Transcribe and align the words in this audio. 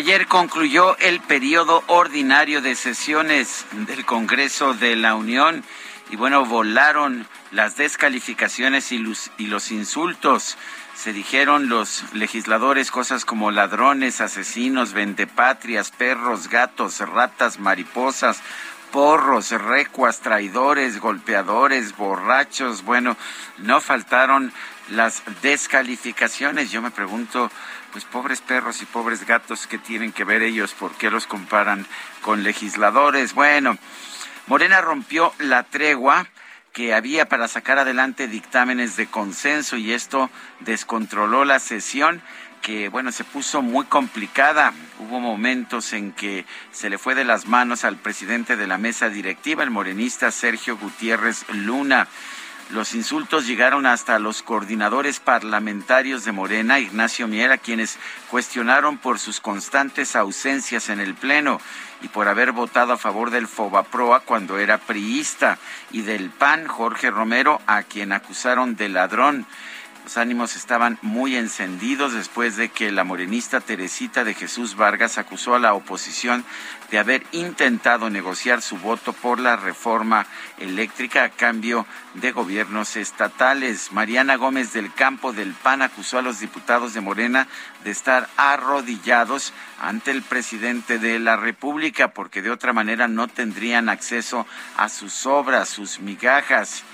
Ayer 0.00 0.28
concluyó 0.28 0.96
el 0.96 1.20
periodo 1.20 1.84
ordinario 1.86 2.62
de 2.62 2.74
sesiones 2.74 3.66
del 3.86 4.06
Congreso 4.06 4.72
de 4.72 4.96
la 4.96 5.14
Unión 5.14 5.62
y 6.08 6.16
bueno, 6.16 6.46
volaron 6.46 7.28
las 7.50 7.76
descalificaciones 7.76 8.92
y 8.92 8.98
los, 8.98 9.30
y 9.36 9.48
los 9.48 9.70
insultos. 9.70 10.56
Se 10.94 11.12
dijeron 11.12 11.68
los 11.68 12.14
legisladores 12.14 12.90
cosas 12.90 13.26
como 13.26 13.50
ladrones, 13.50 14.22
asesinos, 14.22 14.94
vendepatrias, 14.94 15.90
perros, 15.90 16.48
gatos, 16.48 17.00
ratas, 17.00 17.58
mariposas, 17.58 18.40
porros, 18.90 19.50
recuas, 19.50 20.20
traidores, 20.20 20.98
golpeadores, 20.98 21.94
borrachos. 21.94 22.84
Bueno, 22.84 23.18
no 23.58 23.82
faltaron 23.82 24.50
las 24.88 25.22
descalificaciones. 25.42 26.70
Yo 26.70 26.80
me 26.80 26.90
pregunto, 26.90 27.50
pues 27.92 28.04
pobres 28.04 28.40
perros 28.40 28.82
y 28.82 28.86
pobres 28.86 29.26
gatos, 29.26 29.66
¿qué 29.66 29.78
tienen 29.78 30.12
que 30.12 30.24
ver 30.24 30.42
ellos? 30.42 30.74
¿Por 30.74 30.92
qué 30.92 31.10
los 31.10 31.26
comparan 31.26 31.86
con 32.22 32.42
legisladores? 32.42 33.34
Bueno, 33.34 33.76
Morena 34.46 34.80
rompió 34.80 35.32
la 35.38 35.64
tregua 35.64 36.26
que 36.72 36.94
había 36.94 37.28
para 37.28 37.48
sacar 37.48 37.78
adelante 37.78 38.28
dictámenes 38.28 38.96
de 38.96 39.06
consenso 39.06 39.76
y 39.76 39.92
esto 39.92 40.30
descontroló 40.60 41.44
la 41.44 41.58
sesión 41.58 42.22
que 42.62 42.88
bueno 42.88 43.10
se 43.10 43.24
puso 43.24 43.62
muy 43.62 43.86
complicada. 43.86 44.72
Hubo 44.98 45.18
momentos 45.18 45.92
en 45.92 46.12
que 46.12 46.44
se 46.70 46.90
le 46.90 46.98
fue 46.98 47.14
de 47.14 47.24
las 47.24 47.46
manos 47.46 47.84
al 47.84 47.96
presidente 47.96 48.56
de 48.56 48.66
la 48.66 48.78
mesa 48.78 49.08
directiva, 49.08 49.64
el 49.64 49.70
morenista 49.70 50.30
Sergio 50.30 50.76
Gutiérrez 50.76 51.48
Luna. 51.48 52.06
Los 52.72 52.94
insultos 52.94 53.48
llegaron 53.48 53.84
hasta 53.84 54.20
los 54.20 54.42
coordinadores 54.42 55.18
parlamentarios 55.18 56.24
de 56.24 56.30
Morena, 56.30 56.78
Ignacio 56.78 57.26
Miera, 57.26 57.58
quienes 57.58 57.98
cuestionaron 58.30 58.96
por 58.96 59.18
sus 59.18 59.40
constantes 59.40 60.14
ausencias 60.14 60.88
en 60.88 61.00
el 61.00 61.14
Pleno 61.14 61.60
y 62.00 62.08
por 62.08 62.28
haber 62.28 62.52
votado 62.52 62.92
a 62.92 62.96
favor 62.96 63.30
del 63.30 63.48
Fobaproa 63.48 64.20
cuando 64.20 64.56
era 64.58 64.78
priista, 64.78 65.58
y 65.90 66.02
del 66.02 66.30
PAN, 66.30 66.68
Jorge 66.68 67.10
Romero, 67.10 67.60
a 67.66 67.82
quien 67.82 68.12
acusaron 68.12 68.76
de 68.76 68.88
ladrón. 68.88 69.46
Los 70.04 70.16
ánimos 70.16 70.56
estaban 70.56 70.98
muy 71.02 71.36
encendidos 71.36 72.14
después 72.14 72.56
de 72.56 72.70
que 72.70 72.90
la 72.90 73.04
morenista 73.04 73.60
Teresita 73.60 74.24
de 74.24 74.34
Jesús 74.34 74.74
Vargas 74.74 75.18
acusó 75.18 75.54
a 75.54 75.58
la 75.58 75.74
oposición 75.74 76.44
de 76.90 76.98
haber 76.98 77.24
intentado 77.32 78.08
negociar 78.08 78.62
su 78.62 78.78
voto 78.78 79.12
por 79.12 79.38
la 79.38 79.56
reforma 79.56 80.26
eléctrica 80.58 81.24
a 81.24 81.28
cambio 81.28 81.86
de 82.14 82.32
gobiernos 82.32 82.96
estatales. 82.96 83.92
Mariana 83.92 84.36
Gómez 84.36 84.72
del 84.72 84.92
Campo 84.92 85.32
del 85.32 85.52
PAN 85.52 85.82
acusó 85.82 86.18
a 86.18 86.22
los 86.22 86.40
diputados 86.40 86.94
de 86.94 87.02
Morena 87.02 87.46
de 87.84 87.90
estar 87.90 88.28
arrodillados 88.36 89.52
ante 89.80 90.10
el 90.10 90.22
presidente 90.22 90.98
de 90.98 91.18
la 91.18 91.36
República 91.36 92.08
porque 92.08 92.42
de 92.42 92.50
otra 92.50 92.72
manera 92.72 93.06
no 93.06 93.28
tendrían 93.28 93.88
acceso 93.88 94.46
a 94.76 94.88
sus 94.88 95.26
obras, 95.26 95.68
sus 95.68 96.00
migajas 96.00 96.84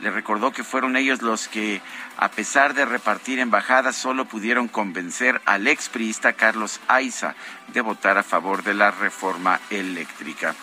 le 0.00 0.10
recordó 0.10 0.52
que 0.52 0.64
fueron 0.64 0.96
ellos 0.96 1.22
los 1.22 1.48
que, 1.48 1.80
a 2.16 2.30
pesar 2.30 2.74
de 2.74 2.84
repartir 2.84 3.38
embajadas, 3.38 3.96
solo 3.96 4.24
pudieron 4.24 4.68
convencer 4.68 5.40
al 5.44 5.68
expriista 5.68 6.32
Carlos 6.32 6.80
Aiza 6.88 7.34
de 7.68 7.80
votar 7.80 8.18
a 8.18 8.22
favor 8.22 8.62
de 8.62 8.74
la 8.74 8.90
reforma 8.90 9.60
eléctrica. 9.70 10.54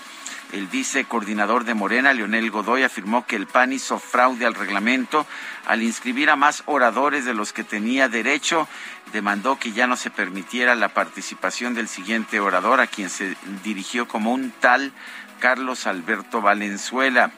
El 0.53 0.67
vicecoordinador 0.67 1.65
de 1.65 1.73
Morena, 1.73 2.13
Leonel 2.13 2.49
Godoy, 2.49 2.83
afirmó 2.83 3.25
que 3.25 3.35
el 3.35 3.47
PAN 3.47 3.73
hizo 3.73 3.99
fraude 3.99 4.45
al 4.45 4.53
reglamento 4.53 5.27
al 5.65 5.83
inscribir 5.83 6.29
a 6.29 6.37
más 6.37 6.63
oradores 6.67 7.25
de 7.25 7.33
los 7.33 7.51
que 7.51 7.65
tenía 7.65 8.07
derecho. 8.07 8.67
Demandó 9.11 9.59
que 9.59 9.73
ya 9.73 9.87
no 9.87 9.97
se 9.97 10.09
permitiera 10.09 10.75
la 10.75 10.89
participación 10.89 11.73
del 11.73 11.89
siguiente 11.89 12.39
orador, 12.39 12.79
a 12.79 12.87
quien 12.87 13.09
se 13.09 13.35
dirigió 13.63 14.07
como 14.07 14.31
un 14.31 14.51
tal 14.51 14.93
Carlos 15.39 15.85
Alberto 15.85 16.41
Valenzuela. 16.41 17.31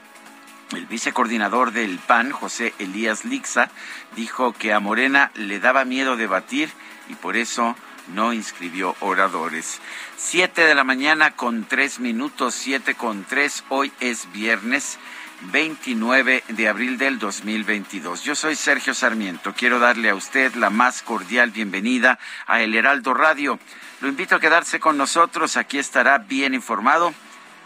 El 0.72 0.86
vicecoordinador 0.86 1.72
del 1.72 1.98
PAN, 1.98 2.32
José 2.32 2.76
Elías 2.78 3.26
Lixa, 3.26 3.72
dijo 4.16 4.54
que 4.54 4.72
a 4.72 4.80
Morena 4.80 5.32
le 5.34 5.60
daba 5.60 5.84
miedo 5.84 6.16
debatir 6.16 6.70
y 7.10 7.16
por 7.16 7.38
eso 7.38 7.76
no 8.14 8.34
inscribió 8.34 8.96
oradores. 9.00 9.82
Siete 10.16 10.62
de 10.62 10.76
la 10.76 10.84
mañana 10.84 11.32
con 11.32 11.66
tres 11.66 12.00
minutos, 12.00 12.54
siete 12.54 12.94
con 12.94 13.24
tres. 13.24 13.64
Hoy 13.70 13.92
es 14.00 14.32
viernes 14.32 15.00
29 15.52 16.44
de 16.50 16.68
abril 16.68 17.00
del 17.00 17.18
2022. 17.18 18.24
Yo 18.24 18.36
soy 18.36 18.56
Sergio 18.56 18.94
Sarmiento. 18.94 19.56
Quiero 19.58 19.80
darle 19.80 20.10
a 20.10 20.16
usted 20.16 20.54
la 20.54 20.70
más 20.70 21.02
cordial 21.02 21.50
bienvenida 21.50 22.20
a 22.46 22.62
El 22.62 22.76
Heraldo 22.76 23.16
Radio. 23.16 23.60
Lo 24.02 24.08
invito 24.08 24.36
a 24.36 24.40
quedarse 24.40 24.80
con 24.80 24.98
nosotros. 24.98 25.58
Aquí 25.58 25.80
estará 25.80 26.20
bien 26.20 26.54
informado 26.54 27.12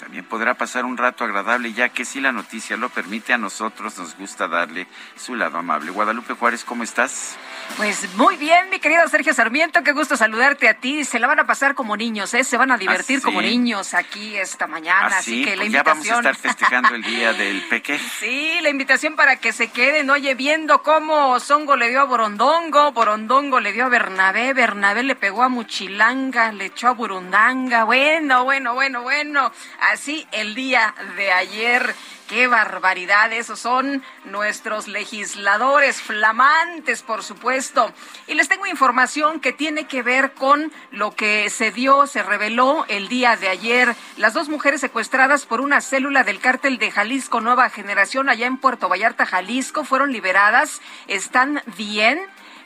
también 0.03 0.25
podrá 0.25 0.53
pasar 0.55 0.83
un 0.83 0.97
rato 0.97 1.23
agradable, 1.23 1.71
ya 1.71 1.87
que 1.87 2.03
si 2.03 2.19
la 2.19 2.33
noticia 2.33 2.75
lo 2.75 2.89
permite, 2.89 3.31
a 3.31 3.37
nosotros 3.37 3.97
nos 3.97 4.17
gusta 4.17 4.49
darle 4.49 4.85
su 5.15 5.33
lado 5.33 5.57
amable. 5.57 5.91
Guadalupe 5.91 6.33
Juárez, 6.33 6.65
¿cómo 6.65 6.83
estás? 6.83 7.37
Pues 7.77 8.13
muy 8.15 8.35
bien, 8.35 8.69
mi 8.69 8.79
querido 8.79 9.07
Sergio 9.07 9.33
Sarmiento, 9.33 9.81
qué 9.81 9.93
gusto 9.93 10.17
saludarte 10.17 10.67
a 10.67 10.73
ti. 10.73 11.05
Se 11.05 11.19
la 11.19 11.27
van 11.27 11.39
a 11.39 11.45
pasar 11.45 11.73
como 11.73 11.95
niños, 11.95 12.33
¿eh? 12.33 12.43
Se 12.43 12.57
van 12.57 12.71
a 12.71 12.77
divertir 12.77 13.19
¿Ah, 13.19 13.25
como 13.25 13.41
niños 13.41 13.93
aquí 13.93 14.35
esta 14.35 14.67
mañana. 14.67 15.17
Así, 15.17 15.45
que 15.45 15.51
la 15.51 15.63
pues 15.63 15.67
invitación. 15.67 16.03
Ya 16.03 16.11
vamos 16.11 16.25
a 16.25 16.29
estar 16.31 16.35
festejando 16.35 16.95
el 16.95 17.03
día 17.03 17.31
del 17.31 17.61
peque. 17.69 17.97
Sí, 18.19 18.59
la 18.61 18.69
invitación 18.69 19.15
para 19.15 19.37
que 19.37 19.53
se 19.53 19.69
queden, 19.69 20.09
oye, 20.09 20.35
viendo 20.35 20.83
cómo 20.83 21.39
Songo 21.39 21.77
le 21.77 21.89
dio 21.89 22.01
a 22.01 22.03
Borondongo, 22.03 22.91
Borondongo 22.91 23.61
le 23.61 23.71
dio 23.71 23.85
a 23.85 23.89
Bernabé, 23.89 24.53
Bernabé 24.53 25.03
le 25.03 25.15
pegó 25.15 25.43
a 25.43 25.49
Muchilanga, 25.49 26.51
le 26.51 26.65
echó 26.65 26.89
a 26.89 26.91
Burundanga. 26.91 27.85
Bueno, 27.85 28.43
bueno, 28.43 28.73
bueno, 28.73 29.01
bueno. 29.01 29.51
Así 29.93 30.27
el 30.31 30.55
día 30.55 30.95
de 31.17 31.31
ayer. 31.31 31.93
Qué 32.27 32.47
barbaridad, 32.47 33.31
esos 33.31 33.59
son 33.59 34.01
nuestros 34.25 34.87
legisladores 34.87 36.01
flamantes, 36.01 37.03
por 37.03 37.21
supuesto. 37.21 37.93
Y 38.25 38.33
les 38.33 38.49
tengo 38.49 38.65
información 38.65 39.39
que 39.39 39.53
tiene 39.53 39.85
que 39.85 40.01
ver 40.01 40.33
con 40.33 40.71
lo 40.89 41.15
que 41.15 41.47
se 41.51 41.69
dio, 41.69 42.07
se 42.07 42.23
reveló 42.23 42.85
el 42.87 43.07
día 43.07 43.35
de 43.35 43.49
ayer. 43.49 43.95
Las 44.17 44.33
dos 44.33 44.49
mujeres 44.49 44.81
secuestradas 44.81 45.45
por 45.45 45.61
una 45.61 45.79
célula 45.79 46.23
del 46.23 46.39
cártel 46.39 46.79
de 46.79 46.89
Jalisco 46.89 47.39
Nueva 47.39 47.69
Generación 47.69 48.29
allá 48.29 48.47
en 48.47 48.57
Puerto 48.57 48.89
Vallarta, 48.89 49.27
Jalisco, 49.27 49.83
fueron 49.83 50.11
liberadas. 50.11 50.81
¿Están 51.07 51.61
bien? 51.77 52.19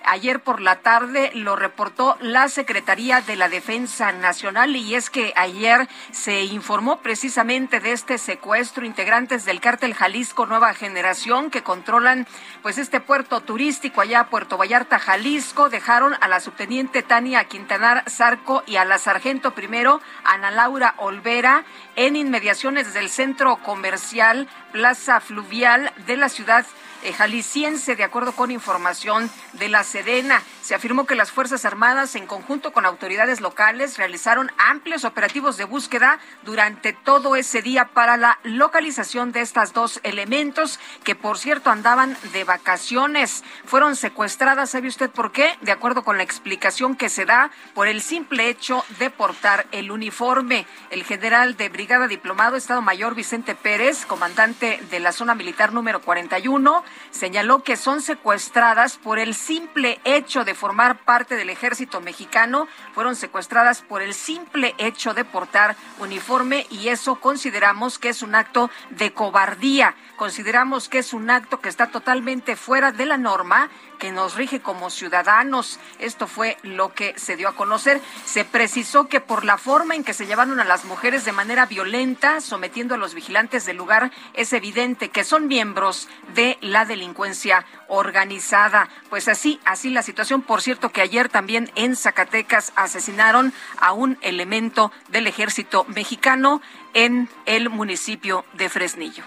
Ayer 0.10 0.40
por 0.40 0.62
la 0.62 0.78
tarde 0.78 1.32
lo 1.34 1.58
reportó 1.58 2.18
la 2.22 2.48
Secretaría 2.48 3.20
de 3.20 3.36
la 3.36 3.50
Defensa 3.50 4.14
Nacional 4.14 4.74
y 4.78 4.96
es 4.96 5.10
que 5.10 5.34
ayer 5.36 5.90
se 6.12 6.46
informó 6.46 7.02
precisamente 7.02 7.82
de 7.82 7.92
este 7.92 8.18
secuestro 8.18 8.86
integrantes 8.86 9.44
del 9.44 9.60
cártel 9.60 9.94
Jalisco 9.94 10.46
Nueva 10.46 10.74
Generación 10.74 11.52
que 11.52 11.62
controlan 11.62 12.26
pues 12.62 12.78
este 12.78 13.02
puerto 13.02 13.42
turístico 13.42 14.00
allá 14.00 14.30
Puerto 14.30 14.56
Vallarta, 14.58 14.98
Jalisco, 14.98 15.68
dejaron 15.68 16.16
a 16.22 16.30
la 16.30 16.40
subteniente 16.40 17.04
Tania 17.04 17.44
Quintanar 17.44 18.10
Zarco 18.10 18.64
y 18.66 18.78
a 18.78 18.86
la 18.86 19.00
sargento 19.00 19.54
primero 19.54 20.00
Ana 20.24 20.52
Laura 20.52 20.96
Olvera 21.00 21.66
en 21.98 22.16
inmediaciones 22.16 22.94
del 22.94 23.10
centro 23.10 23.58
comercial 23.58 24.48
Plaza 24.72 25.20
Fluvial 25.20 25.92
de 26.06 26.16
la 26.16 26.30
ciudad 26.30 26.66
jalisciense, 27.14 27.96
de 27.96 28.04
acuerdo 28.04 28.34
con 28.34 28.52
información 28.52 29.30
de 29.54 29.70
la 29.70 29.84
Sedena. 29.84 30.42
Se 30.68 30.76
afirmó 30.76 31.06
que 31.06 31.16
las 31.16 31.32
Fuerzas 31.32 31.64
Armadas, 31.64 32.16
en 32.16 32.28
conjunto 32.28 32.74
con 32.74 32.86
autoridades 32.86 33.40
locales, 33.40 33.98
realizaron 33.98 34.52
amplios 34.58 35.06
operativos 35.06 35.56
de 35.56 35.64
búsqueda 35.64 36.20
durante 36.44 36.92
todo 36.92 37.38
ese 37.38 37.62
día 37.62 37.86
para 37.94 38.18
la 38.18 38.38
localización 38.44 39.32
de 39.32 39.40
estas 39.40 39.72
dos 39.72 40.02
elementos, 40.04 40.78
que 41.06 41.16
por 41.16 41.38
cierto 41.38 41.70
andaban 41.70 42.18
de 42.34 42.44
vacaciones. 42.44 43.46
Fueron 43.64 43.96
secuestradas, 43.96 44.72
¿sabe 44.72 44.90
usted 44.90 45.10
por 45.10 45.32
qué? 45.32 45.58
De 45.62 45.72
acuerdo 45.72 46.04
con 46.04 46.18
la 46.18 46.24
explicación 46.24 46.98
que 46.98 47.08
se 47.08 47.24
da 47.24 47.50
por 47.74 47.88
el 47.88 48.02
simple 48.02 48.50
hecho 48.50 48.84
de 49.00 49.10
portar 49.10 49.68
el 49.72 49.90
uniforme. 49.90 50.68
El 50.90 51.06
general 51.06 51.56
de 51.56 51.70
Brigada 51.70 52.10
Diplomado, 52.10 52.58
Estado 52.58 52.82
Mayor 52.82 53.16
Vicente 53.16 53.56
Pérez, 53.56 54.06
comandante 54.06 54.84
de 54.92 55.00
la 55.00 55.14
zona 55.14 55.34
militar 55.34 55.72
número 55.72 56.02
41, 56.02 56.84
señaló 57.12 57.64
que 57.64 57.78
son 57.78 58.02
secuestradas 58.02 58.98
por 58.98 59.18
el 59.18 59.34
simple 59.34 60.02
hecho 60.04 60.44
de 60.44 60.57
formar 60.58 61.06
parte 61.06 61.36
del 61.36 61.50
ejército 61.50 62.02
mexicano, 62.02 62.68
fueron 62.94 63.16
secuestradas 63.16 63.82
por 63.82 64.02
el 64.02 64.14
simple 64.14 64.76
hecho 64.78 65.14
de 65.14 65.24
portar 65.24 65.78
uniforme 66.00 66.68
y 66.70 66.90
eso 66.90 67.16
consideramos 67.16 68.00
que 68.00 68.10
es 68.10 68.22
un 68.22 68.36
acto 68.36 68.70
de 68.90 69.14
cobardía. 69.14 69.96
Consideramos 70.18 70.90
que 70.90 70.98
es 70.98 71.14
un 71.14 71.30
acto 71.30 71.62
que 71.62 71.70
está 71.70 71.92
totalmente 71.92 72.56
fuera 72.56 72.92
de 72.92 73.06
la 73.06 73.18
norma 73.18 73.70
que 74.00 74.12
nos 74.12 74.34
rige 74.34 74.60
como 74.60 74.90
ciudadanos. 74.90 75.80
Esto 76.00 76.26
fue 76.26 76.58
lo 76.64 76.92
que 76.92 77.14
se 77.20 77.36
dio 77.36 77.48
a 77.48 77.56
conocer. 77.56 78.02
Se 78.26 78.44
precisó 78.44 79.08
que 79.08 79.22
por 79.22 79.46
la 79.46 79.60
forma 79.60 79.94
en 79.96 80.04
que 80.04 80.16
se 80.16 80.26
llevaron 80.26 80.60
a 80.60 80.64
las 80.64 80.86
mujeres 80.86 81.24
de 81.24 81.34
manera 81.34 81.68
violenta, 81.68 82.42
sometiendo 82.42 82.96
a 82.96 82.98
los 82.98 83.14
vigilantes 83.14 83.68
del 83.68 83.78
lugar, 83.78 84.12
es 84.34 84.54
evidente 84.54 85.10
que 85.10 85.24
son 85.24 85.48
miembros 85.48 86.10
de 86.34 86.58
la 86.62 86.86
delincuencia 86.86 87.64
organizada. 87.88 88.90
Pues 89.12 89.28
así, 89.28 89.60
así 89.66 89.92
la 89.92 90.02
situación. 90.02 90.42
Por 90.42 90.64
cierto, 90.64 90.92
que 90.92 91.02
ayer 91.02 91.30
también 91.30 91.72
en 91.76 91.96
Zacatecas 91.96 92.74
asesinaron 92.76 93.54
a 93.80 93.94
un 93.94 94.18
elemento 94.22 94.92
del 95.10 95.28
ejército 95.28 95.86
mexicano 95.90 96.60
en 96.96 97.30
el 97.46 97.70
municipio 97.70 98.46
de 98.54 98.70
Fresnillo. 98.70 99.24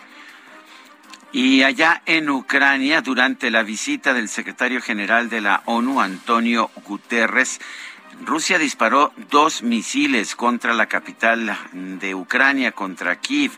Y 1.32 1.62
allá 1.62 2.03
en 2.06 2.29
Ucrania, 2.29 3.03
durante 3.03 3.53
la 3.53 3.62
visita 3.62 4.12
del 4.12 4.29
secretario 4.29 4.82
general 4.82 5.31
de 5.31 5.41
la 5.41 5.62
ONU, 5.65 6.00
Antonio 6.00 6.71
Guterres, 6.85 7.61
Rusia 8.25 8.59
disparó 8.59 9.12
dos 9.31 9.62
misiles 9.62 10.37
contra 10.37 10.75
la 10.75 10.87
capital 10.87 11.56
de 11.73 12.15
Ucrania, 12.15 12.73
contra 12.73 13.17
Kiev. 13.17 13.53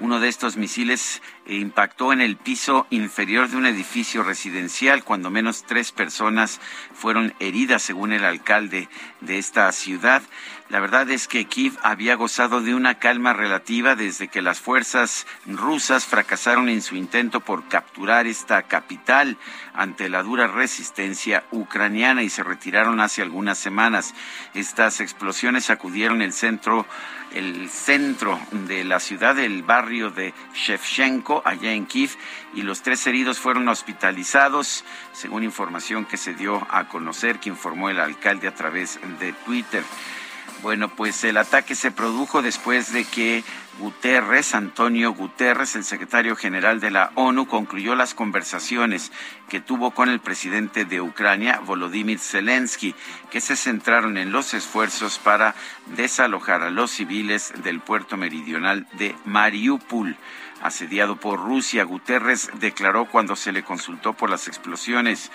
Uno 0.00 0.18
de 0.18 0.28
estos 0.28 0.56
misiles 0.56 1.22
impactó 1.46 2.12
en 2.12 2.20
el 2.20 2.36
piso 2.36 2.86
inferior 2.90 3.48
de 3.48 3.58
un 3.58 3.66
edificio 3.66 4.24
residencial. 4.24 5.04
Cuando 5.04 5.30
menos 5.30 5.64
tres 5.64 5.92
personas 5.92 6.60
fueron 6.94 7.32
heridas, 7.38 7.82
según 7.82 8.12
el 8.12 8.24
alcalde 8.24 8.88
de 9.20 9.38
esta 9.38 9.70
ciudad. 9.70 10.22
La 10.68 10.80
verdad 10.80 11.08
es 11.10 11.28
que 11.28 11.46
Kiev 11.46 11.78
había 11.82 12.14
gozado 12.14 12.60
de 12.60 12.74
una 12.74 12.98
calma 12.98 13.32
relativa 13.32 13.94
desde 13.94 14.28
que 14.28 14.42
las 14.42 14.60
fuerzas 14.60 15.26
rusas 15.46 16.04
fracasaron 16.04 16.68
en 16.68 16.82
su 16.82 16.94
intento 16.94 17.40
por 17.40 17.68
capturar 17.68 18.26
esta 18.26 18.62
capital 18.64 19.38
ante 19.72 20.10
la 20.10 20.22
dura 20.22 20.46
resistencia 20.46 21.44
ucraniana 21.52 22.22
y 22.22 22.28
se 22.28 22.42
retiraron 22.42 23.00
hace 23.00 23.22
algunas 23.22 23.56
semanas. 23.56 24.14
Estas 24.52 25.00
explosiones 25.00 25.64
sacudieron 25.64 26.20
el 26.20 26.34
centro 26.34 26.86
el 27.34 27.68
centro 27.68 28.38
de 28.66 28.84
la 28.84 29.00
ciudad, 29.00 29.34
del 29.34 29.62
barrio 29.62 30.10
de 30.10 30.32
Shevchenko, 30.54 31.42
allá 31.44 31.72
en 31.72 31.86
Kiev, 31.86 32.10
y 32.54 32.62
los 32.62 32.82
tres 32.82 33.06
heridos 33.06 33.38
fueron 33.38 33.68
hospitalizados, 33.68 34.84
según 35.12 35.44
información 35.44 36.06
que 36.06 36.16
se 36.16 36.34
dio 36.34 36.66
a 36.70 36.88
conocer, 36.88 37.38
que 37.38 37.50
informó 37.50 37.90
el 37.90 38.00
alcalde 38.00 38.48
a 38.48 38.54
través 38.54 38.98
de 39.20 39.32
Twitter. 39.44 39.84
Bueno, 40.62 40.88
pues 40.88 41.22
el 41.22 41.36
ataque 41.36 41.76
se 41.76 41.92
produjo 41.92 42.42
después 42.42 42.92
de 42.92 43.04
que 43.04 43.44
Guterres, 43.78 44.56
Antonio 44.56 45.12
Guterres, 45.12 45.76
el 45.76 45.84
secretario 45.84 46.34
general 46.34 46.80
de 46.80 46.90
la 46.90 47.12
ONU, 47.14 47.46
concluyó 47.46 47.94
las 47.94 48.12
conversaciones 48.12 49.12
que 49.48 49.60
tuvo 49.60 49.92
con 49.92 50.08
el 50.08 50.18
presidente 50.18 50.84
de 50.84 51.00
Ucrania, 51.00 51.60
Volodymyr 51.64 52.18
Zelensky, 52.18 52.96
que 53.30 53.40
se 53.40 53.54
centraron 53.54 54.18
en 54.18 54.32
los 54.32 54.52
esfuerzos 54.52 55.20
para 55.20 55.54
desalojar 55.96 56.62
a 56.62 56.70
los 56.70 56.90
civiles 56.90 57.52
del 57.62 57.78
puerto 57.78 58.16
meridional 58.16 58.88
de 58.94 59.14
Mariupol 59.24 60.16
asediado 60.60 61.16
por 61.16 61.38
Rusia. 61.38 61.84
Guterres 61.84 62.50
declaró 62.54 63.06
cuando 63.06 63.36
se 63.36 63.52
le 63.52 63.62
consultó 63.62 64.12
por 64.14 64.28
las 64.28 64.48
explosiones 64.48 65.30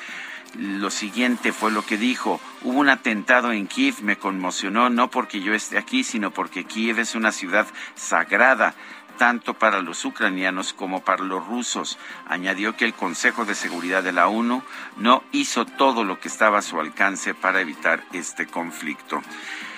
lo 0.56 0.90
siguiente 0.90 1.52
fue 1.52 1.72
lo 1.72 1.86
que 1.86 1.98
dijo. 1.98 2.40
Hubo 2.62 2.80
un 2.80 2.90
atentado 2.90 3.52
en 3.52 3.68
Kiev, 3.68 4.02
me 4.02 4.18
conmocionó 4.18 4.90
no 4.90 5.10
porque 5.10 5.42
yo 5.42 5.54
esté 5.54 5.78
aquí, 5.78 6.04
sino 6.04 6.32
porque 6.32 6.66
Kiev 6.66 7.00
es 7.00 7.16
una 7.16 7.32
ciudad 7.32 7.68
sagrada 7.96 8.76
tanto 9.18 9.54
para 9.54 9.82
los 9.82 10.04
ucranianos 10.06 10.74
como 10.74 11.04
para 11.04 11.24
los 11.24 11.46
rusos. 11.46 11.98
Añadió 12.28 12.76
que 12.76 12.86
el 12.86 12.94
Consejo 12.94 13.46
de 13.46 13.56
Seguridad 13.56 14.04
de 14.04 14.12
la 14.12 14.28
ONU 14.28 14.64
no 14.98 15.24
hizo 15.32 15.66
todo 15.66 16.04
lo 16.04 16.20
que 16.20 16.28
estaba 16.28 16.60
a 16.60 16.64
su 16.64 16.80
alcance 16.80 17.34
para 17.34 17.62
evitar 17.62 18.04
este 18.12 18.48
conflicto. 18.48 19.22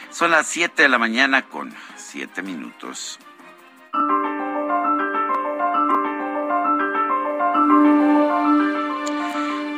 Son 0.10 0.32
las 0.32 0.48
7 0.48 0.84
de 0.84 0.90
la 0.90 0.98
mañana 0.98 1.44
con 1.44 1.74
7 1.98 2.42
minutos. 2.42 3.20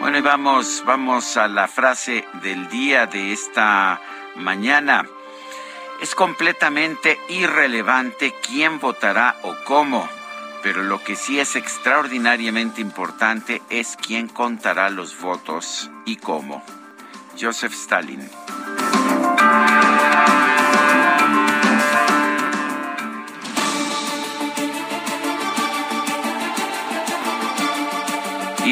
Bueno, 0.07 0.19
y 0.19 0.21
vamos, 0.21 0.83
vamos 0.85 1.35
a 1.35 1.49
la 1.49 1.67
frase 1.67 2.23
del 2.41 2.69
día 2.69 3.07
de 3.07 3.33
esta 3.33 3.99
mañana. 4.37 5.05
Es 6.01 6.15
completamente 6.15 7.19
irrelevante 7.27 8.33
quién 8.41 8.79
votará 8.79 9.35
o 9.43 9.53
cómo, 9.65 10.07
pero 10.63 10.81
lo 10.81 11.03
que 11.03 11.17
sí 11.17 11.41
es 11.41 11.57
extraordinariamente 11.57 12.79
importante 12.79 13.61
es 13.69 13.97
quién 13.97 14.29
contará 14.29 14.89
los 14.89 15.19
votos 15.19 15.91
y 16.05 16.15
cómo. 16.15 16.63
Joseph 17.37 17.73
Stalin. 17.73 18.29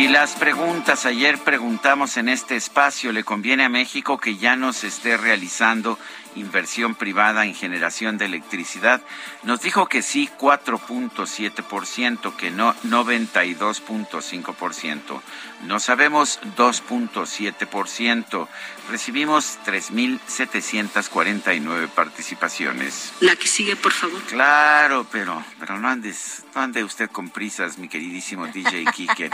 Y 0.06 0.08
las 0.08 0.36
preguntas, 0.36 1.06
ayer 1.08 1.40
preguntamos 1.40 2.18
en 2.18 2.30
este 2.30 2.56
espacio, 2.56 3.12
¿le 3.12 3.24
conviene 3.24 3.64
a 3.64 3.70
México 3.70 4.20
que 4.20 4.38
ya 4.38 4.56
no 4.56 4.72
se 4.72 4.86
esté 4.86 5.18
realizando 5.18 5.98
inversión 6.36 6.94
privada 6.94 7.44
en 7.44 7.56
generación 7.56 8.20
de 8.20 8.26
electricidad? 8.26 9.02
Nos 9.42 9.62
dijo 9.62 9.88
que 9.88 10.04
sí 10.04 10.30
4.7%, 10.40 12.36
que 12.36 12.52
no 12.52 12.76
92.5%. 12.84 15.22
No 15.64 15.80
sabemos 15.80 16.40
2.7%. 16.58 18.48
Recibimos 18.90 19.58
3.749 19.66 21.88
participaciones. 21.90 23.14
La 23.20 23.36
que 23.36 23.48
sigue, 23.48 23.76
por 23.76 23.92
favor. 23.92 24.22
Claro, 24.24 25.06
pero, 25.12 25.44
pero 25.60 25.78
no 25.80 25.88
andes, 25.88 26.44
no 26.54 26.62
ande 26.62 26.84
usted 26.84 27.10
con 27.10 27.30
prisas, 27.30 27.80
mi 27.80 27.88
queridísimo 27.88 28.46
DJ 28.48 28.86
Kike. 28.86 29.32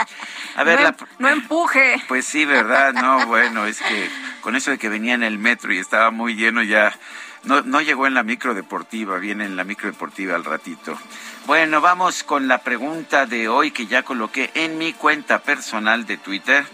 A 0.56 0.64
ver, 0.64 0.78
no, 0.78 0.84
la, 0.84 0.88
em, 0.88 0.96
no 1.18 1.28
empuje. 1.28 2.02
Pues 2.08 2.24
sí, 2.24 2.46
¿verdad? 2.46 2.94
No, 2.94 3.26
bueno, 3.26 3.66
es 3.66 3.78
que 3.78 4.08
con 4.40 4.56
eso 4.56 4.70
de 4.70 4.78
que 4.78 4.88
venía 4.88 5.12
en 5.14 5.22
el 5.22 5.38
metro 5.38 5.72
y 5.72 5.78
estaba 5.78 6.10
muy 6.10 6.34
lleno 6.34 6.62
ya... 6.62 6.98
No, 7.44 7.60
no 7.62 7.80
llegó 7.80 8.06
en 8.06 8.14
la 8.14 8.22
micro 8.22 8.54
deportiva, 8.54 9.18
viene 9.18 9.44
en 9.44 9.56
la 9.56 9.64
micro 9.64 9.90
deportiva 9.90 10.36
al 10.36 10.44
ratito. 10.44 10.96
Bueno, 11.46 11.80
vamos 11.80 12.22
con 12.22 12.46
la 12.46 12.58
pregunta 12.58 13.26
de 13.26 13.48
hoy 13.48 13.72
que 13.72 13.86
ya 13.86 14.04
coloqué 14.04 14.52
en 14.54 14.78
mi 14.78 14.92
cuenta 14.92 15.40
personal 15.40 16.06
de 16.06 16.16
Twitter, 16.16 16.64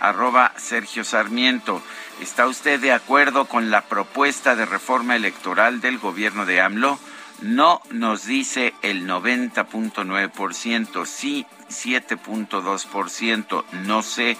arroba 0.00 0.54
Sergio 0.56 1.04
Sarmiento. 1.04 1.82
¿Está 2.22 2.46
usted 2.46 2.80
de 2.80 2.92
acuerdo 2.92 3.44
con 3.44 3.70
la 3.70 3.82
propuesta 3.82 4.56
de 4.56 4.64
reforma 4.64 5.14
electoral 5.14 5.82
del 5.82 5.98
gobierno 5.98 6.46
de 6.46 6.62
AMLO? 6.62 6.98
No 7.42 7.82
nos 7.90 8.24
dice 8.24 8.72
el 8.80 9.06
90.9%, 9.06 11.04
sí 11.04 11.44
7.2%, 11.68 13.64
no 13.84 14.02
sé 14.02 14.38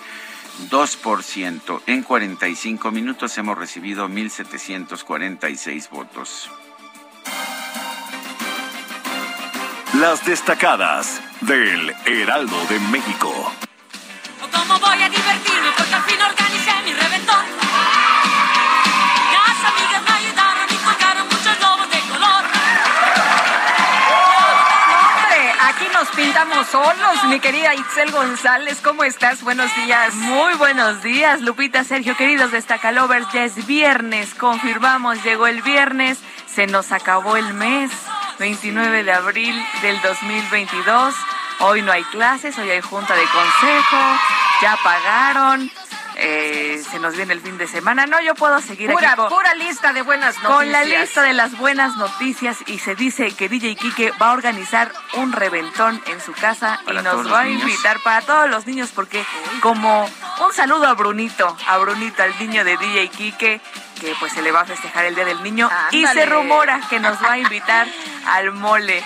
2%. 0.70 1.82
En 1.86 2.02
45 2.02 2.90
minutos 2.90 3.36
hemos 3.36 3.58
recibido 3.58 4.08
1.746 4.08 5.90
votos. 5.90 6.50
Las 10.04 10.23
destacadas 10.26 11.18
del 11.40 11.96
Heraldo 12.04 12.62
de 12.66 12.78
México. 12.78 13.32
¿Cómo 14.52 14.78
voy 14.78 15.02
a 15.02 15.08
divertirme? 15.08 15.70
Porque 15.78 15.94
al 15.94 16.02
fin 16.02 16.20
organicé 16.20 16.73
mi 16.84 16.92
reventón. 16.92 17.46
Las 19.32 19.73
amigas 19.73 20.02
me 20.02 20.12
ayudaron 20.12 20.66
y 20.68 20.75
colgaron 20.84 21.25
muchos 21.26 21.58
globos 21.58 21.90
de 21.90 22.00
color. 22.00 22.44
Hombre, 25.08 25.52
aquí 25.62 25.87
nos 25.94 26.08
pintamos 26.08 26.66
solos, 26.66 27.25
mi 27.28 27.40
querida 27.40 27.75
Itzel 27.75 28.11
González. 28.11 28.82
¿Cómo 28.84 29.04
estás? 29.04 29.42
Buenos 29.42 29.75
días. 29.75 30.14
Muy 30.16 30.52
buenos 30.56 31.02
días, 31.02 31.40
Lupita, 31.40 31.82
Sergio, 31.82 32.14
queridos 32.14 32.52
Destacalovers. 32.52 33.26
Ya 33.32 33.44
es 33.44 33.66
viernes, 33.66 34.34
confirmamos, 34.34 35.25
llegó 35.25 35.46
el 35.46 35.62
viernes, 35.62 36.18
se 36.46 36.66
nos 36.66 36.92
acabó 36.92 37.38
el 37.38 37.54
mes, 37.54 37.90
29 38.38 39.04
de 39.04 39.12
abril 39.12 39.54
del 39.82 40.00
2022. 40.02 41.14
Hoy 41.60 41.82
no 41.82 41.92
hay 41.92 42.02
clases, 42.04 42.58
hoy 42.58 42.70
hay 42.70 42.80
junta 42.80 43.14
de 43.14 43.22
consejo, 43.22 43.96
ya 44.60 44.76
pagaron, 44.82 45.70
eh, 46.16 46.82
se 46.90 46.98
nos 46.98 47.14
viene 47.16 47.32
el 47.32 47.40
fin 47.40 47.58
de 47.58 47.66
semana. 47.66 48.06
No, 48.06 48.20
yo 48.20 48.34
puedo 48.34 48.60
seguir 48.60 48.90
pura, 48.90 49.12
aquí 49.12 49.16
con, 49.16 49.28
pura 49.28 49.54
lista 49.54 49.92
de 49.92 50.02
buenas 50.02 50.34
noticias. 50.36 50.54
con 50.54 50.72
la 50.72 50.84
lista 50.84 51.22
de 51.22 51.32
las 51.32 51.56
buenas 51.56 51.96
noticias 51.96 52.58
y 52.66 52.78
se 52.78 52.94
dice 52.94 53.32
que 53.32 53.48
DJ 53.48 53.76
Kike 53.76 54.12
va 54.20 54.30
a 54.30 54.32
organizar 54.32 54.92
un 55.14 55.32
reventón 55.32 56.02
en 56.06 56.20
su 56.20 56.32
casa 56.32 56.80
Para 56.84 57.00
y 57.00 57.04
nos 57.04 57.32
va 57.32 57.40
a 57.40 57.44
niños. 57.44 57.62
invitar 57.62 58.00
para 58.02 58.20
todos 58.22 58.50
los 58.50 58.66
niños 58.66 58.90
porque 58.94 59.24
como 59.60 60.04
un 60.44 60.52
saludo 60.52 60.86
a 60.86 60.94
Brunito, 60.94 61.56
a 61.66 61.78
Brunito, 61.78 62.22
al 62.22 62.36
niño 62.38 62.64
de 62.64 62.76
DJ 62.76 63.08
Kike 63.08 63.60
que 64.00 64.14
pues 64.20 64.32
se 64.32 64.42
le 64.42 64.50
va 64.52 64.60
a 64.60 64.64
festejar 64.64 65.04
el 65.06 65.14
Día 65.14 65.24
del 65.24 65.42
Niño 65.42 65.70
y 65.90 66.06
se 66.06 66.26
rumora 66.26 66.80
que 66.90 66.98
nos 67.00 67.22
va 67.22 67.32
a 67.32 67.38
invitar 67.38 67.86
al 68.26 68.52
mole. 68.52 69.02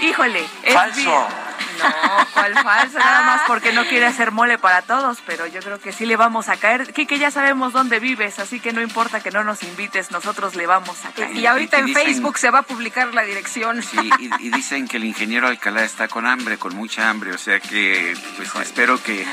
Híjole, 0.00 0.46
es 0.62 0.74
Falso. 0.74 0.96
bien- 1.00 1.51
no, 1.78 2.26
¿cuál 2.34 2.54
falso? 2.54 2.98
Nada 2.98 3.22
más 3.22 3.42
porque 3.46 3.72
no 3.72 3.84
quiere 3.84 4.06
hacer 4.06 4.30
mole 4.32 4.58
para 4.58 4.82
todos, 4.82 5.18
pero 5.26 5.46
yo 5.46 5.60
creo 5.60 5.80
que 5.80 5.92
sí 5.92 6.06
le 6.06 6.16
vamos 6.16 6.48
a 6.48 6.56
caer. 6.56 6.92
Kike, 6.92 7.18
ya 7.18 7.30
sabemos 7.30 7.72
dónde 7.72 8.00
vives, 8.00 8.38
así 8.38 8.60
que 8.60 8.72
no 8.72 8.80
importa 8.80 9.20
que 9.20 9.30
no 9.30 9.44
nos 9.44 9.62
invites, 9.62 10.10
nosotros 10.10 10.54
le 10.54 10.66
vamos 10.66 11.04
a 11.04 11.10
caer. 11.12 11.34
Y 11.36 11.46
ahorita 11.46 11.78
Y 11.78 11.80
en 11.80 11.86
dicen- 11.86 12.04
Facebook 12.04 12.38
se 12.38 12.50
va 12.50 12.60
a 12.60 12.62
publicar 12.62 13.14
la 13.14 13.22
dirección. 13.22 13.82
Sí, 13.82 14.10
y, 14.18 14.30
y 14.46 14.50
dicen 14.50 14.88
que 14.88 14.96
el 14.98 15.04
ingeniero 15.04 15.48
Alcalá 15.48 15.84
está 15.84 16.08
con 16.08 16.26
hambre, 16.26 16.58
con 16.58 16.74
mucha 16.74 17.08
hambre, 17.08 17.32
o 17.32 17.38
sea 17.38 17.60
que 17.60 18.14
pues 18.36 18.54
espero 18.56 19.02
que, 19.02 19.26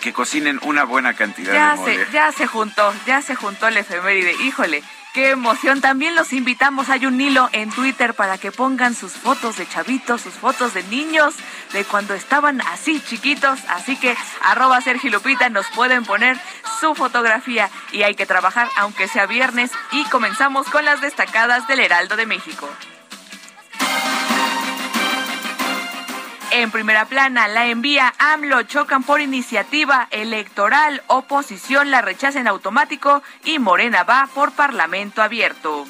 que 0.00 0.12
cocinen 0.12 0.58
una 0.62 0.84
buena 0.84 1.14
cantidad 1.14 1.52
ya 1.52 1.70
de 1.72 1.76
mole. 1.76 2.06
se, 2.06 2.12
ya 2.12 2.32
se 2.32 2.46
juntó, 2.46 2.92
ya 3.06 3.22
se 3.22 3.34
juntó 3.34 3.68
el 3.68 3.76
efeméride. 3.76 4.32
Híjole, 4.42 4.82
qué 5.14 5.30
emoción. 5.30 5.80
También 5.80 6.14
los 6.14 6.32
invitamos, 6.34 6.90
hay 6.90 7.06
un 7.06 7.18
hilo 7.18 7.48
en 7.52 7.70
Twitter 7.70 8.12
para 8.12 8.36
que 8.36 8.52
pongan 8.52 8.94
sus 8.94 9.12
fotos 9.12 9.56
de 9.56 9.66
chavitos, 9.66 10.20
sus 10.20 10.34
fotos 10.34 10.74
de 10.74 10.82
niños, 10.84 11.34
de 11.72 11.84
cuando 11.84 12.12
estaban 12.12 12.60
así 12.60 13.00
chiquitos. 13.00 13.60
Así 13.68 13.96
que 13.96 14.14
arroba 14.42 14.80
Sergio 14.82 15.10
Lupita 15.10 15.48
nos 15.48 15.66
pueden 15.68 16.04
poner 16.04 16.38
su 16.80 16.94
fotografía 16.94 17.70
y 17.92 18.02
hay 18.02 18.14
que 18.14 18.26
trabajar 18.26 18.68
aunque 18.76 19.08
sea 19.08 19.26
viernes 19.26 19.70
y 19.92 20.04
comenzamos 20.04 20.68
con 20.68 20.84
las 20.84 21.00
destacadas 21.00 21.66
del 21.68 21.80
Heraldo 21.80 22.16
de 22.16 22.26
México. 22.26 22.68
En 26.56 26.70
primera 26.70 27.06
plana, 27.06 27.48
la 27.48 27.66
envía 27.66 28.14
AMLO, 28.16 28.62
chocan 28.62 29.02
por 29.02 29.20
iniciativa 29.20 30.06
electoral, 30.12 31.02
oposición 31.08 31.90
la 31.90 32.00
rechaza 32.00 32.38
en 32.38 32.46
automático 32.46 33.24
y 33.44 33.58
Morena 33.58 34.04
va 34.04 34.28
por 34.32 34.52
parlamento 34.52 35.20
abierto. 35.20 35.84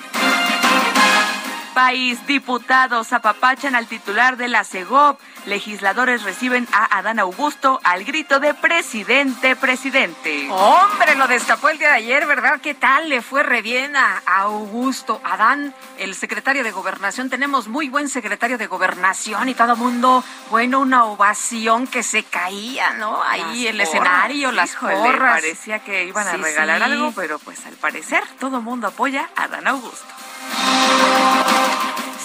País, 1.74 2.24
diputados 2.28 3.12
apapachan 3.12 3.74
al 3.74 3.88
titular 3.88 4.36
de 4.36 4.46
la 4.46 4.62
CEGOP. 4.64 5.20
Legisladores 5.46 6.22
reciben 6.22 6.66
a 6.72 6.96
Adán 6.98 7.18
Augusto 7.18 7.80
al 7.82 8.04
grito 8.04 8.38
de 8.38 8.54
presidente, 8.54 9.56
presidente. 9.56 10.48
Hombre, 10.50 11.16
lo 11.16 11.26
destapó 11.26 11.68
el 11.68 11.78
día 11.78 11.88
de 11.88 11.94
ayer, 11.96 12.26
¿verdad? 12.26 12.60
¿Qué 12.62 12.74
tal 12.74 13.08
le 13.08 13.20
fue 13.22 13.42
re 13.42 13.60
bien 13.60 13.96
a 13.96 14.22
Augusto 14.24 15.20
Adán, 15.24 15.74
el 15.98 16.14
secretario 16.14 16.62
de 16.62 16.70
Gobernación? 16.70 17.28
Tenemos 17.28 17.66
muy 17.66 17.88
buen 17.88 18.08
secretario 18.08 18.56
de 18.56 18.68
Gobernación 18.68 19.48
y 19.48 19.54
todo 19.54 19.74
mundo, 19.76 20.22
bueno, 20.50 20.78
una 20.80 21.04
ovación 21.04 21.86
que 21.88 22.02
se 22.04 22.22
caía, 22.22 22.90
¿no? 22.94 23.20
Ahí 23.24 23.40
Las 23.40 23.70
el 23.70 23.76
porras, 23.76 23.88
escenario, 23.88 24.52
las 24.52 24.76
porras. 24.76 25.32
Parecía 25.42 25.78
que 25.80 26.04
iban 26.04 26.26
a 26.28 26.32
Sí, 26.32 26.36
regalar 26.38 26.78
sí. 26.78 26.84
algo, 26.84 27.12
pero 27.16 27.38
pues 27.40 27.66
al 27.66 27.74
parecer 27.74 28.22
todo 28.38 28.58
el 28.58 28.62
mundo 28.62 28.86
apoya 28.86 29.28
a 29.36 29.42
Adán 29.44 29.66
Augusto. 29.66 30.06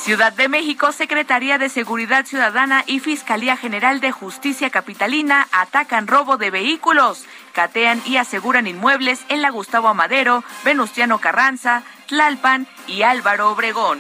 Ciudad 0.10 0.34
de 0.34 0.48
México, 0.48 0.92
Secretaría 0.92 1.60
de 1.60 1.70
Seguridad 1.70 2.26
Ciudadana 2.26 2.84
y 2.88 3.00
Fiscalía 3.00 3.56
General 3.56 4.00
de 4.00 4.12
Justicia 4.12 4.72
Capitalina 4.72 5.48
atacan 5.52 6.08
robo 6.08 6.38
de 6.38 6.50
vehículos, 6.50 7.26
catean 7.54 8.02
y 8.08 8.18
aseguran 8.18 8.66
inmuebles 8.66 9.22
en 9.30 9.44
la 9.44 9.52
Gustavo 9.52 9.88
Amadero, 9.88 10.44
Venustiano 10.66 11.20
Carranza, 11.20 11.84
Tlalpan 12.08 12.66
y 12.88 13.04
Álvaro 13.04 13.52
Obregón. 13.52 14.00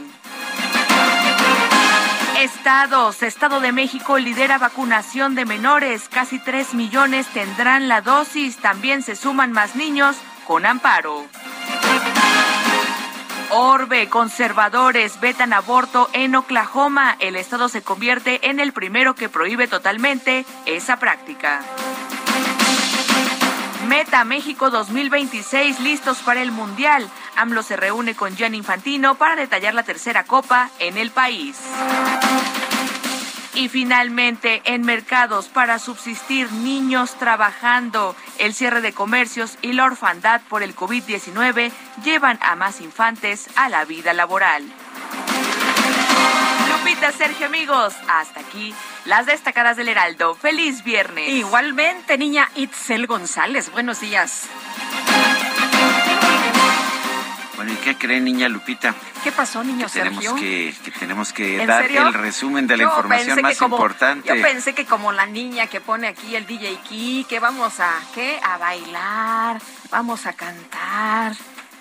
Estados. 2.39 3.21
Estado 3.21 3.59
de 3.59 3.71
México 3.71 4.17
lidera 4.17 4.57
vacunación 4.57 5.35
de 5.35 5.45
menores. 5.45 6.09
Casi 6.09 6.39
3 6.39 6.73
millones 6.73 7.27
tendrán 7.27 7.87
la 7.87 8.01
dosis. 8.01 8.57
También 8.57 9.03
se 9.03 9.15
suman 9.15 9.51
más 9.51 9.75
niños 9.75 10.15
con 10.47 10.65
amparo. 10.65 11.25
Orbe, 13.51 14.09
conservadores 14.09 15.19
vetan 15.19 15.53
aborto 15.53 16.07
en 16.13 16.35
Oklahoma. 16.35 17.15
El 17.19 17.35
estado 17.35 17.67
se 17.67 17.81
convierte 17.81 18.47
en 18.49 18.59
el 18.59 18.73
primero 18.73 19.15
que 19.15 19.27
prohíbe 19.27 19.67
totalmente 19.67 20.45
esa 20.67 20.97
práctica. 20.97 21.61
Meta 23.87 24.23
México 24.23 24.69
2026 24.69 25.79
listos 25.79 26.19
para 26.19 26.43
el 26.43 26.51
Mundial. 26.51 27.09
AMLO 27.37 27.63
se 27.63 27.75
reúne 27.75 28.13
con 28.13 28.35
Gianni 28.35 28.57
Infantino 28.57 29.15
para 29.15 29.35
detallar 29.35 29.73
la 29.73 29.83
tercera 29.83 30.25
copa 30.25 30.69
en 30.77 30.97
el 30.97 31.09
país. 31.09 31.57
Y 33.53 33.67
finalmente, 33.67 34.61
en 34.65 34.83
mercados 34.83 35.47
para 35.47 35.79
subsistir 35.79 36.51
niños 36.51 37.17
trabajando, 37.17 38.15
el 38.37 38.53
cierre 38.53 38.81
de 38.81 38.93
comercios 38.93 39.57
y 39.61 39.73
la 39.73 39.85
orfandad 39.85 40.41
por 40.49 40.63
el 40.63 40.75
COVID-19 40.75 41.71
llevan 42.03 42.39
a 42.41 42.55
más 42.55 42.79
infantes 42.81 43.49
a 43.55 43.69
la 43.69 43.85
vida 43.85 44.13
laboral. 44.13 44.63
Lupita, 46.69 47.11
Sergio, 47.11 47.47
amigos, 47.47 47.95
hasta 48.07 48.39
aquí 48.39 48.73
las 49.05 49.25
destacadas 49.25 49.75
del 49.75 49.89
Heraldo. 49.89 50.35
¡Feliz 50.35 50.83
viernes! 50.83 51.29
Igualmente, 51.29 52.17
niña 52.17 52.49
Itzel 52.55 53.07
González, 53.07 53.71
buenos 53.71 53.99
días. 53.99 54.43
Bueno, 57.59 57.73
¿y 57.73 57.75
qué 57.83 57.97
cree 57.97 58.21
niña 58.21 58.47
Lupita? 58.47 58.95
¿Qué 59.21 59.33
pasó, 59.33 59.61
niño 59.65 59.85
Que 59.87 59.91
tenemos 59.99 60.23
Sergio? 60.23 60.39
que, 60.39 60.73
que 60.81 60.91
tenemos 60.91 61.33
que 61.33 61.59
¿En 61.59 61.67
dar 61.67 61.81
serio? 61.83 62.07
el 62.07 62.13
resumen 62.13 62.67
de 62.67 62.77
la 62.77 62.83
Yo 62.85 62.89
información 62.91 63.41
más 63.41 63.57
como- 63.57 63.75
importante. 63.75 64.29
Yo 64.29 64.41
pensé 64.41 64.73
que 64.73 64.85
como 64.85 65.11
la 65.11 65.25
niña 65.25 65.67
que 65.67 65.81
pone 65.81 66.07
aquí 66.07 66.37
el 66.37 66.47
DJ 66.47 66.79
Key, 66.87 67.25
que 67.27 67.41
vamos 67.41 67.81
a, 67.81 67.91
¿qué? 68.15 68.39
A 68.41 68.57
bailar, 68.57 69.61
vamos 69.91 70.25
a 70.25 70.31
cantar, 70.31 71.33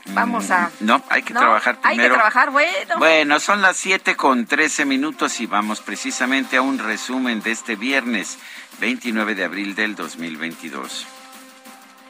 vamos 0.07 0.51
a... 0.51 0.63
Mm, 0.81 0.87
No, 0.87 1.01
hay 1.11 1.23
que 1.23 1.33
¿No? 1.33 1.39
trabajar 1.39 1.77
Hay 1.85 1.91
que 1.93 2.03
primero. 2.03 2.15
trabajar, 2.17 2.51
bueno. 2.51 2.99
Bueno, 2.99 3.39
son 3.39 3.63
las 3.63 3.77
7 3.77 4.17
con 4.17 4.47
13 4.47 4.85
minutos 4.85 5.39
y 5.41 5.47
vamos 5.47 5.81
precisamente 5.81 6.57
a 6.57 6.63
un 6.63 6.81
resumen 6.81 7.41
de 7.41 7.53
este 7.53 7.77
viernes 7.77 8.37
29 8.81 9.37
de 9.37 9.45
abril 9.45 9.77
del 9.77 9.95
2022. 9.95 11.07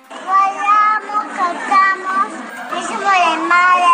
Bailamos, 0.09 1.37
cantamos, 1.37 2.33
hicimos 2.81 3.01
de 3.01 3.39
madre. 3.49 3.85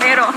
Pero 0.00 0.32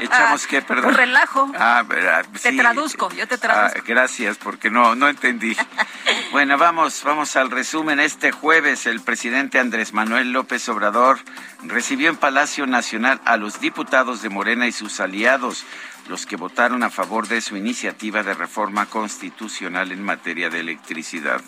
¿Echamos 0.00 0.46
qué, 0.46 0.62
perdón? 0.68 0.86
Un 0.86 0.94
relajo. 0.94 1.50
Ah, 1.58 1.82
verdad, 1.86 2.26
Te 2.42 2.52
traduzco, 2.52 3.10
yo 3.12 3.26
te 3.26 3.38
traduzco. 3.38 3.78
Ah, 3.78 3.82
gracias, 3.86 4.36
porque 4.36 4.70
no, 4.70 4.94
no 4.94 5.08
entendí. 5.08 5.56
bueno, 6.32 6.58
vamos, 6.58 7.02
vamos 7.04 7.34
al 7.36 7.50
resumen. 7.50 8.00
Este 8.00 8.32
jueves 8.32 8.86
el 8.86 9.00
presidente 9.00 9.58
Andrés 9.58 9.92
Manuel 9.92 10.32
López 10.32 10.68
Obrador 10.68 11.18
recibió 11.62 12.10
en 12.10 12.16
Palacio 12.16 12.66
Nacional 12.66 13.20
a 13.24 13.36
los 13.36 13.60
diputados 13.60 14.22
de 14.22 14.28
Morena 14.28 14.66
y 14.66 14.72
sus 14.72 15.00
aliados, 15.00 15.64
los 16.08 16.26
que 16.26 16.36
votaron 16.36 16.82
a 16.82 16.90
favor 16.90 17.28
de 17.28 17.40
su 17.40 17.56
iniciativa 17.56 18.22
de 18.22 18.34
reforma 18.34 18.86
constitucional 18.86 19.90
en 19.92 20.02
materia 20.02 20.50
de 20.50 20.60
electricidad. 20.60 21.40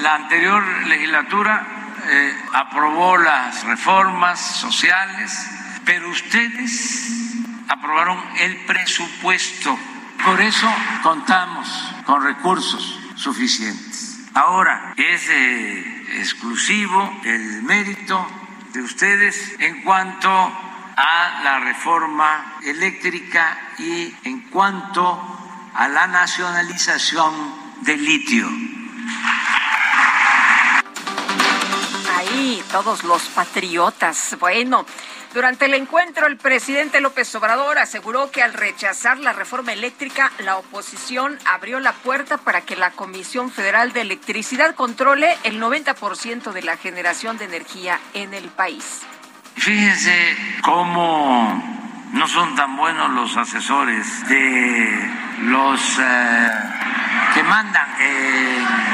La 0.00 0.14
anterior 0.14 0.62
legislatura 0.86 1.79
eh, 2.12 2.36
aprobó 2.52 3.16
las 3.16 3.62
reformas 3.62 4.40
sociales, 4.40 5.48
pero 5.84 6.08
ustedes 6.08 7.34
aprobaron 7.68 8.20
el 8.40 8.56
presupuesto. 8.66 9.78
Por 10.24 10.40
eso 10.40 10.68
contamos 11.04 11.68
con 12.04 12.24
recursos 12.24 12.98
suficientes. 13.14 14.18
Ahora 14.34 14.92
es 14.96 15.28
eh, 15.30 16.18
exclusivo 16.18 17.20
el 17.22 17.62
mérito 17.62 18.26
de 18.72 18.82
ustedes 18.82 19.54
en 19.60 19.82
cuanto 19.82 20.30
a 20.30 21.40
la 21.44 21.60
reforma 21.60 22.56
eléctrica 22.64 23.56
y 23.78 24.12
en 24.24 24.40
cuanto 24.50 25.38
a 25.74 25.88
la 25.88 26.08
nacionalización 26.08 27.32
del 27.82 28.04
litio. 28.04 28.48
Todos 32.72 33.04
los 33.04 33.22
patriotas. 33.28 34.36
Bueno, 34.40 34.84
durante 35.32 35.66
el 35.66 35.74
encuentro, 35.74 36.26
el 36.26 36.36
presidente 36.36 37.00
López 37.00 37.32
Obrador 37.36 37.78
aseguró 37.78 38.32
que 38.32 38.42
al 38.42 38.52
rechazar 38.52 39.18
la 39.18 39.32
reforma 39.32 39.72
eléctrica, 39.72 40.32
la 40.38 40.56
oposición 40.56 41.38
abrió 41.44 41.78
la 41.78 41.92
puerta 41.92 42.38
para 42.38 42.62
que 42.62 42.74
la 42.74 42.90
Comisión 42.90 43.52
Federal 43.52 43.92
de 43.92 44.00
Electricidad 44.00 44.74
controle 44.74 45.36
el 45.44 45.60
90% 45.60 46.50
de 46.52 46.62
la 46.62 46.76
generación 46.76 47.38
de 47.38 47.44
energía 47.44 48.00
en 48.14 48.34
el 48.34 48.48
país. 48.48 49.02
Fíjense 49.54 50.36
cómo 50.62 51.79
no 52.12 52.26
son 52.26 52.54
tan 52.54 52.76
buenos 52.76 53.10
los 53.10 53.36
asesores 53.36 54.26
de 54.28 55.10
los 55.42 55.98
eh, 55.98 56.50
que 57.34 57.42
mandan 57.42 57.86
en, 58.00 58.90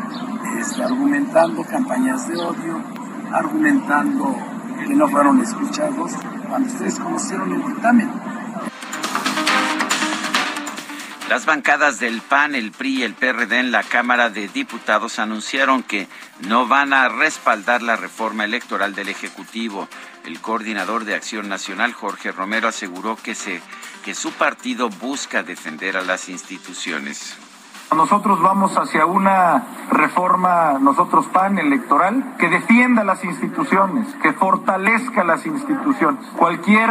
este, 0.60 0.82
argumentando 0.82 1.64
campañas 1.64 2.28
de 2.28 2.36
odio, 2.36 2.80
argumentando 3.32 4.36
que 4.86 4.94
no 4.94 5.08
fueron 5.08 5.40
escuchados 5.40 6.12
cuando 6.48 6.68
ustedes 6.68 6.98
conocieron 6.98 7.52
el 7.52 7.66
dictamen. 7.66 8.10
Las 11.28 11.44
bancadas 11.44 12.00
del 12.00 12.22
PAN, 12.22 12.54
el 12.54 12.72
PRI 12.72 13.00
y 13.00 13.02
el 13.02 13.12
PRD 13.12 13.60
en 13.60 13.70
la 13.70 13.82
Cámara 13.82 14.30
de 14.30 14.48
Diputados 14.48 15.18
anunciaron 15.18 15.82
que 15.82 16.08
no 16.48 16.66
van 16.66 16.94
a 16.94 17.10
respaldar 17.10 17.82
la 17.82 17.96
reforma 17.96 18.46
electoral 18.46 18.94
del 18.94 19.10
Ejecutivo. 19.10 19.88
El 20.24 20.40
coordinador 20.40 21.04
de 21.04 21.14
Acción 21.14 21.50
Nacional, 21.50 21.92
Jorge 21.92 22.32
Romero, 22.32 22.68
aseguró 22.68 23.16
que, 23.16 23.34
se, 23.34 23.60
que 24.06 24.14
su 24.14 24.32
partido 24.32 24.88
busca 24.88 25.42
defender 25.42 25.98
a 25.98 26.02
las 26.02 26.30
instituciones. 26.30 27.36
Nosotros 27.96 28.40
vamos 28.42 28.76
hacia 28.76 29.06
una 29.06 29.64
reforma, 29.90 30.78
nosotros 30.78 31.26
PAN 31.26 31.58
electoral, 31.58 32.36
que 32.38 32.48
defienda 32.48 33.02
las 33.02 33.24
instituciones, 33.24 34.14
que 34.22 34.32
fortalezca 34.34 35.24
las 35.24 35.46
instituciones. 35.46 36.24
Cualquier 36.36 36.90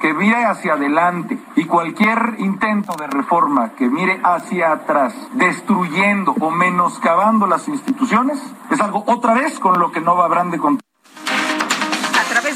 que 0.00 0.14
mire 0.14 0.44
hacia 0.44 0.74
adelante 0.74 1.38
y 1.54 1.66
cualquier 1.66 2.36
intento 2.38 2.94
de 2.98 3.06
reforma 3.08 3.70
que 3.76 3.88
mire 3.88 4.20
hacia 4.24 4.72
atrás, 4.72 5.14
destruyendo 5.34 6.34
o 6.40 6.50
menoscabando 6.50 7.46
las 7.46 7.68
instituciones, 7.68 8.42
es 8.70 8.80
algo 8.80 9.04
otra 9.06 9.34
vez 9.34 9.58
con 9.58 9.78
lo 9.78 9.92
que 9.92 10.00
no 10.00 10.20
habrán 10.20 10.50
de 10.50 10.58
contar 10.58 10.91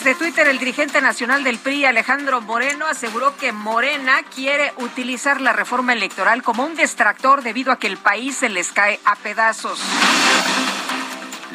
de 0.07 0.15
Twitter, 0.15 0.47
el 0.47 0.61
dirigente 0.61 1.01
nacional 1.01 1.43
del 1.43 1.59
PRI, 1.59 1.85
Alejandro 1.85 2.41
Moreno, 2.41 2.87
aseguró 2.87 3.37
que 3.37 3.51
Morena 3.51 4.23
quiere 4.33 4.73
utilizar 4.77 5.41
la 5.41 5.53
reforma 5.53 5.95
electoral 5.95 6.45
como 6.45 6.65
un 6.65 6.77
distractor 6.77 7.43
debido 7.43 7.73
a 7.73 7.81
que 7.81 7.89
el 7.89 7.97
país 7.97 8.37
se 8.37 8.49
les 8.49 8.71
cae 8.71 9.01
a 9.05 9.17
pedazos. 9.17 9.81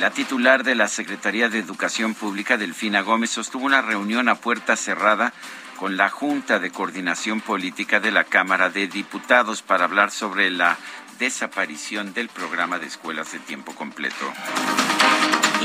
La 0.02 0.12
titular 0.12 0.66
de 0.66 0.76
la 0.76 0.90
Secretaría 0.90 1.48
de 1.48 1.60
Educación 1.60 2.14
Pública, 2.14 2.58
Delfina 2.58 3.00
Gómez, 3.00 3.30
sostuvo 3.30 3.66
una 3.66 3.82
reunión 3.82 4.28
a 4.28 4.36
puerta 4.36 4.76
cerrada 4.76 5.32
con 5.78 5.96
la 5.96 6.10
Junta 6.10 6.60
de 6.60 6.72
Coordinación 6.72 7.40
Política 7.40 8.02
de 8.02 8.12
la 8.12 8.26
Cámara 8.26 8.70
de 8.70 8.88
Diputados 8.88 9.62
para 9.62 9.86
hablar 9.86 10.12
sobre 10.12 10.52
la 10.52 10.78
desaparición 11.22 12.16
del 12.16 12.30
programa 12.30 12.80
de 12.80 12.88
escuelas 12.88 13.32
de 13.32 13.38
tiempo 13.38 13.76
completo. 13.76 14.26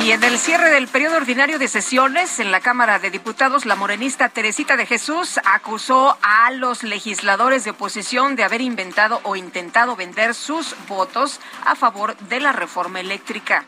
Y 0.05 0.11
en 0.11 0.23
el 0.23 0.39
cierre 0.39 0.69
del 0.69 0.87
periodo 0.87 1.17
ordinario 1.17 1.59
de 1.59 1.67
sesiones 1.67 2.39
en 2.41 2.53
la 2.53 2.61
Cámara 2.61 2.99
de 2.99 3.11
Diputados, 3.11 3.65
la 3.65 3.75
morenista 3.75 4.29
Teresita 4.29 4.77
de 4.77 4.85
Jesús 4.85 5.41
acusó 5.47 6.19
a 6.21 6.51
los 6.51 6.83
legisladores 6.83 7.65
de 7.65 7.71
oposición 7.71 8.37
de 8.37 8.45
haber 8.45 8.61
inventado 8.61 9.21
o 9.23 9.35
intentado 9.35 9.97
vender 9.97 10.35
sus 10.35 10.77
votos 10.89 11.41
a 11.65 11.75
favor 11.75 12.19
de 12.19 12.41
la 12.41 12.53
reforma 12.53 13.01
eléctrica. 13.01 13.65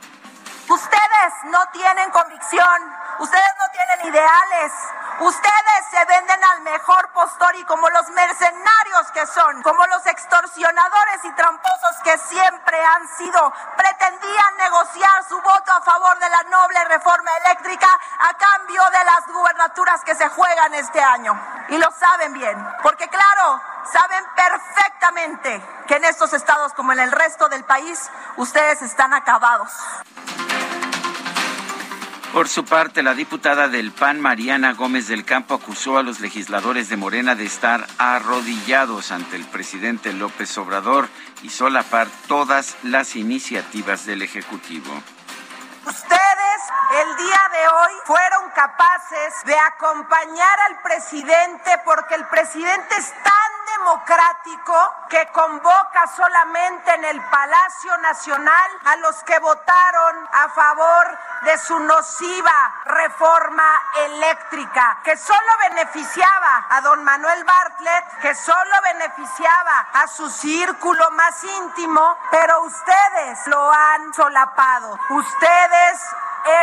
Ustedes 0.68 1.33
no 1.44 1.66
tienen 1.72 2.11
convicción, 2.11 2.96
ustedes 3.18 3.52
no 3.59 3.64
tienen 3.72 4.14
ideales, 4.14 4.72
Ustedes 5.20 5.85
se 5.90 6.04
venden 6.04 6.44
al 6.44 6.61
mejor 6.61 7.09
postor 7.12 7.57
y 7.57 7.64
como 7.64 7.90
los 7.90 8.09
mercenarios 8.11 9.11
que 9.12 9.26
son, 9.26 9.62
como 9.64 9.85
los 9.87 10.07
extorsionadores 10.07 11.24
y 11.24 11.33
tramposos 11.33 11.96
que 12.04 12.16
siempre 12.18 12.85
han 12.85 13.09
sido, 13.16 13.52
pretendían 13.76 14.57
negociar 14.59 15.24
su 15.28 15.40
voto 15.40 15.72
a 15.72 15.81
favor 15.81 16.18
de 16.20 16.31
la 16.31 16.42
noble 16.44 16.85
reforma 16.85 17.31
eléctrica 17.44 17.88
a 18.20 18.35
cambio 18.35 18.81
de 18.90 19.04
las 19.04 19.26
gubernaturas 19.26 20.04
que 20.04 20.14
se 20.14 20.28
juegan 20.28 20.74
este 20.74 21.00
año. 21.00 21.37
Y 21.68 21.78
lo 21.78 21.90
saben 21.90 22.33
bien, 22.33 22.57
porque 22.85 23.09
claro, 23.09 23.61
saben 23.92 24.24
perfectamente 24.37 25.85
que 25.88 25.96
en 25.96 26.04
estos 26.04 26.33
estados 26.33 26.74
como 26.74 26.92
en 26.92 27.00
el 27.00 27.11
resto 27.11 27.48
del 27.48 27.64
país, 27.64 28.09
ustedes 28.37 28.83
están 28.83 29.12
acabados. 29.12 29.72
Por 32.32 32.46
su 32.48 32.64
parte, 32.64 33.02
la 33.02 33.14
diputada 33.14 33.68
del 33.68 33.90
PAN, 33.90 34.20
Mariana 34.20 34.74
Gómez 34.74 35.08
del 35.08 35.24
Campo, 35.24 35.54
acusó 35.54 35.96
a 35.96 36.02
los 36.02 36.20
legisladores 36.20 36.90
de 36.90 36.96
Morena 36.96 37.34
de 37.34 37.44
estar 37.44 37.86
arrodillados 37.96 39.12
ante 39.12 39.36
el 39.36 39.44
presidente 39.44 40.12
López 40.12 40.56
Obrador 40.58 41.08
y 41.42 41.48
solapar 41.48 42.06
todas 42.28 42.76
las 42.82 43.16
iniciativas 43.16 44.04
del 44.04 44.20
Ejecutivo. 44.20 45.02
Ustedes 45.88 46.61
el 47.01 47.16
día 47.16 47.48
de 47.51 47.68
hoy 47.68 47.92
fueron 48.05 48.51
capaces 48.51 49.44
de 49.44 49.59
acompañar 49.59 50.61
al 50.68 50.83
presidente 50.83 51.81
porque 51.83 52.14
el 52.14 52.27
presidente 52.29 52.94
es 52.96 53.11
tan 53.22 53.48
democrático 53.79 54.94
que 55.09 55.27
convoca 55.29 56.07
solamente 56.14 56.92
en 56.94 57.05
el 57.07 57.20
Palacio 57.31 57.96
Nacional 57.98 58.70
a 58.85 58.96
los 58.96 59.16
que 59.24 59.38
votaron 59.38 60.29
a 60.33 60.48
favor 60.51 61.18
de 61.42 61.57
su 61.59 61.79
nociva 61.79 62.74
reforma 62.85 63.83
eléctrica, 64.05 64.98
que 65.05 65.16
solo 65.16 65.59
beneficiaba 65.70 66.66
a 66.68 66.81
don 66.81 67.05
Manuel 67.05 67.44
Bartlett, 67.44 68.18
que 68.20 68.35
solo 68.35 68.83
beneficiaba 68.83 69.87
a 69.92 70.07
su 70.09 70.29
círculo 70.29 71.11
más 71.12 71.42
íntimo, 71.44 72.18
pero 72.31 72.62
ustedes 72.62 73.46
lo 73.46 73.72
han 73.72 74.12
solapado. 74.12 74.98
Ustedes 75.11 75.77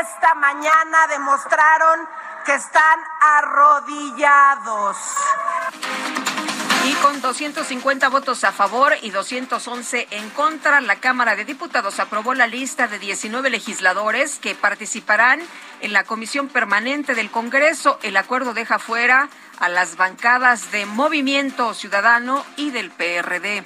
esta 0.02 0.34
mañana 0.36 1.08
demostraron 1.10 2.08
que 2.46 2.56
están 2.56 3.00
arrodillados. 3.22 4.98
Y 6.86 6.94
con 6.96 7.20
250 7.20 8.10
votos 8.10 8.44
a 8.44 8.52
favor 8.52 8.94
y 9.02 9.10
211 9.10 10.08
en 10.12 10.30
contra, 10.30 10.82
la 10.82 10.98
Cámara 10.98 11.36
de 11.36 11.44
Diputados 11.44 12.00
aprobó 12.00 12.36
la 12.36 12.46
lista 12.46 12.88
de 12.88 13.00
19 13.00 13.50
legisladores 13.50 14.38
que 14.38 14.54
participarán 14.54 15.42
en 15.82 15.94
la 15.94 16.04
Comisión 16.04 16.48
Permanente 16.48 17.16
del 17.16 17.32
Congreso. 17.32 17.98
El 18.04 18.18
acuerdo 18.18 18.54
deja 18.54 18.78
fuera 18.78 19.30
a 19.60 19.70
las 19.70 19.96
bancadas 19.98 20.72
de 20.72 20.86
Movimiento 20.86 21.74
Ciudadano 21.74 22.46
y 22.56 22.70
del 22.70 22.92
PRD. 22.92 23.64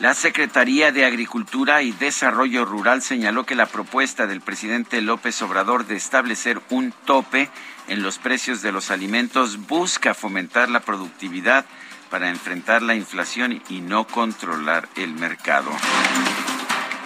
La 0.00 0.14
Secretaría 0.14 0.92
de 0.92 1.04
Agricultura 1.04 1.82
y 1.82 1.90
Desarrollo 1.90 2.64
Rural 2.64 3.02
señaló 3.02 3.44
que 3.44 3.56
la 3.56 3.66
propuesta 3.66 4.28
del 4.28 4.40
presidente 4.40 5.02
López 5.02 5.42
Obrador 5.42 5.88
de 5.88 5.96
establecer 5.96 6.60
un 6.70 6.94
tope 7.04 7.50
en 7.88 8.04
los 8.04 8.18
precios 8.18 8.62
de 8.62 8.70
los 8.70 8.92
alimentos 8.92 9.66
busca 9.66 10.14
fomentar 10.14 10.68
la 10.68 10.80
productividad 10.80 11.64
para 12.10 12.30
enfrentar 12.30 12.80
la 12.80 12.94
inflación 12.94 13.60
y 13.68 13.80
no 13.80 14.06
controlar 14.06 14.88
el 14.94 15.14
mercado. 15.14 15.70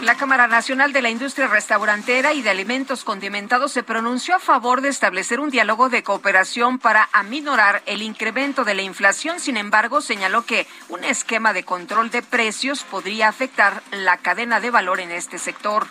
La 0.02 0.16
Cámara 0.16 0.48
Nacional 0.48 0.92
de 0.92 1.00
la 1.00 1.10
Industria 1.10 1.46
Restaurantera 1.46 2.32
y 2.32 2.42
de 2.42 2.50
Alimentos 2.50 3.04
Condimentados 3.04 3.70
se 3.70 3.84
pronunció 3.84 4.34
a 4.34 4.40
favor 4.40 4.80
de 4.80 4.88
establecer 4.88 5.38
un 5.38 5.50
diálogo 5.50 5.90
de 5.90 6.02
cooperación 6.02 6.80
para 6.80 7.08
aminorar 7.12 7.84
el 7.86 8.02
incremento 8.02 8.64
de 8.64 8.74
la 8.74 8.82
inflación. 8.82 9.38
Sin 9.38 9.56
embargo, 9.56 10.00
señaló 10.00 10.44
que 10.44 10.66
un 10.88 11.04
esquema 11.04 11.52
de 11.52 11.62
control 11.62 12.10
de 12.10 12.22
precios 12.22 12.82
podría 12.82 13.28
afectar 13.28 13.80
la 13.92 14.16
cadena 14.16 14.58
de 14.58 14.72
valor 14.72 14.98
en 14.98 15.12
este 15.12 15.38
sector. 15.38 15.86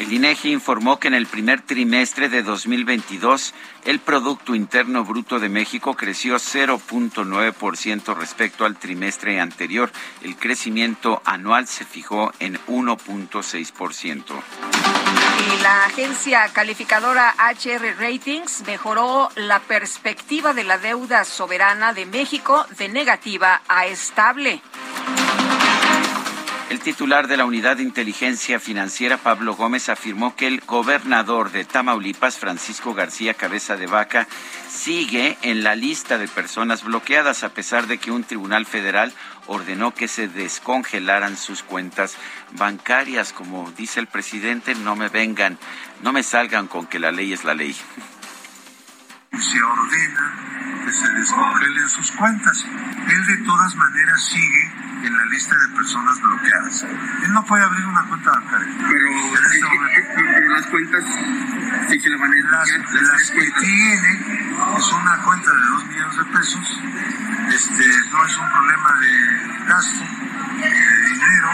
El 0.00 0.14
INEGI 0.14 0.50
informó 0.50 0.98
que 0.98 1.08
en 1.08 1.14
el 1.14 1.26
primer 1.26 1.60
trimestre 1.60 2.30
de 2.30 2.42
2022 2.42 3.52
el 3.84 4.00
Producto 4.00 4.54
Interno 4.54 5.04
Bruto 5.04 5.38
de 5.38 5.50
México 5.50 5.94
creció 5.94 6.36
0.9% 6.36 8.16
respecto 8.16 8.64
al 8.64 8.78
trimestre 8.78 9.38
anterior. 9.38 9.92
El 10.22 10.36
crecimiento 10.36 11.20
anual 11.26 11.66
se 11.66 11.84
fijó 11.84 12.32
en 12.40 12.58
1.6%. 12.66 14.24
Y 15.38 15.62
la 15.62 15.84
agencia 15.84 16.48
calificadora 16.50 17.34
HR 17.36 17.96
Ratings 17.98 18.62
mejoró 18.66 19.28
la 19.34 19.60
perspectiva 19.60 20.54
de 20.54 20.64
la 20.64 20.78
deuda 20.78 21.26
soberana 21.26 21.92
de 21.92 22.06
México 22.06 22.66
de 22.78 22.88
negativa 22.88 23.60
a 23.68 23.84
estable. 23.84 24.62
El 26.70 26.78
titular 26.78 27.26
de 27.26 27.36
la 27.36 27.46
Unidad 27.46 27.78
de 27.78 27.82
Inteligencia 27.82 28.60
Financiera, 28.60 29.16
Pablo 29.16 29.56
Gómez, 29.56 29.88
afirmó 29.88 30.36
que 30.36 30.46
el 30.46 30.60
gobernador 30.60 31.50
de 31.50 31.64
Tamaulipas, 31.64 32.38
Francisco 32.38 32.94
García 32.94 33.34
Cabeza 33.34 33.76
de 33.76 33.88
Vaca, 33.88 34.28
sigue 34.68 35.36
en 35.42 35.64
la 35.64 35.74
lista 35.74 36.16
de 36.16 36.28
personas 36.28 36.84
bloqueadas 36.84 37.42
a 37.42 37.48
pesar 37.48 37.88
de 37.88 37.98
que 37.98 38.12
un 38.12 38.22
tribunal 38.22 38.66
federal 38.66 39.12
ordenó 39.48 39.92
que 39.92 40.06
se 40.06 40.28
descongelaran 40.28 41.36
sus 41.36 41.64
cuentas 41.64 42.14
bancarias. 42.52 43.32
Como 43.32 43.72
dice 43.72 43.98
el 43.98 44.06
presidente, 44.06 44.76
no 44.76 44.94
me 44.94 45.08
vengan, 45.08 45.58
no 46.02 46.12
me 46.12 46.22
salgan 46.22 46.68
con 46.68 46.86
que 46.86 47.00
la 47.00 47.10
ley 47.10 47.32
es 47.32 47.42
la 47.42 47.54
ley. 47.54 47.74
Se 49.38 49.62
ordena 49.62 50.34
que 50.84 50.92
se 50.92 51.08
descongelen 51.12 51.88
sus 51.88 52.10
cuentas. 52.12 52.66
Él 53.08 53.26
de 53.26 53.36
todas 53.38 53.76
maneras 53.76 54.22
sigue 54.24 54.72
en 55.04 55.16
la 55.16 55.24
lista 55.26 55.56
de 55.56 55.76
personas 55.76 56.20
bloqueadas. 56.20 56.82
Él 56.82 57.32
no 57.32 57.44
puede 57.44 57.62
abrir 57.62 57.86
una 57.86 58.02
cuenta 58.04 58.30
bancaria. 58.32 58.74
Pero, 58.88 59.08
este 59.08 60.48
las 60.48 60.66
cuentas 60.66 61.04
sí 61.88 62.00
se 62.00 62.10
le 62.10 62.16
van 62.16 62.32
a 62.32 62.50
las, 62.50 62.70
las 62.70 63.30
que 63.30 63.50
tiene 63.60 64.54
es 64.76 64.92
una 64.92 65.16
cuenta 65.18 65.50
de 65.50 65.60
2 65.60 65.86
millones 65.86 66.16
de 66.16 66.24
pesos. 66.24 66.80
Este 67.54 67.86
no 68.10 68.24
es 68.24 68.36
un 68.36 68.50
problema 68.50 68.92
de 69.00 69.64
gasto 69.66 70.04
ni 70.56 70.62
de 70.62 71.04
dinero 71.08 71.50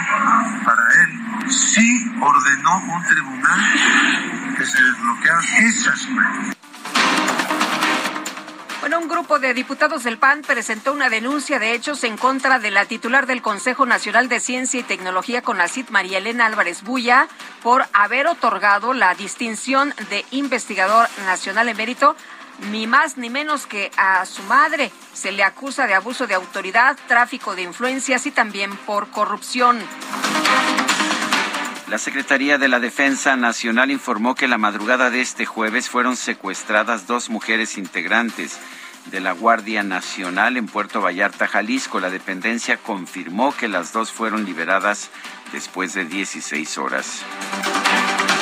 para 0.65 0.83
él. 1.03 1.51
Sí 1.51 2.11
ordenó 2.19 2.77
un 2.79 3.03
tribunal 3.03 4.55
que 4.57 4.65
se 4.65 4.83
desbloquearan 4.83 5.43
esas 5.43 6.07
cuentas. 6.07 6.57
Bueno, 8.79 8.99
un 8.99 9.07
grupo 9.07 9.39
de 9.39 9.55
diputados 9.55 10.03
del 10.03 10.19
PAN 10.19 10.43
presentó 10.43 10.93
una 10.93 11.09
denuncia 11.09 11.57
de 11.57 11.73
hechos 11.73 12.03
en 12.03 12.15
contra 12.15 12.59
de 12.59 12.69
la 12.69 12.85
titular 12.85 13.25
del 13.25 13.41
Consejo 13.41 13.85
Nacional 13.85 14.29
de 14.29 14.39
Ciencia 14.39 14.79
y 14.79 14.83
Tecnología, 14.83 15.41
CONACIT, 15.41 15.89
María 15.89 16.19
Elena 16.19 16.45
Álvarez 16.45 16.83
Bulla, 16.83 17.27
por 17.63 17.85
haber 17.91 18.27
otorgado 18.27 18.93
la 18.93 19.15
distinción 19.15 19.93
de 20.09 20.25
investigador 20.31 21.09
nacional 21.25 21.69
emérito 21.69 22.15
ni 22.71 22.87
más 22.87 23.17
ni 23.17 23.29
menos 23.29 23.65
que 23.65 23.91
a 23.97 24.25
su 24.25 24.43
madre. 24.43 24.91
Se 25.13 25.31
le 25.31 25.43
acusa 25.43 25.87
de 25.87 25.95
abuso 25.95 26.27
de 26.27 26.35
autoridad, 26.35 26.97
tráfico 27.07 27.55
de 27.55 27.63
influencias 27.63 28.25
y 28.25 28.31
también 28.31 28.75
por 28.77 29.09
corrupción. 29.09 29.79
La 31.89 31.97
Secretaría 31.97 32.57
de 32.57 32.67
la 32.67 32.81
Defensa 32.81 33.37
Nacional 33.37 33.91
informó 33.91 34.35
que 34.35 34.49
la 34.49 34.57
madrugada 34.57 35.09
de 35.09 35.21
este 35.21 35.45
jueves 35.45 35.89
fueron 35.89 36.17
secuestradas 36.17 37.07
dos 37.07 37.29
mujeres 37.29 37.77
integrantes 37.77 38.59
de 39.09 39.21
la 39.21 39.31
Guardia 39.31 39.83
Nacional 39.83 40.57
en 40.57 40.67
Puerto 40.67 40.99
Vallarta, 40.99 41.47
Jalisco. 41.47 42.01
La 42.01 42.09
dependencia 42.09 42.75
confirmó 42.75 43.55
que 43.55 43.69
las 43.69 43.93
dos 43.93 44.11
fueron 44.11 44.43
liberadas 44.43 45.09
después 45.53 45.93
de 45.93 46.03
16 46.03 46.77
horas. 46.77 47.23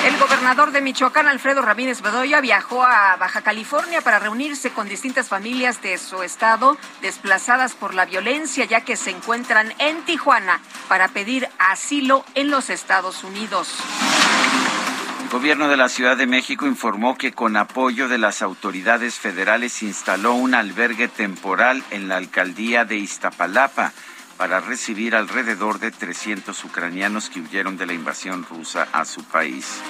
El 0.06 0.18
gobernador 0.18 0.72
de 0.72 0.82
Michoacán, 0.82 1.28
Alfredo 1.28 1.62
Ramírez 1.62 2.02
Bedoya, 2.02 2.40
viajó 2.40 2.84
a 2.84 3.16
Baja 3.16 3.42
California 3.42 4.02
para 4.02 4.20
reunirse 4.20 4.70
con 4.72 4.88
distintas 4.88 5.30
familias 5.30 5.82
de 5.82 5.98
su 5.98 6.22
estado 6.22 6.78
desplazadas 7.02 7.74
por 7.74 7.96
la 7.96 8.06
violencia, 8.06 8.66
ya 8.66 8.82
que 8.82 8.98
se 8.98 9.10
encuentran 9.10 9.74
en 9.80 10.04
Tijuana 10.06 10.60
para 10.88 11.08
pedir 11.08 11.50
asilo 11.58 12.24
en 12.36 12.52
los 12.52 12.70
Estados 12.70 13.24
Unidos. 13.24 13.80
El 15.24 15.30
gobierno 15.32 15.68
de 15.68 15.76
la 15.76 15.90
Ciudad 15.90 16.16
de 16.16 16.28
México 16.28 16.68
informó 16.68 17.18
que 17.18 17.34
con 17.34 17.58
apoyo 17.58 18.08
de 18.08 18.20
las 18.20 18.44
autoridades 18.44 19.16
federales 19.16 19.82
instaló 19.82 20.34
un 20.34 20.54
albergue 20.54 21.08
temporal 21.08 21.84
en 21.90 22.08
la 22.08 22.18
alcaldía 22.18 22.86
de 22.86 22.98
Iztapalapa 22.98 23.92
para 24.38 24.60
recibir 24.60 25.16
alrededor 25.16 25.80
de 25.80 25.92
300 25.92 26.64
ucranianos 26.64 27.30
que 27.30 27.40
huyeron 27.40 27.78
de 27.78 27.86
la 27.86 27.94
invasión 27.94 28.46
rusa 28.50 28.88
a 28.92 29.06
su 29.06 29.24
país. 29.24 29.82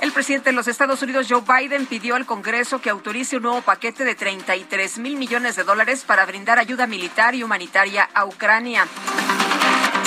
El 0.00 0.12
presidente 0.12 0.50
de 0.50 0.56
los 0.56 0.68
Estados 0.68 1.02
Unidos, 1.02 1.26
Joe 1.28 1.42
Biden, 1.42 1.86
pidió 1.86 2.16
al 2.16 2.26
Congreso 2.26 2.80
que 2.80 2.90
autorice 2.90 3.38
un 3.38 3.44
nuevo 3.44 3.62
paquete 3.62 4.04
de 4.04 4.14
33 4.14 4.98
mil 4.98 5.16
millones 5.16 5.56
de 5.56 5.64
dólares 5.64 6.04
para 6.06 6.26
brindar 6.26 6.58
ayuda 6.58 6.86
militar 6.86 7.34
y 7.34 7.42
humanitaria 7.42 8.08
a 8.12 8.26
Ucrania. 8.26 8.86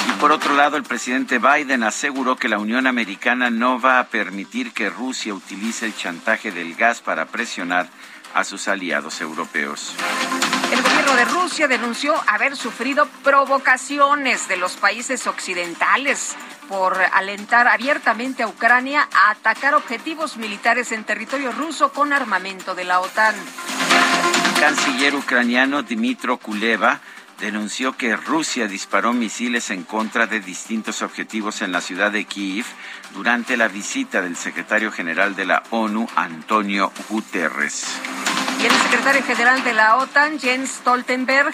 Y 0.08 0.12
por 0.20 0.32
otro 0.32 0.54
lado, 0.54 0.78
el 0.78 0.84
presidente 0.84 1.40
Biden 1.40 1.84
aseguró 1.84 2.36
que 2.36 2.50
la 2.50 2.60
Unión 2.60 2.86
Americana 2.86 3.50
no 3.50 3.80
va 3.80 4.00
a 4.00 4.08
permitir 4.08 4.74
que 4.74 4.90
Rusia 4.90 5.34
utilice 5.34 5.88
el 5.88 5.96
chantaje 5.96 6.52
del 6.52 6.76
gas 6.76 7.02
para 7.02 7.26
presionar 7.26 7.90
a 8.36 8.44
sus 8.44 8.68
aliados 8.68 9.22
europeos. 9.22 9.96
El 10.72 10.84
gobierno 10.84 11.16
de 11.16 11.26
Rusia 11.26 11.68
denunció 11.68 12.14
haber 12.28 12.56
sufrido 12.56 13.08
provocaciones 13.24 14.48
de 14.48 14.58
los 14.58 14.74
países 14.74 15.26
occidentales 15.26 16.36
por 16.68 16.96
alentar 17.14 17.68
abiertamente 17.68 18.44
a 18.44 18.48
Ucrania 18.48 19.10
a 19.12 19.32
atacar 19.32 19.74
objetivos 19.74 20.38
militares 20.38 20.92
en 20.92 21.04
territorio 21.04 21.52
ruso 21.52 21.92
con 21.92 22.14
armamento 22.14 22.76
de 22.76 22.84
la 22.84 23.00
OTAN. 23.00 23.34
El 24.54 24.62
canciller 24.62 25.16
ucraniano 25.16 25.82
Dmitro 25.82 26.38
Kuleva 26.38 27.02
denunció 27.40 27.98
que 27.98 28.16
Rusia 28.16 28.68
disparó 28.68 29.14
misiles 29.14 29.72
en 29.72 29.84
contra 29.84 30.28
de 30.28 30.40
distintos 30.40 31.02
objetivos 31.02 31.64
en 31.64 31.72
la 31.72 31.82
ciudad 31.82 32.12
de 32.12 32.26
Kiev 32.26 32.66
durante 33.16 33.58
la 33.58 33.68
visita 33.68 34.22
del 34.22 34.36
secretario 34.36 34.92
general 34.92 35.36
de 35.36 35.46
la 35.46 35.64
ONU, 35.72 36.08
Antonio 36.16 36.92
Guterres. 37.10 37.86
Y 38.62 38.66
el 38.66 38.74
secretario 38.74 39.24
general 39.24 39.64
de 39.64 39.74
la 39.74 39.96
OTAN, 39.96 40.38
Jens 40.38 40.80
Stoltenberg, 40.82 41.54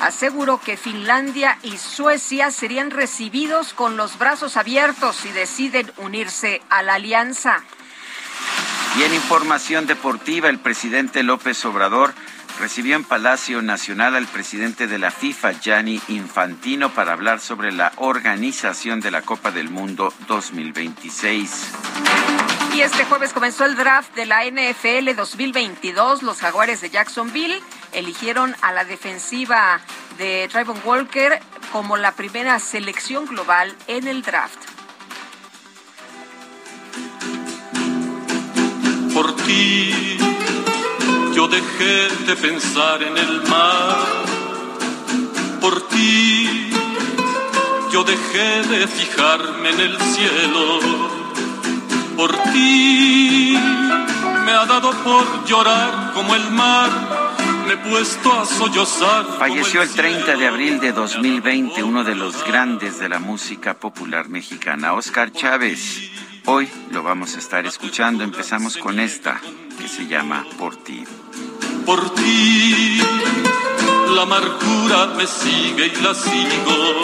aseguró 0.00 0.60
que 0.60 0.76
Finlandia 0.76 1.58
y 1.64 1.78
Suecia 1.78 2.52
serían 2.52 2.92
recibidos 2.92 3.72
con 3.72 3.96
los 3.96 4.18
brazos 4.18 4.56
abiertos 4.56 5.16
si 5.16 5.30
deciden 5.30 5.90
unirse 5.96 6.62
a 6.70 6.82
la 6.82 6.94
alianza. 6.94 7.64
Y 8.96 9.02
en 9.02 9.14
información 9.14 9.86
deportiva, 9.86 10.48
el 10.48 10.60
presidente 10.60 11.24
López 11.24 11.64
Obrador 11.64 12.14
recibió 12.60 12.94
en 12.94 13.04
Palacio 13.04 13.60
Nacional 13.62 14.14
al 14.14 14.26
presidente 14.26 14.86
de 14.86 14.98
la 14.98 15.10
FIFA, 15.10 15.60
Gianni 15.60 16.00
Infantino, 16.08 16.94
para 16.94 17.12
hablar 17.12 17.40
sobre 17.40 17.72
la 17.72 17.92
organización 17.96 19.00
de 19.00 19.10
la 19.10 19.22
Copa 19.22 19.50
del 19.50 19.70
Mundo 19.70 20.12
2026. 20.28 22.47
Y 22.74 22.80
este 22.80 23.04
jueves 23.04 23.32
comenzó 23.32 23.64
el 23.64 23.76
draft 23.76 24.14
de 24.14 24.26
la 24.26 24.44
NFL 24.44 25.14
2022. 25.16 26.22
Los 26.22 26.38
jaguares 26.38 26.80
de 26.80 26.90
Jacksonville 26.90 27.60
eligieron 27.92 28.54
a 28.62 28.72
la 28.72 28.84
defensiva 28.84 29.80
de 30.16 30.48
Trayvon 30.50 30.80
Walker 30.84 31.40
como 31.72 31.96
la 31.96 32.12
primera 32.12 32.58
selección 32.58 33.26
global 33.26 33.74
en 33.86 34.06
el 34.06 34.22
draft. 34.22 34.58
Por 39.12 39.34
ti 39.36 40.18
yo 41.34 41.48
dejé 41.48 42.08
de 42.26 42.36
pensar 42.36 43.02
en 43.02 43.16
el 43.16 43.42
mar. 43.48 43.96
Por 45.60 45.88
ti 45.88 46.70
yo 47.90 48.04
dejé 48.04 48.62
de 48.62 48.86
fijarme 48.86 49.70
en 49.70 49.80
el 49.80 50.00
cielo. 50.00 51.27
Por 52.18 52.36
ti 52.52 53.56
me 54.44 54.50
ha 54.50 54.66
dado 54.66 54.90
por 55.04 55.44
llorar 55.44 56.12
como 56.14 56.34
el 56.34 56.50
mar 56.50 56.90
me 57.64 57.74
he 57.74 57.76
puesto 57.76 58.32
a 58.32 58.44
sollozar. 58.44 59.24
Falleció 59.38 59.82
el 59.82 59.90
30 59.90 60.34
de 60.34 60.48
abril 60.48 60.80
de 60.80 60.90
2020 60.90 61.80
uno 61.84 62.02
de 62.02 62.16
los 62.16 62.44
grandes 62.44 62.98
de 62.98 63.08
la 63.08 63.20
música 63.20 63.74
popular 63.74 64.28
mexicana, 64.28 64.94
Oscar 64.94 65.30
Chávez. 65.30 66.10
Hoy 66.46 66.68
lo 66.90 67.04
vamos 67.04 67.36
a 67.36 67.38
estar 67.38 67.64
escuchando. 67.66 68.24
Empezamos 68.24 68.78
con 68.78 68.98
esta 68.98 69.40
que 69.78 69.86
se 69.86 70.08
llama 70.08 70.44
Por 70.58 70.74
ti. 70.74 71.04
Por 71.86 72.14
ti, 72.16 73.00
la 74.12 74.22
amargura 74.22 75.14
me 75.16 75.24
sigue 75.24 75.92
y 75.96 76.02
la 76.02 76.14
sigo. 76.14 76.94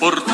Por 0.00 0.22
ti, 0.22 0.32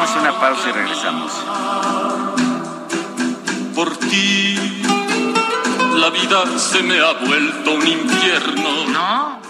Vamos 0.00 0.16
a 0.16 0.20
una 0.20 0.40
pausa 0.40 0.68
y 0.68 0.72
regresamos. 0.72 1.32
por 3.74 3.96
ti. 3.96 4.56
La 5.94 6.10
vida 6.10 6.58
se 6.58 6.82
me 6.82 6.98
ha 7.00 7.12
vuelto 7.12 7.72
un 7.72 7.86
infierno. 7.86 8.86
No. 8.88 9.49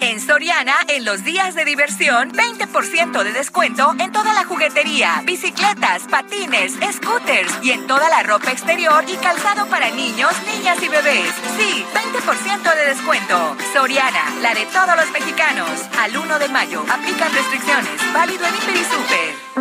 En 0.00 0.20
Soriana, 0.20 0.74
en 0.88 1.04
los 1.04 1.24
días 1.24 1.54
de 1.54 1.64
diversión, 1.64 2.30
20% 2.32 3.22
de 3.22 3.32
descuento 3.32 3.94
en 3.98 4.12
toda 4.12 4.34
la 4.34 4.44
juguetería, 4.44 5.22
bicicletas, 5.24 6.02
patines, 6.10 6.74
scooters 6.92 7.58
y 7.62 7.70
en 7.70 7.86
toda 7.86 8.08
la 8.10 8.22
ropa 8.22 8.52
exterior 8.52 9.04
y 9.08 9.16
calzado 9.16 9.66
para 9.66 9.90
niños, 9.90 10.32
niñas 10.54 10.82
y 10.82 10.88
bebés. 10.88 11.32
Sí, 11.56 11.84
20% 11.94 12.74
de 12.74 12.86
descuento. 12.86 13.56
Soriana, 13.72 14.34
la 14.42 14.54
de 14.54 14.66
todos 14.66 14.96
los 14.96 15.10
mexicanos. 15.12 15.70
Al 15.98 16.16
1 16.16 16.38
de 16.38 16.48
mayo, 16.48 16.84
aplican 16.90 17.32
restricciones. 17.32 18.12
Válido 18.12 18.44
en 18.46 18.54
Hiper 18.54 18.84
Super. 18.84 19.56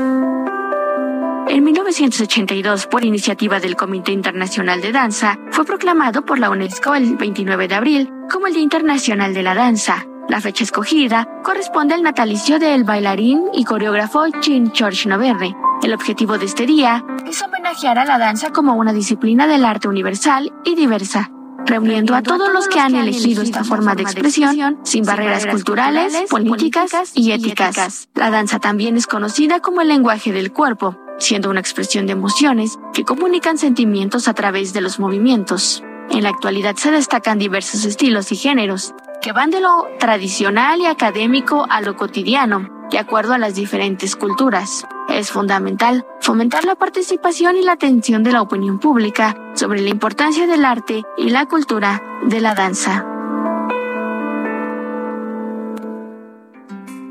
En 1.47 1.63
1982, 1.63 2.87
por 2.87 3.05
iniciativa 3.05 3.61
del 3.61 3.77
Comité 3.77 4.11
Internacional 4.11 4.81
de 4.81 4.91
Danza, 4.91 5.39
fue 5.51 5.63
proclamado 5.63 6.25
por 6.25 6.39
la 6.39 6.49
UNESCO 6.49 6.95
el 6.95 7.15
29 7.15 7.69
de 7.69 7.75
abril 7.75 8.09
como 8.29 8.47
el 8.47 8.53
Día 8.53 8.63
Internacional 8.63 9.33
de 9.33 9.43
la 9.43 9.55
Danza. 9.55 10.05
La 10.27 10.41
fecha 10.41 10.63
escogida 10.63 11.27
corresponde 11.43 11.93
al 11.93 12.01
natalicio 12.01 12.57
del 12.57 12.83
bailarín 12.83 13.43
y 13.53 13.63
coreógrafo 13.63 14.25
Jean 14.41 14.71
George 14.73 15.07
Noverne. 15.07 15.55
El 15.83 15.93
objetivo 15.93 16.39
de 16.39 16.45
este 16.45 16.65
día 16.65 17.05
es 17.27 17.43
homenajear 17.43 17.99
a 17.99 18.05
la 18.05 18.17
danza 18.17 18.49
como 18.49 18.73
una 18.73 18.91
disciplina 18.91 19.45
del 19.45 19.63
arte 19.63 19.87
universal 19.87 20.51
y 20.63 20.73
diversa, 20.73 21.29
reuniendo 21.67 22.15
a 22.15 22.23
todos 22.23 22.51
los 22.51 22.67
que 22.67 22.79
han 22.79 22.95
elegido 22.95 23.43
esta 23.43 23.63
forma 23.63 23.93
de 23.93 24.01
expresión 24.01 24.79
sin 24.83 25.05
barreras 25.05 25.45
culturales, 25.45 26.15
políticas 26.27 27.11
y 27.13 27.31
éticas. 27.31 28.09
La 28.15 28.31
danza 28.31 28.59
también 28.59 28.97
es 28.97 29.05
conocida 29.05 29.59
como 29.59 29.81
el 29.81 29.89
lenguaje 29.89 30.31
del 30.31 30.51
cuerpo, 30.51 30.97
siendo 31.19 31.51
una 31.51 31.59
expresión 31.59 32.07
de 32.07 32.13
emociones 32.13 32.79
que 32.93 33.03
comunican 33.03 33.59
sentimientos 33.59 34.27
a 34.27 34.33
través 34.33 34.73
de 34.73 34.81
los 34.81 34.99
movimientos. 34.99 35.83
En 36.09 36.23
la 36.23 36.29
actualidad 36.29 36.75
se 36.77 36.91
destacan 36.91 37.37
diversos 37.37 37.85
estilos 37.85 38.31
y 38.31 38.35
géneros, 38.35 38.93
que 39.21 39.31
van 39.31 39.51
de 39.51 39.61
lo 39.61 39.87
tradicional 39.99 40.79
y 40.81 40.85
académico 40.85 41.65
a 41.69 41.81
lo 41.81 41.95
cotidiano, 41.95 42.69
de 42.91 42.99
acuerdo 42.99 43.33
a 43.33 43.37
las 43.37 43.55
diferentes 43.55 44.15
culturas. 44.15 44.85
Es 45.09 45.31
fundamental 45.31 46.05
fomentar 46.21 46.65
la 46.65 46.75
participación 46.75 47.57
y 47.57 47.61
la 47.61 47.73
atención 47.73 48.23
de 48.23 48.31
la 48.31 48.41
opinión 48.41 48.79
pública 48.79 49.35
sobre 49.53 49.81
la 49.81 49.89
importancia 49.89 50.47
del 50.47 50.65
arte 50.65 51.03
y 51.17 51.29
la 51.29 51.45
cultura 51.45 52.01
de 52.23 52.41
la 52.41 52.55
danza. 52.55 53.14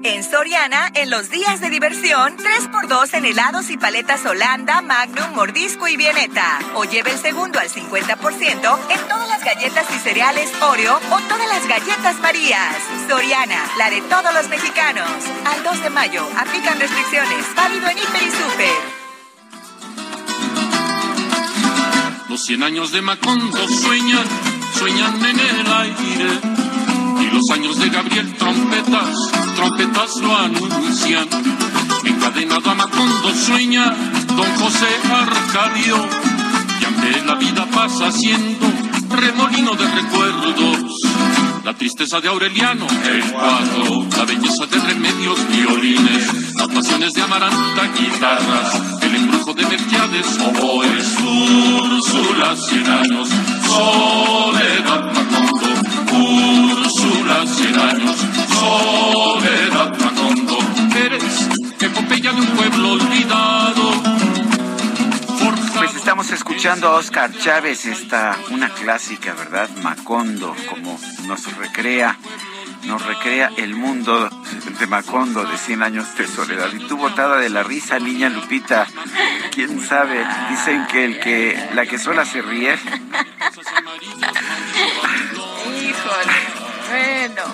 En 0.07 0.23
Soriana, 0.23 0.93
en 0.95 1.09
los 1.09 1.31
días 1.31 1.62
de 1.62 1.71
diversión, 1.71 2.37
3x2 2.37 3.14
en 3.14 3.25
helados 3.25 3.71
y 3.71 3.79
paletas 3.79 4.27
Holanda, 4.27 4.83
Magnum, 4.83 5.35
Mordisco 5.35 5.88
y 5.88 5.97
Vieneta. 5.97 6.59
O 6.75 6.85
lleve 6.85 7.12
el 7.12 7.19
segundo 7.19 7.59
al 7.59 7.71
50% 7.71 8.79
en 8.90 9.09
todas 9.09 9.29
las 9.31 9.43
galletas 9.43 9.87
y 9.97 9.99
cereales 10.01 10.53
Oreo 10.61 10.95
o 11.11 11.21
todas 11.21 11.49
las 11.49 11.67
galletas 11.67 12.21
Marías. 12.21 12.77
Soriana, 13.09 13.64
la 13.79 13.88
de 13.88 14.03
todos 14.03 14.35
los 14.35 14.47
mexicanos. 14.51 15.09
Al 15.47 15.64
2 15.64 15.83
de 15.85 15.88
mayo, 15.88 16.29
aplican 16.37 16.79
restricciones. 16.79 17.55
Válido 17.57 17.88
en 17.88 17.97
Hiper 17.97 18.23
y 18.23 18.31
Super. 18.31 19.05
Los 22.29 22.45
cien 22.45 22.62
años 22.62 22.93
de 22.93 23.01
Macondo 23.01 23.69
sueñan, 23.69 24.27
sueñan 24.75 25.25
en 25.25 25.40
el 25.40 25.73
aire. 25.73 26.74
Y 27.20 27.31
los 27.35 27.50
años 27.50 27.79
de 27.79 27.88
Gabriel 27.88 28.35
trompetas, 28.35 29.31
trompetas 29.57 30.16
lo 30.16 30.37
anuncian. 30.37 31.29
Encadenado 32.05 32.70
a 32.70 32.74
Macondo 32.74 33.35
sueña 33.35 33.94
don 34.37 34.46
José 34.57 34.87
Arcadio. 35.12 35.96
Y 36.81 36.85
ante 36.85 37.24
la 37.24 37.35
vida 37.37 37.66
pasa 37.72 38.11
siendo 38.12 38.66
remolino 39.11 39.74
de 39.74 39.87
recuerdos. 39.87 40.79
La 41.64 41.72
tristeza 41.72 42.20
de 42.20 42.29
Aureliano, 42.29 42.87
el 42.87 43.22
cuadro, 43.33 44.07
la 44.16 44.24
belleza 44.27 44.66
de 44.66 44.79
remedios, 44.81 45.38
violines, 45.48 46.55
las 46.57 46.68
pasiones 46.68 47.14
de 47.14 47.22
Amaranta, 47.22 47.88
guitarras, 47.98 49.00
el 49.00 49.14
embrujo 49.14 49.55
de 49.55 49.62
Mercedes, 49.62 50.38
oboes, 50.44 51.16
Úrsula, 51.24 52.55
cien 52.55 52.87
años, 52.87 53.29
soledad, 53.66 55.12
Macondo, 55.14 55.74
Años, 57.44 58.16
soledad, 58.48 59.98
Macondo, 59.98 60.59
eres 60.96 61.46
epopeya 61.78 62.33
de 62.33 62.40
un 62.40 62.46
pueblo 62.46 62.92
olvidado. 62.92 63.92
Pues 65.76 65.94
estamos 65.94 66.30
escuchando 66.30 66.88
a 66.88 66.92
Oscar 66.92 67.30
Chávez, 67.37 67.85
esta 67.85 68.38
una 68.48 68.70
clásica, 68.70 69.35
¿verdad? 69.35 69.68
Macondo, 69.83 70.57
como 70.70 70.98
nos 71.26 71.54
recrea, 71.59 72.16
nos 72.87 73.04
recrea 73.04 73.50
el 73.59 73.74
mundo 73.74 74.30
de 74.80 74.87
Macondo 74.87 75.44
de 75.44 75.59
100 75.59 75.83
años 75.83 76.16
de 76.16 76.26
soledad. 76.26 76.72
Y 76.72 76.78
tú 76.88 76.96
botada 76.96 77.37
de 77.37 77.50
la 77.50 77.62
risa, 77.62 77.98
niña 77.98 78.30
Lupita, 78.30 78.87
quién 79.52 79.87
sabe, 79.87 80.26
dicen 80.48 80.87
que 80.87 81.04
el 81.04 81.20
que 81.20 81.70
la 81.74 81.85
que 81.85 81.98
sola 81.98 82.24
se 82.24 82.40
ríe. 82.40 82.74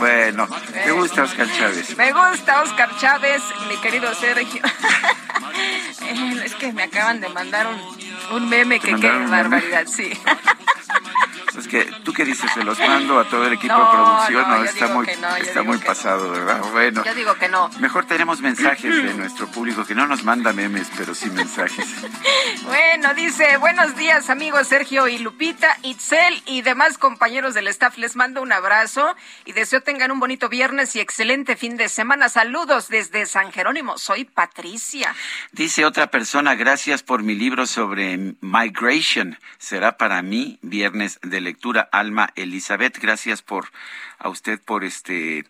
Bueno. 0.00 0.48
¿te 0.72 0.90
gusta 0.92 1.22
Oscar 1.24 1.46
Chávez? 1.56 1.96
Me 1.96 2.10
gusta 2.12 2.62
Oscar 2.62 2.90
Chávez, 2.98 3.42
mi 3.68 3.76
querido 3.76 4.12
Sergio. 4.14 4.62
Eh, 6.02 6.42
es 6.44 6.54
que 6.54 6.72
me 6.72 6.84
acaban 6.84 7.20
de 7.20 7.28
mandar 7.28 7.66
un, 7.66 8.36
un 8.36 8.48
meme 8.48 8.80
que 8.80 8.94
qué 8.94 9.10
meme? 9.10 9.26
barbaridad, 9.26 9.86
sí. 9.86 10.10
Es 11.58 11.68
que, 11.68 11.84
¿tú 12.04 12.09
qué 12.12 12.24
dices? 12.24 12.50
Se 12.52 12.64
los 12.64 12.78
mando 12.78 13.18
a 13.18 13.24
todo 13.24 13.46
el 13.46 13.52
equipo 13.54 13.74
No, 13.74 13.84
de 13.84 13.96
producción, 13.96 14.48
no, 14.48 14.64
está 14.64 14.88
muy, 14.88 15.06
no, 15.20 15.36
está 15.36 15.62
muy 15.62 15.78
pasado, 15.78 16.30
¿verdad? 16.30 16.62
Bueno. 16.72 17.04
Yo 17.04 17.14
digo 17.14 17.34
que 17.34 17.48
no. 17.48 17.68
Mejor 17.80 18.06
tenemos 18.06 18.40
mensajes 18.40 19.02
de 19.02 19.14
nuestro 19.14 19.46
público 19.48 19.84
que 19.84 19.94
no 19.94 20.06
nos 20.06 20.24
manda 20.24 20.52
memes, 20.52 20.88
pero 20.96 21.14
sí 21.14 21.30
mensajes. 21.30 21.86
Bueno, 22.64 23.14
dice, 23.14 23.56
buenos 23.58 23.96
días 23.96 24.30
amigos 24.30 24.68
Sergio 24.68 25.08
y 25.08 25.18
Lupita, 25.18 25.76
Itzel 25.82 26.42
y 26.46 26.62
demás 26.62 26.98
compañeros 26.98 27.54
del 27.54 27.68
staff. 27.68 27.96
Les 27.98 28.16
mando 28.16 28.42
un 28.42 28.52
abrazo 28.52 29.14
y 29.44 29.52
deseo 29.52 29.80
tengan 29.80 30.10
un 30.10 30.20
bonito 30.20 30.48
viernes 30.48 30.94
y 30.96 31.00
excelente 31.00 31.56
fin 31.56 31.76
de 31.76 31.88
semana. 31.88 32.28
Saludos 32.28 32.88
desde 32.88 33.26
San 33.26 33.52
Jerónimo. 33.52 33.98
Soy 33.98 34.24
Patricia. 34.24 35.14
Dice 35.52 35.84
otra 35.84 36.10
persona, 36.10 36.54
gracias 36.54 37.02
por 37.02 37.22
mi 37.22 37.34
libro 37.34 37.66
sobre 37.66 38.34
migration. 38.40 39.38
Será 39.58 39.96
para 39.96 40.22
mí 40.22 40.58
viernes 40.62 41.18
de 41.22 41.40
lectura. 41.40 41.88
Alma 42.10 42.32
Elizabeth, 42.34 42.98
gracias 42.98 43.40
por 43.40 43.70
a 44.18 44.28
usted 44.30 44.60
por 44.60 44.82
este 44.82 45.44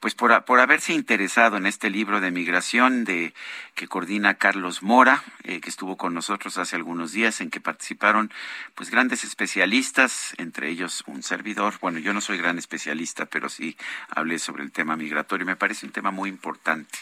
pues 0.00 0.14
por, 0.14 0.46
por 0.46 0.58
haberse 0.60 0.94
interesado 0.94 1.58
en 1.58 1.66
este 1.66 1.90
libro 1.90 2.22
de 2.22 2.30
migración 2.30 3.04
de 3.04 3.34
que 3.74 3.86
coordina 3.86 4.34
Carlos 4.34 4.82
Mora, 4.82 5.22
eh, 5.44 5.60
que 5.60 5.68
estuvo 5.68 5.98
con 5.98 6.14
nosotros 6.14 6.56
hace 6.56 6.74
algunos 6.74 7.12
días, 7.12 7.42
en 7.42 7.50
que 7.50 7.60
participaron 7.60 8.32
pues 8.74 8.88
grandes 8.88 9.24
especialistas, 9.24 10.32
entre 10.38 10.70
ellos 10.70 11.04
un 11.06 11.22
servidor. 11.22 11.74
Bueno, 11.82 11.98
yo 11.98 12.14
no 12.14 12.22
soy 12.22 12.38
gran 12.38 12.56
especialista, 12.56 13.26
pero 13.26 13.50
sí 13.50 13.76
hablé 14.08 14.38
sobre 14.38 14.62
el 14.62 14.72
tema 14.72 14.96
migratorio. 14.96 15.44
Me 15.44 15.56
parece 15.56 15.84
un 15.84 15.92
tema 15.92 16.10
muy 16.10 16.30
importante. 16.30 16.98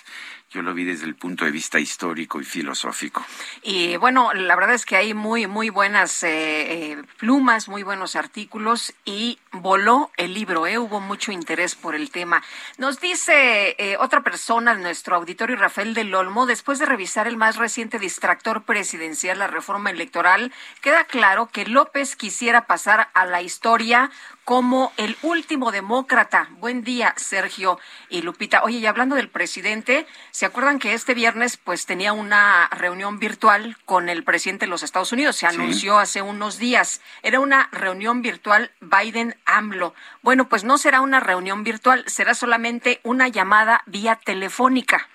Yo 0.50 0.62
lo 0.62 0.72
vi 0.72 0.84
desde 0.84 1.04
el 1.04 1.14
punto 1.14 1.44
de 1.44 1.50
vista 1.50 1.78
histórico 1.78 2.40
y 2.40 2.44
filosófico. 2.44 3.22
Y 3.62 3.98
bueno, 3.98 4.32
la 4.32 4.56
verdad 4.56 4.74
es 4.74 4.86
que 4.86 4.96
hay 4.96 5.12
muy, 5.12 5.46
muy 5.46 5.68
buenas 5.68 6.22
eh, 6.22 6.92
eh, 6.92 7.02
plumas, 7.18 7.68
muy 7.68 7.82
buenos 7.82 8.16
artículos 8.16 8.94
y 9.04 9.38
voló 9.52 10.10
el 10.16 10.32
libro, 10.32 10.66
¿eh? 10.66 10.78
hubo 10.78 11.00
mucho 11.00 11.32
interés 11.32 11.74
por 11.74 11.94
el 11.94 12.10
tema. 12.10 12.42
Nos 12.78 12.98
dice 12.98 13.76
otra 14.00 14.22
persona 14.22 14.74
de 14.74 14.80
nuestro 14.80 15.16
auditorio, 15.16 15.56
Rafael 15.56 15.92
del 15.92 16.14
Olmo, 16.14 16.46
después 16.46 16.78
de 16.78 16.86
revisar 16.86 17.28
el 17.28 17.36
más 17.36 17.56
reciente 17.56 17.98
distractor 17.98 18.62
presidencial, 18.62 19.40
la 19.40 19.48
reforma 19.48 19.90
electoral, 19.90 20.50
queda 20.80 21.04
claro 21.04 21.48
que 21.52 21.66
López 21.66 22.16
quisiera 22.16 22.66
pasar 22.66 23.10
a 23.12 23.26
la 23.26 23.42
historia 23.42 24.10
como 24.48 24.94
el 24.96 25.14
último 25.20 25.72
demócrata. 25.72 26.48
Buen 26.52 26.82
día, 26.82 27.12
Sergio 27.18 27.78
y 28.08 28.22
Lupita. 28.22 28.62
Oye, 28.62 28.78
y 28.78 28.86
hablando 28.86 29.14
del 29.14 29.28
presidente, 29.28 30.06
¿se 30.30 30.46
acuerdan 30.46 30.78
que 30.78 30.94
este 30.94 31.12
viernes 31.12 31.58
pues 31.58 31.84
tenía 31.84 32.14
una 32.14 32.66
reunión 32.68 33.18
virtual 33.18 33.76
con 33.84 34.08
el 34.08 34.24
presidente 34.24 34.64
de 34.64 34.70
los 34.70 34.82
Estados 34.82 35.12
Unidos? 35.12 35.36
Se 35.36 35.46
anunció 35.46 35.98
hace 35.98 36.22
unos 36.22 36.56
días. 36.56 37.02
Era 37.22 37.40
una 37.40 37.68
reunión 37.72 38.22
virtual 38.22 38.70
Biden-AMLO. 38.80 39.92
Bueno, 40.22 40.48
pues 40.48 40.64
no 40.64 40.78
será 40.78 41.02
una 41.02 41.20
reunión 41.20 41.62
virtual, 41.62 42.04
será 42.06 42.32
solamente 42.32 43.00
una 43.02 43.28
llamada 43.28 43.82
vía 43.84 44.16
telefónica. 44.16 45.10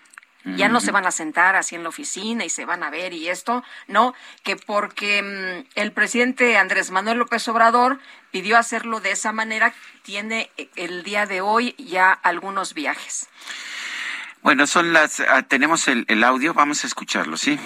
Ya 0.45 0.67
no 0.67 0.81
se 0.81 0.91
van 0.91 1.05
a 1.05 1.11
sentar 1.11 1.55
así 1.55 1.75
en 1.75 1.83
la 1.83 1.89
oficina 1.89 2.43
y 2.43 2.49
se 2.49 2.65
van 2.65 2.83
a 2.83 2.89
ver 2.89 3.13
y 3.13 3.29
esto, 3.29 3.63
no, 3.87 4.13
que 4.43 4.57
porque 4.57 5.23
mm, 5.23 5.79
el 5.79 5.93
presidente 5.93 6.57
Andrés 6.57 6.91
Manuel 6.91 7.19
López 7.19 7.47
Obrador 7.47 7.99
pidió 8.33 8.57
hacerlo 8.57 8.99
de 8.99 9.11
esa 9.11 9.31
manera, 9.31 9.73
tiene 10.01 10.49
eh, 10.57 10.67
el 10.75 11.03
día 11.03 11.27
de 11.27 11.41
hoy 11.41 11.75
ya 11.77 12.11
algunos 12.11 12.73
viajes. 12.73 13.29
Bueno, 14.41 14.65
son 14.65 14.91
las, 14.91 15.19
ah, 15.19 15.43
tenemos 15.43 15.87
el, 15.87 16.03
el 16.07 16.23
audio, 16.23 16.55
vamos 16.55 16.83
a 16.83 16.87
escucharlo, 16.87 17.37
¿sí? 17.37 17.59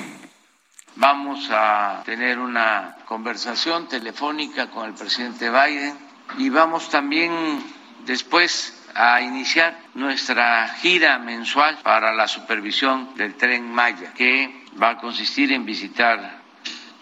Vamos 0.98 1.48
a 1.52 2.04
tener 2.06 2.38
una 2.38 2.98
conversación 3.06 3.88
telefónica 3.88 4.70
con 4.70 4.86
el 4.88 4.94
presidente 4.94 5.50
Biden 5.50 5.98
y 6.38 6.50
vamos 6.50 6.90
también 6.90 7.64
después 8.06 8.74
a 8.94 9.22
iniciar 9.22 9.80
nuestra 9.94 10.68
gira 10.82 11.18
mensual 11.18 11.78
para 11.82 12.14
la 12.14 12.28
supervisión 12.28 13.16
del 13.16 13.36
tren 13.36 13.72
Maya, 13.72 14.14
que 14.14 14.66
va 14.82 14.90
a 14.90 14.98
consistir 14.98 15.54
en 15.54 15.66
visitar 15.66 16.42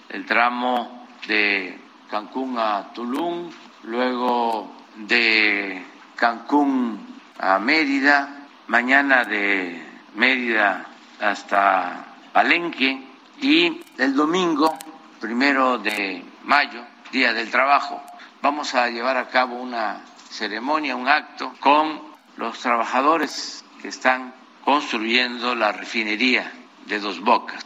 el 0.09 0.25
tramo 0.25 1.07
de 1.27 1.84
Cancún 2.09 2.57
a 2.57 2.91
Tulum, 2.93 3.49
luego 3.83 4.71
de 4.95 5.83
Cancún 6.15 7.19
a 7.39 7.59
Mérida, 7.59 8.47
mañana 8.67 9.23
de 9.23 9.85
Mérida 10.15 10.85
hasta 11.19 12.05
Palenque 12.31 13.03
y 13.41 13.81
el 13.97 14.15
domingo, 14.15 14.77
primero 15.19 15.77
de 15.77 16.23
mayo, 16.43 16.81
Día 17.11 17.33
del 17.33 17.49
Trabajo, 17.49 18.01
vamos 18.41 18.75
a 18.75 18.89
llevar 18.89 19.17
a 19.17 19.29
cabo 19.29 19.55
una 19.55 20.01
ceremonia, 20.29 20.95
un 20.95 21.07
acto 21.07 21.53
con 21.59 22.01
los 22.37 22.59
trabajadores 22.59 23.63
que 23.81 23.87
están 23.87 24.33
construyendo 24.63 25.55
la 25.55 25.71
refinería 25.71 26.51
de 26.85 26.99
Dos 26.99 27.21
Bocas. 27.21 27.65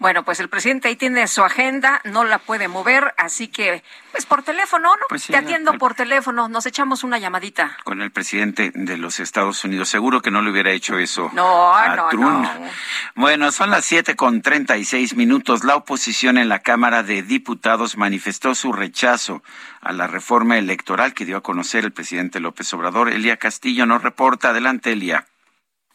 Bueno, 0.00 0.24
pues 0.24 0.40
el 0.40 0.48
presidente 0.48 0.88
ahí 0.88 0.96
tiene 0.96 1.28
su 1.28 1.44
agenda, 1.44 2.00
no 2.04 2.24
la 2.24 2.38
puede 2.38 2.68
mover, 2.68 3.12
así 3.18 3.48
que, 3.48 3.84
pues 4.12 4.24
por 4.24 4.42
teléfono, 4.42 4.88
¿no? 4.96 5.02
Pues 5.10 5.24
sí, 5.24 5.32
Te 5.32 5.36
atiendo 5.38 5.74
por 5.74 5.92
teléfono, 5.94 6.48
nos 6.48 6.64
echamos 6.64 7.04
una 7.04 7.18
llamadita. 7.18 7.76
Con 7.84 8.00
el 8.00 8.10
presidente 8.10 8.72
de 8.74 8.96
los 8.96 9.20
Estados 9.20 9.62
Unidos. 9.62 9.90
Seguro 9.90 10.22
que 10.22 10.30
no 10.30 10.40
le 10.40 10.50
hubiera 10.52 10.70
hecho 10.72 10.96
eso 10.98 11.30
No, 11.34 11.74
a 11.74 11.94
no, 11.96 12.08
Trump. 12.08 12.24
no. 12.24 12.50
Bueno, 13.14 13.52
son 13.52 13.68
las 13.68 13.84
siete 13.84 14.16
con 14.16 14.40
treinta 14.40 14.78
y 14.78 14.86
seis 14.86 15.14
minutos. 15.14 15.64
La 15.64 15.76
oposición 15.76 16.38
en 16.38 16.48
la 16.48 16.60
Cámara 16.60 17.02
de 17.02 17.22
Diputados 17.22 17.98
manifestó 17.98 18.54
su 18.54 18.72
rechazo 18.72 19.42
a 19.82 19.92
la 19.92 20.06
reforma 20.06 20.56
electoral 20.56 21.12
que 21.12 21.26
dio 21.26 21.36
a 21.36 21.42
conocer 21.42 21.84
el 21.84 21.92
presidente 21.92 22.40
López 22.40 22.72
Obrador. 22.72 23.10
Elia 23.10 23.36
Castillo 23.36 23.84
nos 23.84 24.02
reporta. 24.02 24.48
Adelante, 24.48 24.92
Elia. 24.92 25.26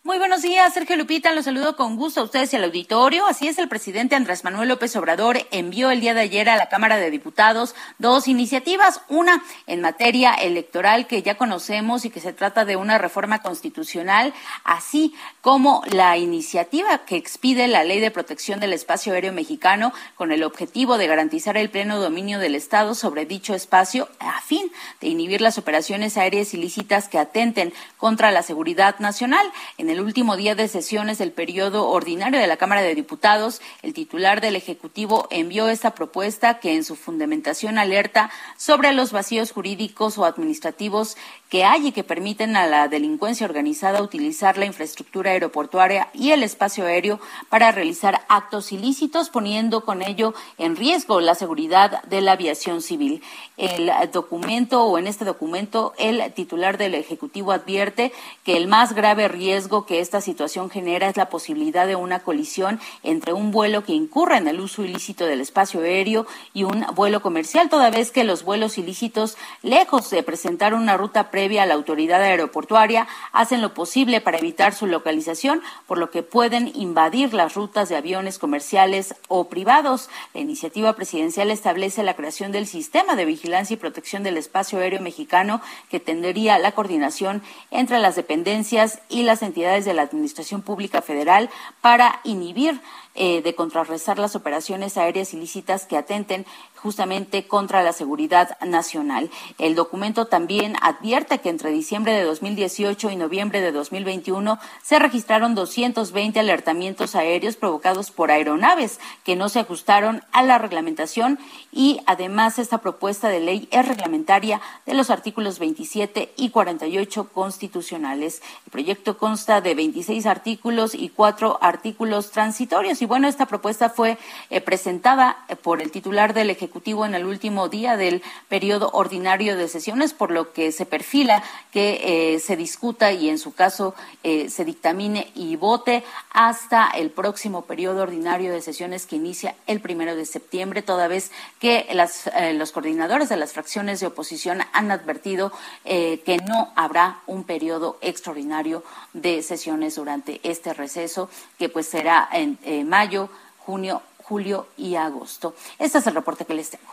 Muy 0.06 0.20
buenos 0.20 0.44
días, 0.44 0.72
Sergio 0.72 0.98
Lupita. 0.98 1.34
Los 1.34 1.46
saludo 1.46 1.76
con 1.76 1.96
gusto 1.96 2.22
a 2.22 2.26
ustedes 2.26 2.54
y 2.54 2.56
al 2.56 2.66
auditorio. 2.66 3.26
Así 3.26 3.48
es, 3.48 3.58
el 3.58 3.68
presidente 3.68 4.14
Andrés 4.14 4.44
Manuel 4.44 4.70
López 4.70 4.96
Obrador 4.96 5.48
envió 5.50 5.90
el 5.90 6.00
día 6.00 6.14
de 6.14 6.22
ayer 6.22 6.48
a 6.48 6.58
la 6.58 6.70
Cámara 6.70 6.98
de 6.98 7.10
Diputados 7.10 7.74
dos 7.98 8.28
iniciativas. 8.28 9.02
Una 9.10 9.44
en 9.66 9.82
materia 9.82 10.36
electoral 10.36 11.08
que 11.08 11.24
ya 11.24 11.40
conocemos 11.40 12.06
y 12.06 12.12
que 12.12 12.20
se 12.20 12.34
trata 12.34 12.66
de 12.66 12.76
una 12.76 13.00
reforma 13.00 13.42
constitucional, 13.42 14.32
así 14.64 15.16
como 15.42 15.82
la 15.88 16.18
iniciativa 16.18 17.00
que 17.00 17.16
expide 17.16 17.68
la 17.68 17.84
Ley 17.84 18.00
de 18.00 18.12
Protección 18.12 18.60
del 18.60 18.74
Espacio 18.74 19.14
Aéreo 19.14 19.34
Mexicano 19.34 19.92
con 20.14 20.32
el 20.32 20.44
objetivo 20.44 21.00
de 21.00 21.08
garantizar 21.08 21.58
el 21.58 21.72
pleno 21.72 22.00
dominio 22.00 22.38
del 22.38 22.54
Estado 22.54 22.94
sobre 22.94 23.26
dicho 23.26 23.56
espacio 23.56 24.08
a 24.20 24.40
fin 24.42 24.72
de 25.02 25.08
inhibir 25.08 25.42
las 25.42 25.58
operaciones 25.58 26.16
aéreas 26.16 26.54
ilícitas 26.54 27.10
que 27.10 27.18
atenten 27.18 27.74
contra 27.98 28.30
la 28.30 28.44
seguridad 28.44 29.00
nacional. 29.00 29.52
En 29.80 29.90
el 29.90 29.95
último 30.00 30.38
día 30.38 30.56
de 30.56 30.68
sesiones 30.68 31.18
del 31.18 31.32
periodo 31.32 31.90
ordinario 31.90 32.40
de 32.40 32.48
la 32.48 32.58
Cámara 32.58 32.82
de 32.82 32.96
Diputados, 32.96 33.62
el 33.82 33.94
titular 33.94 34.42
del 34.42 34.56
Ejecutivo 34.56 35.28
envió 35.32 35.68
esta 35.70 35.96
propuesta 35.96 36.60
que 36.60 36.76
en 36.76 36.84
su 36.84 36.96
fundamentación 36.96 37.78
alerta 37.78 38.30
sobre 38.58 38.94
los 38.94 39.12
vacíos 39.12 39.52
jurídicos 39.52 40.18
o 40.18 40.26
administrativos 40.26 41.18
que 41.50 41.64
hay 41.64 41.88
y 41.88 41.92
que 41.92 42.04
permiten 42.04 42.56
a 42.56 42.68
la 42.68 42.88
delincuencia 42.88 43.46
organizada 43.46 44.02
utilizar 44.02 44.58
la 44.58 44.66
infraestructura 44.66 45.32
aeroportuaria 45.32 46.10
y 46.14 46.32
el 46.32 46.44
espacio 46.44 46.86
aéreo 46.86 47.20
para 47.50 47.72
realizar 47.72 48.26
actos 48.30 48.72
ilícitos, 48.72 49.30
poniendo 49.30 49.86
con 49.86 50.02
ello 50.02 50.34
en 50.58 50.76
riesgo 50.76 51.22
la 51.22 51.36
seguridad 51.36 52.04
de 52.04 52.22
la 52.22 52.34
aviación 52.34 52.82
civil. 52.82 53.22
El 53.58 53.92
documento 54.12 54.84
o 54.84 54.98
en 54.98 55.08
este 55.08 55.26
documento 55.26 55.94
el 55.98 56.34
titular 56.34 56.78
del 56.78 56.96
Ejecutivo 56.96 57.52
advierte 57.52 58.12
que 58.44 58.58
el 58.58 58.68
más 58.68 58.94
grave 58.94 59.28
riesgo 59.28 59.86
que 59.86 60.00
esta 60.00 60.22
situación 60.22 60.70
genera 60.70 61.08
es 61.08 61.18
la 61.18 61.30
posibilidad 61.30 61.88
de 61.88 61.96
una 61.96 62.20
colisión 62.20 62.80
entre 63.04 63.34
un 63.34 63.52
vuelo 63.52 63.84
que 63.84 63.94
incurra 63.94 64.38
en 64.38 64.48
el 64.48 64.60
uso 64.60 64.84
ilícito 64.84 65.26
del 65.26 65.42
espacio 65.42 65.82
aéreo 65.82 66.26
y 66.54 66.64
un 66.64 66.86
vuelo 66.96 67.22
comercial, 67.22 67.70
toda 67.70 67.90
vez 67.90 68.12
que 68.12 68.24
los 68.24 68.44
vuelos 68.44 68.78
ilícitos, 68.78 69.38
lejos 69.62 70.10
de 70.10 70.24
presentar 70.24 70.74
una 70.74 70.98
ruta 70.98 71.32
previa 71.36 71.64
a 71.64 71.66
la 71.66 71.74
autoridad 71.74 72.22
aeroportuaria, 72.22 73.10
hacen 73.34 73.62
lo 73.62 73.74
posible 73.74 74.22
para 74.22 74.38
evitar 74.38 74.74
su 74.74 74.88
localización, 74.88 75.62
por 75.86 75.98
lo 75.98 76.10
que 76.10 76.24
pueden 76.24 76.72
invadir 76.74 77.34
las 77.34 77.56
rutas 77.56 77.90
de 77.90 77.98
aviones 77.98 78.40
comerciales 78.40 79.16
o 79.28 79.50
privados. 79.50 80.10
La 80.34 80.40
iniciativa 80.40 80.94
presidencial 80.94 81.52
establece 81.52 82.04
la 82.04 82.14
creación 82.14 82.54
del 82.54 82.68
sistema 82.68 83.18
de 83.18 83.26
vigilancia 83.26 83.74
y 83.74 83.78
protección 83.78 84.24
del 84.24 84.38
espacio 84.38 84.80
aéreo 84.80 85.02
mexicano 85.02 85.60
que 85.90 86.00
tendría 86.00 86.58
la 86.58 86.72
coordinación 86.72 87.44
entre 87.70 88.00
las 88.00 88.16
dependencias 88.16 89.02
y 89.10 89.24
las 89.24 89.42
entidades 89.42 89.84
de 89.84 89.94
la 89.94 90.04
Administración 90.04 90.62
Pública 90.62 91.02
Federal 91.02 91.50
para 91.82 92.22
inhibir 92.24 92.80
eh, 93.16 93.42
de 93.42 93.56
contrarrestar 93.56 94.20
las 94.20 94.36
operaciones 94.36 94.98
aéreas 94.98 95.34
ilícitas 95.34 95.86
que 95.86 95.98
atenten 95.98 96.46
justamente 96.86 97.48
contra 97.48 97.82
la 97.82 97.94
seguridad 97.94 98.60
nacional. 98.62 99.32
El 99.58 99.74
documento 99.74 100.28
también 100.28 100.76
advierte 100.82 101.40
que 101.40 101.50
entre 101.50 101.72
diciembre 101.72 102.14
de 102.14 102.24
2018 102.24 103.10
y 103.10 103.16
noviembre 103.16 103.62
de 103.62 103.72
2021 103.72 104.60
se 104.84 105.00
registraron 105.00 105.56
220 105.56 106.40
alertamientos 106.40 107.16
aéreos 107.16 107.56
provocados 107.56 108.12
por 108.12 108.30
aeronaves 108.30 109.00
que 109.24 109.36
no 109.36 109.50
se 109.50 109.62
ajustaron 109.62 110.22
a 110.32 110.44
la 110.44 110.58
reglamentación 110.58 111.40
y 111.72 112.02
además 112.06 112.60
esta 112.60 112.80
propuesta 112.80 113.30
de 113.30 113.40
ley 113.40 113.68
es 113.72 113.88
reglamentaria 113.88 114.62
de 114.86 114.94
los 114.94 115.10
artículos 115.10 115.58
27 115.58 116.34
y 116.36 116.50
48 116.50 117.30
constitucionales. 117.30 118.42
El 118.66 118.72
proyecto 118.72 119.18
consta 119.18 119.62
de 119.62 119.74
26 119.74 120.26
artículos 120.26 120.94
y 120.94 121.10
cuatro 121.10 121.58
artículos 121.62 122.32
transitorios 122.32 123.02
bueno, 123.06 123.28
esta 123.28 123.46
propuesta 123.46 123.90
fue 123.90 124.18
eh, 124.50 124.62
presentada 124.62 125.38
eh, 125.48 125.56
por 125.56 125.82
el 125.82 125.92
titular 125.92 126.34
del 126.34 126.50
Ejecutivo 126.50 127.06
en 127.06 127.16
el 127.16 127.26
último 127.26 127.70
día 127.70 127.98
del 127.98 128.24
periodo 128.50 128.90
ordinario 128.94 129.58
de 129.58 129.68
sesiones, 129.68 130.14
por 130.14 130.32
lo 130.32 130.54
que 130.54 130.72
se 130.72 130.86
perfila 130.86 131.44
que 131.72 132.40
se 132.44 132.56
discuta 132.56 133.12
y 133.12 133.30
en 133.30 133.38
su 133.38 133.54
caso 133.54 133.96
se 134.24 134.66
dictamine 134.66 135.32
y 135.36 135.56
vote 135.58 136.04
hasta 136.32 136.88
el 136.88 137.12
próximo 137.12 137.64
periodo 137.64 138.04
ordinario 138.04 138.54
de 138.54 138.62
sesiones 138.62 139.06
que 139.06 139.18
inicia 139.18 139.56
el 139.68 139.82
primero 139.82 140.16
de 140.16 140.26
septiembre, 140.26 140.82
toda 140.82 141.08
vez 141.08 141.32
que 141.60 141.88
las, 141.92 142.30
los 142.54 142.72
coordinadores 142.72 143.30
de 143.30 143.38
las 143.38 143.54
fracciones 143.54 144.00
de 144.00 144.08
oposición 144.08 144.62
han 144.72 144.92
advertido 144.92 145.52
que 145.84 146.40
no 146.48 146.72
habrá 146.76 147.20
un 147.28 147.44
periodo 147.44 147.98
extraordinario 148.02 148.84
de 149.14 149.42
sesiones 149.44 149.96
durante 149.96 150.40
este 150.44 150.74
receso, 150.74 151.30
que 151.58 151.70
pues 151.70 151.88
será 151.88 152.28
en 152.32 152.58
mayo, 152.96 153.30
junio, 153.58 154.02
julio 154.18 154.70
y 154.78 154.96
agosto. 154.96 155.54
Este 155.78 155.98
es 155.98 156.08
el 156.08 156.16
reporte 156.16 156.46
que 156.46 156.54
les 156.54 156.70
tengo. 156.70 156.92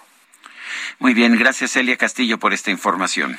Muy 0.99 1.15
bien, 1.15 1.39
gracias 1.39 1.77
Elia 1.77 1.97
Castillo 1.97 2.39
por 2.39 2.53
esta 2.53 2.73
información. 2.73 3.39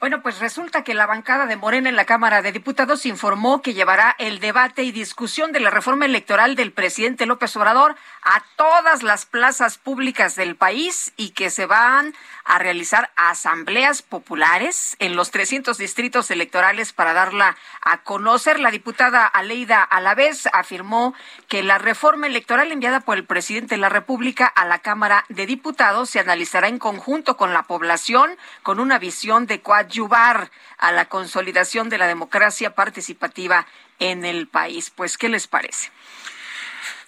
Bueno, 0.00 0.22
pues 0.22 0.38
resulta 0.38 0.84
que 0.84 0.94
la 0.94 1.06
bancada 1.06 1.46
de 1.46 1.56
Morena 1.56 1.88
en 1.88 1.96
la 1.96 2.04
Cámara 2.04 2.40
de 2.40 2.52
Diputados 2.52 3.04
informó 3.04 3.62
que 3.62 3.74
llevará 3.74 4.14
el 4.20 4.38
debate 4.38 4.84
y 4.84 4.92
discusión 4.92 5.50
de 5.50 5.58
la 5.58 5.70
reforma 5.70 6.04
electoral 6.04 6.54
del 6.54 6.70
presidente 6.70 7.26
López 7.26 7.56
Obrador 7.56 7.96
a 8.22 8.44
todas 8.54 9.02
las 9.02 9.26
plazas 9.26 9.76
públicas 9.76 10.36
del 10.36 10.54
país 10.54 11.12
y 11.16 11.30
que 11.30 11.50
se 11.50 11.66
van 11.66 12.14
a 12.44 12.60
realizar 12.60 13.10
asambleas 13.16 14.02
populares 14.02 14.94
en 15.00 15.16
los 15.16 15.32
300 15.32 15.76
distritos 15.76 16.30
electorales 16.30 16.92
para 16.92 17.12
darla 17.12 17.56
a 17.82 18.02
conocer. 18.02 18.60
La 18.60 18.70
diputada 18.70 19.26
Aleida 19.26 19.82
Alavés 19.82 20.48
afirmó 20.52 21.12
que 21.48 21.64
la 21.64 21.78
reforma 21.78 22.28
electoral 22.28 22.70
enviada 22.70 23.00
por 23.00 23.16
el 23.16 23.24
presidente 23.24 23.74
de 23.74 23.80
la 23.80 23.88
República 23.88 24.46
a 24.46 24.64
la 24.64 24.78
Cámara 24.78 25.24
de 25.28 25.46
Diputados 25.46 26.10
se 26.10 26.20
analizará 26.20 26.68
en 26.68 26.78
conjunto 26.78 27.36
con 27.36 27.52
la 27.52 27.64
población 27.64 28.30
con 28.62 28.78
una 28.78 29.00
visión 29.00 29.46
de 29.46 29.60
coadyuvar 29.88 30.50
a 30.78 30.92
la 30.92 31.06
consolidación 31.06 31.88
de 31.88 31.98
la 31.98 32.06
democracia 32.06 32.74
participativa 32.74 33.66
en 33.98 34.24
el 34.24 34.46
país. 34.46 34.90
Pues, 34.94 35.18
¿qué 35.18 35.28
les 35.28 35.46
parece? 35.46 35.90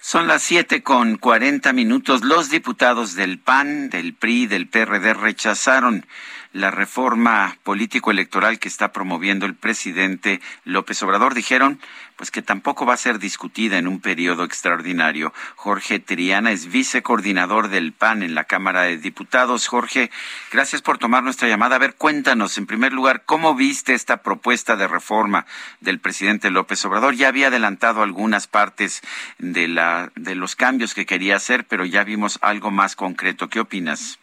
Son 0.01 0.27
las 0.27 0.41
siete 0.41 0.81
con 0.81 1.17
cuarenta 1.17 1.73
minutos. 1.73 2.23
Los 2.23 2.49
diputados 2.49 3.15
del 3.15 3.39
PAN, 3.39 3.89
del 3.89 4.15
PRI, 4.15 4.47
del 4.47 4.67
PRD 4.67 5.13
rechazaron 5.13 6.07
la 6.53 6.71
reforma 6.71 7.57
político-electoral 7.63 8.59
que 8.59 8.67
está 8.67 8.91
promoviendo 8.91 9.45
el 9.45 9.55
presidente 9.55 10.41
López 10.65 11.01
Obrador. 11.03 11.33
Dijeron 11.33 11.79
pues 12.21 12.29
que 12.29 12.43
tampoco 12.43 12.85
va 12.85 12.93
a 12.93 12.97
ser 12.97 13.17
discutida 13.17 13.79
en 13.79 13.87
un 13.87 13.99
periodo 13.99 14.43
extraordinario. 14.43 15.33
Jorge 15.55 15.99
Triana 15.99 16.51
es 16.51 16.67
vicecoordinador 16.67 17.69
del 17.69 17.93
PAN 17.93 18.21
en 18.21 18.35
la 18.35 18.43
Cámara 18.43 18.83
de 18.83 18.97
Diputados. 18.97 19.65
Jorge, 19.67 20.11
gracias 20.51 20.83
por 20.83 20.99
tomar 20.99 21.23
nuestra 21.23 21.47
llamada. 21.47 21.77
A 21.77 21.79
ver, 21.79 21.95
cuéntanos, 21.95 22.59
en 22.59 22.67
primer 22.67 22.93
lugar, 22.93 23.23
¿cómo 23.25 23.55
viste 23.55 23.95
esta 23.95 24.17
propuesta 24.17 24.75
de 24.75 24.87
reforma 24.87 25.47
del 25.79 25.99
presidente 25.99 26.51
López 26.51 26.85
Obrador? 26.85 27.15
Ya 27.15 27.27
había 27.27 27.47
adelantado 27.47 28.03
algunas 28.03 28.45
partes 28.45 29.01
de, 29.39 29.67
la, 29.67 30.11
de 30.15 30.35
los 30.35 30.55
cambios 30.55 30.93
que 30.93 31.07
quería 31.07 31.37
hacer, 31.37 31.65
pero 31.65 31.85
ya 31.85 32.03
vimos 32.03 32.37
algo 32.43 32.69
más 32.69 32.95
concreto. 32.95 33.49
¿Qué 33.49 33.59
opinas? 33.59 34.20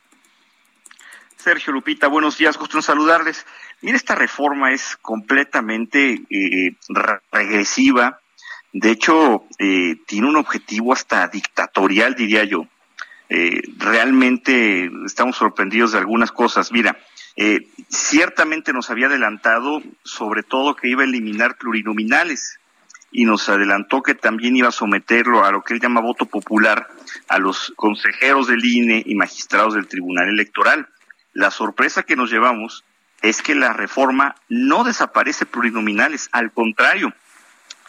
Sergio 1.38 1.72
Lupita, 1.72 2.08
buenos 2.08 2.36
días, 2.36 2.58
gusto 2.58 2.78
en 2.78 2.82
saludarles. 2.82 3.46
Mira, 3.80 3.96
esta 3.96 4.16
reforma 4.16 4.72
es 4.72 4.96
completamente 5.00 6.20
eh, 6.30 6.74
regresiva. 7.30 8.18
De 8.72 8.90
hecho, 8.90 9.44
eh, 9.60 9.96
tiene 10.06 10.26
un 10.26 10.36
objetivo 10.36 10.92
hasta 10.92 11.28
dictatorial, 11.28 12.16
diría 12.16 12.42
yo. 12.42 12.66
Eh, 13.28 13.62
realmente 13.76 14.90
estamos 15.06 15.36
sorprendidos 15.36 15.92
de 15.92 15.98
algunas 15.98 16.32
cosas. 16.32 16.72
Mira, 16.72 16.98
ciertamente 17.88 18.72
nos 18.72 18.90
había 18.90 19.06
adelantado 19.06 19.80
sobre 20.02 20.42
todo 20.42 20.74
que 20.74 20.88
iba 20.88 21.02
a 21.02 21.06
eliminar 21.06 21.56
plurinominales 21.56 22.58
y 23.12 23.26
nos 23.26 23.48
adelantó 23.48 24.02
que 24.02 24.16
también 24.16 24.56
iba 24.56 24.68
a 24.68 24.72
someterlo 24.72 25.44
a 25.44 25.52
lo 25.52 25.62
que 25.62 25.74
él 25.74 25.80
llama 25.80 26.00
voto 26.00 26.26
popular 26.26 26.88
a 27.28 27.38
los 27.38 27.72
consejeros 27.76 28.48
del 28.48 28.64
INE 28.64 29.04
y 29.06 29.14
magistrados 29.14 29.74
del 29.74 29.86
Tribunal 29.86 30.28
Electoral. 30.30 30.88
La 31.38 31.52
sorpresa 31.52 32.02
que 32.02 32.16
nos 32.16 32.32
llevamos 32.32 32.84
es 33.22 33.42
que 33.42 33.54
la 33.54 33.72
reforma 33.72 34.34
no 34.48 34.82
desaparece 34.82 35.46
plurinominales, 35.46 36.28
al 36.32 36.50
contrario, 36.50 37.14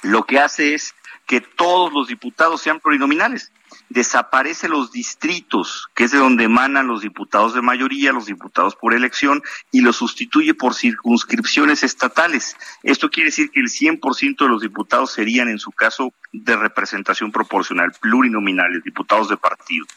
lo 0.03 0.23
que 0.27 0.37
hace 0.37 0.75
es 0.75 0.93
que 1.25 1.41
todos 1.41 1.91
los 1.91 2.07
diputados 2.07 2.61
sean 2.61 2.79
plurinominales. 2.79 3.51
Desaparece 3.89 4.69
los 4.69 4.91
distritos, 4.91 5.89
que 5.95 6.03
es 6.03 6.11
de 6.11 6.19
donde 6.19 6.43
emanan 6.43 6.85
los 6.85 7.01
diputados 7.01 7.55
de 7.55 7.63
mayoría, 7.63 8.11
los 8.11 8.27
diputados 8.27 8.75
por 8.75 8.93
elección, 8.93 9.41
y 9.71 9.81
los 9.81 9.95
sustituye 9.95 10.53
por 10.53 10.75
circunscripciones 10.75 11.81
estatales. 11.81 12.55
Esto 12.83 13.09
quiere 13.09 13.29
decir 13.29 13.49
que 13.49 13.61
el 13.61 13.69
100% 13.69 14.37
de 14.37 14.47
los 14.47 14.61
diputados 14.61 15.11
serían, 15.11 15.49
en 15.49 15.57
su 15.57 15.71
caso, 15.71 16.13
de 16.31 16.55
representación 16.55 17.31
proporcional, 17.31 17.93
plurinominales, 17.99 18.83
diputados 18.83 19.27
de 19.27 19.37
partido. 19.37 19.87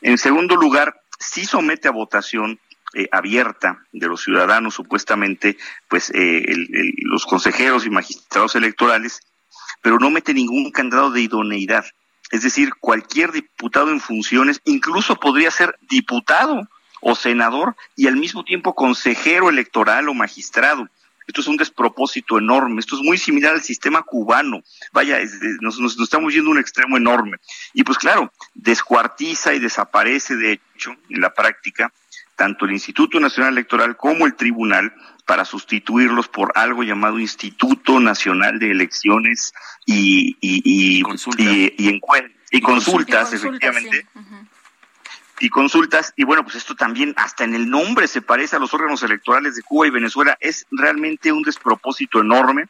En 0.00 0.16
segundo 0.16 0.54
lugar, 0.54 0.94
sí 1.18 1.44
somete 1.44 1.88
a 1.88 1.90
votación 1.90 2.60
eh, 2.94 3.08
abierta 3.12 3.84
de 3.92 4.06
los 4.08 4.22
ciudadanos, 4.22 4.74
supuestamente, 4.74 5.56
pues 5.88 6.10
eh, 6.14 6.44
los 7.02 7.26
consejeros 7.26 7.84
y 7.84 7.90
magistrados 7.90 8.56
electorales, 8.56 9.20
pero 9.82 9.98
no 9.98 10.10
mete 10.10 10.32
ningún 10.34 10.70
candado 10.70 11.10
de 11.10 11.20
idoneidad. 11.20 11.84
Es 12.30 12.42
decir, 12.42 12.70
cualquier 12.80 13.32
diputado 13.32 13.90
en 13.90 14.00
funciones, 14.00 14.60
incluso 14.64 15.16
podría 15.16 15.50
ser 15.50 15.78
diputado 15.82 16.68
o 17.00 17.14
senador 17.14 17.76
y 17.96 18.06
al 18.06 18.16
mismo 18.16 18.44
tiempo 18.44 18.74
consejero 18.74 19.48
electoral 19.48 20.08
o 20.08 20.14
magistrado. 20.14 20.88
Esto 21.26 21.42
es 21.42 21.46
un 21.46 21.58
despropósito 21.58 22.38
enorme. 22.38 22.80
Esto 22.80 22.96
es 22.96 23.02
muy 23.02 23.18
similar 23.18 23.52
al 23.52 23.62
sistema 23.62 24.02
cubano. 24.02 24.62
Vaya, 24.92 25.18
nos, 25.60 25.78
nos, 25.78 26.00
estamos 26.00 26.32
yendo 26.32 26.48
a 26.48 26.52
un 26.52 26.58
extremo 26.58 26.96
enorme. 26.96 27.36
Y 27.74 27.84
pues 27.84 27.98
claro, 27.98 28.32
descuartiza 28.54 29.52
y 29.52 29.58
desaparece, 29.58 30.36
de 30.36 30.52
hecho, 30.52 30.96
en 31.10 31.20
la 31.20 31.34
práctica, 31.34 31.92
tanto 32.38 32.66
el 32.66 32.72
Instituto 32.72 33.18
Nacional 33.18 33.54
Electoral 33.54 33.96
como 33.96 34.24
el 34.24 34.36
Tribunal 34.36 34.94
para 35.26 35.44
sustituirlos 35.44 36.28
por 36.28 36.52
algo 36.54 36.84
llamado 36.84 37.18
Instituto 37.18 37.98
Nacional 37.98 38.60
de 38.60 38.70
Elecciones 38.70 39.52
y, 39.84 40.36
y, 40.40 40.62
y, 41.00 41.02
consultas. 41.02 41.44
y, 41.44 42.60
consultas, 42.60 43.32
efectivamente. 43.32 44.06
Y 45.40 45.50
consultas, 45.50 46.14
y 46.16 46.22
bueno, 46.22 46.44
pues 46.44 46.54
esto 46.54 46.76
también 46.76 47.12
hasta 47.16 47.42
en 47.42 47.54
el 47.54 47.68
nombre 47.68 48.06
se 48.06 48.22
parece 48.22 48.54
a 48.54 48.60
los 48.60 48.72
órganos 48.72 49.02
electorales 49.02 49.56
de 49.56 49.62
Cuba 49.62 49.88
y 49.88 49.90
Venezuela, 49.90 50.36
es 50.40 50.64
realmente 50.70 51.32
un 51.32 51.42
despropósito 51.42 52.20
enorme. 52.20 52.66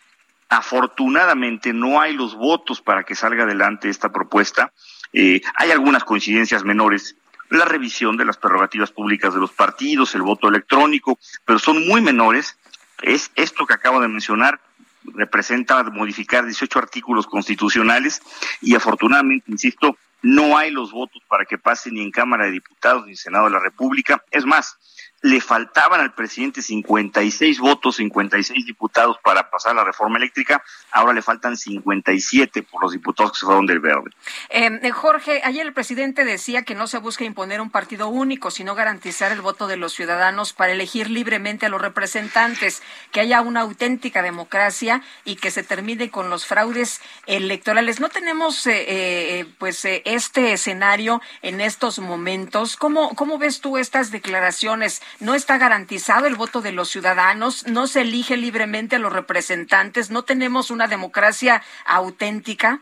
Afortunadamente 0.49 1.75
no 1.75 2.01
hay 2.01 2.15
los 2.15 2.35
votos 2.35 2.81
para 2.81 3.05
que 3.05 3.15
salga 3.15 3.45
adelante 3.45 3.91
esta 3.91 4.11
propuesta. 4.11 4.73
Eh, 5.13 5.43
hay 5.57 5.71
algunas 5.73 6.05
coincidencias 6.05 6.65
menores 6.65 7.17
la 7.51 7.65
revisión 7.65 8.17
de 8.17 8.25
las 8.25 8.37
prerrogativas 8.37 8.91
públicas 8.91 9.35
de 9.35 9.41
los 9.41 9.53
partidos, 9.53 10.15
el 10.15 10.23
voto 10.23 10.49
electrónico, 10.49 11.19
pero 11.45 11.59
son 11.59 11.87
muy 11.87 12.01
menores. 12.01 12.57
Es 13.03 13.31
esto 13.37 13.67
que 13.67 13.75
acabo 13.75 14.01
de 14.01 14.09
mencionar, 14.09 14.61
representa 15.05 15.83
modificar 15.85 16.45
18 16.45 16.79
artículos 16.79 17.27
constitucionales 17.27 18.21
y 18.61 18.75
afortunadamente, 18.75 19.51
insisto, 19.51 19.97
no 20.21 20.59
hay 20.59 20.71
los 20.71 20.91
votos 20.91 21.23
para 21.29 21.45
que 21.45 21.59
pase 21.59 21.91
ni 21.91 22.03
en 22.03 22.11
Cámara 22.11 22.47
de 22.47 22.51
Diputados 22.53 23.05
ni 23.05 23.13
en 23.13 23.17
Senado 23.17 23.45
de 23.45 23.53
la 23.53 23.61
República. 23.61 24.23
Es 24.31 24.45
más, 24.45 24.77
le 25.21 25.41
faltaban 25.41 26.01
al 26.01 26.15
presidente 26.15 26.63
56 26.63 27.59
votos, 27.59 27.97
56 27.97 28.65
diputados 28.65 29.17
para 29.23 29.51
pasar 29.51 29.75
la 29.75 29.83
reforma 29.83 30.17
eléctrica, 30.17 30.63
ahora 30.93 31.13
le 31.13 31.23
faltan 31.23 31.57
57 31.57 32.63
por 32.63 32.83
los 32.83 32.93
diputados 32.93 33.33
que 33.33 33.39
se 33.41 33.47
fueron 33.47 33.67
del 33.67 33.81
verde. 33.81 34.11
Em, 34.49 34.79
eh, 34.83 34.91
Jorge, 34.93 35.41
ayer 35.45 35.67
el 35.67 35.73
presidente 35.73 36.25
decía 36.25 36.63
que 36.63 36.77
no 36.77 36.87
se 36.87 36.99
busca 36.99 37.25
imponer 37.25 37.61
un 37.61 37.71
partido 37.71 38.09
único, 38.09 38.53
sino 38.53 38.77
garantizar 38.77 39.33
el 39.33 39.41
voto 39.41 39.67
de 39.67 39.77
los 39.77 39.93
ciudadanos 39.93 40.53
para 40.53 40.73
elegir 40.73 41.11
libremente 41.11 41.67
a 41.67 41.69
los 41.69 41.81
representantes, 41.81 42.83
que 43.11 43.21
haya 43.21 43.41
una 43.41 43.63
auténtica 43.63 44.23
democracia 44.23 45.03
y 45.25 45.37
que 45.37 45.51
se 45.51 45.65
termine 45.65 46.11
con 46.11 46.31
los 46.31 46.47
fraudes 46.47 47.01
electorales. 47.27 47.99
No 47.99 48.09
tenemos 48.09 48.67
eh, 48.69 49.41
eh, 49.41 49.47
pues 49.59 49.85
este 49.85 50.53
escenario 50.53 51.21
en 51.43 51.61
estos 51.61 51.99
momentos. 51.99 52.77
¿Cómo, 52.77 53.17
¿Cómo 53.17 53.39
ves 53.39 53.61
tú 53.61 53.79
estas 53.79 54.13
declaraciones? 54.13 55.03
No 55.21 55.35
está 55.35 55.59
garantizado 55.59 56.27
el 56.27 56.37
voto 56.37 56.61
de 56.61 56.73
los 56.73 56.89
ciudadanos, 56.89 57.67
no 57.67 57.87
se 57.87 58.03
elige 58.03 58.37
libremente 58.37 58.97
a 58.97 58.99
los 58.99 59.13
representantes, 59.13 60.11
no 60.11 60.25
tenemos 60.25 60.71
una 60.71 60.89
democracia 60.89 61.63
auténtica. 61.85 62.81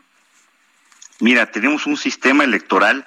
Mira, 1.19 1.51
tenemos 1.51 1.85
un 1.85 1.97
sistema 1.97 2.43
electoral 2.43 3.05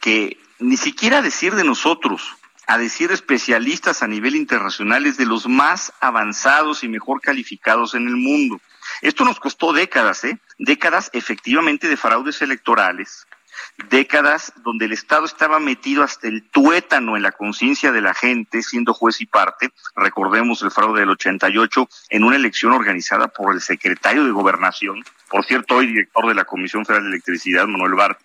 que 0.00 0.38
ni 0.58 0.76
siquiera 0.76 1.22
decir 1.22 1.54
de 1.54 1.64
nosotros, 1.64 2.36
a 2.66 2.78
decir 2.78 3.10
especialistas 3.10 4.02
a 4.02 4.06
nivel 4.06 4.36
internacional 4.36 5.04
es 5.04 5.16
de 5.16 5.26
los 5.26 5.48
más 5.48 5.92
avanzados 6.00 6.84
y 6.84 6.88
mejor 6.88 7.20
calificados 7.20 7.94
en 7.94 8.06
el 8.06 8.16
mundo. 8.16 8.60
Esto 9.02 9.24
nos 9.24 9.40
costó 9.40 9.72
décadas, 9.72 10.22
¿eh? 10.24 10.38
Décadas 10.58 11.10
efectivamente 11.12 11.88
de 11.88 11.96
fraudes 11.96 12.42
electorales, 12.42 13.26
décadas 13.88 14.52
donde 14.64 14.86
el 14.86 14.92
Estado 14.92 15.24
estaba 15.24 15.60
metido 15.60 16.02
hasta 16.02 16.28
el 16.28 16.48
tuétano 16.50 17.16
en 17.16 17.22
la 17.22 17.32
conciencia 17.32 17.92
de 17.92 18.00
la 18.00 18.14
gente, 18.14 18.62
siendo 18.62 18.94
juez 18.94 19.20
y 19.20 19.26
parte. 19.26 19.70
Recordemos 19.96 20.62
el 20.62 20.70
fraude 20.70 21.00
del 21.00 21.10
88 21.10 21.88
en 22.10 22.24
una 22.24 22.36
elección 22.36 22.72
organizada 22.72 23.28
por 23.28 23.54
el 23.54 23.60
secretario 23.60 24.24
de 24.24 24.30
Gobernación, 24.30 25.04
por 25.30 25.44
cierto, 25.44 25.76
hoy 25.76 25.86
director 25.86 26.26
de 26.26 26.34
la 26.34 26.44
Comisión 26.44 26.84
Federal 26.84 27.04
de 27.04 27.10
Electricidad, 27.10 27.68
Manuel 27.68 27.94
Barti. 27.94 28.24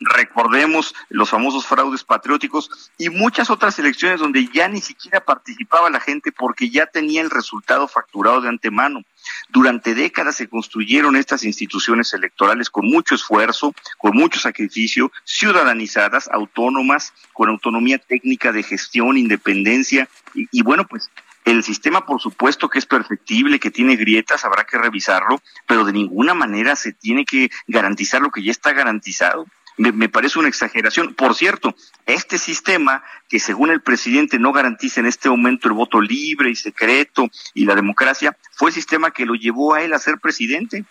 Recordemos 0.00 0.94
los 1.08 1.30
famosos 1.30 1.66
fraudes 1.66 2.04
patrióticos 2.04 2.90
y 2.98 3.08
muchas 3.08 3.48
otras 3.48 3.78
elecciones 3.78 4.20
donde 4.20 4.46
ya 4.52 4.68
ni 4.68 4.82
siquiera 4.82 5.24
participaba 5.24 5.88
la 5.88 6.00
gente 6.00 6.32
porque 6.32 6.68
ya 6.68 6.84
tenía 6.84 7.22
el 7.22 7.30
resultado 7.30 7.88
facturado 7.88 8.42
de 8.42 8.50
antemano. 8.50 9.00
Durante 9.48 9.94
décadas 9.94 10.36
se 10.36 10.48
construyeron 10.48 11.16
estas 11.16 11.44
instituciones 11.44 12.12
electorales 12.14 12.70
con 12.70 12.86
mucho 12.86 13.14
esfuerzo, 13.14 13.74
con 13.98 14.16
mucho 14.16 14.40
sacrificio, 14.40 15.12
ciudadanizadas, 15.24 16.28
autónomas, 16.28 17.12
con 17.32 17.48
autonomía 17.48 17.98
técnica 17.98 18.52
de 18.52 18.62
gestión, 18.62 19.16
independencia 19.16 20.08
y, 20.34 20.62
bueno, 20.62 20.86
pues 20.86 21.10
el 21.44 21.62
sistema, 21.62 22.04
por 22.04 22.20
supuesto, 22.20 22.68
que 22.68 22.80
es 22.80 22.86
perfectible, 22.86 23.60
que 23.60 23.70
tiene 23.70 23.94
grietas, 23.94 24.44
habrá 24.44 24.64
que 24.64 24.78
revisarlo, 24.78 25.40
pero 25.66 25.84
de 25.84 25.92
ninguna 25.92 26.34
manera 26.34 26.74
se 26.74 26.92
tiene 26.92 27.24
que 27.24 27.50
garantizar 27.68 28.20
lo 28.20 28.30
que 28.30 28.42
ya 28.42 28.50
está 28.50 28.72
garantizado. 28.72 29.46
Me, 29.78 30.08
parece 30.08 30.38
una 30.38 30.48
exageración. 30.48 31.14
Por 31.14 31.34
cierto, 31.34 31.74
este 32.06 32.38
sistema 32.38 33.02
que 33.28 33.38
según 33.38 33.70
el 33.70 33.82
presidente 33.82 34.38
no 34.38 34.52
garantiza 34.52 35.00
en 35.00 35.06
este 35.06 35.28
momento 35.28 35.68
el 35.68 35.74
voto 35.74 36.00
libre 36.00 36.50
y 36.50 36.56
secreto 36.56 37.28
y 37.52 37.66
la 37.66 37.74
democracia, 37.74 38.36
fue 38.52 38.70
el 38.70 38.74
sistema 38.74 39.10
que 39.10 39.26
lo 39.26 39.34
llevó 39.34 39.74
a 39.74 39.82
él 39.82 39.92
a 39.92 39.98
ser 39.98 40.18
presidente. 40.18 40.84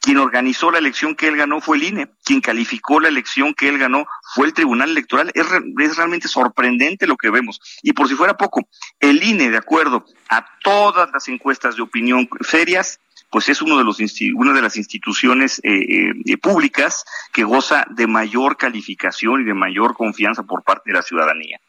Quien 0.00 0.16
organizó 0.16 0.70
la 0.70 0.78
elección 0.78 1.14
que 1.14 1.28
él 1.28 1.36
ganó 1.36 1.60
fue 1.60 1.76
el 1.76 1.84
INE, 1.84 2.08
quien 2.24 2.40
calificó 2.40 3.00
la 3.00 3.08
elección 3.08 3.54
que 3.54 3.68
él 3.68 3.78
ganó 3.78 4.06
fue 4.34 4.46
el 4.46 4.54
Tribunal 4.54 4.90
Electoral. 4.90 5.30
Es, 5.34 5.46
es 5.46 5.96
realmente 5.96 6.28
sorprendente 6.28 7.06
lo 7.06 7.16
que 7.16 7.30
vemos. 7.30 7.60
Y 7.82 7.92
por 7.92 8.08
si 8.08 8.14
fuera 8.14 8.36
poco, 8.36 8.66
el 8.98 9.22
INE, 9.22 9.50
de 9.50 9.58
acuerdo 9.58 10.04
a 10.28 10.46
todas 10.62 11.10
las 11.12 11.28
encuestas 11.28 11.76
de 11.76 11.82
opinión 11.82 12.28
serias, 12.40 12.98
pues 13.30 13.48
es 13.48 13.62
uno 13.62 13.78
de 13.78 13.84
los 13.84 13.98
una 14.34 14.52
de 14.52 14.62
las 14.62 14.76
instituciones 14.76 15.60
eh, 15.62 16.12
eh, 16.24 16.36
públicas 16.38 17.04
que 17.32 17.44
goza 17.44 17.86
de 17.90 18.06
mayor 18.06 18.56
calificación 18.56 19.42
y 19.42 19.44
de 19.44 19.54
mayor 19.54 19.94
confianza 19.94 20.42
por 20.44 20.62
parte 20.62 20.90
de 20.90 20.94
la 20.94 21.02
ciudadanía. 21.02 21.60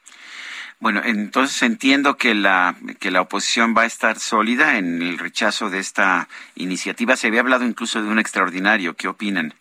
Bueno, 0.80 1.02
entonces 1.04 1.64
entiendo 1.64 2.18
que 2.18 2.36
la 2.36 2.76
que 3.00 3.10
la 3.10 3.22
oposición 3.22 3.74
va 3.76 3.82
a 3.82 3.88
estar 3.88 4.20
sólida 4.20 4.78
en 4.78 5.02
el 5.02 5.18
rechazo 5.18 5.72
de 5.72 5.80
esta 5.80 6.30
iniciativa. 6.56 7.16
Se 7.16 7.28
había 7.28 7.40
hablado 7.40 7.66
incluso 7.66 8.02
de 8.02 8.10
un 8.10 8.20
extraordinario. 8.20 8.96
¿Qué 8.96 9.08
opinan? 9.08 9.56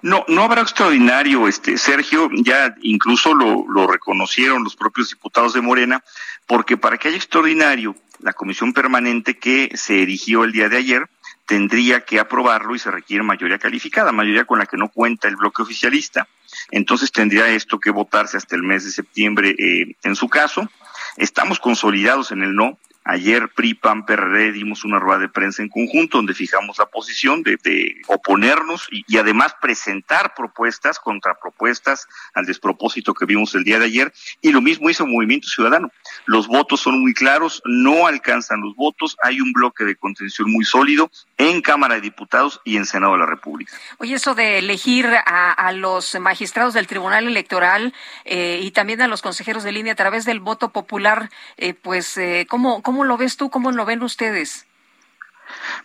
No, 0.00 0.24
no 0.28 0.42
habrá 0.42 0.62
extraordinario, 0.62 1.46
este 1.46 1.76
Sergio, 1.76 2.28
ya 2.32 2.74
incluso 2.82 3.34
lo, 3.34 3.66
lo 3.68 3.86
reconocieron 3.86 4.64
los 4.64 4.74
propios 4.74 5.10
diputados 5.10 5.52
de 5.52 5.60
Morena, 5.60 6.02
porque 6.46 6.76
para 6.76 6.98
que 6.98 7.08
haya 7.08 7.16
extraordinario, 7.16 7.94
la 8.22 8.32
comisión 8.32 8.72
permanente 8.72 9.38
que 9.38 9.70
se 9.74 10.02
erigió 10.02 10.44
el 10.44 10.52
día 10.52 10.68
de 10.68 10.78
ayer 10.78 11.08
tendría 11.46 12.04
que 12.04 12.20
aprobarlo 12.20 12.74
y 12.74 12.78
se 12.78 12.90
requiere 12.90 13.22
mayoría 13.22 13.58
calificada, 13.58 14.12
mayoría 14.12 14.44
con 14.44 14.58
la 14.58 14.66
que 14.66 14.76
no 14.76 14.88
cuenta 14.88 15.28
el 15.28 15.36
bloque 15.36 15.62
oficialista. 15.62 16.28
Entonces 16.70 17.12
tendría 17.12 17.48
esto 17.48 17.78
que 17.78 17.90
votarse 17.90 18.36
hasta 18.36 18.56
el 18.56 18.62
mes 18.62 18.84
de 18.84 18.90
septiembre 18.90 19.54
eh, 19.58 19.96
en 20.02 20.16
su 20.16 20.28
caso. 20.28 20.68
Estamos 21.16 21.58
consolidados 21.58 22.32
en 22.32 22.42
el 22.42 22.54
no. 22.54 22.78
Ayer 23.04 23.48
PRI, 23.48 23.74
PAN, 23.74 24.06
PRD 24.06 24.52
dimos 24.52 24.84
una 24.84 25.00
rueda 25.00 25.18
de 25.18 25.28
prensa 25.28 25.62
en 25.62 25.68
conjunto 25.68 26.18
donde 26.18 26.34
fijamos 26.34 26.78
la 26.78 26.86
posición 26.86 27.42
de, 27.42 27.58
de 27.64 27.96
oponernos 28.06 28.86
y, 28.90 29.16
además 29.16 29.54
presentar 29.60 30.34
propuestas, 30.34 30.98
contrapropuestas 31.00 32.06
al 32.34 32.46
despropósito 32.46 33.12
que 33.12 33.26
vimos 33.26 33.54
el 33.54 33.64
día 33.64 33.78
de 33.78 33.86
ayer. 33.86 34.12
Y 34.40 34.52
lo 34.52 34.60
mismo 34.60 34.88
hizo 34.88 35.06
Movimiento 35.06 35.48
Ciudadano. 35.48 35.90
Los 36.26 36.46
votos 36.46 36.80
son 36.80 37.00
muy 37.00 37.12
claros, 37.12 37.60
no 37.64 38.06
alcanzan 38.06 38.60
los 38.60 38.76
votos, 38.76 39.16
hay 39.22 39.40
un 39.40 39.52
bloque 39.52 39.84
de 39.84 39.96
contención 39.96 40.50
muy 40.50 40.64
sólido 40.64 41.10
en 41.38 41.60
Cámara 41.60 41.96
de 41.96 42.02
Diputados 42.02 42.60
y 42.64 42.76
en 42.76 42.86
Senado 42.86 43.14
de 43.14 43.18
la 43.18 43.26
República. 43.26 43.72
Oye, 43.98 44.14
eso 44.14 44.34
de 44.34 44.58
elegir 44.58 45.06
a, 45.06 45.72
los 45.72 46.18
magistrados 46.20 46.74
del 46.74 46.86
Tribunal 46.86 47.26
Electoral 47.26 47.94
eh, 48.24 48.60
y 48.62 48.70
también 48.72 49.00
a 49.00 49.08
los 49.08 49.22
consejeros 49.22 49.64
de 49.64 49.72
línea 49.72 49.94
a 49.94 49.96
través 49.96 50.24
del 50.24 50.40
voto 50.40 50.68
popular, 50.68 51.30
eh, 51.56 51.74
pues, 51.74 52.18
eh, 52.18 52.46
¿cómo, 52.48 52.82
¿cómo 52.82 52.91
lo 53.04 53.16
ves 53.16 53.36
tú? 53.36 53.50
¿Cómo 53.50 53.72
lo 53.72 53.84
ven 53.84 54.02
ustedes? 54.02 54.66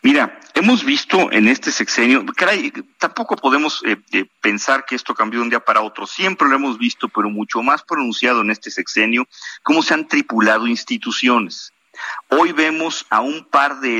Mira, 0.02 0.40
hemos 0.54 0.84
visto 0.86 1.32
en 1.32 1.48
este 1.48 1.72
sexenio, 1.72 2.26
caray, 2.36 2.72
tampoco 2.98 3.36
podemos 3.36 3.84
eh, 3.86 3.98
eh, 4.12 4.26
pensar 4.42 4.86
que 4.86 4.96
esto 4.96 5.14
cambió 5.14 5.40
de 5.40 5.44
un 5.44 5.50
día 5.50 5.60
para 5.60 5.82
otro, 5.82 6.06
siempre 6.06 6.48
lo 6.48 6.56
hemos 6.56 6.78
visto, 6.78 7.10
pero 7.10 7.30
mucho 7.30 7.62
más 7.62 7.84
pronunciado 7.84 8.42
en 8.42 8.52
este 8.52 8.72
sexenio, 8.72 9.28
cómo 9.64 9.82
se 9.82 9.94
han 9.94 10.08
tripulado 10.08 10.68
instituciones. 10.68 11.74
Hoy 12.30 12.52
vemos 12.52 13.06
a 13.10 13.22
un 13.22 13.46
par 13.46 13.80
de 13.80 13.98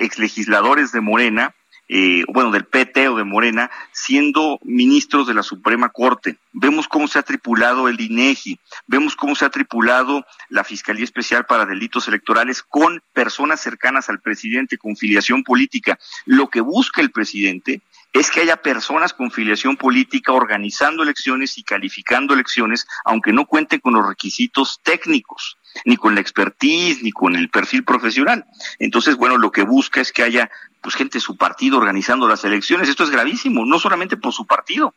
exlegisladores 0.00 0.92
de 0.92 1.00
Morena 1.00 1.54
eh, 1.94 2.24
bueno, 2.28 2.50
del 2.50 2.64
PT 2.64 3.08
o 3.08 3.16
de 3.18 3.24
Morena, 3.24 3.70
siendo 3.92 4.58
ministros 4.62 5.26
de 5.26 5.34
la 5.34 5.42
Suprema 5.42 5.90
Corte. 5.90 6.38
Vemos 6.54 6.88
cómo 6.88 7.06
se 7.06 7.18
ha 7.18 7.22
tripulado 7.22 7.86
el 7.86 8.00
INEGI, 8.00 8.58
vemos 8.86 9.14
cómo 9.14 9.34
se 9.34 9.44
ha 9.44 9.50
tripulado 9.50 10.24
la 10.48 10.64
Fiscalía 10.64 11.04
Especial 11.04 11.44
para 11.44 11.66
Delitos 11.66 12.08
Electorales 12.08 12.62
con 12.62 13.02
personas 13.12 13.60
cercanas 13.60 14.08
al 14.08 14.20
presidente 14.20 14.78
con 14.78 14.96
filiación 14.96 15.44
política. 15.44 15.98
Lo 16.24 16.48
que 16.48 16.62
busca 16.62 17.02
el 17.02 17.10
presidente 17.10 17.82
es 18.12 18.30
que 18.30 18.40
haya 18.40 18.56
personas 18.56 19.14
con 19.14 19.30
filiación 19.30 19.76
política 19.76 20.32
organizando 20.32 21.02
elecciones 21.02 21.56
y 21.56 21.62
calificando 21.62 22.34
elecciones, 22.34 22.86
aunque 23.04 23.32
no 23.32 23.46
cuenten 23.46 23.80
con 23.80 23.94
los 23.94 24.06
requisitos 24.06 24.80
técnicos 24.82 25.56
ni 25.86 25.96
con 25.96 26.14
la 26.14 26.20
expertise, 26.20 27.02
ni 27.02 27.10
con 27.10 27.34
el 27.34 27.48
perfil 27.48 27.84
profesional. 27.84 28.44
Entonces, 28.78 29.16
bueno, 29.16 29.38
lo 29.38 29.50
que 29.50 29.62
busca 29.62 30.02
es 30.02 30.12
que 30.12 30.22
haya 30.22 30.50
pues 30.82 30.94
gente 30.94 31.18
de 31.18 31.22
su 31.22 31.36
partido 31.36 31.78
organizando 31.78 32.28
las 32.28 32.44
elecciones. 32.44 32.88
Esto 32.88 33.04
es 33.04 33.10
gravísimo, 33.10 33.64
no 33.64 33.78
solamente 33.78 34.18
por 34.18 34.34
su 34.34 34.46
partido, 34.46 34.94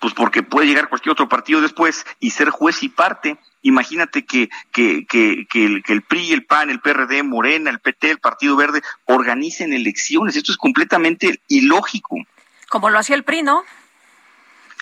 pues 0.00 0.14
porque 0.14 0.42
puede 0.42 0.66
llegar 0.66 0.88
cualquier 0.88 1.12
otro 1.12 1.28
partido 1.28 1.60
después 1.60 2.04
y 2.18 2.30
ser 2.30 2.50
juez 2.50 2.82
y 2.82 2.88
parte. 2.88 3.38
Imagínate 3.62 4.24
que, 4.24 4.48
que, 4.72 5.06
que, 5.06 5.46
que, 5.48 5.66
el, 5.66 5.82
que 5.84 5.92
el 5.92 6.02
PRI, 6.02 6.32
el 6.32 6.44
PAN, 6.44 6.70
el 6.70 6.80
PRD, 6.80 7.22
Morena, 7.22 7.70
el 7.70 7.78
PT, 7.78 8.10
el 8.10 8.18
Partido 8.18 8.56
Verde 8.56 8.82
organicen 9.04 9.72
elecciones. 9.72 10.34
Esto 10.34 10.50
es 10.50 10.58
completamente 10.58 11.40
ilógico. 11.48 12.16
Como 12.76 12.90
lo 12.90 12.98
hacía 12.98 13.16
el 13.16 13.24
PRI, 13.24 13.42
¿no? 13.42 13.64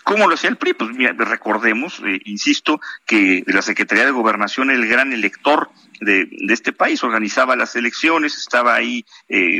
¿Cómo 0.03 0.27
lo 0.27 0.35
hacía 0.35 0.51
el 0.51 0.57
PRI? 0.57 0.75
Pues 0.75 0.91
mira, 0.91 1.13
recordemos, 1.17 2.03
eh, 2.05 2.21
insisto, 2.25 2.81
que 3.07 3.45
la 3.47 3.63
Secretaría 3.63 4.05
de 4.05 4.11
Gobernación 4.11 4.71
era 4.71 4.81
el 4.81 4.89
gran 4.89 5.13
elector 5.13 5.71
de, 6.01 6.27
de, 6.27 6.55
este 6.55 6.73
país, 6.73 7.03
organizaba 7.05 7.57
las 7.57 7.77
elecciones, 7.77 8.37
estaba 8.37 8.75
ahí 8.75 9.05
eh, 9.29 9.59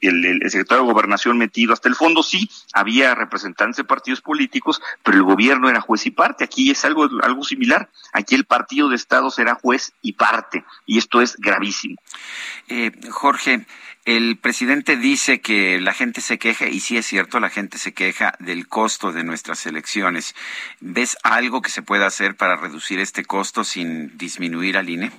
el, 0.00 0.40
secretario 0.50 0.84
de 0.84 0.92
Gobernación 0.92 1.38
metido 1.38 1.72
hasta 1.72 1.88
el 1.88 1.94
fondo, 1.94 2.22
sí, 2.22 2.48
había 2.72 3.14
representantes 3.14 3.76
de 3.76 3.84
partidos 3.84 4.20
políticos, 4.20 4.80
pero 5.02 5.16
el 5.16 5.22
gobierno 5.22 5.68
era 5.68 5.80
juez 5.80 6.06
y 6.06 6.10
parte. 6.10 6.44
Aquí 6.44 6.70
es 6.70 6.84
algo, 6.84 7.08
algo 7.22 7.42
similar. 7.42 7.88
Aquí 8.12 8.34
el 8.34 8.44
partido 8.44 8.88
de 8.88 8.96
Estado 8.96 9.30
será 9.30 9.54
juez 9.54 9.92
y 10.02 10.12
parte, 10.12 10.64
y 10.86 10.98
esto 10.98 11.20
es 11.20 11.36
gravísimo. 11.36 11.96
Eh, 12.68 12.90
Jorge, 13.10 13.66
el 14.06 14.36
presidente 14.36 14.96
dice 14.96 15.40
que 15.40 15.80
la 15.80 15.92
gente 15.92 16.20
se 16.20 16.38
queja, 16.38 16.68
y 16.68 16.78
sí 16.78 16.96
es 16.96 17.06
cierto, 17.06 17.40
la 17.40 17.50
gente 17.50 17.76
se 17.76 17.92
queja 17.92 18.34
del 18.38 18.68
costo 18.68 19.12
de 19.12 19.24
nuestras 19.24 19.66
elecciones. 19.66 20.36
¿Ves 20.80 21.16
algo 21.24 21.60
que 21.60 21.70
se 21.70 21.82
pueda 21.82 22.06
hacer 22.06 22.36
para 22.36 22.56
reducir 22.56 23.00
este 23.00 23.24
costo 23.24 23.64
sin 23.64 24.16
disminuir 24.16 24.78
al 24.78 24.88
INE? 24.88 25.10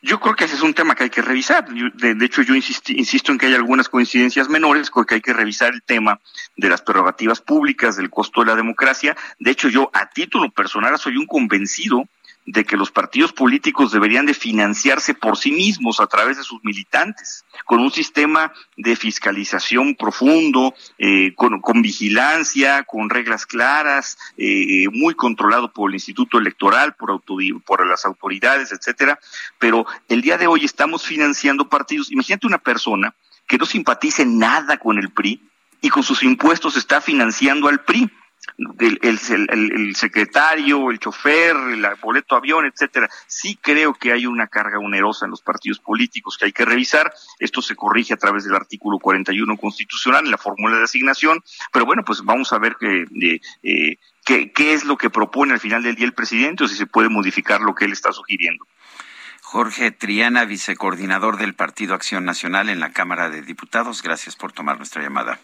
Yo 0.00 0.20
creo 0.20 0.34
que 0.34 0.44
ese 0.44 0.54
es 0.54 0.62
un 0.62 0.74
tema 0.74 0.94
que 0.94 1.04
hay 1.04 1.10
que 1.10 1.22
revisar. 1.22 1.68
De, 1.68 2.14
de 2.14 2.24
hecho, 2.24 2.42
yo 2.42 2.54
insisto, 2.54 2.92
insisto 2.92 3.32
en 3.32 3.38
que 3.38 3.46
hay 3.46 3.54
algunas 3.54 3.88
coincidencias 3.88 4.48
menores, 4.48 4.90
porque 4.90 5.16
hay 5.16 5.20
que 5.20 5.32
revisar 5.32 5.72
el 5.74 5.82
tema 5.82 6.20
de 6.56 6.68
las 6.68 6.82
prerrogativas 6.82 7.40
públicas, 7.40 7.96
del 7.96 8.10
costo 8.10 8.40
de 8.40 8.46
la 8.46 8.56
democracia. 8.56 9.16
De 9.38 9.50
hecho, 9.50 9.68
yo 9.68 9.90
a 9.92 10.08
título 10.08 10.50
personal 10.50 10.96
soy 10.98 11.16
un 11.16 11.26
convencido 11.26 12.04
de 12.50 12.64
que 12.64 12.78
los 12.78 12.90
partidos 12.90 13.34
políticos 13.34 13.92
deberían 13.92 14.24
de 14.24 14.32
financiarse 14.32 15.12
por 15.12 15.36
sí 15.36 15.52
mismos 15.52 16.00
a 16.00 16.06
través 16.06 16.38
de 16.38 16.42
sus 16.42 16.64
militantes, 16.64 17.44
con 17.66 17.78
un 17.78 17.90
sistema 17.90 18.54
de 18.74 18.96
fiscalización 18.96 19.94
profundo, 19.94 20.74
eh, 20.96 21.34
con, 21.34 21.82
vigilancia, 21.82 22.84
con 22.84 23.10
reglas 23.10 23.44
claras, 23.44 24.16
eh, 24.38 24.86
muy 24.90 25.14
controlado 25.14 25.70
por 25.70 25.90
el 25.90 25.96
Instituto 25.96 26.38
Electoral, 26.38 26.94
por, 26.94 27.22
por 27.66 27.86
las 27.86 28.06
autoridades, 28.06 28.72
etcétera. 28.72 29.18
Pero 29.58 29.84
el 30.08 30.22
día 30.22 30.38
de 30.38 30.46
hoy 30.46 30.64
estamos 30.64 31.04
financiando 31.04 31.68
partidos. 31.68 32.10
Imagínate 32.10 32.46
una 32.46 32.58
persona 32.58 33.14
que 33.46 33.58
no 33.58 33.66
simpatice 33.66 34.24
nada 34.24 34.78
con 34.78 34.98
el 34.98 35.10
PRI 35.10 35.42
y 35.82 35.90
con 35.90 36.02
sus 36.02 36.22
impuestos 36.22 36.78
está 36.78 37.02
financiando 37.02 37.68
al 37.68 37.84
PRI 37.84 38.10
el, 38.58 38.98
el, 39.02 39.94
secretario, 39.94 40.90
el 40.90 40.98
chofer, 40.98 41.56
el 41.56 41.86
boleto 42.02 42.34
avión, 42.34 42.66
etcétera. 42.66 43.08
Sí 43.26 43.58
creo 43.60 43.94
que 43.94 44.12
hay 44.12 44.26
una 44.26 44.48
carga 44.48 44.78
onerosa 44.78 45.26
en 45.26 45.30
los 45.30 45.42
partidos 45.42 45.78
políticos 45.78 46.36
que 46.36 46.46
hay 46.46 46.52
que 46.52 46.64
revisar. 46.64 47.12
Esto 47.38 47.62
se 47.62 47.76
corrige 47.76 48.14
a 48.14 48.16
través 48.16 48.44
del 48.44 48.54
artículo 48.54 48.98
41 48.98 49.56
constitucional 49.56 50.30
la 50.30 50.38
fórmula 50.38 50.76
de 50.76 50.84
asignación. 50.84 51.42
Pero 51.72 51.86
bueno, 51.86 52.02
pues 52.04 52.22
vamos 52.24 52.52
a 52.52 52.58
ver 52.58 52.76
que, 52.78 53.04
eh, 53.62 53.98
qué, 54.24 54.52
qué 54.52 54.74
es 54.74 54.84
lo 54.84 54.96
que 54.96 55.10
propone 55.10 55.52
al 55.52 55.60
final 55.60 55.82
del 55.82 55.94
día 55.94 56.06
el 56.06 56.14
presidente 56.14 56.64
o 56.64 56.68
si 56.68 56.74
se 56.74 56.86
puede 56.86 57.08
modificar 57.08 57.60
lo 57.60 57.74
que 57.74 57.84
él 57.84 57.92
está 57.92 58.12
sugiriendo. 58.12 58.66
Jorge 59.40 59.92
Triana, 59.92 60.44
vicecoordinador 60.44 61.38
del 61.38 61.54
Partido 61.54 61.94
Acción 61.94 62.24
Nacional 62.24 62.68
en 62.68 62.80
la 62.80 62.92
Cámara 62.92 63.30
de 63.30 63.40
Diputados. 63.40 64.02
Gracias 64.02 64.36
por 64.36 64.52
tomar 64.52 64.76
nuestra 64.76 65.02
llamada. 65.02 65.40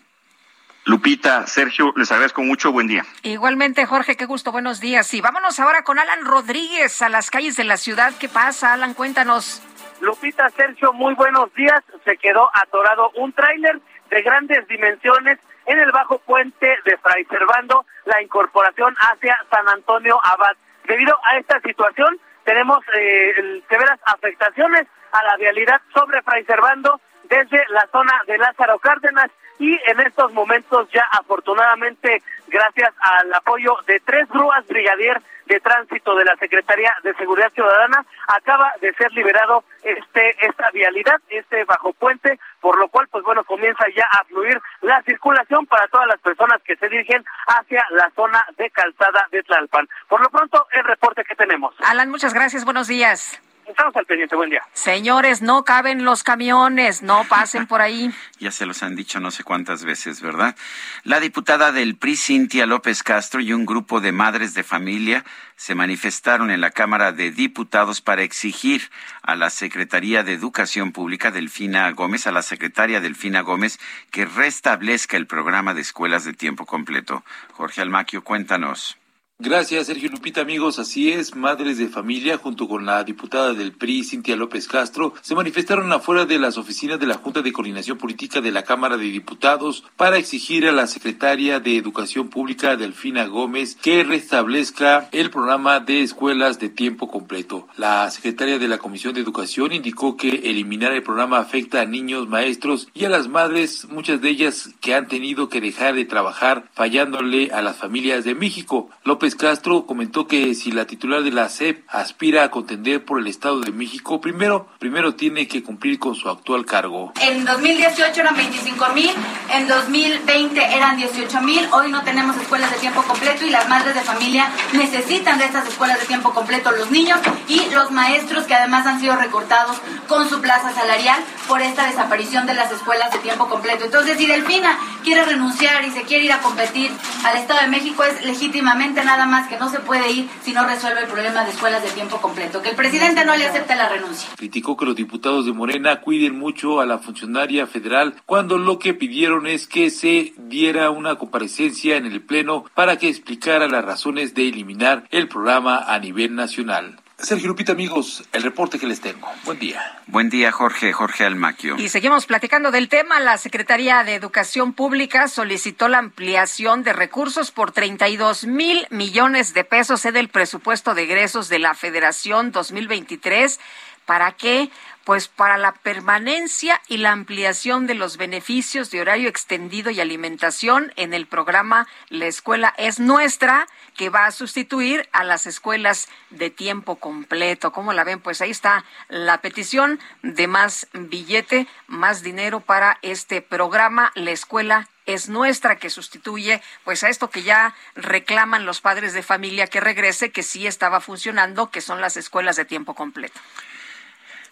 Lupita, 0.87 1.47
Sergio, 1.47 1.93
les 1.97 2.13
agradezco 2.13 2.43
mucho. 2.43 2.71
Buen 2.71 2.87
día. 2.87 3.05
Igualmente, 3.23 3.87
Jorge, 3.87 4.17
qué 4.17 4.27
gusto. 4.27 4.53
Buenos 4.53 4.81
días. 4.81 5.15
Y 5.15 5.23
vámonos 5.23 5.59
ahora 5.59 5.83
con 5.83 5.99
Alan 5.99 6.25
Rodríguez 6.25 7.01
a 7.01 7.09
las 7.09 7.31
calles 7.31 7.57
de 7.57 7.65
la 7.65 7.79
ciudad. 7.79 8.13
¿Qué 8.21 8.29
pasa, 8.29 8.75
Alan? 8.75 8.93
Cuéntanos. 8.93 9.63
Lupita, 10.01 10.51
Sergio, 10.51 10.93
muy 10.93 11.15
buenos 11.15 11.53
días. 11.55 11.83
Se 12.05 12.17
quedó 12.19 12.51
atorado 12.53 13.11
un 13.17 13.33
tráiler 13.33 13.81
de 14.11 14.23
grandes 14.23 14.69
dimensiones 14.69 15.39
en 15.67 15.79
el 15.79 15.91
bajo 15.91 16.19
puente 16.19 16.77
de 16.85 16.97
Fray 16.99 17.25
Servando, 17.25 17.87
la 18.05 18.21
incorporación 18.21 18.95
hacia 18.99 19.39
San 19.51 19.67
Antonio 19.69 20.21
Abad. 20.23 20.57
Debido 20.87 21.17
a 21.25 21.39
esta 21.39 21.61
situación, 21.61 22.21
tenemos 22.45 22.81
eh, 22.95 23.63
severas 23.71 23.99
afectaciones 24.05 24.87
a 25.13 25.25
la 25.25 25.37
vialidad 25.39 25.81
sobre 25.95 26.21
Fray 26.23 26.45
Servando 26.45 27.01
desde 27.23 27.65
la 27.71 27.89
zona 27.91 28.13
de 28.27 28.37
Lázaro 28.37 28.79
Cárdenas 28.79 29.31
y 29.59 29.79
en 29.87 30.01
estos 30.01 30.33
momentos 30.33 30.89
ya 30.93 31.07
afortunadamente 31.13 32.23
gracias 32.49 32.93
al 33.01 33.33
apoyo 33.35 33.77
de 33.87 34.01
tres 34.01 34.29
grúas 34.29 34.67
brigadier 34.67 35.21
de 35.47 35.61
tránsito 35.61 36.15
de 36.17 36.25
la 36.25 36.37
Secretaría 36.37 36.93
de 37.03 37.15
Seguridad 37.15 37.53
Ciudadana 37.53 38.05
acaba 38.29 38.73
de 38.81 38.93
ser 38.95 39.13
liberado 39.13 39.65
este 39.83 40.35
esta 40.47 40.71
vialidad, 40.71 41.21
este 41.29 41.65
bajo 41.65 41.93
puente, 41.93 42.39
por 42.61 42.79
lo 42.79 42.89
cual 42.89 43.09
pues 43.09 43.25
bueno, 43.25 43.45
comienza 43.45 43.85
ya 43.95 44.07
a 44.11 44.25
fluir 44.25 44.61
la 44.81 45.03
circulación 45.03 45.67
para 45.67 45.87
todas 45.89 46.07
las 46.07 46.21
personas 46.21 46.63
que 46.63 46.77
se 46.77 46.89
dirigen 46.89 47.25
hacia 47.47 47.85
la 47.91 48.11
zona 48.17 48.45
de 48.57 48.71
calzada 48.71 49.27
de 49.31 49.43
Tlalpan. 49.43 49.89
Por 50.09 50.23
lo 50.23 50.31
pronto, 50.31 50.67
el 50.73 50.85
reporte 50.85 51.25
que 51.25 51.35
tenemos. 51.35 51.75
Alan, 51.85 52.11
muchas 52.11 52.33
gracias, 52.33 52.65
buenos 52.65 52.89
días. 52.89 53.41
Estamos 53.67 53.97
al 53.97 54.05
pendiente, 54.05 54.37
buen 54.37 54.51
día. 54.51 54.63
Señores, 54.75 55.41
no 55.41 55.65
caben 55.65 56.05
los 56.05 56.23
camiones, 56.23 57.03
no 57.03 57.25
pasen 57.25 57.67
por 57.67 57.81
ahí. 57.81 58.13
ya 58.39 58.51
se 58.51 58.67
los 58.67 58.83
han 58.83 58.95
dicho 58.95 59.21
no 59.21 59.31
sé 59.31 59.43
cuántas 59.43 59.85
veces, 59.85 60.21
¿verdad? 60.21 60.55
La 61.03 61.19
diputada 61.19 61.73
del 61.73 61.97
PRI, 61.97 62.17
Cintia 62.17 62.67
López 62.67 63.03
Castro, 63.03 63.41
y 63.41 63.53
un 63.53 63.65
grupo 63.65 64.01
de 64.01 64.13
madres 64.13 64.55
de 64.55 64.63
familia 64.65 65.25
se 65.57 65.75
manifestaron 65.75 66.51
en 66.51 66.61
la 66.61 66.71
Cámara 66.71 67.13
de 67.13 67.31
Diputados 67.31 68.01
para 68.01 68.23
exigir 68.23 68.91
a 69.23 69.35
la 69.35 69.51
Secretaría 69.51 70.23
de 70.23 70.35
Educación 70.35 70.93
Pública, 70.93 71.31
Delfina 71.31 71.91
Gómez, 71.93 72.27
a 72.27 72.33
la 72.33 72.43
secretaria 72.43 73.01
Delfina 73.01 73.41
Gómez, 73.41 73.79
que 74.11 74.27
restablezca 74.27 75.17
el 75.17 75.27
programa 75.27 75.73
de 75.73 75.81
escuelas 75.81 76.25
de 76.25 76.35
tiempo 76.35 76.67
completo. 76.67 77.25
Jorge 77.53 77.81
Almaquio, 77.81 78.23
cuéntanos. 78.23 78.99
Gracias, 79.45 79.89
Sergio 79.89 80.09
Lupita, 80.09 80.41
amigos. 80.41 80.79
Así 80.79 81.13
es, 81.13 81.37
madres 81.37 81.77
de 81.77 81.89
familia, 81.89 82.39
junto 82.39 82.67
con 82.67 82.87
la 82.87 83.05
diputada 83.05 83.53
del 83.53 83.73
PRI, 83.73 84.03
Cintia 84.03 84.37
López 84.37 84.67
Castro, 84.67 85.13
se 85.21 85.35
manifestaron 85.35 85.93
afuera 85.93 86.25
de 86.25 86.39
las 86.39 86.57
oficinas 86.57 86.99
de 86.99 87.07
la 87.07 87.17
Junta 87.17 87.43
de 87.43 87.53
Coordinación 87.53 87.99
Política 87.99 88.41
de 88.41 88.51
la 88.51 88.63
Cámara 88.63 88.97
de 88.97 89.05
Diputados 89.05 89.85
para 89.99 90.17
exigir 90.17 90.67
a 90.67 90.73
la 90.73 90.87
secretaria 90.87 91.61
de 91.61 91.77
Educación 91.77 92.31
Pública, 92.31 92.77
Delfina 92.77 93.27
Gómez, 93.27 93.77
que 93.83 94.03
restablezca 94.03 95.11
el 95.13 95.29
programa 95.29 95.79
de 95.79 96.01
escuelas 96.01 96.59
de 96.59 96.71
tiempo 96.71 97.09
completo. 97.09 97.69
La 97.77 98.11
secretaria 98.11 98.59
de 98.59 98.69
la 98.69 98.79
Comisión 98.79 99.13
de 99.13 99.21
Educación 99.21 99.73
indicó 99.73 100.17
que 100.17 100.31
eliminar 100.45 100.93
el 100.93 101.03
programa 101.03 101.37
afecta 101.37 101.83
a 101.83 101.85
niños, 101.85 102.31
maestros 102.31 102.89
y 102.95 103.05
a 103.05 103.11
las 103.11 103.29
madres, 103.29 103.89
muchas 103.91 104.23
de 104.23 104.31
ellas 104.31 104.71
que 104.81 104.95
han 104.95 105.07
tenido 105.07 105.51
que 105.51 105.61
dejar 105.61 105.97
de 105.97 106.07
trabajar, 106.07 106.71
fallándole 106.73 107.51
a 107.53 107.61
las 107.61 107.77
familias 107.77 108.25
de 108.25 108.35
México. 108.35 108.89
López 109.05 109.34
Castro 109.37 109.87
comentó 109.87 110.27
que 110.27 110.55
si 110.55 110.71
la 110.73 110.87
titular 110.87 111.23
de 111.23 111.31
la 111.31 111.49
SEP 111.49 111.85
aspira 111.89 112.45
a 112.45 112.51
contender 112.51 113.05
por 113.05 113.21
el 113.21 113.27
Estado 113.27 113.61
de 113.61 113.73
México, 113.73 114.21
primero, 114.21 114.69
primero 114.79 115.15
tiene 115.15 115.49
que 115.49 115.63
cumplir 115.63 115.99
con 115.99 116.15
su 116.15 116.29
actual 116.29 116.65
cargo. 116.65 117.13
En 117.21 117.45
2018 117.45 118.21
eran 118.21 118.37
25 118.37 118.89
mil, 118.95 119.11
en 119.53 119.69
2020 119.69 120.77
eran 120.77 120.97
18 120.97 121.41
mil, 121.43 121.67
hoy 121.73 121.91
no 121.91 122.03
tenemos 122.03 122.37
escuelas 122.37 122.71
de 122.71 122.79
tiempo 122.79 123.03
completo 123.03 123.45
y 123.47 123.51
las 123.51 123.69
madres 123.69 123.95
de 123.95 124.01
familia 124.01 124.51
necesitan 124.73 125.39
de 125.39 125.45
estas 125.47 125.69
escuelas 125.69 126.01
de 126.01 126.07
tiempo 126.07 126.33
completo 126.33 126.71
los 126.73 126.91
niños 126.91 127.19
y 127.49 127.61
los 127.73 127.91
maestros 127.91 128.45
que 128.45 128.55
además 128.55 128.87
han 128.87 129.01
sido 129.01 129.17
recortados 129.17 129.77
con 130.09 130.29
su 130.29 130.41
plaza 130.41 130.73
salarial 130.75 131.21
por 131.49 131.61
esta 131.61 131.87
desaparición 131.87 132.47
de 132.47 132.55
las 132.55 132.73
escuelas 132.73 133.13
de 133.13 133.19
tiempo 133.19 133.49
completo. 133.49 133.85
Entonces, 133.85 134.19
si 134.19 134.27
Delfina 134.27 134.79
quiere 135.03 135.25
renunciar 135.25 135.85
y 135.85 135.91
se 135.91 136.03
quiere 136.03 136.25
ir 136.25 136.33
a 136.33 136.41
competir 136.41 136.91
al 137.25 137.37
Estado 137.37 137.61
de 137.61 137.69
México, 137.69 138.03
es 138.05 138.25
legítimamente 138.25 139.05
nada 139.05 139.14
más 139.27 139.49
que 139.49 139.57
no 139.57 139.69
se 139.69 139.81
puede 139.81 140.11
ir 140.11 140.29
si 140.43 140.53
no 140.53 140.67
resuelve 140.67 141.01
el 141.01 141.07
problema 141.07 141.45
de 141.45 141.51
escuelas 141.51 141.83
de 141.83 141.91
tiempo 141.91 142.21
completo, 142.21 142.61
que 142.61 142.71
el 142.71 142.77
presidente 142.77 143.25
no 143.25 143.37
le 143.37 143.47
acepte 143.47 143.75
la 143.77 143.89
renuncia. 143.89 144.31
Criticó 144.37 144.77
que 144.77 144.85
los 144.85 144.97
diputados 144.97 145.47
de 145.47 145.53
Morena 145.53 146.01
cuiden 146.01 146.39
mucho 146.39 146.81
a 146.81 146.87
la 146.87 146.99
funcionaria 146.99 147.67
federal 147.67 148.15
cuando 148.27 148.59
lo 148.59 148.79
que 148.79 148.95
pidieron 148.95 149.47
es 149.47 149.67
que 149.67 149.91
se 149.91 150.35
diera 150.37 150.91
una 150.91 151.17
comparecencia 151.17 151.97
en 151.97 152.07
el 152.07 152.23
Pleno 152.23 152.65
para 152.75 152.99
que 152.99 153.09
explicara 153.09 153.69
las 153.69 153.85
razones 153.85 154.35
de 154.35 154.49
eliminar 154.49 155.05
el 155.11 155.29
programa 155.29 155.79
a 155.79 155.99
nivel 155.99 156.35
nacional. 156.35 156.99
Sergio 157.19 157.49
Lupita, 157.49 157.73
amigos, 157.73 158.25
el 158.33 158.43
reporte 158.43 158.79
que 158.79 158.87
les 158.87 159.01
tengo. 159.01 159.29
Buen 159.45 159.59
día. 159.59 160.01
Buen 160.09 160.31
día, 160.31 160.51
Jorge, 160.51 160.93
Jorge 160.93 161.25
Almaquio. 161.25 161.77
Y 161.79 161.89
seguimos 161.89 162.27
platicando 162.27 162.71
del 162.71 162.89
tema. 162.89 163.21
La 163.21 163.39
Secretaría 163.39 164.03
de 164.03 164.15
Educación 164.15 164.73
Pública 164.73 165.29
solicitó 165.29 165.89
la 165.89 165.99
ampliación 165.99 166.83
de 166.83 166.93
recursos 166.93 167.51
por 167.51 167.73
32 167.73 168.47
mil 168.47 168.87
millones 168.91 169.55
de 169.55 169.65
pesos 169.65 170.05
en 170.05 170.17
el 170.17 170.29
presupuesto 170.29 170.95
de 170.95 171.05
egresos 171.05 171.49
de 171.49 171.61
la 171.61 171.75
Federación 171.75 172.51
2023. 172.51 173.61
¿Para 174.05 174.33
qué? 174.33 174.71
Pues 175.05 175.29
para 175.29 175.59
la 175.59 175.73
permanencia 175.73 176.81
y 176.89 176.97
la 176.97 177.13
ampliación 177.13 177.87
de 177.87 177.95
los 177.95 178.17
beneficios 178.17 178.91
de 178.91 179.03
horario 179.03 179.29
extendido 179.29 179.91
y 179.91 180.01
alimentación 180.01 180.93
en 180.97 181.13
el 181.13 181.27
programa 181.27 181.87
La 182.09 182.27
Escuela 182.27 182.75
es 182.79 183.01
Nuestra, 183.01 183.67
que 183.97 184.09
va 184.09 184.25
a 184.25 184.33
sustituir 184.33 185.07
a 185.13 185.23
las 185.23 185.47
escuelas 185.47 186.09
de 186.31 186.49
tiempo 186.49 186.97
completo. 186.97 187.71
¿Cómo 187.71 187.93
la 187.93 188.05
ven? 188.05 188.21
Pues 188.21 188.41
ahí 188.41 188.51
está 188.51 188.85
la 189.09 189.43
petición 189.43 190.01
de 190.23 190.47
más 190.47 190.89
billete, 190.95 191.67
más 191.87 192.23
dinero 192.23 192.61
para 192.61 192.99
este 193.03 193.43
programa 193.43 194.11
La 194.15 194.31
Escuela 194.31 194.89
es 195.07 195.29
nuestra 195.29 195.77
que 195.77 195.91
sustituye 195.91 196.63
pues 196.85 197.05
a 197.05 197.09
esto 197.11 197.29
que 197.29 197.43
ya 197.43 197.75
reclaman 197.95 198.65
los 198.65 198.81
padres 198.81 199.13
de 199.13 199.23
familia 199.23 199.67
que 199.67 199.81
regrese, 199.81 200.31
que 200.31 200.43
sí 200.43 200.67
estaba 200.67 201.01
funcionando, 201.01 201.71
que 201.71 201.81
son 201.81 202.01
las 202.01 202.17
escuelas 202.17 202.57
de 202.57 202.65
tiempo 202.65 202.95
completo. 202.95 203.39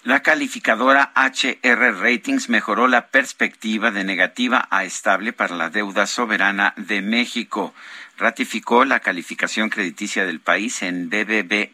La 0.05 0.21
calificadora 0.21 1.13
HR 1.15 2.01
Ratings 2.01 2.49
mejoró 2.49 2.89
la 2.89 3.07
perspectiva 3.07 3.93
de 3.93 4.03
negativa 4.03 4.67
a 4.69 4.83
estable 4.83 5.33
para 5.33 5.55
la 5.55 5.71
deuda 5.71 6.09
soberana 6.09 6.75
de 6.77 7.01
México. 7.03 7.73
Ratificó 8.23 8.85
la 8.85 9.01
calificación 9.01 9.69
crediticia 9.69 10.25
del 10.25 10.39
país 10.39 10.85
en 10.85 11.11
BBB+, 11.11 11.73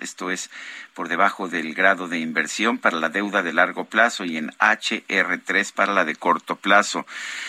esto 0.00 0.30
es 0.30 0.48
por 0.94 1.08
debajo 1.08 1.48
del 1.48 1.74
grado 1.74 2.08
de 2.08 2.18
inversión 2.18 2.78
para 2.78 2.98
la 2.98 3.08
deuda 3.08 3.42
de 3.42 3.52
largo 3.52 3.86
plazo 3.86 4.24
y 4.24 4.36
en 4.36 4.50
HR3 4.52 5.72
para 5.72 5.92
la 5.92 6.04
de 6.04 6.16
corto 6.16 6.56
plazo. 6.56 7.06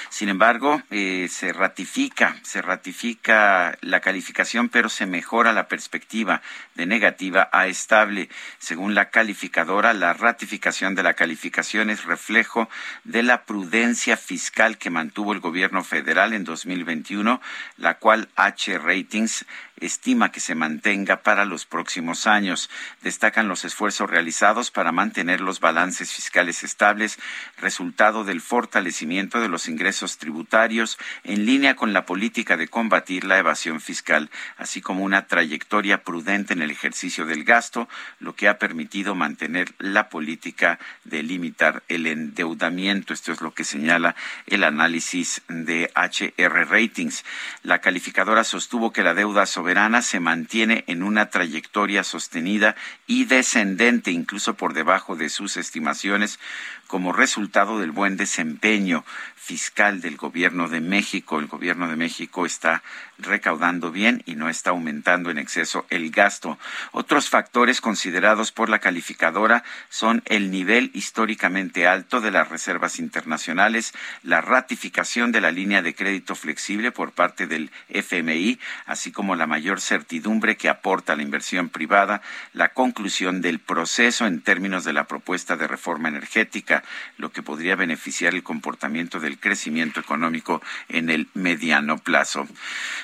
Sin 0.10 0.30
embargo, 0.30 0.82
eh, 0.92 1.28
se 1.30 1.52
ratifica, 1.52 2.38
se 2.44 2.62
ratifica 2.62 3.78
la 3.82 4.00
calificación, 4.00 4.70
pero 4.70 4.90
se 4.90 5.06
mejora 5.06 5.54
la 5.54 5.68
perspectiva 5.68 6.42
de 6.76 6.86
negativa 6.86 7.50
a 7.52 7.68
estable. 7.68 8.30
Según 8.60 8.96
la 8.96 9.10
calificadora, 9.10 9.94
la 9.94 10.14
ratificación 10.14 10.96
de 10.96 11.04
la 11.04 11.14
calificación 11.14 11.90
es 11.90 12.06
reflejo 12.06 12.70
de 13.04 13.24
la 13.24 13.44
prudencia 13.44 14.16
fiscal 14.18 14.78
que 14.78 14.90
mantuvo 14.90 15.34
el 15.34 15.40
gobierno 15.40 15.84
federal 15.84 16.34
en 16.34 16.44
2021, 16.44 17.42
la 17.78 17.96
cual 17.96 18.30
H 18.38 18.68
Ratings 18.68 19.44
estima 19.86 20.32
que 20.32 20.40
se 20.40 20.56
mantenga 20.56 21.22
para 21.22 21.46
los 21.46 21.66
próximos 21.66 22.28
años. 22.28 22.70
Destacan 23.02 23.48
los 23.48 23.66
esfuerzos 23.66 24.10
realizados 24.10 24.72
para 24.72 24.92
mantener 24.92 25.42
los 25.42 25.60
balances 25.60 26.12
fiscales 26.12 26.64
estables, 26.64 27.20
resultado 27.58 28.24
del 28.24 28.42
fortalecimiento 28.42 29.40
de 29.42 29.50
los 29.50 29.68
ingresos 29.68 30.18
tributarios 30.18 30.98
en 31.24 31.46
línea 31.46 31.76
con 31.76 31.94
la 31.94 32.06
política 32.06 32.58
de 32.58 32.68
combatir 32.68 33.26
la 33.26 33.38
evasión 33.38 33.82
fiscal, 33.82 34.30
así 34.58 34.82
como 34.82 35.04
una 35.04 35.28
trayectoria 35.28 36.04
prudente 36.04 36.54
en 36.54 36.62
el 36.62 36.72
ejercicio 36.72 37.26
del 37.26 37.44
gasto, 37.44 37.90
lo 38.20 38.36
que 38.36 38.48
ha 38.48 38.58
permitido 38.58 39.16
mantener 39.16 39.74
la 39.80 40.10
política 40.10 40.80
de 41.04 41.24
limitar 41.24 41.84
el 41.88 42.08
endeudamiento. 42.08 43.14
Esto 43.14 43.32
es 43.32 43.42
lo 43.42 43.54
que 43.54 43.64
señala 43.64 44.16
el 44.48 44.64
análisis 44.64 45.42
de 45.48 45.92
HR 45.96 46.70
Ratings. 46.70 47.26
La 47.64 47.80
calificadora 47.80 48.44
sostuvo 48.44 48.92
que 48.92 49.04
la 49.04 49.14
deuda 49.14 49.46
soberana 49.46 49.73
se 50.02 50.20
mantiene 50.20 50.84
en 50.88 51.02
una 51.02 51.32
trayectoria 51.32 52.04
sostenida 52.04 52.76
y 53.08 53.26
descendente, 53.26 54.12
incluso 54.12 54.54
por 54.54 54.74
debajo 54.74 55.16
de 55.16 55.30
sus 55.30 55.58
estimaciones, 55.58 56.40
como 56.88 57.12
resultado 57.12 57.80
del 57.80 57.90
buen 57.90 58.16
desempeño 58.16 59.04
fiscal 59.36 60.00
del 60.00 60.16
gobierno 60.16 60.70
de 60.70 60.80
México. 60.80 61.40
El 61.40 61.48
gobierno 61.48 61.90
de 61.90 61.96
México 61.96 62.46
está 62.46 62.84
recaudando 63.18 63.92
bien 63.92 64.22
y 64.26 64.36
no 64.36 64.48
está 64.48 64.70
aumentando 64.70 65.30
en 65.30 65.38
exceso 65.38 65.86
el 65.90 66.12
gasto. 66.12 66.58
Otros 66.92 67.30
factores 67.30 67.82
considerados 67.82 68.52
por 68.52 68.70
la 68.70 68.80
calificadora 68.80 69.64
son 69.90 70.22
el 70.26 70.52
nivel 70.52 70.92
históricamente 70.94 71.88
alto 71.88 72.22
de 72.22 72.32
las 72.32 72.50
reservas 72.50 73.00
internacionales, 73.00 73.94
la 74.22 74.42
ratificación 74.42 75.32
de 75.32 75.42
la 75.42 75.52
línea 75.52 75.82
de 75.82 75.96
crédito 75.96 76.36
flexible 76.36 76.92
por 76.92 77.12
parte 77.12 77.48
del 77.48 77.72
FMI, 77.90 78.60
así 78.86 79.12
como 79.12 79.36
la 79.36 79.48
mayor 79.54 79.82
certidumbre 79.82 80.58
que 80.58 80.68
aporta 80.68 81.16
la 81.16 81.22
inversión 81.22 81.70
privada, 81.70 82.24
la 82.54 82.70
conclusión 82.70 83.40
del 83.40 83.60
proceso 83.60 84.26
en 84.26 84.42
términos 84.42 84.84
de 84.84 84.94
la 84.94 85.04
propuesta 85.06 85.56
de 85.56 85.68
reforma 85.68 86.10
energética, 86.10 86.84
lo 87.18 87.32
que 87.32 87.44
podría 87.44 87.76
beneficiar 87.76 88.34
el 88.34 88.42
comportamiento 88.42 89.20
del 89.20 89.40
crecimiento 89.40 90.00
económico 90.00 90.60
en 90.90 91.12
el 91.12 91.30
mediano 91.36 92.00
plazo. 92.00 92.48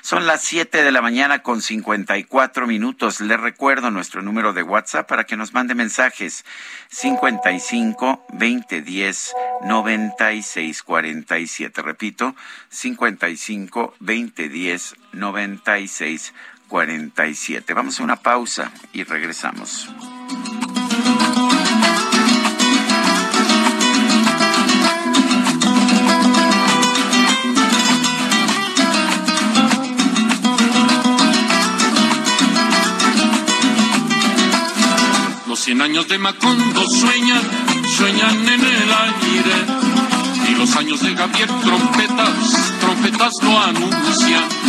Son 0.02 0.26
las 0.26 0.42
7 0.42 0.84
de 0.84 0.92
la 0.92 1.04
mañana 1.04 1.44
con 1.44 1.62
54 1.62 2.66
minutos. 2.66 3.22
Les 3.22 3.40
recuerdo 3.40 3.92
nuestro 3.92 4.24
número 4.24 4.52
de 4.52 4.64
WhatsApp 4.64 5.08
para 5.08 5.26
que 5.26 5.38
nos 5.38 5.54
mande 5.54 5.76
mensajes. 5.76 6.46
55 6.90 8.26
20 8.34 8.82
10 8.82 9.34
96 9.66 10.82
47. 10.82 11.82
Repito, 11.84 12.36
55 12.70 13.94
20 14.00 14.50
10 14.50 14.96
96 15.14 16.34
47. 16.70 17.74
Vamos 17.74 18.00
a 18.00 18.04
una 18.04 18.16
pausa 18.16 18.72
y 18.94 19.04
regresamos. 19.04 19.90
Los 35.48 35.60
cien 35.60 35.82
años 35.82 36.08
de 36.08 36.20
Macondo 36.20 36.88
sueñan, 36.88 37.42
sueñan 37.98 38.48
en 38.48 38.62
el 38.62 38.92
aire. 38.94 40.52
Y 40.52 40.56
los 40.56 40.76
años 40.76 41.02
de 41.02 41.16
Gabriel 41.16 41.50
trompetas, 41.64 42.74
trompetas 42.80 43.34
lo 43.42 43.60
anuncian. 43.60 44.69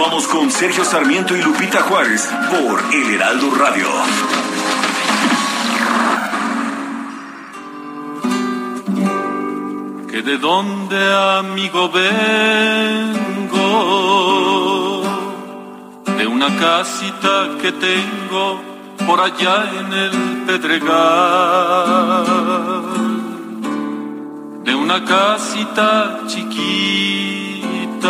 Continuamos 0.00 0.28
con 0.28 0.50
Sergio 0.50 0.82
Sarmiento 0.82 1.36
y 1.36 1.42
Lupita 1.42 1.82
Juárez 1.82 2.26
por 2.48 2.82
El 2.90 3.16
Heraldo 3.16 3.50
Radio. 3.54 3.86
que 10.10 10.22
de 10.22 10.38
dónde 10.38 10.96
amigo 11.38 11.90
vengo, 11.90 12.22
de 16.16 16.26
una 16.26 16.46
casita 16.56 17.58
que 17.60 17.72
tengo 17.72 18.58
por 19.06 19.20
allá 19.20 19.70
en 19.80 19.92
el 19.92 20.44
Pedregal, 20.46 22.24
de 24.64 24.74
una 24.74 25.04
casita 25.04 26.22
chiquita, 26.26 28.00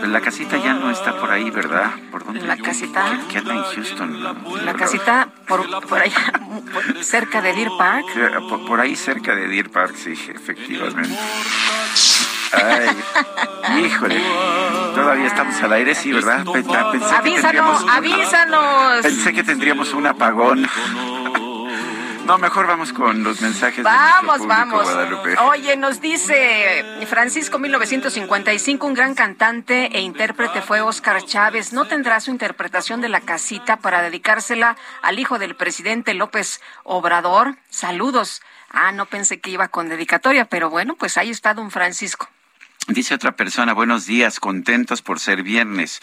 Pero 0.00 0.12
la 0.12 0.20
casita 0.20 0.56
ya 0.56 0.74
no 0.74 0.90
está 0.90 1.16
por 1.16 1.30
ahí, 1.30 1.48
¿verdad? 1.50 1.92
¿Por 2.10 2.24
dónde? 2.24 2.40
La 2.40 2.56
casita. 2.56 3.20
Que 3.30 3.38
anda 3.38 3.54
en 3.54 3.62
Houston. 3.62 4.20
¿no? 4.20 4.34
La 4.64 4.74
casita 4.74 5.28
por, 5.46 5.64
por 5.86 6.00
allá, 6.00 6.32
por- 6.72 7.04
cerca 7.04 7.40
del 7.40 7.54
Deer 7.54 7.70
Park. 7.78 8.06
Por, 8.48 8.66
por 8.66 8.80
ahí 8.80 8.96
cerca 8.96 9.36
de 9.36 9.46
Deer 9.46 9.70
Park, 9.70 9.94
sí, 9.96 10.14
efectivamente. 10.34 11.16
Ay, 12.52 12.88
híjole. 13.84 14.20
Todavía 15.02 15.26
estamos 15.26 15.62
al 15.62 15.72
aire, 15.72 15.94
sí, 15.94 16.12
¿verdad? 16.12 16.44
Pe- 16.44 16.62
Pensé 16.62 17.22
que 17.22 17.30
tendríamos 17.40 17.82
Avísanos, 17.82 17.82
un- 17.82 17.90
avísanos. 17.90 19.02
Pensé 19.02 19.32
que 19.32 19.42
tendríamos 19.44 19.94
un 19.94 20.06
apagón. 20.06 20.68
No, 22.28 22.36
mejor 22.36 22.66
vamos 22.66 22.92
con 22.92 23.24
los 23.24 23.40
mensajes 23.40 23.78
de 23.78 23.82
Vamos, 23.84 24.36
público, 24.36 24.46
vamos. 24.48 24.82
Guadalupe. 24.82 25.34
Oye, 25.44 25.78
nos 25.78 26.02
dice 26.02 26.84
Francisco 27.06 27.58
1955, 27.58 28.86
un 28.86 28.92
gran 28.92 29.14
cantante 29.14 29.86
e 29.96 30.02
intérprete 30.02 30.60
fue 30.60 30.82
Óscar 30.82 31.22
Chávez. 31.24 31.72
¿No 31.72 31.86
tendrá 31.86 32.20
su 32.20 32.30
interpretación 32.30 33.00
de 33.00 33.08
la 33.08 33.22
casita 33.22 33.78
para 33.78 34.02
dedicársela 34.02 34.76
al 35.00 35.18
hijo 35.18 35.38
del 35.38 35.56
presidente 35.56 36.12
López 36.12 36.60
Obrador? 36.84 37.54
Saludos. 37.70 38.42
Ah, 38.70 38.92
no 38.92 39.06
pensé 39.06 39.40
que 39.40 39.48
iba 39.48 39.68
con 39.68 39.88
dedicatoria, 39.88 40.44
pero 40.44 40.68
bueno, 40.68 40.96
pues 40.96 41.16
ahí 41.16 41.30
está 41.30 41.54
don 41.54 41.70
Francisco. 41.70 42.28
Dice 42.88 43.14
otra 43.14 43.36
persona, 43.36 43.74
buenos 43.74 44.06
días, 44.06 44.40
contentos 44.40 45.02
por 45.02 45.20
ser 45.20 45.42
viernes. 45.42 46.00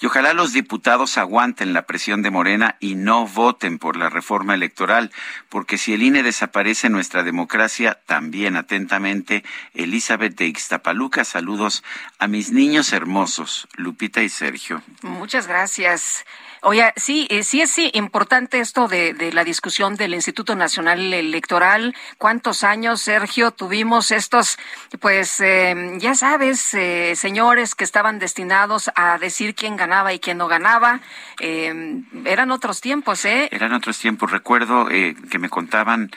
Y 0.00 0.06
ojalá 0.06 0.34
los 0.34 0.52
diputados 0.52 1.18
aguanten 1.18 1.72
la 1.72 1.82
presión 1.82 2.22
de 2.22 2.30
Morena 2.30 2.76
y 2.78 2.94
no 2.94 3.26
voten 3.26 3.80
por 3.80 3.96
la 3.96 4.08
reforma 4.08 4.54
electoral, 4.54 5.10
porque 5.48 5.78
si 5.78 5.94
el 5.94 6.02
INE 6.04 6.22
desaparece 6.22 6.90
nuestra 6.90 7.24
democracia, 7.24 7.98
también 8.06 8.54
atentamente, 8.54 9.42
Elizabeth 9.74 10.36
de 10.36 10.46
Ixtapaluca, 10.46 11.24
saludos 11.24 11.82
a 12.20 12.28
mis 12.28 12.52
niños 12.52 12.92
hermosos, 12.92 13.66
Lupita 13.74 14.22
y 14.22 14.28
Sergio. 14.28 14.80
Muchas 15.02 15.48
gracias. 15.48 16.24
Oye, 16.62 16.92
sí, 16.96 17.26
eh, 17.30 17.42
sí 17.42 17.60
es 17.60 17.70
sí, 17.70 17.90
importante 17.94 18.60
esto 18.60 18.88
de, 18.88 19.30
la 19.32 19.44
discusión 19.44 19.94
del 19.94 20.14
Instituto 20.14 20.56
Nacional 20.56 21.12
Electoral. 21.14 21.94
¿Cuántos 22.18 22.64
años, 22.64 23.00
Sergio, 23.00 23.52
tuvimos 23.52 24.10
estos, 24.10 24.58
pues, 25.00 25.40
eh, 25.40 25.96
ya 25.98 26.14
sabes, 26.14 26.74
eh, 26.74 27.14
señores 27.14 27.74
que 27.74 27.84
estaban 27.84 28.18
destinados 28.18 28.90
a 28.94 29.18
decir 29.18 29.54
quién 29.54 29.76
ganaba 29.76 30.12
y 30.12 30.18
quién 30.18 30.38
no 30.38 30.48
ganaba? 30.48 31.00
Eh, 31.40 32.02
eran 32.24 32.50
otros 32.50 32.80
tiempos, 32.80 33.24
¿eh? 33.24 33.48
Eran 33.52 33.72
otros 33.72 33.98
tiempos. 33.98 34.30
Recuerdo 34.30 34.90
eh, 34.90 35.14
que 35.30 35.38
me 35.38 35.48
contaban, 35.48 36.10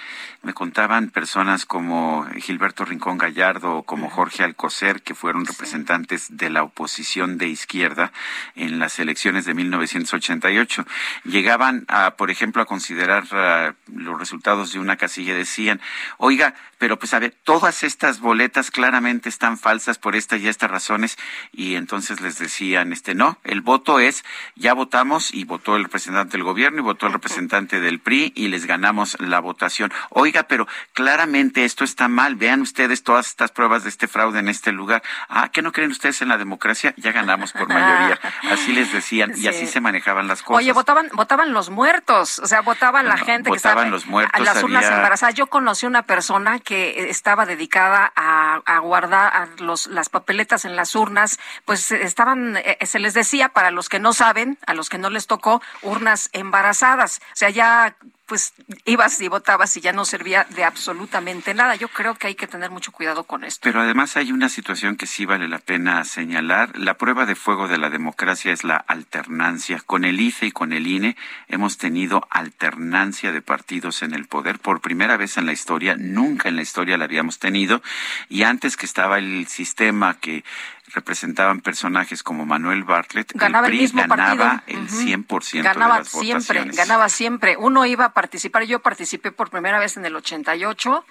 me 0.44 0.54
contaban 0.54 1.10
personas 1.10 1.66
como 1.66 2.26
Gilberto 2.38 2.86
Rincón 2.86 3.18
Gallardo 3.18 3.78
o 3.78 3.84
como 3.84 4.10
Jorge 4.10 4.44
Alcocer, 4.44 5.02
que 5.02 5.16
fueron 5.16 5.46
representantes 5.46 6.36
de 6.38 6.50
la 6.50 6.64
oposición 6.64 7.38
de 7.38 7.48
izquierda 7.48 8.12
en 8.56 8.80
las 8.80 9.00
elecciones 9.00 9.46
de 9.46 9.54
1980 9.54 10.12
88. 10.22 10.86
Llegaban, 11.26 11.86
a, 11.88 12.16
por 12.16 12.32
ejemplo, 12.32 12.62
a 12.62 12.66
considerar 12.66 13.24
uh, 13.32 13.92
los 13.92 14.20
resultados 14.20 14.72
de 14.72 14.80
una 14.80 14.98
casilla, 14.98 15.36
decían, 15.36 15.82
oiga, 16.18 16.54
pero 16.82 16.98
pues 16.98 17.14
a 17.14 17.20
ver, 17.20 17.36
todas 17.44 17.84
estas 17.84 18.22
boletas 18.22 18.72
claramente 18.72 19.30
están 19.30 19.60
falsas 19.60 20.00
por 20.00 20.16
esta 20.16 20.38
y 20.38 20.48
estas 20.48 20.72
razones, 20.72 21.16
y 21.52 21.76
entonces 21.76 22.22
les 22.22 22.40
decían, 22.40 22.92
este, 22.92 23.14
no, 23.14 23.38
el 23.44 23.62
voto 23.62 24.00
es, 24.00 24.26
ya 24.56 24.74
votamos 24.74 25.32
y 25.32 25.44
votó 25.44 25.76
el 25.76 25.84
representante 25.84 26.38
del 26.38 26.44
gobierno 26.44 26.80
y 26.80 26.82
votó 26.82 27.06
el 27.06 27.14
representante 27.14 27.80
del 27.80 28.00
PRI 28.00 28.34
y 28.36 28.48
les 28.48 28.66
ganamos 28.66 29.16
la 29.20 29.40
votación. 29.40 29.94
Oiga, 30.10 30.48
pero 30.48 30.68
claramente 30.94 31.66
esto 31.66 31.84
está 31.84 32.08
mal, 32.08 32.36
vean 32.36 32.62
ustedes 32.62 33.04
todas 33.04 33.28
estas 33.28 33.52
pruebas 33.52 33.84
de 33.84 33.90
este 33.90 34.08
fraude 34.08 34.40
en 34.40 34.50
este 34.50 34.72
lugar. 34.72 35.04
Ah, 35.30 35.50
¿qué 35.54 35.62
no 35.62 35.72
creen 35.72 35.92
ustedes 35.92 36.24
en 36.24 36.30
la 36.30 36.40
democracia? 36.40 36.96
Ya 36.98 37.12
ganamos 37.12 37.52
por 37.54 37.68
mayoría. 37.68 38.20
Así 38.50 38.74
les 38.74 38.92
decían 38.92 39.34
y 39.38 39.46
así 39.46 39.68
se 39.68 39.82
manejaban 39.82 40.28
las 40.28 40.42
cosas. 40.42 40.64
Oye, 40.64 40.72
votaban, 40.72 41.10
votaban 41.14 41.54
los 41.54 41.70
muertos, 41.70 42.40
o 42.40 42.48
sea, 42.48 42.62
votaban 42.62 43.06
la 43.06 43.18
gente 43.18 43.52
que 43.52 43.58
estaba 43.58 43.86
los 43.86 44.08
muertos, 44.08 44.34
a 44.34 44.44
las 44.44 44.64
urnas 44.64 44.86
embarazadas. 44.86 45.36
Yo 45.36 45.46
conocí 45.46 45.86
una 45.86 46.02
persona 46.02 46.58
que 46.58 46.71
estaba 46.72 47.46
dedicada 47.46 48.12
a, 48.16 48.62
a 48.66 48.80
guardar 48.80 49.50
los, 49.60 49.88
las 49.88 50.10
papeletas 50.10 50.66
en 50.66 50.76
las 50.76 50.96
urnas, 50.96 51.40
pues 51.66 51.92
estaban, 51.92 52.58
eh, 52.58 52.78
se 52.86 53.00
les 53.00 53.14
decía, 53.14 53.50
para 53.50 53.72
los 53.72 53.90
que 53.90 54.00
no 54.00 54.14
saben, 54.14 54.58
a 54.66 54.74
los 54.74 54.90
que 54.90 54.98
no 54.98 55.10
les 55.10 55.28
tocó, 55.28 55.62
urnas 55.82 56.30
embarazadas. 56.34 57.22
O 57.34 57.36
sea, 57.36 57.50
ya 57.50 57.96
pues 58.32 58.54
ibas 58.86 59.20
y 59.20 59.28
votabas 59.28 59.76
y 59.76 59.82
ya 59.82 59.92
no 59.92 60.06
servía 60.06 60.48
de 60.52 60.64
absolutamente 60.64 61.54
nada. 61.54 61.76
Yo 61.76 61.90
creo 61.90 62.16
que 62.16 62.28
hay 62.28 62.36
que 62.36 62.48
tener 62.48 62.72
mucho 62.72 62.94
cuidado 62.94 63.26
con 63.26 63.44
esto. 63.44 63.60
Pero 63.62 63.82
además 63.82 64.16
hay 64.16 64.32
una 64.32 64.48
situación 64.48 64.96
que 64.96 65.06
sí 65.06 65.26
vale 65.26 65.50
la 65.50 65.60
pena 65.60 66.02
señalar. 66.06 66.78
La 66.78 66.94
prueba 66.94 67.26
de 67.26 67.36
fuego 67.36 67.68
de 67.68 67.78
la 67.78 67.90
democracia 67.90 68.54
es 68.54 68.64
la 68.64 68.78
alternancia. 68.78 69.82
Con 69.86 70.06
el 70.06 70.22
IFE 70.22 70.46
y 70.46 70.52
con 70.54 70.72
el 70.72 70.88
INE 70.88 71.18
hemos 71.50 71.78
tenido 71.78 72.26
alternancia 72.30 73.34
de 73.34 73.42
partidos 73.42 74.02
en 74.02 74.14
el 74.14 74.28
poder 74.28 74.60
por 74.60 74.80
primera 74.80 75.18
vez 75.18 75.36
en 75.36 75.46
la 75.46 75.52
historia. 75.52 75.98
Nunca 75.98 76.48
en 76.48 76.56
la 76.56 76.62
historia 76.62 76.98
la 76.98 77.04
habíamos 77.04 77.38
tenido. 77.38 77.84
Y 78.30 78.44
antes 78.44 78.78
que 78.78 78.86
estaba 78.86 79.18
el 79.18 79.46
sistema 79.48 80.14
que 80.22 80.46
representaban 80.94 81.62
personajes 81.62 82.24
como 82.24 82.46
Manuel 82.46 82.84
Bartlett, 82.84 83.32
ganaba 83.34 83.68
el, 83.68 83.74
PRI 83.74 83.82
mismo 83.82 84.04
ganaba 84.08 84.64
el 84.68 84.88
100% 84.88 85.64
ganaba 85.64 85.96
de 85.96 86.00
las 86.00 86.10
siempre, 86.10 86.60
votaciones. 86.60 86.76
ganaba 86.76 87.10
siempre. 87.10 87.58
Uno 87.58 87.86
iba 87.86 88.06
a 88.06 88.14
participar, 88.14 88.64
yo 88.64 88.80
participé 88.80 89.32
por 89.32 89.50
primera 89.50 89.80
vez 89.80 89.98
en 89.98 90.06
el 90.06 90.16
88 90.16 91.06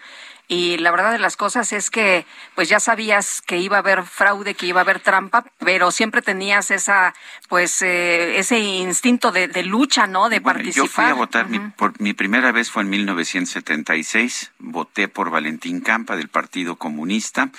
y 0.51 0.79
la 0.79 0.91
verdad 0.91 1.13
de 1.13 1.21
las 1.21 1.37
cosas 1.37 1.73
es 1.73 1.91
que 1.91 2.27
pues 2.57 2.69
ya 2.69 2.81
sabías 2.81 3.41
que 3.41 3.59
iba 3.59 3.77
a 3.77 3.79
haber 3.79 4.03
fraude, 4.03 4.57
que 4.57 4.67
iba 4.67 4.81
a 4.81 4.83
haber 4.83 4.99
trampa, 4.99 5.45
pero 5.61 5.93
siempre 5.93 6.23
tenías 6.23 6.73
esa 6.73 7.15
pues 7.49 7.83
eh, 7.83 8.37
ese 8.37 8.59
instinto 8.59 9.31
de, 9.31 9.47
de, 9.47 9.63
lucha, 9.63 10.09
¿no? 10.09 10.29
De 10.29 10.41
bueno, 10.41 10.59
participar. 10.59 10.87
Yo 10.87 10.93
fui 10.93 11.05
a 11.05 11.15
votar, 11.15 11.47
uh 11.47 11.49
-huh. 11.49 11.51
mi, 11.53 11.71
por, 11.71 12.01
mi 12.01 12.15
primera 12.15 12.51
vez 12.51 12.69
fue 12.69 12.83
en 12.83 12.91
1976, 12.91 14.51
voté 14.59 15.07
por 15.07 15.31
Valentín 15.31 15.83
Campa 15.83 16.17
del 16.17 16.29
Partido 16.29 16.75
Comunista 16.75 17.51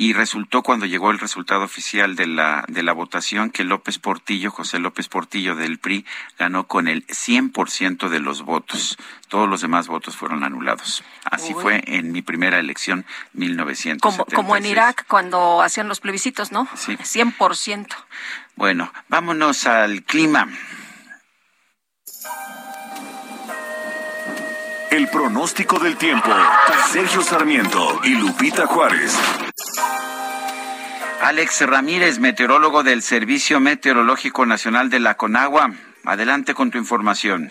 y 0.00 0.12
resultó 0.12 0.62
cuando 0.62 0.86
llegó 0.86 1.10
el 1.10 1.18
resultado 1.18 1.64
oficial 1.64 2.14
de 2.16 2.26
la, 2.26 2.64
de 2.68 2.82
la 2.82 2.92
votación 2.92 3.50
que 3.50 3.64
López 3.64 3.98
Portillo, 3.98 4.50
José 4.50 4.78
López 4.78 5.08
Portillo 5.08 5.56
del 5.56 5.78
PRI, 5.78 6.06
ganó 6.38 6.66
con 6.68 6.86
el 6.86 7.06
100% 7.06 8.08
de 8.08 8.20
los 8.20 8.42
votos. 8.42 8.96
Todos 9.28 9.48
los 9.48 9.60
demás 9.60 9.88
votos 9.88 10.16
fueron 10.16 10.44
anulados. 10.44 11.04
Así 11.24 11.52
Uy. 11.54 11.62
fue 11.62 11.82
en 11.86 12.12
mi 12.20 12.22
primera 12.22 12.58
elección, 12.58 13.06
1976. 13.32 14.00
Como, 14.02 14.24
como 14.26 14.56
en 14.56 14.66
Irak, 14.66 15.06
cuando 15.08 15.62
hacían 15.62 15.88
los 15.88 16.00
plebiscitos, 16.00 16.52
¿no? 16.52 16.68
Sí. 16.76 16.96
100%. 16.96 17.86
Bueno, 18.56 18.92
vámonos 19.08 19.66
al 19.66 20.02
clima. 20.02 20.46
El 24.90 25.08
pronóstico 25.08 25.78
del 25.78 25.96
tiempo. 25.96 26.28
Sergio 26.90 27.22
Sarmiento 27.22 28.00
y 28.04 28.16
Lupita 28.16 28.66
Juárez. 28.66 29.16
Alex 31.22 31.62
Ramírez, 31.66 32.18
meteorólogo 32.18 32.82
del 32.82 33.00
Servicio 33.00 33.60
Meteorológico 33.60 34.44
Nacional 34.44 34.90
de 34.90 35.00
la 35.00 35.16
Conagua. 35.16 35.72
Adelante 36.04 36.52
con 36.52 36.70
tu 36.70 36.76
información. 36.76 37.50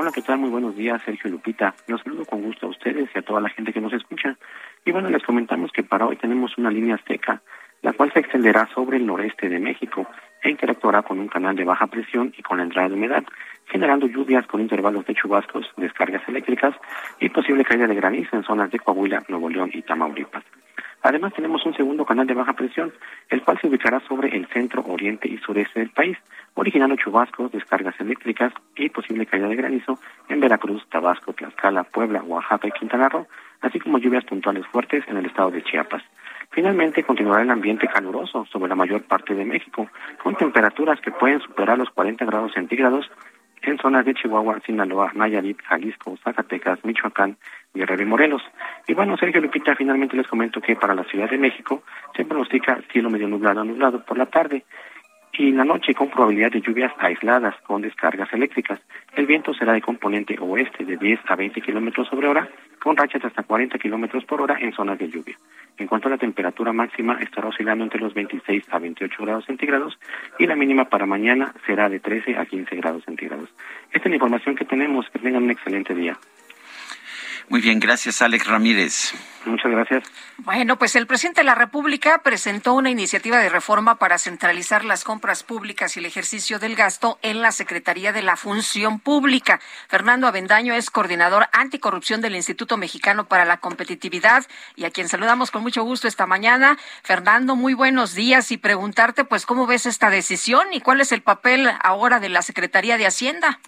Hola, 0.00 0.12
¿qué 0.12 0.22
tal? 0.22 0.38
Muy 0.38 0.50
buenos 0.50 0.76
días, 0.76 1.02
Sergio 1.04 1.28
Lupita. 1.28 1.74
Los 1.88 2.00
saludo 2.02 2.24
con 2.24 2.40
gusto 2.40 2.66
a 2.66 2.68
ustedes 2.68 3.10
y 3.12 3.18
a 3.18 3.22
toda 3.22 3.40
la 3.40 3.48
gente 3.48 3.72
que 3.72 3.80
nos 3.80 3.92
escucha. 3.92 4.36
Y 4.84 4.92
bueno, 4.92 5.10
les 5.10 5.24
comentamos 5.24 5.72
que 5.72 5.82
para 5.82 6.06
hoy 6.06 6.14
tenemos 6.14 6.56
una 6.56 6.70
línea 6.70 6.94
azteca, 6.94 7.42
la 7.82 7.92
cual 7.92 8.12
se 8.12 8.20
extenderá 8.20 8.68
sobre 8.72 8.98
el 8.98 9.06
noreste 9.06 9.48
de 9.48 9.58
México 9.58 10.06
e 10.40 10.50
interactuará 10.50 11.02
con 11.02 11.18
un 11.18 11.26
canal 11.26 11.56
de 11.56 11.64
baja 11.64 11.88
presión 11.88 12.32
y 12.38 12.42
con 12.42 12.58
la 12.58 12.62
entrada 12.62 12.90
de 12.90 12.94
humedad, 12.94 13.24
generando 13.66 14.06
lluvias 14.06 14.46
con 14.46 14.60
intervalos 14.60 15.04
de 15.04 15.16
chubascos, 15.16 15.66
descargas 15.76 16.22
eléctricas 16.28 16.76
y 17.18 17.30
posible 17.30 17.64
caída 17.64 17.88
de 17.88 17.96
granizo 17.96 18.36
en 18.36 18.44
zonas 18.44 18.70
de 18.70 18.78
Coahuila, 18.78 19.24
Nuevo 19.26 19.50
León 19.50 19.70
y 19.74 19.82
Tamaulipas. 19.82 20.44
Además 21.02 21.32
tenemos 21.34 21.64
un 21.64 21.74
segundo 21.74 22.04
canal 22.04 22.26
de 22.26 22.34
baja 22.34 22.54
presión, 22.54 22.92
el 23.28 23.42
cual 23.42 23.58
se 23.60 23.68
ubicará 23.68 24.00
sobre 24.00 24.36
el 24.36 24.46
centro, 24.48 24.84
oriente 24.86 25.28
y 25.28 25.38
sureste 25.38 25.80
del 25.80 25.90
país, 25.90 26.18
originando 26.54 26.96
chubascos, 26.96 27.52
descargas 27.52 27.98
eléctricas 28.00 28.52
y 28.76 28.88
posible 28.88 29.26
caída 29.26 29.48
de 29.48 29.56
granizo 29.56 29.98
en 30.28 30.40
Veracruz, 30.40 30.84
Tabasco, 30.90 31.32
Tlaxcala, 31.32 31.84
Puebla, 31.84 32.22
Oaxaca 32.22 32.66
y 32.66 32.72
Quintana 32.72 33.08
Roo, 33.08 33.26
así 33.60 33.78
como 33.78 33.98
lluvias 33.98 34.24
puntuales 34.24 34.66
fuertes 34.66 35.04
en 35.08 35.16
el 35.16 35.26
estado 35.26 35.50
de 35.50 35.62
Chiapas. 35.62 36.02
Finalmente 36.50 37.04
continuará 37.04 37.42
el 37.42 37.50
ambiente 37.50 37.86
caluroso 37.86 38.46
sobre 38.46 38.68
la 38.68 38.74
mayor 38.74 39.02
parte 39.02 39.34
de 39.34 39.44
México, 39.44 39.88
con 40.22 40.34
temperaturas 40.34 41.00
que 41.00 41.12
pueden 41.12 41.40
superar 41.40 41.78
los 41.78 41.90
40 41.90 42.24
grados 42.24 42.52
centígrados 42.52 43.08
en 43.62 43.78
zonas 43.78 44.04
de 44.04 44.14
Chihuahua, 44.14 44.60
Sinaloa, 44.64 45.12
Nayarit, 45.14 45.60
Jalisco, 45.62 46.16
Zacatecas, 46.22 46.84
Michoacán, 46.84 47.36
Guerrero 47.74 48.02
y 48.02 48.06
Morelos. 48.06 48.42
Y 48.86 48.94
bueno, 48.94 49.16
Sergio 49.16 49.40
Lupita, 49.40 49.74
finalmente 49.74 50.16
les 50.16 50.26
comento 50.26 50.60
que 50.60 50.76
para 50.76 50.94
la 50.94 51.04
Ciudad 51.04 51.28
de 51.28 51.38
México 51.38 51.82
se 52.16 52.24
pronostica 52.24 52.80
cielo 52.92 53.10
medio 53.10 53.28
nublado, 53.28 53.64
nublado 53.64 54.04
por 54.04 54.18
la 54.18 54.26
tarde 54.26 54.64
y 55.38 55.50
en 55.50 55.56
la 55.56 55.64
noche 55.64 55.94
con 55.94 56.10
probabilidad 56.10 56.50
de 56.50 56.60
lluvias 56.60 56.92
aisladas 56.98 57.54
con 57.62 57.80
descargas 57.80 58.30
eléctricas. 58.32 58.80
El 59.14 59.26
viento 59.26 59.54
será 59.54 59.72
de 59.72 59.80
componente 59.80 60.36
oeste 60.40 60.84
de 60.84 60.96
10 60.96 61.20
a 61.28 61.36
20 61.36 61.60
kilómetros 61.60 62.08
sobre 62.08 62.26
hora, 62.26 62.48
con 62.80 62.96
rachas 62.96 63.24
hasta 63.24 63.44
40 63.44 63.78
kilómetros 63.78 64.24
por 64.24 64.42
hora 64.42 64.58
en 64.60 64.72
zonas 64.72 64.98
de 64.98 65.08
lluvia. 65.08 65.36
En 65.78 65.86
cuanto 65.86 66.08
a 66.08 66.10
la 66.10 66.18
temperatura 66.18 66.72
máxima, 66.72 67.18
estará 67.20 67.48
oscilando 67.48 67.84
entre 67.84 68.00
los 68.00 68.12
26 68.12 68.64
a 68.68 68.80
28 68.80 69.24
grados 69.24 69.44
centígrados 69.44 69.96
y 70.40 70.46
la 70.46 70.56
mínima 70.56 70.86
para 70.86 71.06
mañana 71.06 71.54
será 71.66 71.88
de 71.88 72.00
13 72.00 72.36
a 72.36 72.44
15 72.44 72.74
grados 72.76 73.04
centígrados. 73.04 73.48
Esta 73.92 74.08
es 74.08 74.10
la 74.10 74.16
información 74.16 74.56
que 74.56 74.64
tenemos. 74.64 75.08
Que 75.10 75.20
tengan 75.20 75.44
un 75.44 75.50
excelente 75.52 75.94
día. 75.94 76.18
Muy 77.48 77.62
bien, 77.62 77.80
gracias 77.80 78.20
Alex 78.20 78.46
Ramírez. 78.46 79.14
Muchas 79.46 79.70
gracias. 79.70 80.04
Bueno, 80.36 80.76
pues 80.76 80.94
el 80.96 81.06
presidente 81.06 81.40
de 81.40 81.46
la 81.46 81.54
República 81.54 82.18
presentó 82.22 82.74
una 82.74 82.90
iniciativa 82.90 83.38
de 83.38 83.48
reforma 83.48 83.94
para 83.94 84.18
centralizar 84.18 84.84
las 84.84 85.02
compras 85.02 85.42
públicas 85.44 85.96
y 85.96 86.00
el 86.00 86.06
ejercicio 86.06 86.58
del 86.58 86.76
gasto 86.76 87.18
en 87.22 87.40
la 87.40 87.50
Secretaría 87.50 88.12
de 88.12 88.20
la 88.20 88.36
Función 88.36 89.00
Pública. 89.00 89.60
Fernando 89.88 90.26
Avendaño 90.26 90.74
es 90.74 90.90
coordinador 90.90 91.46
anticorrupción 91.52 92.20
del 92.20 92.36
Instituto 92.36 92.76
Mexicano 92.76 93.26
para 93.26 93.46
la 93.46 93.56
Competitividad 93.56 94.44
y 94.76 94.84
a 94.84 94.90
quien 94.90 95.08
saludamos 95.08 95.50
con 95.50 95.62
mucho 95.62 95.82
gusto 95.82 96.06
esta 96.06 96.26
mañana. 96.26 96.76
Fernando, 97.02 97.56
muy 97.56 97.72
buenos 97.72 98.14
días 98.14 98.52
y 98.52 98.58
preguntarte 98.58 99.24
pues 99.24 99.46
cómo 99.46 99.66
ves 99.66 99.86
esta 99.86 100.10
decisión 100.10 100.66
y 100.72 100.82
cuál 100.82 101.00
es 101.00 101.12
el 101.12 101.22
papel 101.22 101.70
ahora 101.82 102.20
de 102.20 102.28
la 102.28 102.42
Secretaría 102.42 102.98
de 102.98 103.06
Hacienda. 103.06 103.58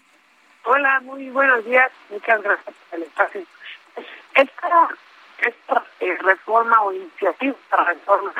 Hola, 0.64 1.00
muy 1.00 1.30
buenos 1.30 1.64
días. 1.64 1.90
Muchas 2.10 2.42
gracias 2.42 2.74
por 2.90 2.98
el 2.98 3.04
espacio 3.04 3.40
esta, 4.34 4.88
esta 5.38 5.84
eh, 6.00 6.16
reforma 6.22 6.82
o 6.82 6.92
iniciativa, 6.92 7.56
esta 7.62 7.84
reforma. 7.84 8.32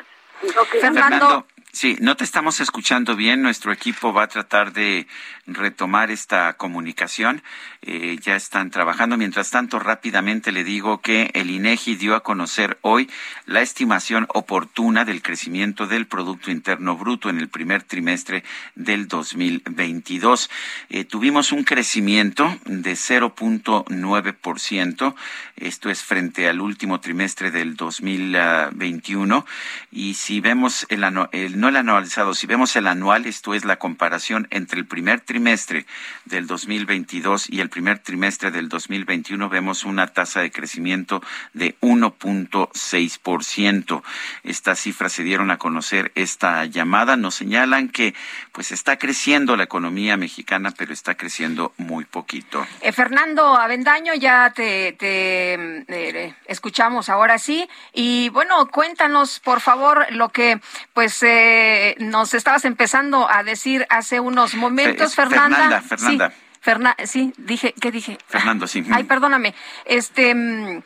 Fernando, 0.81 1.47
sí, 1.73 1.97
no 2.01 2.17
te 2.17 2.25
estamos 2.25 2.61
escuchando 2.61 3.17
bien. 3.17 3.43
Nuestro 3.43 3.73
equipo 3.73 4.13
va 4.13 4.25
a 4.25 4.29
tratar 4.29 4.73
de 4.73 5.07
retomar 5.47 6.11
esta 6.11 6.53
comunicación. 6.55 7.43
Eh, 7.83 8.19
ya 8.21 8.37
están 8.37 8.71
trabajando. 8.71 9.17
Mientras 9.17 9.51
tanto, 9.51 9.79
rápidamente 9.79 10.53
le 10.53 10.65
digo 10.65 11.01
que 11.01 11.31
el 11.35 11.51
INEGI 11.51 11.97
dio 11.97 12.15
a 12.15 12.23
conocer 12.23 12.79
hoy 12.83 13.09
la 13.47 13.63
estimación 13.63 14.27
oportuna 14.35 15.05
del 15.05 15.23
crecimiento 15.23 15.87
del 15.87 16.07
Producto 16.07 16.51
Interno 16.51 16.97
Bruto 16.97 17.31
en 17.31 17.39
el 17.39 17.49
primer 17.49 17.83
trimestre 17.83 18.45
del 18.75 19.09
2022. 19.09 20.51
Eh, 20.91 21.05
tuvimos 21.05 21.53
un 21.53 21.65
crecimiento 21.65 22.59
de 22.65 22.93
0.9%. 22.93 25.15
Esto 25.57 25.91
es 25.91 26.03
frente 26.03 26.49
al 26.49 26.61
último 26.61 27.01
trimestre 27.01 27.51
del 27.51 27.77
2021. 27.77 29.47
Y 29.91 30.15
si 30.15 30.41
vemos 30.41 30.87
el, 30.89 31.05
el, 31.33 31.60
no 31.61 31.69
el 31.69 31.77
anualizado, 31.77 32.35
si 32.35 32.47
vemos 32.47 32.75
el 32.77 32.87
anual, 32.87 33.27
esto 33.27 33.53
es 33.55 33.67
la 33.67 33.77
comparación 33.77 34.49
entre 34.51 34.81
el 34.81 34.87
primer 34.87 35.21
trimestre 35.21 35.85
del 36.25 36.47
2022 36.47 37.51
y 37.51 37.61
el 37.61 37.69
primer 37.69 37.99
trimestre 37.99 38.51
del 38.51 38.71
2021, 38.71 39.51
vemos 39.51 39.85
una 39.85 40.07
tasa 40.07 40.41
de 40.41 40.51
crecimiento 40.51 41.23
de 41.53 41.77
1.6%. 41.81 44.03
Estas 44.43 44.81
cifras 44.81 45.13
se 45.13 45.23
dieron 45.23 45.51
a 45.51 45.59
conocer 45.59 46.13
esta 46.15 46.65
llamada, 46.65 47.17
nos 47.17 47.35
señalan 47.35 47.91
que 47.91 48.15
pues 48.53 48.73
está 48.73 48.99
creciendo 48.99 49.55
la 49.57 49.65
economía 49.65 50.17
mexicana, 50.17 50.73
pero 50.77 50.95
está 50.95 51.17
creciendo 51.17 51.75
muy 51.77 52.07
poquito. 52.07 52.67
Eh, 52.81 52.93
Fernando 52.93 53.55
Avendaño, 53.55 54.15
ya 54.15 54.51
te, 54.55 54.97
eh, 54.99 56.35
escuchamos 56.47 57.11
ahora 57.11 57.39
sí. 57.39 57.69
Y 57.93 58.31
bueno, 58.31 58.67
cuéntanos, 58.69 59.41
por 59.41 59.61
favor, 59.61 60.07
lo 60.13 60.31
que 60.31 60.59
pues 60.95 61.23
eh, 61.23 61.50
nos 61.99 62.35
estabas 62.35 62.65
empezando 62.65 63.31
a 63.31 63.43
decir 63.43 63.87
hace 63.91 64.21
unos 64.21 64.55
momentos, 64.55 65.15
Fernanda. 65.15 65.83
Fernanda, 65.83 66.33
Fernanda. 66.61 66.97
sí, 67.07 67.33
dije, 67.39 67.75
¿qué 67.81 67.91
dije? 67.91 68.19
Fernando, 68.27 68.67
sí. 68.67 68.85
Ay, 68.91 69.05
perdóname. 69.05 69.55
Este, 69.85 70.35
mm, 70.35 70.83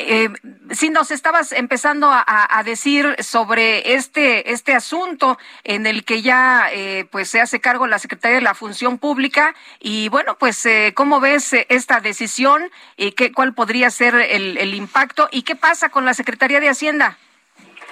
eh, 0.00 0.30
sí 0.70 0.90
nos 0.90 1.10
estabas 1.10 1.50
empezando 1.50 2.10
a, 2.12 2.62
decir 2.64 3.16
sobre 3.20 3.94
este 3.94 4.52
este 4.52 4.74
asunto 4.74 5.38
en 5.64 5.86
el 5.86 6.04
que 6.04 6.22
ya 6.22 6.68
eh, 6.72 7.06
pues 7.10 7.28
se 7.28 7.40
hace 7.40 7.60
cargo 7.60 7.86
la 7.86 7.98
Secretaría 7.98 8.36
de 8.36 8.42
la 8.42 8.54
Función 8.54 8.98
Pública 8.98 9.54
y 9.80 10.08
bueno 10.08 10.36
pues 10.38 10.64
eh, 10.66 10.92
cómo 10.94 11.18
ves 11.18 11.52
esta 11.68 12.00
decisión 12.00 12.70
y 12.96 13.12
qué 13.12 13.32
cuál 13.32 13.54
podría 13.54 13.90
ser 13.90 14.14
el, 14.14 14.74
impacto 14.74 15.28
y 15.32 15.42
qué 15.42 15.56
pasa 15.56 15.88
con 15.88 16.04
la 16.04 16.14
Secretaría 16.14 16.60
de 16.60 16.68
Hacienda. 16.68 17.16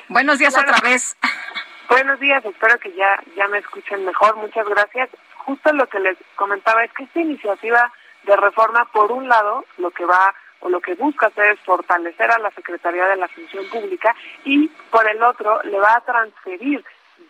Buenos 0.08 0.38
días 0.38 0.56
otra 0.56 0.78
vez. 0.80 1.16
Buenos 1.88 2.18
días, 2.18 2.44
espero 2.44 2.78
que 2.80 2.92
ya 2.94 3.22
ya 3.36 3.46
me 3.48 3.58
escuchen 3.58 4.04
mejor. 4.04 4.36
Muchas 4.36 4.68
gracias. 4.68 5.08
Justo 5.38 5.72
lo 5.72 5.86
que 5.86 6.00
les 6.00 6.18
comentaba 6.34 6.82
es 6.82 6.92
que 6.92 7.04
esta 7.04 7.20
iniciativa 7.20 7.92
de 8.24 8.36
reforma, 8.36 8.84
por 8.86 9.12
un 9.12 9.28
lado, 9.28 9.64
lo 9.78 9.92
que 9.92 10.04
va 10.04 10.34
o 10.60 10.68
lo 10.68 10.80
que 10.80 10.94
busca 10.94 11.28
hacer 11.28 11.52
es 11.52 11.60
fortalecer 11.60 12.28
a 12.30 12.38
la 12.38 12.50
Secretaría 12.50 13.06
de 13.06 13.16
la 13.16 13.28
Función 13.28 13.64
Pública 13.68 14.16
y 14.44 14.66
por 14.90 15.08
el 15.08 15.22
otro 15.22 15.62
le 15.62 15.78
va 15.78 15.94
a 15.94 16.00
transferir 16.00 16.84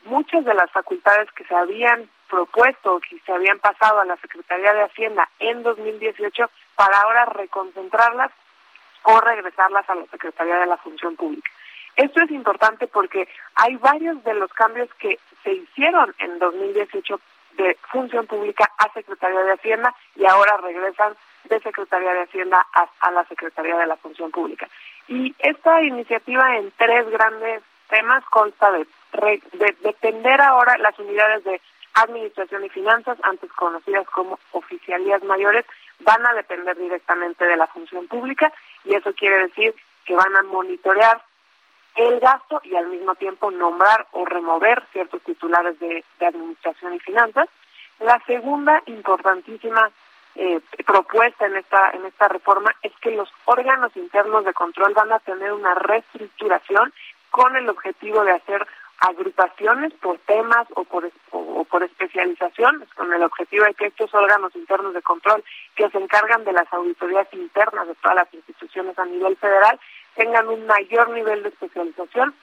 muchas 0.05 0.45
de 0.45 0.55
las 0.55 0.71
facultades 0.71 1.31
que 1.33 1.45
se 1.45 1.55
habían 1.55 2.09
propuesto 2.29 2.99
que 3.01 3.19
se 3.21 3.33
habían 3.33 3.59
pasado 3.59 4.01
a 4.01 4.05
la 4.05 4.17
Secretaría 4.17 4.73
de 4.73 4.85
Hacienda 4.85 5.29
en 5.39 5.63
2018 5.63 6.51
para 6.75 7.01
ahora 7.03 7.27
reconcentrarlas 7.27 8.33
o 9.03 9.21
regresarlas 9.21 9.89
a 9.89 9.95
la 9.95 10.07
Secretaría 10.07 10.57
de 10.57 10.67
la 10.67 10.77
Función 10.79 11.15
Pública. 11.15 11.51
Esto 11.97 12.23
es 12.23 12.31
importante 12.31 12.87
porque 12.87 13.29
hay 13.55 13.77
varios 13.77 14.23
de 14.25 14.35
los 14.35 14.53
cambios 14.53 14.89
que 14.99 15.19
se 15.43 15.53
hicieron 15.53 16.15
en 16.19 16.39
2018 16.39 17.21
de 17.57 17.77
Función 17.91 18.27
Pública 18.27 18.71
a 18.77 18.93
Secretaría 18.93 19.41
de 19.41 19.53
Hacienda 19.53 19.95
y 20.15 20.27
ahora 20.27 20.59
regresan 20.59 21.15
de 21.45 21.61
Secretaría 21.61 22.13
de 22.13 22.23
Hacienda 22.23 22.67
a, 23.01 23.11
la 23.11 23.25
Secretaría 23.25 23.77
de 23.77 23.87
la 23.87 23.97
Función 23.97 24.31
Pública. 24.31 24.69
Y 25.09 25.35
esta 25.39 25.83
iniciativa 25.83 26.57
en 26.57 26.71
tres 26.77 27.09
grandes 27.09 27.63
temas 27.89 28.25
consta 28.27 28.71
de, 28.73 28.87
de, 29.53 30.37
ahora 30.43 30.77
las 30.79 30.99
unidades 30.99 31.45
de 31.45 31.61
Administración 31.95 32.65
y 32.65 32.69
Finanzas, 32.69 33.17
antes 33.23 33.51
conocidas 33.53 34.07
como 34.11 34.39
oficialías 34.53 35.23
mayores, 35.23 35.65
van 36.01 36.27
a 36.27 36.35
depender 36.35 36.77
directamente 36.77 37.47
de 37.47 37.57
la 37.57 37.67
función 37.69 38.07
pública 38.07 38.53
y 38.85 38.95
eso 38.95 39.15
quiere 39.15 39.47
decir 39.47 39.75
que 40.05 40.15
van 40.15 40.37
a 40.37 40.43
monitorear 40.43 41.23
el 41.97 42.21
gasto 42.21 42.61
y 42.65 42.77
al 42.77 42.87
mismo 42.87 43.15
tiempo 43.15 43.51
nombrar 43.51 44.07
o 44.13 44.25
remover 44.25 44.83
ciertos 44.93 45.23
titulares 45.23 45.79
de 45.81 46.05
administración 46.21 46.95
y 46.95 47.01
finanzas. 47.01 47.49
La 48.01 48.23
segunda 48.27 48.83
importantísima 48.87 49.91
eh, 50.39 50.61
propuesta 50.85 51.47
en 51.47 51.57
esta 51.57 51.93
en 51.93 52.05
esta 52.05 52.29
reforma 52.29 52.71
es 52.83 52.93
que 53.01 53.11
los 53.11 53.33
órganos 53.47 53.97
internos 53.97 54.45
de 54.45 54.53
control 54.53 54.93
van 54.93 55.11
a 55.11 55.19
tener 55.21 55.51
una 55.51 55.75
reestructuración 55.75 56.93
con 57.31 57.57
el 57.57 57.67
objetivo 57.71 58.23
de 58.23 58.33
hacer 58.33 58.67
agrupaciones 58.99 59.95
por 59.95 60.19
temas 60.19 60.67
o 60.75 60.85
por, 60.85 61.11
o, 61.31 61.65
por 61.65 61.83
especialización, 61.83 62.85
con 62.95 63.13
el 63.13 63.23
objetivo 63.23 63.65
de 63.65 63.75
que 63.75 63.87
estos 63.87 64.13
órganos 64.15 64.55
internos 64.57 64.93
de 64.93 65.03
control 65.03 65.43
que 65.75 65.89
se 65.89 65.99
encargan 65.99 66.45
de 66.45 66.53
las 66.53 66.71
auditorías 66.73 67.29
internas 67.33 67.89
de 67.89 67.95
todas 67.97 68.17
las 68.17 68.35
instituciones 68.35 68.99
a 68.99 69.07
nivel 69.07 69.37
federal 69.37 69.79
tengan 70.17 70.49
un 70.49 70.67
mayor 70.67 71.11
nivel 71.11 71.43
de 71.43 71.51
especialización 71.51 72.35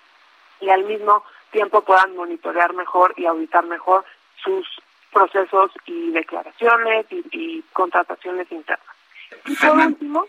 y 0.62 0.70
al 0.70 0.86
mismo 0.86 1.24
tiempo 1.52 1.82
puedan 1.82 2.16
monitorear 2.16 2.74
mejor 2.74 3.14
y 3.18 3.26
auditar 3.26 3.66
mejor 3.66 4.06
sus 4.44 4.66
procesos 5.12 5.72
y 5.86 6.12
declaraciones 6.12 7.06
y, 7.10 7.64
contrataciones 7.74 8.52
internas. 8.52 8.88
Y 9.46 9.56
por 9.56 9.78
último... 9.78 10.26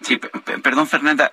Sí, 0.00 0.18
perdón, 0.62 0.86
Fernanda. 0.86 1.32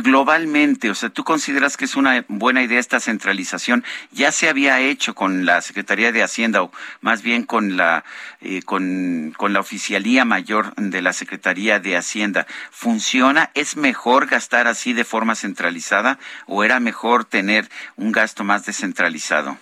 Globalmente, 0.00 0.90
o 0.90 0.94
sea, 0.94 1.08
¿tú 1.08 1.24
consideras 1.24 1.76
que 1.76 1.84
es 1.84 1.96
una 1.96 2.24
buena 2.28 2.62
idea 2.62 2.78
esta 2.78 3.00
centralización? 3.00 3.84
Ya 4.12 4.30
se 4.30 4.48
había 4.48 4.80
hecho 4.80 5.16
con 5.16 5.44
la 5.44 5.60
Secretaría 5.60 6.12
de 6.12 6.22
Hacienda 6.22 6.62
o 6.62 6.70
más 7.00 7.22
bien 7.22 7.44
con 7.44 7.76
la 7.76 8.04
eh, 8.40 8.62
con, 8.62 9.34
la 9.40 9.58
oficialía 9.58 10.24
mayor 10.24 10.72
de 10.76 11.02
la 11.02 11.12
Secretaría 11.12 11.80
de 11.80 11.96
Hacienda. 11.96 12.46
¿Funciona? 12.70 13.50
¿Es 13.54 13.76
mejor 13.76 14.26
gastar 14.26 14.68
así 14.68 14.92
de 14.92 15.04
forma 15.04 15.34
centralizada 15.34 16.18
o 16.46 16.62
era 16.62 16.78
mejor 16.78 17.24
tener 17.24 17.68
un 17.96 18.12
gasto 18.12 18.44
más 18.44 18.64
descentralizado? 18.66 19.58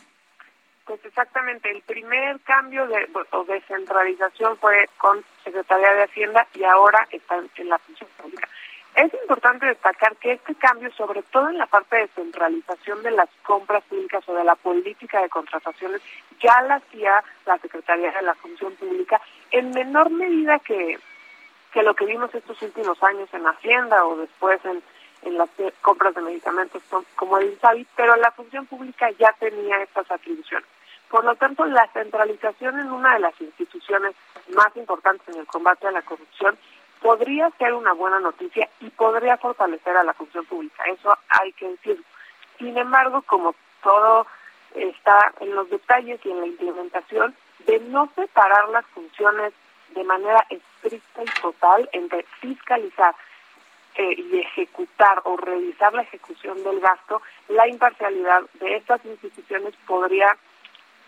Pues 0.84 1.03
exactamente, 1.03 1.70
el 1.70 1.80
primer 1.80 2.39
cambio 2.41 2.87
de, 2.87 3.09
o 3.30 3.45
descentralización 3.45 4.59
fue 4.59 4.87
con 4.99 5.24
Secretaría 5.43 5.95
de 5.95 6.03
Hacienda 6.03 6.47
y 6.53 6.64
ahora 6.64 7.09
está 7.11 7.37
en, 7.57 7.68
la 7.70 7.78
función 7.78 8.11
pública. 8.18 8.49
Es 8.97 9.13
importante 9.13 9.67
destacar 9.67 10.17
que 10.17 10.33
este 10.33 10.55
cambio, 10.55 10.91
sobre 10.93 11.23
todo 11.23 11.51
en 11.51 11.59
la 11.59 11.67
parte 11.67 11.97
de 11.97 12.09
centralización 12.09 13.03
de 13.03 13.11
las 13.11 13.29
compras 13.43 13.85
públicas 13.85 14.27
o 14.27 14.35
de 14.35 14.43
la 14.43 14.55
política 14.55 15.21
de 15.21 15.29
contrataciones, 15.29 16.01
ya 16.41 16.63
la 16.63 16.77
hacía 16.77 17.23
la 17.45 17.59
Secretaría 17.59 18.11
de 18.11 18.23
la 18.23 18.35
Función 18.35 18.75
Pública 18.77 19.21
en 19.51 19.71
menor 19.73 20.11
medida 20.11 20.59
que, 20.61 20.99
que 21.73 21.83
lo 21.83 21.95
que 21.95 22.07
vimos 22.07 22.35
estos 22.35 22.61
últimos 22.63 23.01
años 23.03 23.29
en 23.35 23.47
Hacienda 23.47 24.05
o 24.07 24.17
después 24.17 24.65
en 24.65 24.83
en 25.27 25.39
las 25.39 25.51
compras 25.83 26.15
de 26.15 26.23
medicamentos 26.23 26.83
como 27.17 27.39
el 27.39 27.51
INSABI, 27.51 27.87
pero 27.97 28.17
la 28.17 28.31
función 28.31 28.67
pública 28.67 29.11
ya 29.19 29.33
tenía 29.39 29.83
estas 29.83 30.11
atribuciones. 30.11 30.69
Por 31.11 31.25
lo 31.25 31.35
tanto, 31.37 31.65
la 31.67 31.87
centralización 31.93 32.79
en 32.81 32.91
una 32.91 33.15
de 33.15 33.21
las 33.21 33.41
instituciones 33.41 34.15
más 34.55 34.77
importantes 34.77 35.29
en 35.29 35.41
el 35.41 35.47
combate 35.47 35.87
a 35.87 35.93
la 35.93 36.03
corrupción 36.03 36.57
podría 37.07 37.49
ser 37.51 37.73
una 37.73 37.93
buena 37.93 38.19
noticia 38.19 38.69
y 38.81 38.91
podría 38.91 39.37
fortalecer 39.37 39.97
a 39.97 40.03
la 40.03 40.13
función 40.13 40.45
pública. 40.47 40.83
Eso 40.87 41.17
hay 41.29 41.53
que 41.53 41.69
decirlo. 41.69 42.03
Sin 42.59 42.77
embargo, 42.77 43.23
como 43.23 43.55
todo 43.81 44.27
está 44.75 45.33
en 45.39 45.55
los 45.55 45.71
detalles 45.71 46.19
y 46.25 46.31
en 46.33 46.41
la 46.41 46.47
implementación, 46.49 47.37
de 47.61 47.79
no 47.79 48.11
separar 48.17 48.69
las 48.71 48.85
funciones 48.87 49.53
de 49.95 50.03
manera 50.03 50.45
estricta 50.51 51.23
y 51.23 51.41
total 51.41 51.89
entre 51.93 52.25
fiscalizar 52.41 53.15
eh, 53.95 54.15
y 54.19 54.41
ejecutar 54.41 55.23
o 55.27 55.37
revisar 55.37 55.95
la 55.95 56.03
ejecución 56.03 56.61
del 56.65 56.81
gasto, 56.81 57.23
la 57.47 57.69
imparcialidad 57.69 58.43
de 58.55 58.79
estas 58.79 59.05
instituciones 59.05 59.75
podría 59.87 60.37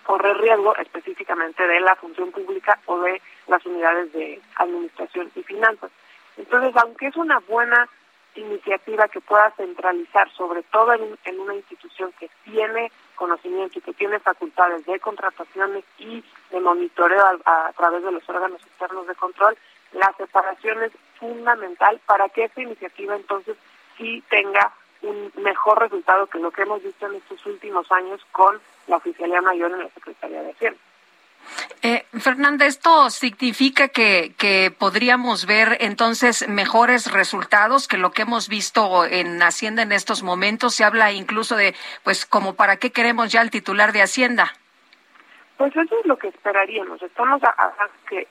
correr 0.09 0.39
riesgo 0.39 0.75
específicamente 0.77 1.67
de 1.67 1.81
la 1.81 1.95
función 1.97 2.33
pública 2.33 2.81
o 2.87 2.99
de 3.01 3.21
las 3.47 3.65
unidades 3.67 4.11
de 4.15 4.41
administración 4.57 5.31
y 5.35 5.43
finanzas. 5.43 5.91
Entonces, 6.39 6.75
aunque 6.77 7.09
es 7.09 7.17
una 7.17 7.41
buena 7.41 7.87
iniciativa 8.35 9.07
que 9.09 9.21
pueda 9.21 9.51
centralizar, 9.51 10.31
sobre 10.31 10.63
todo 10.63 10.95
en, 10.95 11.41
una 11.41 11.55
institución 11.55 12.11
que 12.19 12.31
tiene 12.43 12.91
conocimiento 13.17 13.81
y 13.81 13.83
que 13.83 13.93
tiene 13.93 14.19
facultades 14.19 14.87
de 14.87 14.99
contrataciones 14.99 15.85
y 15.99 16.25
de 16.53 16.61
monitoreo 16.61 17.23
a, 17.45 17.71
través 17.77 18.03
de 18.03 18.13
los 18.13 18.27
órganos 18.31 18.63
externos 18.63 19.07
de 19.07 19.15
control, 19.15 19.59
la 19.93 20.11
separación 20.17 20.85
es 20.85 20.93
fundamental 21.21 22.01
para 22.07 22.31
que 22.31 22.45
esta 22.45 22.63
iniciativa 22.63 23.15
entonces 23.15 23.59
sí 23.99 24.25
tenga 24.31 24.73
un 25.03 25.31
mejor 25.37 25.81
resultado 25.81 26.27
que 26.29 26.39
lo 26.39 26.51
que 26.51 26.63
hemos 26.63 26.83
visto 26.83 27.07
en 27.07 27.17
estos 27.17 27.45
últimos 27.45 27.93
años 27.93 28.25
con 28.33 28.59
la 28.89 28.97
oficialía 28.97 29.41
mayor 29.41 29.71
en 29.73 29.79
la 29.81 29.89
Secretaría 29.91 30.43
de 30.43 30.51
Hacienda. 30.51 30.81
Eh, 31.83 32.05
Fernanda, 32.19 32.67
¿esto 32.67 33.09
significa 33.11 33.89
que, 33.89 34.35
que, 34.37 34.71
podríamos 34.77 35.47
ver 35.47 35.79
entonces 35.81 36.47
mejores 36.49 37.11
resultados 37.13 37.89
que 37.89 37.97
lo 37.97 38.11
que 38.11 38.23
hemos 38.23 38.49
visto 38.49 39.05
en 39.05 39.41
Hacienda 39.43 39.83
en 39.83 39.93
estos 39.93 40.23
momentos? 40.23 40.75
Se 40.75 40.85
habla 40.85 41.13
incluso 41.13 41.57
de, 41.57 41.75
pues, 42.03 42.27
como 42.27 42.55
para 42.55 42.77
qué 42.77 42.91
queremos 42.91 43.31
ya 43.31 43.41
el 43.41 43.51
titular 43.51 43.93
de 43.93 44.03
Hacienda. 44.03 44.53
Pues 45.57 45.75
eso 45.75 45.99
es 46.01 46.07
lo 46.07 46.19
que 46.19 46.29
esperaríamos. 46.29 47.03
Estamos 47.03 47.43
a, 47.45 47.49
a 47.49 47.89
que 48.09 48.27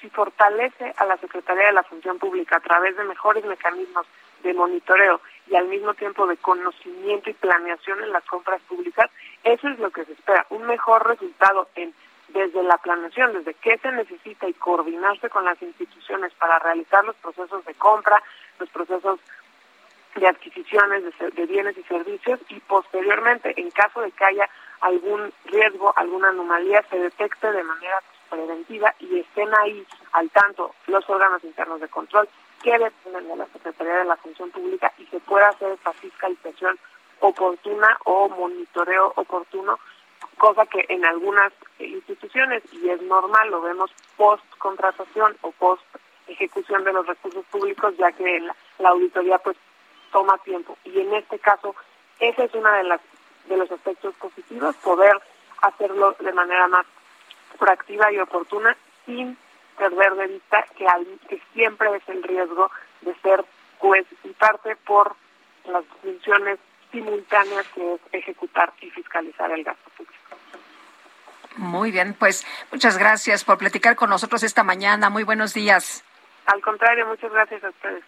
si 0.00 0.08
fortalece 0.10 0.92
a 0.96 1.04
la 1.04 1.16
Secretaría 1.18 1.66
de 1.66 1.72
la 1.72 1.82
Función 1.82 2.18
Pública 2.18 2.56
a 2.56 2.60
través 2.60 2.96
de 2.96 3.04
mejores 3.04 3.44
mecanismos 3.44 4.06
de 4.42 4.54
monitoreo 4.54 5.20
y 5.48 5.56
al 5.56 5.66
mismo 5.66 5.94
tiempo 5.94 6.26
de 6.26 6.36
conocimiento 6.36 7.30
y 7.30 7.34
planeación 7.34 8.02
en 8.02 8.12
las 8.12 8.24
compras 8.24 8.60
públicas, 8.62 9.10
eso 9.44 9.68
es 9.68 9.78
lo 9.78 9.90
que 9.90 10.04
se 10.04 10.12
espera, 10.12 10.46
un 10.50 10.64
mejor 10.66 11.06
resultado 11.06 11.68
en 11.74 11.92
desde 12.32 12.62
la 12.62 12.78
planeación, 12.78 13.32
desde 13.32 13.54
qué 13.54 13.78
se 13.78 13.90
necesita 13.92 14.48
y 14.48 14.54
coordinarse 14.54 15.28
con 15.28 15.44
las 15.44 15.60
instituciones 15.62 16.32
para 16.34 16.58
realizar 16.58 17.04
los 17.04 17.16
procesos 17.16 17.64
de 17.64 17.74
compra, 17.74 18.22
los 18.58 18.68
procesos 18.70 19.18
de 20.14 20.26
adquisiciones 20.26 21.04
de, 21.18 21.46
bienes 21.46 21.76
y 21.78 21.82
servicios 21.84 22.40
y 22.48 22.60
posteriormente, 22.60 23.54
en 23.56 23.70
caso 23.70 24.00
de 24.00 24.10
que 24.12 24.24
haya 24.24 24.48
algún 24.80 25.32
riesgo, 25.46 25.92
alguna 25.96 26.28
anomalía, 26.28 26.84
se 26.90 26.98
detecte 26.98 27.52
de 27.52 27.62
manera 27.62 28.02
preventiva 28.28 28.94
y 28.98 29.20
estén 29.20 29.48
ahí 29.58 29.84
al 30.12 30.30
tanto 30.30 30.74
los 30.86 31.08
órganos 31.08 31.42
internos 31.44 31.80
de 31.80 31.88
control 31.88 32.28
que 32.62 32.78
dependen 32.78 33.28
de 33.28 33.36
la 33.36 33.46
Secretaría 33.46 33.96
de 33.96 34.04
la 34.04 34.16
Función 34.16 34.50
Pública 34.50 34.92
y 34.98 35.06
se 35.06 35.20
pueda 35.20 35.48
hacer 35.48 35.72
esa 35.72 35.92
fiscalización 35.94 36.78
oportuna 37.20 37.98
o 38.04 38.28
monitoreo 38.28 39.12
oportuno, 39.16 39.78
cosa 40.38 40.66
que 40.66 40.84
en 40.88 41.04
algunas 41.04 41.52
instituciones, 41.78 42.62
y 42.72 42.88
es 42.88 43.00
normal, 43.02 43.50
lo 43.50 43.60
vemos 43.60 43.90
post 44.16 44.44
contratación 44.58 45.36
o 45.42 45.52
post 45.52 45.82
ejecución 46.26 46.84
de 46.84 46.92
los 46.92 47.06
recursos 47.06 47.44
públicos, 47.46 47.94
ya 47.98 48.12
que 48.12 48.40
la, 48.40 48.54
la 48.78 48.90
auditoría 48.90 49.38
pues 49.38 49.56
toma 50.12 50.38
tiempo. 50.38 50.76
Y 50.84 51.00
en 51.00 51.14
este 51.14 51.38
caso, 51.38 51.74
ese 52.18 52.44
es 52.44 52.54
uno 52.54 52.70
de, 52.72 52.84
las, 52.84 53.00
de 53.46 53.56
los 53.56 53.70
aspectos 53.70 54.14
positivos, 54.16 54.76
poder 54.76 55.20
hacerlo 55.62 56.16
de 56.20 56.32
manera 56.32 56.68
más 56.68 56.86
proactiva 57.58 58.12
y 58.12 58.18
oportuna 58.18 58.76
sin 59.06 59.36
perder 59.80 60.14
de 60.14 60.26
vista 60.26 60.64
que, 60.76 60.86
que 61.26 61.42
siempre 61.54 61.88
es 61.96 62.02
el 62.08 62.22
riesgo 62.22 62.70
de 63.00 63.14
ser 63.22 63.42
juez 63.78 64.06
y 64.24 64.28
parte 64.28 64.76
por 64.76 65.16
las 65.64 65.84
funciones 66.02 66.58
simultáneas 66.92 67.66
que 67.74 67.94
es 67.94 68.00
ejecutar 68.12 68.74
y 68.82 68.90
fiscalizar 68.90 69.50
el 69.52 69.64
gasto 69.64 69.90
público. 69.96 70.14
Muy 71.56 71.90
bien, 71.90 72.14
pues 72.14 72.46
muchas 72.70 72.98
gracias 72.98 73.42
por 73.42 73.56
platicar 73.56 73.96
con 73.96 74.10
nosotros 74.10 74.42
esta 74.42 74.62
mañana. 74.62 75.08
Muy 75.08 75.24
buenos 75.24 75.54
días. 75.54 76.04
Al 76.46 76.60
contrario, 76.60 77.06
muchas 77.06 77.32
gracias 77.32 77.64
a 77.64 77.70
ustedes. 77.70 78.04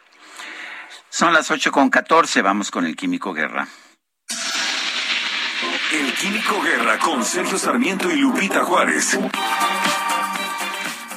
Son 1.09 1.33
las 1.33 1.51
ocho 1.51 1.73
con 1.73 1.89
catorce. 1.89 2.43
Vamos 2.43 2.71
con 2.71 2.85
el 2.85 2.97
Químico 2.97 3.33
Guerra. 3.33 3.67
El 5.93 6.13
Químico 6.15 6.61
Guerra 6.63 6.99
con 6.99 7.25
Sergio 7.25 7.59
Sarmiento 7.59 8.11
y 8.11 8.17
Lupita 8.17 8.65
Juárez. 8.65 9.19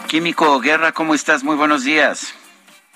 Químico 0.07 0.59
Guerra, 0.59 0.91
¿cómo 0.91 1.15
estás? 1.15 1.43
Muy 1.43 1.55
buenos 1.55 1.83
días. 1.83 2.33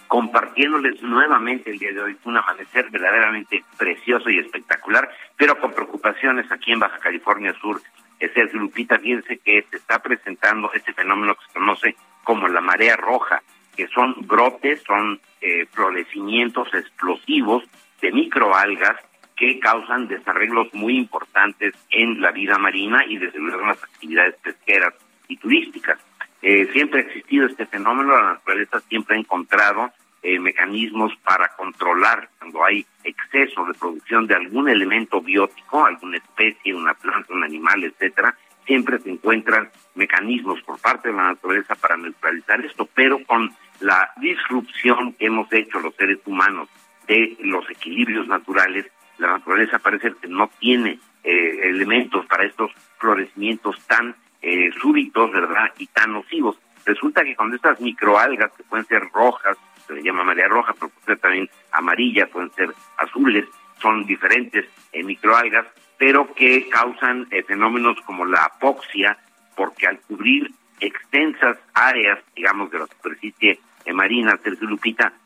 Compartiéndoles 0.08 1.02
nuevamente 1.02 1.72
el 1.72 1.80
día 1.80 1.92
de 1.92 2.02
hoy 2.02 2.18
un 2.24 2.38
amanecer 2.38 2.90
verdaderamente 2.92 3.64
precioso 3.78 4.30
y 4.30 4.40
espectacular, 4.40 5.10
pero 5.36 5.60
con 5.60 5.74
preocupaciones 5.74 6.52
aquí 6.52 6.72
en 6.72 6.80
Baja 6.80 7.00
California 7.00 7.54
Sur. 7.60 7.82
Sergio 8.20 8.60
Lupita, 8.60 9.00
fíjense 9.00 9.38
que 9.38 9.66
se 9.70 9.78
está 9.78 10.00
presentando 10.00 10.72
este 10.74 10.94
fenómeno 10.94 11.36
que 11.36 11.46
se 11.48 11.54
conoce 11.54 11.96
como 12.24 12.48
la 12.48 12.62
marea 12.62 12.96
roja, 12.96 13.42
que 13.76 13.88
son 13.88 14.16
brotes, 14.20 14.84
son 14.86 15.20
eh, 15.42 15.66
florecimientos 15.72 16.68
explosivos 16.74 17.64
de 18.02 18.12
microalgas 18.12 18.98
que 19.36 19.60
causan 19.60 20.08
desarreglos 20.08 20.74
muy 20.74 20.98
importantes 20.98 21.74
en 21.90 22.22
la 22.22 22.32
vida 22.32 22.58
marina 22.58 23.06
y 23.06 23.18
desde 23.18 23.40
luego 23.40 23.62
en 23.62 23.68
las 23.68 23.84
actividades 23.84 24.36
pesqueras 24.44 24.94
y 25.28 25.38
turísticas. 25.38 26.00
Eh, 26.42 26.70
siempre 26.72 27.02
ha 27.02 27.04
existido 27.04 27.48
este 27.48 27.66
fenómeno, 27.66 28.16
la 28.16 28.34
naturaleza 28.34 28.80
siempre 28.82 29.16
ha 29.16 29.20
encontrado 29.20 29.92
eh, 30.22 30.40
mecanismos 30.40 31.14
para 31.24 31.50
controlar 31.56 32.30
cuando 32.38 32.64
hay 32.64 32.86
exceso 33.04 33.66
de 33.66 33.74
producción 33.74 34.28
de 34.28 34.36
algún 34.36 34.70
elemento 34.70 35.22
biótico, 35.22 35.86
alguna 35.86 36.18
especie, 36.18 36.76
una 36.76 36.94
planta, 36.94 37.34
un 37.34 37.44
animal, 37.44 37.84
etcétera, 37.84 38.36
siempre 38.66 39.00
se 39.00 39.10
encuentran 39.10 39.70
mecanismos 39.96 40.62
por 40.62 40.80
parte 40.80 41.10
de 41.10 41.16
la 41.16 41.30
naturaleza 41.30 41.76
para 41.76 41.98
neutralizar 41.98 42.64
esto, 42.66 42.88
pero 42.94 43.24
con 43.26 43.52
la 43.80 44.12
disrupción 44.18 45.14
que 45.14 45.26
hemos 45.26 45.52
hecho 45.52 45.80
los 45.80 45.96
seres 45.96 46.20
humanos 46.26 46.70
de 47.08 47.38
los 47.40 47.70
equilibrios 47.70 48.28
naturales, 48.28 48.86
la 49.18 49.30
naturaleza 49.32 49.80
parece 49.80 50.14
que 50.22 50.28
no 50.28 50.50
tiene 50.60 51.00
eh, 51.24 51.60
elementos 51.64 52.26
para 52.28 52.46
estos 52.46 52.72
florecimientos 52.98 53.80
tan 53.88 54.16
eh, 54.42 54.72
súbitos, 54.80 55.32
¿verdad? 55.32 55.74
Y 55.78 55.88
tan 55.88 56.14
nocivos. 56.14 56.58
Resulta 56.86 57.24
que 57.24 57.36
cuando 57.36 57.56
estas 57.56 57.80
microalgas, 57.80 58.52
que 58.54 58.64
pueden 58.64 58.86
ser 58.86 59.04
rojas, 59.14 59.58
se 59.86 59.94
le 59.94 60.04
llama 60.04 60.24
marea 60.24 60.48
roja, 60.48 60.74
pero 60.74 60.90
pueden 60.90 61.06
ser 61.06 61.18
también 61.20 61.50
amarillas, 61.72 62.30
pueden 62.30 62.52
ser 62.52 62.74
azules, 62.98 63.46
son 63.82 64.06
diferentes 64.06 64.66
eh, 64.92 65.04
microalgas, 65.04 65.66
pero 65.98 66.34
que 66.34 66.70
causan 66.70 67.28
eh, 67.32 67.44
fenómenos 67.44 68.00
como 68.02 68.26
la 68.26 68.46
apoxia, 68.46 69.18
porque 69.56 69.88
al 69.88 70.00
cubrir 70.02 70.52
extensas 70.80 71.58
áreas, 71.74 72.20
digamos, 72.36 72.72
de 72.72 72.80
la 72.80 72.88
superficie 72.88 73.60
marina, 73.94 74.38
Sergio 74.44 74.70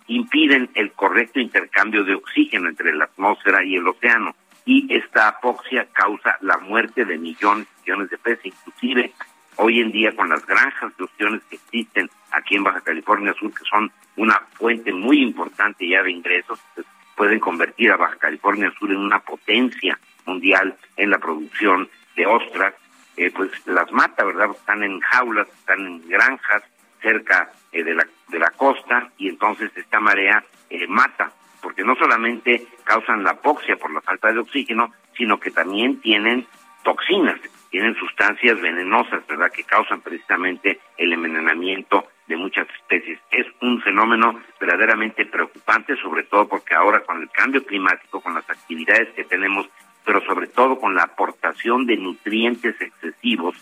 impiden 0.07 0.69
el 0.75 0.91
correcto 0.91 1.39
intercambio 1.39 2.03
de 2.03 2.15
oxígeno 2.15 2.69
entre 2.69 2.93
la 2.93 3.05
atmósfera 3.05 3.63
y 3.63 3.75
el 3.75 3.87
océano 3.87 4.35
y 4.65 4.93
esta 4.93 5.27
apoxia 5.27 5.87
causa 5.91 6.37
la 6.41 6.57
muerte 6.57 7.05
de 7.05 7.17
millones 7.17 7.67
de 7.85 8.17
peces, 8.17 8.45
inclusive 8.45 9.11
hoy 9.57 9.81
en 9.81 9.91
día 9.91 10.15
con 10.15 10.29
las 10.29 10.45
granjas 10.45 10.95
de 10.97 11.03
opciones 11.03 11.41
que 11.49 11.57
existen 11.57 12.09
aquí 12.31 12.55
en 12.55 12.63
Baja 12.63 12.81
California 12.81 13.33
Sur, 13.33 13.53
que 13.53 13.65
son 13.65 13.91
una 14.15 14.39
fuente 14.53 14.91
muy 14.93 15.21
importante 15.21 15.87
ya 15.87 16.01
de 16.01 16.11
ingresos, 16.11 16.59
pues, 16.73 16.87
pueden 17.15 17.39
convertir 17.39 17.91
a 17.91 17.97
Baja 17.97 18.15
California 18.15 18.71
Sur 18.79 18.91
en 18.91 18.97
una 18.97 19.19
potencia 19.19 19.99
mundial 20.25 20.75
en 20.95 21.09
la 21.09 21.19
producción 21.19 21.89
de 22.15 22.25
ostras, 22.25 22.73
eh, 23.17 23.31
pues 23.31 23.51
las 23.67 23.91
mata, 23.91 24.23
¿verdad? 24.23 24.51
Están 24.51 24.83
en 24.83 24.99
jaulas, 25.01 25.47
están 25.49 25.85
en 25.85 26.07
granjas 26.07 26.63
cerca 27.01 27.51
eh, 27.71 27.83
de, 27.83 27.93
la, 27.93 28.07
de 28.29 28.39
la 28.39 28.49
costa 28.51 29.11
y 29.17 29.27
entonces 29.27 29.71
esta 29.75 29.99
marea 29.99 30.43
eh, 30.69 30.87
mata 30.87 31.31
porque 31.61 31.83
no 31.83 31.95
solamente 31.95 32.67
causan 32.83 33.23
la 33.23 33.31
apoxia 33.31 33.77
por 33.77 33.91
la 33.91 34.01
falta 34.01 34.31
de 34.31 34.39
oxígeno, 34.39 34.91
sino 35.15 35.39
que 35.39 35.49
también 35.49 36.01
tienen 36.01 36.45
toxinas, 36.83 37.39
tienen 37.73 37.95
sustancias 37.95 38.61
venenosas, 38.61 39.25
¿verdad?, 39.25 39.51
que 39.51 39.63
causan 39.63 39.99
precisamente 39.99 40.79
el 40.95 41.11
envenenamiento 41.11 42.05
de 42.27 42.37
muchas 42.37 42.67
especies. 42.69 43.19
Es 43.31 43.47
un 43.61 43.81
fenómeno 43.81 44.39
verdaderamente 44.59 45.25
preocupante, 45.25 45.95
sobre 45.95 46.21
todo 46.21 46.47
porque 46.47 46.75
ahora 46.75 46.99
con 46.99 47.19
el 47.19 47.31
cambio 47.31 47.65
climático, 47.65 48.21
con 48.21 48.35
las 48.35 48.47
actividades 48.47 49.09
que 49.15 49.23
tenemos, 49.23 49.67
pero 50.05 50.21
sobre 50.21 50.45
todo 50.45 50.79
con 50.79 50.93
la 50.93 51.01
aportación 51.01 51.87
de 51.87 51.97
nutrientes 51.97 52.79
excesivos, 52.79 53.55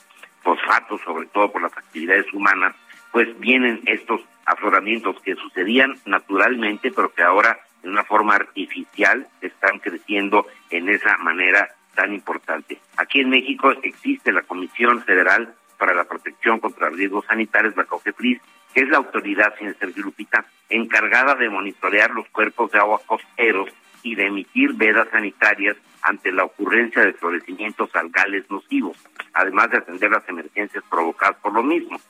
fosfatos, 0.43 0.99
sobre 1.05 1.27
todo 1.27 1.49
por 1.49 1.61
las 1.61 1.77
actividades 1.77 2.25
humanas, 2.33 2.75
pues 3.13 3.39
vienen 3.39 3.79
estos 3.85 4.19
afloramientos 4.45 5.21
que 5.21 5.35
sucedían 5.35 5.95
naturalmente, 6.05 6.91
pero 6.91 7.13
que 7.13 7.23
ahora 7.23 7.57
de 7.81 7.87
una 7.87 8.03
forma 8.03 8.35
artificial 8.35 9.25
están 9.39 9.79
creciendo 9.79 10.47
en 10.69 10.89
esa 10.89 11.17
manera 11.19 11.69
tan 12.01 12.15
importante. 12.15 12.79
Aquí 12.97 13.19
en 13.19 13.29
México 13.29 13.71
existe 13.83 14.31
la 14.31 14.41
Comisión 14.41 15.03
Federal 15.03 15.53
para 15.77 15.93
la 15.93 16.05
Protección 16.05 16.59
contra 16.59 16.89
Riesgos 16.89 17.25
Sanitarios, 17.27 17.77
la 17.77 17.83
COFEPRIS, 17.83 18.41
que 18.73 18.81
es 18.81 18.89
la 18.89 18.97
autoridad, 18.97 19.53
sin 19.59 19.75
Sergio 19.75 20.05
Lupita, 20.05 20.43
encargada 20.69 21.35
de 21.35 21.47
monitorear 21.47 22.09
los 22.09 22.27
cuerpos 22.29 22.71
de 22.71 22.79
agua 22.79 22.99
costeros 23.05 23.69
y 24.01 24.15
de 24.15 24.25
emitir 24.25 24.73
vedas 24.73 25.09
sanitarias 25.11 25.77
ante 26.01 26.31
la 26.31 26.45
ocurrencia 26.45 27.03
de 27.03 27.13
florecimientos 27.13 27.95
algales 27.95 28.49
nocivos, 28.49 28.97
además 29.33 29.69
de 29.69 29.77
atender 29.77 30.09
las 30.09 30.27
emergencias 30.27 30.83
provocadas 30.89 31.37
por 31.37 31.53
lo 31.53 31.61
mismo. 31.61 32.01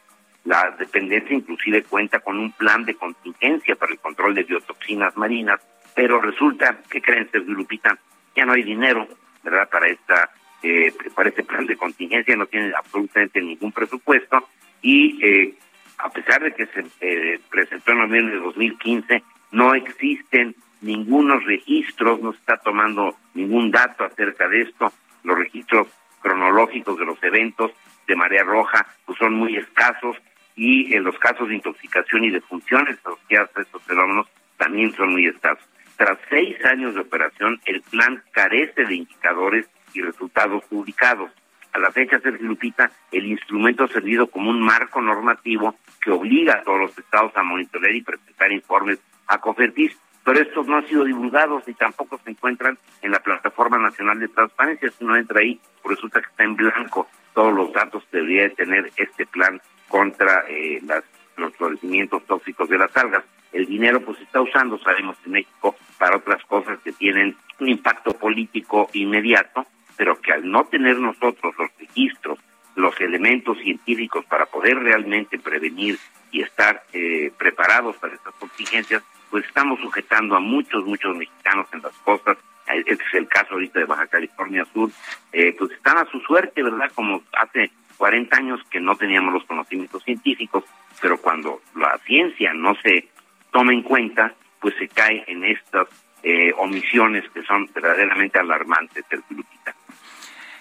La 0.45 0.73
dependencia 0.79 1.35
inclusive 1.35 1.83
cuenta 1.83 2.21
con 2.21 2.39
un 2.39 2.53
plan 2.53 2.85
de 2.85 2.95
contingencia 2.95 3.75
para 3.75 3.91
el 3.91 3.99
control 3.99 4.35
de 4.35 4.43
biotoxinas 4.43 5.17
marinas, 5.17 5.59
pero 5.93 6.21
resulta 6.21 6.79
que 6.89 7.01
creen 7.01 7.29
Sergio 7.29 7.53
Lupita, 7.53 7.97
ya 8.33 8.45
no 8.45 8.53
hay 8.53 8.63
dinero, 8.63 9.05
¿verdad? 9.43 9.69
Para 9.69 9.87
esta 9.87 10.29
eh, 10.63 10.93
para 11.15 11.29
este 11.29 11.43
plan 11.43 11.65
de 11.65 11.75
contingencia 11.75 12.35
no 12.35 12.45
tiene 12.45 12.71
absolutamente 12.75 13.41
ningún 13.41 13.71
presupuesto 13.71 14.47
y 14.81 15.19
eh, 15.25 15.55
a 15.97 16.09
pesar 16.09 16.43
de 16.43 16.53
que 16.53 16.67
se 16.67 16.85
eh, 17.01 17.39
presentó 17.49 17.91
en 17.91 17.99
noviembre 17.99 18.35
de 18.35 18.41
2015 18.41 19.23
no 19.51 19.73
existen 19.73 20.55
ningunos 20.81 21.43
registros, 21.45 22.21
no 22.21 22.31
se 22.33 22.39
está 22.39 22.57
tomando 22.57 23.15
ningún 23.33 23.71
dato 23.71 24.03
acerca 24.03 24.47
de 24.47 24.61
esto, 24.61 24.93
los 25.23 25.37
registros 25.37 25.87
cronológicos 26.21 26.97
de 26.97 27.05
los 27.05 27.23
eventos 27.23 27.71
de 28.07 28.15
marea 28.15 28.43
roja 28.43 28.85
pues 29.05 29.17
son 29.17 29.33
muy 29.33 29.57
escasos 29.57 30.17
y 30.55 30.93
en 30.93 31.03
los 31.03 31.17
casos 31.17 31.47
de 31.49 31.55
intoxicación 31.55 32.23
y 32.25 32.29
de 32.29 32.41
funciones 32.41 32.99
asociadas 32.99 33.49
a 33.55 33.61
estos 33.61 33.81
fenómenos 33.83 34.27
también 34.57 34.93
son 34.93 35.13
muy 35.13 35.25
escasos. 35.25 35.67
Tras 36.01 36.17
seis 36.31 36.55
años 36.65 36.95
de 36.95 37.01
operación, 37.01 37.61
el 37.63 37.83
plan 37.83 38.23
carece 38.31 38.85
de 38.85 38.95
indicadores 38.95 39.69
y 39.93 40.01
resultados 40.01 40.63
publicados. 40.65 41.29
A 41.73 41.77
la 41.77 41.91
fecha, 41.91 42.19
Sergio 42.19 42.47
Lupita, 42.47 42.89
el 43.11 43.27
instrumento 43.27 43.83
ha 43.83 43.87
servido 43.87 44.25
como 44.25 44.49
un 44.49 44.63
marco 44.63 44.99
normativo 44.99 45.75
que 46.03 46.09
obliga 46.09 46.55
a 46.55 46.63
todos 46.63 46.79
los 46.79 46.97
estados 46.97 47.31
a 47.35 47.43
monitorear 47.43 47.93
y 47.93 48.01
presentar 48.01 48.51
informes 48.51 48.97
a 49.27 49.37
COFERTIS, 49.37 49.95
pero 50.25 50.39
estos 50.39 50.65
no 50.65 50.77
han 50.77 50.87
sido 50.87 51.03
divulgados 51.03 51.67
y 51.67 51.75
tampoco 51.75 52.19
se 52.23 52.31
encuentran 52.31 52.79
en 53.03 53.11
la 53.11 53.19
Plataforma 53.19 53.77
Nacional 53.77 54.19
de 54.19 54.29
Transparencia. 54.29 54.89
Si 54.89 55.03
uno 55.03 55.17
entra 55.17 55.41
ahí, 55.41 55.61
pues 55.83 55.97
resulta 55.97 56.19
que 56.19 56.29
está 56.29 56.43
en 56.43 56.55
blanco 56.55 57.07
todos 57.35 57.53
los 57.53 57.71
datos 57.73 58.03
que 58.09 58.17
debería 58.17 58.49
tener 58.55 58.91
este 58.97 59.27
plan 59.27 59.61
contra 59.87 60.45
eh, 60.49 60.81
las, 60.83 61.03
los 61.37 61.55
florecimientos 61.57 62.25
tóxicos 62.25 62.67
de 62.69 62.79
las 62.79 62.97
algas. 62.97 63.23
El 63.51 63.65
dinero 63.65 64.01
pues 64.01 64.19
está 64.21 64.41
usando, 64.41 64.77
sabemos, 64.79 65.17
en 65.25 65.33
México 65.33 65.75
para 65.97 66.17
otras 66.17 66.43
cosas 66.45 66.79
que 66.79 66.91
tienen 66.91 67.36
un 67.59 67.69
impacto 67.69 68.13
político 68.13 68.89
inmediato, 68.93 69.65
pero 69.97 70.19
que 70.19 70.32
al 70.32 70.49
no 70.49 70.65
tener 70.65 70.97
nosotros 70.97 71.53
los 71.57 71.69
registros, 71.78 72.39
los 72.75 72.99
elementos 73.01 73.57
científicos 73.59 74.25
para 74.25 74.45
poder 74.45 74.79
realmente 74.79 75.37
prevenir 75.37 75.99
y 76.32 76.41
estar 76.41 76.83
eh, 76.93 77.32
preparados 77.37 77.97
para 77.97 78.15
estas 78.15 78.33
contingencias, 78.36 79.03
pues 79.29 79.45
estamos 79.45 79.79
sujetando 79.79 80.36
a 80.36 80.39
muchos, 80.39 80.86
muchos 80.86 81.15
mexicanos 81.15 81.67
en 81.73 81.82
las 81.82 81.93
costas. 82.03 82.37
Este 82.67 82.93
es 82.93 83.13
el 83.13 83.28
caso 83.28 83.53
ahorita 83.53 83.79
de 83.79 83.86
Baja 83.86 84.07
California 84.07 84.65
Sur. 84.73 84.89
Eh, 85.33 85.53
pues 85.57 85.71
están 85.71 85.97
a 85.97 86.05
su 86.05 86.19
suerte, 86.21 86.63
¿verdad? 86.63 86.91
Como 86.95 87.21
hace 87.33 87.71
40 87.97 88.36
años 88.36 88.59
que 88.69 88.79
no 88.79 88.95
teníamos 88.95 89.33
los 89.33 89.43
conocimientos 89.43 90.03
científicos, 90.03 90.63
pero 91.01 91.17
cuando 91.17 91.61
la 91.75 91.97
ciencia 92.05 92.53
no 92.53 92.75
se 92.75 93.07
toma 93.51 93.73
en 93.73 93.83
cuenta, 93.83 94.33
pues 94.59 94.75
se 94.78 94.87
cae 94.87 95.23
en 95.28 95.43
estas 95.43 95.87
eh, 96.23 96.53
omisiones 96.57 97.23
que 97.33 97.43
son 97.43 97.69
verdaderamente 97.73 98.39
alarmantes, 98.39 99.03
Lupita. 99.29 99.75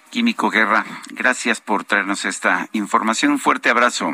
Químico 0.09 0.49
Guerra, 0.49 0.83
gracias 1.11 1.61
por 1.61 1.85
traernos 1.85 2.25
esta 2.25 2.67
información. 2.73 3.31
Un 3.33 3.39
fuerte 3.39 3.69
abrazo. 3.69 4.11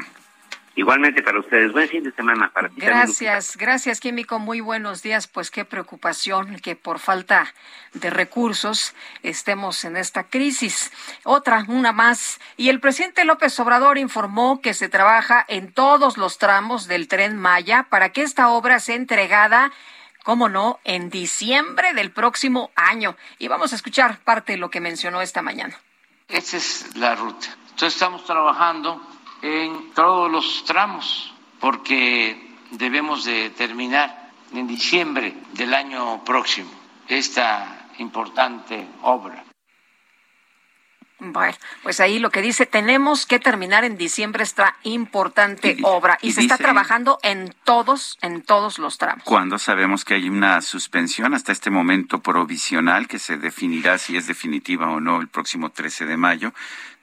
Igualmente 0.77 1.23
para 1.23 1.39
ustedes. 1.39 1.71
Buen 1.71 1.89
fin 1.89 2.03
de 2.03 2.11
semana 2.11 2.51
para 2.53 2.69
ti. 2.69 2.75
Gracias, 2.77 3.57
gracias, 3.57 3.99
Químico. 3.99 4.37
Muy 4.37 4.61
buenos 4.61 5.01
días. 5.01 5.25
Pues 5.25 5.49
qué 5.49 5.65
preocupación 5.65 6.59
que 6.59 6.75
por 6.75 6.99
falta 6.99 7.51
de 7.93 8.11
recursos 8.11 8.93
estemos 9.23 9.83
en 9.85 9.97
esta 9.97 10.25
crisis. 10.25 10.91
Otra, 11.23 11.65
una 11.67 11.93
más. 11.93 12.39
Y 12.57 12.69
el 12.69 12.79
presidente 12.79 13.25
López 13.25 13.59
Obrador 13.59 13.97
informó 13.97 14.61
que 14.61 14.75
se 14.75 14.87
trabaja 14.87 15.43
en 15.47 15.73
todos 15.73 16.15
los 16.15 16.37
tramos 16.37 16.87
del 16.87 17.07
tren 17.07 17.37
Maya 17.37 17.87
para 17.89 18.09
que 18.09 18.21
esta 18.21 18.49
obra 18.49 18.79
sea 18.79 18.97
entregada 18.97 19.71
cómo 20.23 20.47
no, 20.47 20.79
en 20.83 21.09
diciembre 21.09 21.95
del 21.95 22.11
próximo 22.11 22.69
año. 22.75 23.15
Y 23.39 23.47
vamos 23.47 23.73
a 23.73 23.77
escuchar 23.77 24.19
parte 24.19 24.51
de 24.51 24.57
lo 24.59 24.69
que 24.69 24.79
mencionó 24.79 25.21
esta 25.21 25.41
mañana. 25.41 25.75
Esa 26.27 26.57
es 26.57 26.95
la 26.95 27.15
ruta. 27.15 27.47
Entonces 27.71 27.95
estamos 27.95 28.25
trabajando 28.25 29.16
en 29.41 29.91
todos 29.93 30.31
los 30.31 30.63
tramos 30.65 31.33
porque 31.59 32.55
debemos 32.71 33.25
de 33.25 33.49
terminar 33.51 34.31
en 34.53 34.67
diciembre 34.67 35.33
del 35.53 35.73
año 35.73 36.23
próximo 36.23 36.69
esta 37.07 37.89
importante 37.97 38.85
obra. 39.01 39.46
Bueno, 41.19 41.57
pues 41.81 41.99
ahí 41.99 42.19
lo 42.19 42.29
que 42.29 42.43
dice, 42.43 42.67
tenemos 42.67 43.25
que 43.25 43.39
terminar 43.39 43.83
en 43.83 43.97
diciembre 43.97 44.43
esta 44.43 44.75
importante 44.83 45.77
obra 45.81 46.19
y, 46.21 46.33
se 46.33 46.41
está 46.41 46.57
trabajando 46.57 47.17
en 47.23 47.53
todos, 47.63 48.19
en 48.21 48.43
todos 48.43 48.77
los 48.77 48.99
tramos. 48.99 49.23
Cuando 49.23 49.57
sabemos 49.57 50.05
que 50.05 50.13
hay 50.13 50.29
una 50.29 50.61
suspensión 50.61 51.33
hasta 51.33 51.51
este 51.51 51.71
momento 51.71 52.21
provisional 52.21 53.07
que 53.07 53.17
se 53.17 53.37
definirá 53.37 53.97
si 53.97 54.15
es 54.15 54.27
definitiva 54.27 54.91
o 54.91 54.99
no 54.99 55.19
el 55.19 55.27
próximo 55.27 55.71
13 55.71 56.05
de 56.05 56.17
mayo, 56.17 56.53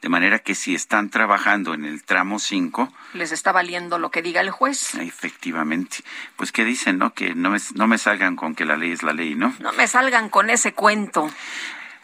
de 0.01 0.09
manera 0.09 0.39
que 0.39 0.55
si 0.55 0.75
están 0.75 1.11
trabajando 1.11 1.75
en 1.75 1.85
el 1.85 2.05
tramo 2.05 2.39
5... 2.39 2.93
Les 3.15 3.33
está 3.33 3.51
valiendo 3.51 3.99
lo 3.99 4.11
que 4.11 4.23
diga 4.23 4.43
el 4.43 4.51
juez. 4.51 4.95
Efectivamente. 4.97 6.05
Pues 6.37 6.53
que 6.53 6.65
dicen, 6.65 6.99
¿no? 6.99 7.15
Que 7.15 7.35
no 7.35 7.51
me, 7.51 7.59
no 7.75 7.87
me 7.89 7.99
salgan 7.99 8.37
con 8.37 8.55
que 8.55 8.65
la 8.65 8.77
ley 8.77 8.93
es 8.93 9.03
la 9.03 9.13
ley, 9.13 9.35
¿no? 9.35 9.55
No 9.59 9.73
me 9.73 9.89
salgan 9.89 10.29
con 10.29 10.51
ese 10.51 10.75
cuento. 10.75 11.31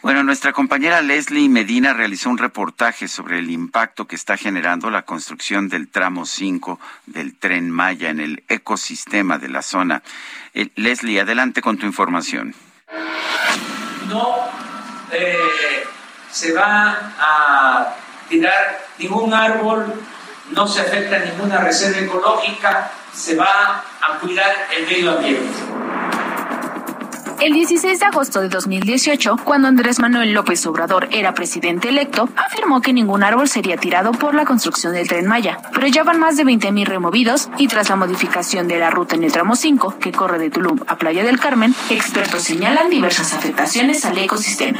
Bueno, 0.03 0.23
nuestra 0.23 0.55
compañera 0.55 1.03
Leslie 1.03 1.51
Medina 1.51 1.93
realizó 1.93 2.31
un 2.31 2.39
reportaje 2.39 3.07
sobre 3.07 3.39
el 3.39 3.51
impacto 3.51 4.07
que 4.07 4.17
está 4.17 4.39
generando 4.39 4.89
la 4.89 5.03
construcción 5.03 5.69
del 5.69 5.89
tramo 5.89 6.25
5 6.25 6.81
del 7.05 7.37
tren 7.37 7.71
Maya 7.71 8.09
en 8.09 8.19
el 8.19 8.43
ecosistema 8.49 9.37
de 9.37 9.51
la 9.51 9.61
zona. 9.61 10.03
Eh, 10.55 10.71
Leslie, 10.77 11.21
adelante 11.21 11.61
con 11.61 11.77
tu 11.77 11.85
información. 11.85 12.55
No 14.09 14.37
eh, 15.13 15.37
se 16.31 16.55
va 16.55 17.13
a 17.19 17.95
tirar 18.31 18.87
ningún 18.99 19.35
árbol, 19.35 19.93
no 20.53 20.67
se 20.67 20.81
afecta 20.81 21.19
ninguna 21.19 21.59
reserva 21.59 21.99
ecológica, 21.99 22.91
se 23.13 23.37
va 23.37 23.85
a 24.01 24.19
cuidar 24.19 24.67
el 24.75 24.87
medio 24.87 25.19
ambiente. 25.19 25.59
El 27.41 27.55
16 27.55 27.99
de 27.99 28.05
agosto 28.05 28.43
de 28.43 28.51
2018, 28.51 29.39
cuando 29.45 29.67
Andrés 29.67 29.99
Manuel 29.99 30.35
López 30.35 30.67
Obrador 30.67 31.09
era 31.11 31.33
presidente 31.33 31.89
electo, 31.89 32.29
afirmó 32.37 32.83
que 32.83 32.93
ningún 32.93 33.23
árbol 33.23 33.49
sería 33.49 33.79
tirado 33.79 34.13
por 34.13 34.35
la 34.35 34.45
construcción 34.45 34.93
del 34.93 35.09
tren 35.09 35.27
Maya, 35.27 35.59
pero 35.73 35.87
ya 35.87 36.05
van 36.05 36.21
más 36.21 36.37
de 36.37 36.45
20.000 36.45 36.85
removidos 36.85 37.49
y 37.57 37.67
tras 37.69 37.89
la 37.89 37.97
modificación 37.97 38.69
de 38.69 38.79
la 38.79 38.91
ruta 38.91 39.17
en 39.17 39.25
el 39.25 39.33
tramo 39.33 39.57
5, 39.57 39.99
que 39.99 40.13
corre 40.13 40.39
de 40.39 40.51
Tulum 40.51 40.81
a 40.87 40.99
Playa 40.99 41.25
del 41.25 41.41
Carmen, 41.41 41.75
expertos 41.89 42.43
señalan 42.43 42.91
diversas 42.91 43.33
afectaciones 43.33 44.05
al 44.05 44.19
ecosistema. 44.19 44.79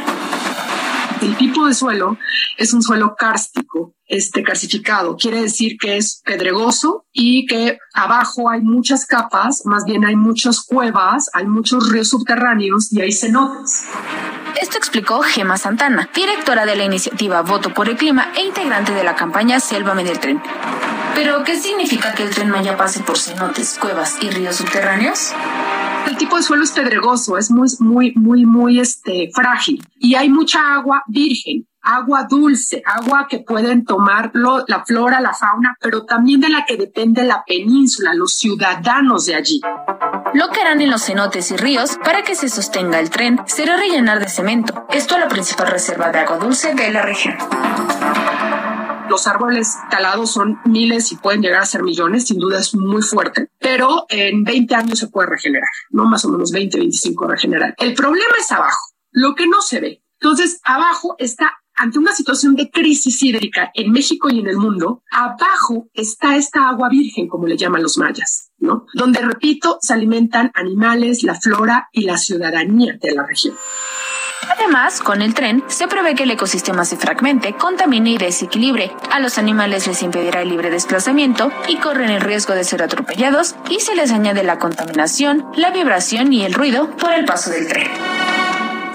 El 1.21 1.37
tipo 1.37 1.67
de 1.67 1.75
suelo 1.75 2.17
es 2.57 2.73
un 2.73 2.81
suelo 2.81 3.15
kárstico, 3.15 3.93
este 4.07 4.41
calcificado. 4.41 5.15
Quiere 5.15 5.41
decir 5.41 5.77
que 5.79 5.97
es 5.97 6.21
pedregoso 6.25 7.05
y 7.13 7.45
que 7.45 7.77
abajo 7.93 8.49
hay 8.49 8.61
muchas 8.61 9.05
capas, 9.05 9.61
más 9.65 9.85
bien 9.85 10.03
hay 10.03 10.15
muchas 10.15 10.65
cuevas, 10.65 11.29
hay 11.33 11.45
muchos 11.45 11.91
ríos 11.91 12.09
subterráneos 12.09 12.91
y 12.91 13.01
hay 13.01 13.11
cenotes. 13.11 13.85
Esto 14.59 14.77
explicó 14.77 15.21
Gema 15.21 15.57
Santana, 15.57 16.09
directora 16.13 16.65
de 16.65 16.75
la 16.75 16.85
iniciativa 16.85 17.41
Voto 17.41 17.73
por 17.73 17.87
el 17.87 17.97
Clima 17.97 18.31
e 18.35 18.43
integrante 18.43 18.91
de 18.93 19.03
la 19.03 19.15
campaña 19.15 19.59
Sélvame 19.59 20.03
del 20.03 20.19
Tren. 20.19 20.41
¿Pero 21.13 21.43
qué 21.43 21.59
significa 21.59 22.13
que 22.13 22.23
el 22.23 22.29
tren 22.29 22.49
Maya 22.49 22.77
pase 22.77 23.01
por 23.01 23.17
cenotes, 23.17 23.77
cuevas 23.79 24.17
y 24.21 24.29
ríos 24.29 24.55
subterráneos? 24.55 25.33
El 26.07 26.17
tipo 26.17 26.37
de 26.37 26.43
suelo 26.43 26.63
es 26.63 26.71
pedregoso, 26.71 27.37
es 27.37 27.51
muy, 27.51 27.69
muy, 27.79 28.13
muy, 28.15 28.45
muy 28.45 28.79
este, 28.79 29.29
frágil 29.33 29.83
y 29.99 30.15
hay 30.15 30.29
mucha 30.29 30.73
agua 30.73 31.03
virgen 31.07 31.67
agua 31.81 32.27
dulce, 32.29 32.83
agua 32.85 33.27
que 33.29 33.39
pueden 33.39 33.85
tomar 33.85 34.31
la 34.33 34.83
flora, 34.85 35.19
la 35.19 35.33
fauna, 35.33 35.75
pero 35.81 36.05
también 36.05 36.39
de 36.39 36.49
la 36.49 36.65
que 36.65 36.77
depende 36.77 37.23
la 37.23 37.43
península, 37.45 38.13
los 38.13 38.35
ciudadanos 38.35 39.25
de 39.25 39.35
allí. 39.35 39.61
Lo 40.33 40.49
que 40.49 40.61
harán 40.61 40.81
en 40.81 40.91
los 40.91 41.03
cenotes 41.03 41.51
y 41.51 41.57
ríos 41.57 41.97
para 42.03 42.21
que 42.23 42.35
se 42.35 42.49
sostenga 42.49 42.99
el 42.99 43.09
tren 43.09 43.39
será 43.45 43.77
rellenar 43.77 44.19
de 44.19 44.29
cemento. 44.29 44.85
Esto 44.89 45.15
es 45.15 45.21
la 45.21 45.27
principal 45.27 45.67
reserva 45.67 46.11
de 46.11 46.19
agua 46.19 46.37
dulce 46.37 46.73
de 46.73 46.91
la 46.91 47.01
región. 47.01 47.35
Los 49.11 49.27
árboles 49.27 49.75
talados 49.89 50.31
son 50.31 50.61
miles 50.63 51.11
y 51.11 51.17
pueden 51.17 51.41
llegar 51.41 51.63
a 51.63 51.65
ser 51.65 51.83
millones, 51.83 52.27
sin 52.27 52.39
duda 52.39 52.59
es 52.59 52.73
muy 52.73 53.01
fuerte, 53.01 53.49
pero 53.59 54.05
en 54.07 54.45
20 54.45 54.73
años 54.73 54.99
se 54.99 55.09
puede 55.09 55.27
regenerar, 55.27 55.67
no 55.89 56.05
más 56.05 56.23
o 56.23 56.29
menos 56.29 56.49
20, 56.53 56.77
25 56.77 57.27
regenerar. 57.27 57.75
El 57.77 57.93
problema 57.93 58.35
es 58.39 58.49
abajo, 58.53 58.93
lo 59.11 59.35
que 59.35 59.47
no 59.47 59.61
se 59.61 59.81
ve. 59.81 60.03
Entonces, 60.17 60.61
abajo 60.63 61.15
está 61.17 61.57
ante 61.75 61.99
una 61.99 62.15
situación 62.15 62.55
de 62.55 62.71
crisis 62.71 63.21
hídrica 63.21 63.69
en 63.73 63.91
México 63.91 64.29
y 64.29 64.39
en 64.39 64.47
el 64.47 64.55
mundo, 64.55 65.03
abajo 65.11 65.89
está 65.93 66.37
esta 66.37 66.69
agua 66.69 66.87
virgen, 66.87 67.27
como 67.27 67.47
le 67.47 67.57
llaman 67.57 67.83
los 67.83 67.97
mayas, 67.97 68.49
¿no? 68.59 68.85
Donde, 68.93 69.19
repito, 69.19 69.77
se 69.81 69.91
alimentan 69.93 70.51
animales, 70.53 71.23
la 71.23 71.35
flora 71.35 71.89
y 71.91 72.03
la 72.03 72.17
ciudadanía 72.17 72.97
de 72.97 73.11
la 73.11 73.27
región. 73.27 73.57
Además, 74.49 75.01
con 75.01 75.21
el 75.21 75.33
tren 75.33 75.63
se 75.67 75.87
prevé 75.87 76.15
que 76.15 76.23
el 76.23 76.31
ecosistema 76.31 76.85
se 76.85 76.97
fragmente, 76.97 77.53
contamine 77.53 78.11
y 78.11 78.17
desequilibre. 78.17 78.91
A 79.11 79.19
los 79.19 79.37
animales 79.37 79.87
les 79.87 80.01
impedirá 80.01 80.41
el 80.41 80.49
libre 80.49 80.69
desplazamiento 80.69 81.51
y 81.67 81.77
corren 81.77 82.09
el 82.09 82.21
riesgo 82.21 82.53
de 82.53 82.63
ser 82.63 82.83
atropellados 82.83 83.55
y 83.69 83.79
se 83.79 83.95
les 83.95 84.11
añade 84.11 84.43
la 84.43 84.59
contaminación, 84.59 85.45
la 85.55 85.71
vibración 85.71 86.33
y 86.33 86.43
el 86.43 86.53
ruido 86.53 86.89
por 86.97 87.13
el 87.13 87.25
paso 87.25 87.51
del 87.51 87.67
tren 87.67 87.89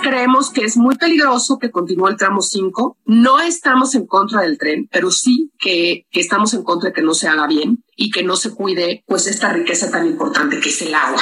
creemos 0.06 0.51
que 0.51 0.62
es 0.62 0.77
muy 0.77 0.94
peligroso 0.94 1.59
que 1.59 1.73
continúe 1.73 2.06
el 2.06 2.16
tramo 2.16 2.40
5. 2.40 2.97
No 3.06 3.40
estamos 3.40 3.97
en 3.97 4.06
contra 4.06 4.43
del 4.43 4.56
tren, 4.56 4.89
pero 4.93 5.10
sí 5.10 5.51
que, 5.59 6.06
estamos 6.12 6.55
en 6.55 6.62
contra 6.62 6.90
de 6.90 6.94
que 6.94 7.02
no 7.02 7.12
se 7.12 7.27
haga 7.27 7.48
bien 7.48 7.82
y 7.97 8.10
que 8.10 8.23
no 8.23 8.36
se 8.36 8.55
cuide 8.55 9.02
pues 9.09 9.27
esta 9.27 9.52
riqueza 9.52 9.90
tan 9.90 10.06
importante 10.06 10.60
que 10.60 10.68
es 10.68 10.81
el 10.82 10.94
agua. 10.94 11.20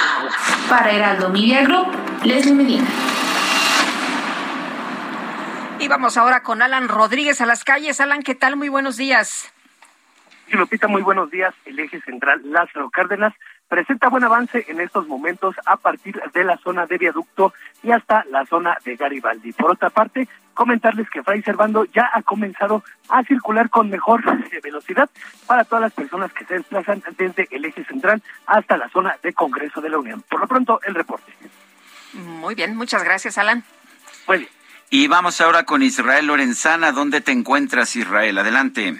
Para 0.68 0.92
Heraldo 0.92 1.30
Media 1.30 1.62
Group, 1.62 1.86
Leslie 2.24 2.52
Medina. 2.52 2.86
Y 5.85 5.89
vamos 5.89 6.16
ahora 6.16 6.43
con 6.43 6.62
Alan 6.62 6.89
Rodríguez 6.89 7.43
a 7.43 7.47
las 7.47 7.62
calles. 7.62 8.01
Alan, 8.01 8.23
¿qué 8.23 8.35
tal? 8.35 8.56
Muy 8.56 8.70
buenos 8.70 8.97
días. 8.97 9.52
Sí, 10.48 10.56
Lupita, 10.56 10.89
muy 10.89 11.02
buenos 11.02 11.31
días. 11.31 11.55
El 11.66 11.78
eje 11.78 12.01
central 12.01 12.40
Lázaro 12.43 12.89
Cárdenas 12.89 13.35
presenta 13.69 14.09
buen 14.09 14.24
avance 14.24 14.65
en 14.69 14.81
estos 14.81 15.06
momentos 15.06 15.55
a 15.66 15.77
partir 15.77 16.19
de 16.32 16.43
la 16.43 16.56
zona 16.56 16.86
de 16.86 16.97
viaducto 16.97 17.52
y 17.82 17.90
hasta 17.90 18.24
la 18.31 18.47
zona 18.47 18.78
de 18.82 18.97
Garibaldi. 18.97 19.52
Por 19.52 19.73
otra 19.73 19.90
parte, 19.90 20.27
comentarles 20.55 21.11
que 21.11 21.23
Fray 21.23 21.43
Servando 21.43 21.85
ya 21.85 22.09
ha 22.15 22.23
comenzado 22.23 22.82
a 23.11 23.23
circular 23.24 23.69
con 23.69 23.90
mejor 23.90 24.23
velocidad 24.62 25.11
para 25.47 25.65
todas 25.65 25.82
las 25.82 25.93
personas 25.93 26.32
que 26.32 26.47
se 26.47 26.55
desplazan 26.55 27.02
desde 27.19 27.47
el 27.51 27.62
eje 27.62 27.85
central 27.85 28.23
hasta 28.47 28.78
la 28.78 28.89
zona 28.89 29.19
de 29.23 29.35
Congreso 29.35 29.82
de 29.82 29.90
la 29.90 29.98
Unión. 29.98 30.24
Por 30.31 30.40
lo 30.40 30.48
pronto, 30.48 30.81
el 30.86 30.94
reporte. 30.94 31.31
Muy 32.15 32.55
bien, 32.55 32.74
muchas 32.74 33.05
gracias, 33.05 33.36
Alan. 33.36 33.62
Muy 34.27 34.39
bien. 34.39 34.64
Y 34.96 35.08
vamos 35.08 35.40
ahora 35.40 35.64
con 35.64 35.82
Israel 35.82 36.28
Lorenzana. 36.28 36.92
¿Dónde 36.92 37.20
te 37.20 37.32
encuentras, 37.32 37.96
Israel? 37.96 38.38
Adelante. 38.38 38.94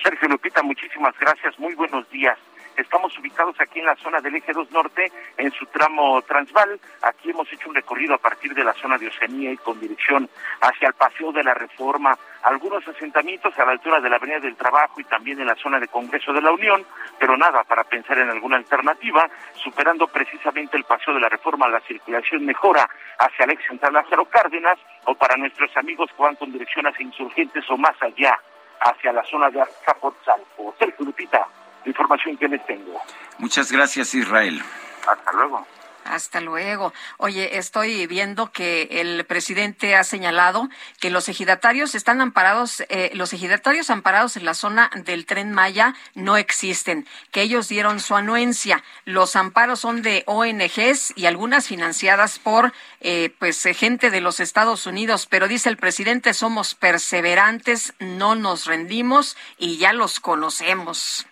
Sergio 0.00 0.28
Lupita, 0.28 0.62
muchísimas 0.62 1.18
gracias. 1.18 1.58
Muy 1.58 1.74
buenos 1.74 2.08
días. 2.10 2.38
Estamos 2.76 3.16
ubicados 3.18 3.54
aquí 3.60 3.80
en 3.80 3.86
la 3.86 3.96
zona 3.96 4.20
del 4.20 4.34
Eje 4.34 4.52
2 4.52 4.70
Norte, 4.70 5.12
en 5.36 5.50
su 5.52 5.66
tramo 5.66 6.22
Transval. 6.22 6.80
Aquí 7.02 7.30
hemos 7.30 7.52
hecho 7.52 7.68
un 7.68 7.74
recorrido 7.74 8.14
a 8.14 8.18
partir 8.18 8.54
de 8.54 8.64
la 8.64 8.72
zona 8.74 8.96
de 8.96 9.08
Oceanía 9.08 9.52
y 9.52 9.56
con 9.58 9.78
dirección 9.78 10.28
hacia 10.60 10.88
el 10.88 10.94
Paseo 10.94 11.32
de 11.32 11.44
la 11.44 11.54
Reforma. 11.54 12.16
Algunos 12.42 12.86
asentamientos 12.88 13.56
a 13.58 13.64
la 13.64 13.72
altura 13.72 14.00
de 14.00 14.08
la 14.08 14.16
Avenida 14.16 14.40
del 14.40 14.56
Trabajo 14.56 15.00
y 15.00 15.04
también 15.04 15.40
en 15.40 15.46
la 15.46 15.54
zona 15.56 15.78
de 15.78 15.88
Congreso 15.88 16.32
de 16.32 16.40
la 16.40 16.50
Unión, 16.50 16.84
pero 17.18 17.36
nada 17.36 17.62
para 17.64 17.84
pensar 17.84 18.18
en 18.18 18.30
alguna 18.30 18.56
alternativa, 18.56 19.28
superando 19.54 20.08
precisamente 20.08 20.76
el 20.76 20.84
Paseo 20.84 21.14
de 21.14 21.20
la 21.20 21.28
Reforma, 21.28 21.68
la 21.68 21.80
circulación 21.80 22.44
mejora 22.44 22.88
hacia 23.18 23.44
el 23.44 23.52
ex 23.52 23.66
central 23.66 23.92
Lázaro 23.92 24.24
Cárdenas 24.24 24.78
o 25.04 25.14
para 25.14 25.36
nuestros 25.36 25.76
amigos 25.76 26.10
que 26.16 26.22
van 26.22 26.36
con 26.36 26.50
dirección 26.52 26.86
hacia 26.86 27.04
Insurgentes 27.04 27.64
o 27.70 27.76
más 27.76 28.00
allá, 28.00 28.38
hacia 28.80 29.12
la 29.12 29.24
zona 29.24 29.50
de 29.50 29.60
Azcapotzalco. 29.60 30.74
Sergio 30.78 31.04
Lupita, 31.04 31.46
información 31.84 32.36
que 32.36 32.48
les 32.48 32.64
tengo. 32.66 33.00
Muchas 33.38 33.70
gracias, 33.72 34.14
Israel. 34.14 34.62
Hasta 35.06 35.32
luego. 35.32 35.66
Hasta 36.04 36.40
luego. 36.40 36.92
Oye, 37.18 37.58
estoy 37.58 38.06
viendo 38.06 38.50
que 38.50 38.88
el 38.90 39.24
presidente 39.24 39.94
ha 39.94 40.02
señalado 40.02 40.68
que 41.00 41.10
los 41.10 41.28
ejidatarios 41.28 41.94
están 41.94 42.20
amparados, 42.20 42.82
eh, 42.88 43.12
los 43.14 43.32
ejidatarios 43.32 43.88
amparados 43.88 44.36
en 44.36 44.44
la 44.44 44.54
zona 44.54 44.90
del 45.04 45.26
tren 45.26 45.52
Maya 45.52 45.94
no 46.14 46.36
existen, 46.36 47.06
que 47.30 47.42
ellos 47.42 47.68
dieron 47.68 48.00
su 48.00 48.16
anuencia. 48.16 48.82
Los 49.04 49.36
amparos 49.36 49.80
son 49.80 50.02
de 50.02 50.24
ONGs 50.26 51.12
y 51.16 51.26
algunas 51.26 51.68
financiadas 51.68 52.38
por 52.38 52.72
eh, 53.00 53.34
pues 53.38 53.62
gente 53.76 54.10
de 54.10 54.20
los 54.20 54.40
Estados 54.40 54.86
Unidos, 54.86 55.26
pero 55.30 55.46
dice 55.46 55.68
el 55.68 55.76
presidente 55.76 56.34
somos 56.34 56.74
perseverantes, 56.74 57.94
no 58.00 58.34
nos 58.34 58.66
rendimos 58.66 59.36
y 59.56 59.78
ya 59.78 59.92
los 59.92 60.18
conocemos. 60.18 61.26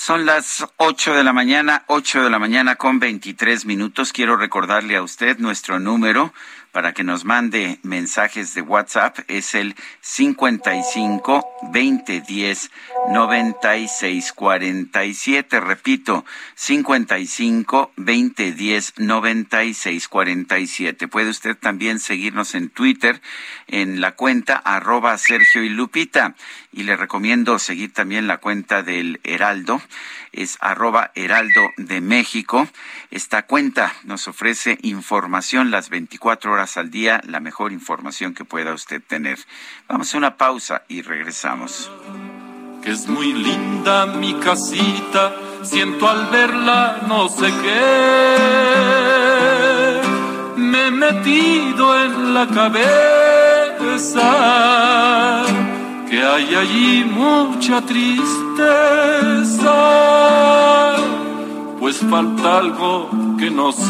Son 0.00 0.26
las 0.26 0.64
ocho 0.76 1.12
de 1.12 1.24
la 1.24 1.32
mañana, 1.32 1.82
ocho 1.88 2.22
de 2.22 2.30
la 2.30 2.38
mañana 2.38 2.76
con 2.76 3.00
veintitrés 3.00 3.66
minutos. 3.66 4.12
Quiero 4.12 4.36
recordarle 4.36 4.94
a 4.94 5.02
usted 5.02 5.38
nuestro 5.38 5.80
número 5.80 6.32
para 6.70 6.92
que 6.92 7.02
nos 7.02 7.24
mande 7.24 7.80
mensajes 7.82 8.54
de 8.54 8.62
WhatsApp. 8.62 9.18
Es 9.26 9.56
el 9.56 9.74
55 10.00 11.44
2010 11.72 12.70
96 13.10 14.32
47. 14.32 15.60
Repito, 15.60 16.24
55 16.54 17.92
2010 17.96 18.94
96 18.98 20.08
47. 20.08 21.08
Puede 21.08 21.30
usted 21.30 21.56
también 21.56 21.98
seguirnos 21.98 22.54
en 22.54 22.70
Twitter 22.70 23.20
en 23.66 24.00
la 24.00 24.12
cuenta 24.12 24.54
arroba 24.54 25.18
Sergio 25.18 25.64
y 25.64 25.70
Lupita. 25.70 26.36
Y 26.72 26.82
le 26.82 26.96
recomiendo 26.96 27.58
seguir 27.58 27.92
también 27.92 28.26
la 28.26 28.38
cuenta 28.38 28.82
del 28.82 29.20
Heraldo 29.24 29.80
es 30.32 30.56
arroba 30.60 31.10
heraldo 31.14 31.70
de 31.76 32.00
México. 32.00 32.66
Esta 33.10 33.42
cuenta 33.42 33.94
nos 34.04 34.28
ofrece 34.28 34.78
información 34.82 35.70
las 35.70 35.90
24 35.90 36.52
horas 36.52 36.76
al 36.76 36.90
día, 36.90 37.20
la 37.26 37.40
mejor 37.40 37.72
información 37.72 38.34
que 38.34 38.44
pueda 38.44 38.74
usted 38.74 39.02
tener. 39.02 39.38
Vamos 39.88 40.14
a 40.14 40.18
una 40.18 40.36
pausa 40.36 40.82
y 40.88 41.02
regresamos. 41.02 41.90
Que 42.82 42.90
es 42.92 43.08
muy 43.08 43.32
linda 43.32 44.06
mi 44.06 44.34
casita, 44.34 45.34
siento 45.62 46.08
al 46.08 46.26
verla 46.30 47.02
no 47.08 47.28
sé 47.28 47.52
qué. 47.62 48.58
Me 50.56 50.86
he 50.86 50.90
metido 50.90 52.04
en 52.04 52.34
la 52.34 52.46
cabeza 52.46 52.88
que 56.08 56.22
hay 56.22 56.54
allí 56.54 57.04
mucha 57.04 57.82
tristeza, 57.82 58.16
pues 61.78 61.98
falta 61.98 62.58
algo 62.58 63.10
que 63.38 63.50
no 63.50 63.72
sé. 63.72 63.88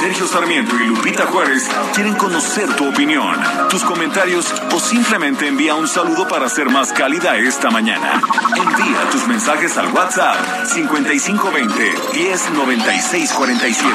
Sergio 0.00 0.26
Sarmiento 0.26 0.74
y 0.76 0.86
Lupita 0.88 1.24
Juárez 1.26 1.66
quieren 1.94 2.14
conocer 2.14 2.68
tu 2.76 2.86
opinión, 2.90 3.34
tus 3.70 3.82
comentarios 3.84 4.52
o 4.70 4.78
simplemente 4.78 5.48
envía 5.48 5.74
un 5.74 5.88
saludo 5.88 6.28
para 6.28 6.50
ser 6.50 6.68
más 6.68 6.92
cálida 6.92 7.36
esta 7.36 7.70
mañana. 7.70 8.20
Envía 8.54 9.08
tus 9.10 9.26
mensajes 9.26 9.78
al 9.78 9.90
WhatsApp 9.94 10.66
5520 10.66 11.94
109647. 12.12 13.94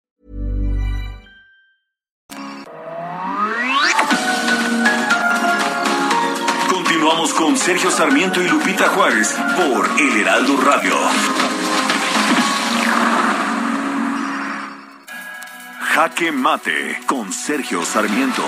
Con 7.21 7.55
Sergio 7.55 7.91
Sarmiento 7.91 8.41
y 8.41 8.47
Lupita 8.47 8.89
Juárez 8.89 9.37
por 9.55 9.87
El 10.01 10.21
Heraldo 10.21 10.57
Radio. 10.59 10.95
Jaque 15.81 16.31
Mate 16.31 16.99
con 17.05 17.31
Sergio 17.31 17.85
Sarmiento. 17.85 18.43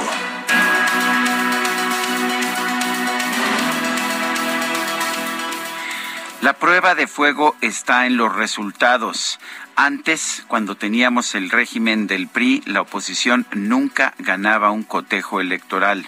La 6.42 6.54
prueba 6.54 6.96
de 6.96 7.06
fuego 7.06 7.56
está 7.62 8.08
en 8.08 8.18
los 8.18 8.36
resultados. 8.36 9.40
Antes, 9.76 10.44
cuando 10.48 10.76
teníamos 10.76 11.36
el 11.36 11.52
régimen 11.52 12.08
del 12.08 12.28
PRI, 12.28 12.64
la 12.66 12.82
oposición 12.82 13.46
nunca 13.54 14.16
ganaba 14.18 14.72
un 14.72 14.82
cotejo 14.84 15.42
electoral. 15.42 16.08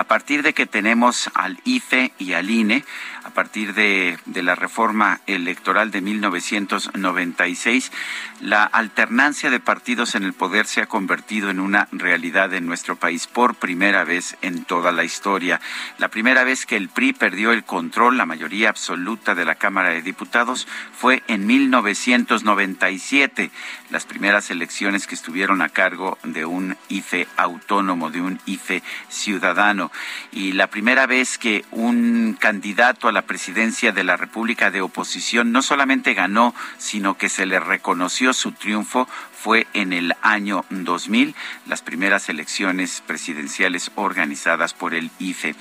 A 0.00 0.04
partir 0.04 0.42
de 0.42 0.54
que 0.54 0.64
tenemos 0.64 1.30
al 1.34 1.60
IFE 1.62 2.12
y 2.18 2.32
al 2.32 2.48
INE, 2.48 2.86
a 3.30 3.32
partir 3.32 3.74
de, 3.74 4.18
la 4.34 4.56
reforma 4.56 5.20
electoral 5.28 5.92
de 5.92 6.00
1996, 6.00 7.92
la 8.40 8.64
alternancia 8.64 9.50
de 9.50 9.60
partidos 9.60 10.16
en 10.16 10.24
el 10.24 10.32
poder 10.32 10.66
se 10.66 10.82
ha 10.82 10.86
convertido 10.86 11.48
en 11.48 11.60
una 11.60 11.86
realidad 11.92 12.52
en 12.54 12.66
nuestro 12.66 12.96
país 12.96 13.28
por 13.28 13.54
primera 13.54 14.02
vez 14.02 14.36
en 14.42 14.64
toda 14.64 14.90
la 14.90 15.04
historia. 15.04 15.60
La 15.98 16.08
primera 16.08 16.42
vez 16.42 16.66
que 16.66 16.76
el 16.76 16.88
PRI 16.88 17.12
perdió 17.12 17.52
el 17.52 17.62
control, 17.62 18.16
la 18.16 18.26
mayoría 18.26 18.68
absoluta 18.68 19.36
de 19.36 19.44
la 19.44 19.54
Cámara 19.54 19.90
de 19.90 20.02
Diputados, 20.02 20.66
fue 20.92 21.22
en 21.28 21.46
1997, 21.46 23.52
las 23.90 24.06
primeras 24.06 24.50
elecciones 24.50 25.06
que 25.06 25.14
estuvieron 25.14 25.62
a 25.62 25.68
cargo 25.68 26.18
de 26.24 26.44
un 26.44 26.76
IFE 26.88 27.28
autónomo, 27.36 28.10
de 28.10 28.22
un 28.22 28.40
IFE 28.46 28.82
ciudadano. 29.08 29.92
Y 30.32 30.52
la 30.52 30.66
primera 30.66 31.06
vez 31.06 31.38
que 31.38 31.64
un 31.70 32.36
candidato 32.40 33.06
a 33.06 33.12
la 33.20 33.26
presidencia 33.26 33.92
de 33.92 34.02
la 34.02 34.16
República 34.16 34.70
de 34.70 34.80
oposición 34.80 35.52
no 35.52 35.60
solamente 35.60 36.14
ganó, 36.14 36.54
sino 36.78 37.18
que 37.18 37.28
se 37.28 37.44
le 37.44 37.60
reconoció 37.60 38.32
su 38.32 38.52
triunfo 38.52 39.06
fue 39.40 39.66
en 39.72 39.94
el 39.94 40.14
año 40.20 40.66
2000, 40.68 41.34
las 41.66 41.80
primeras 41.80 42.28
elecciones 42.28 43.02
presidenciales 43.06 43.90
organizadas 43.94 44.74
por 44.74 44.92
el 44.92 45.10
IFE. 45.18 45.54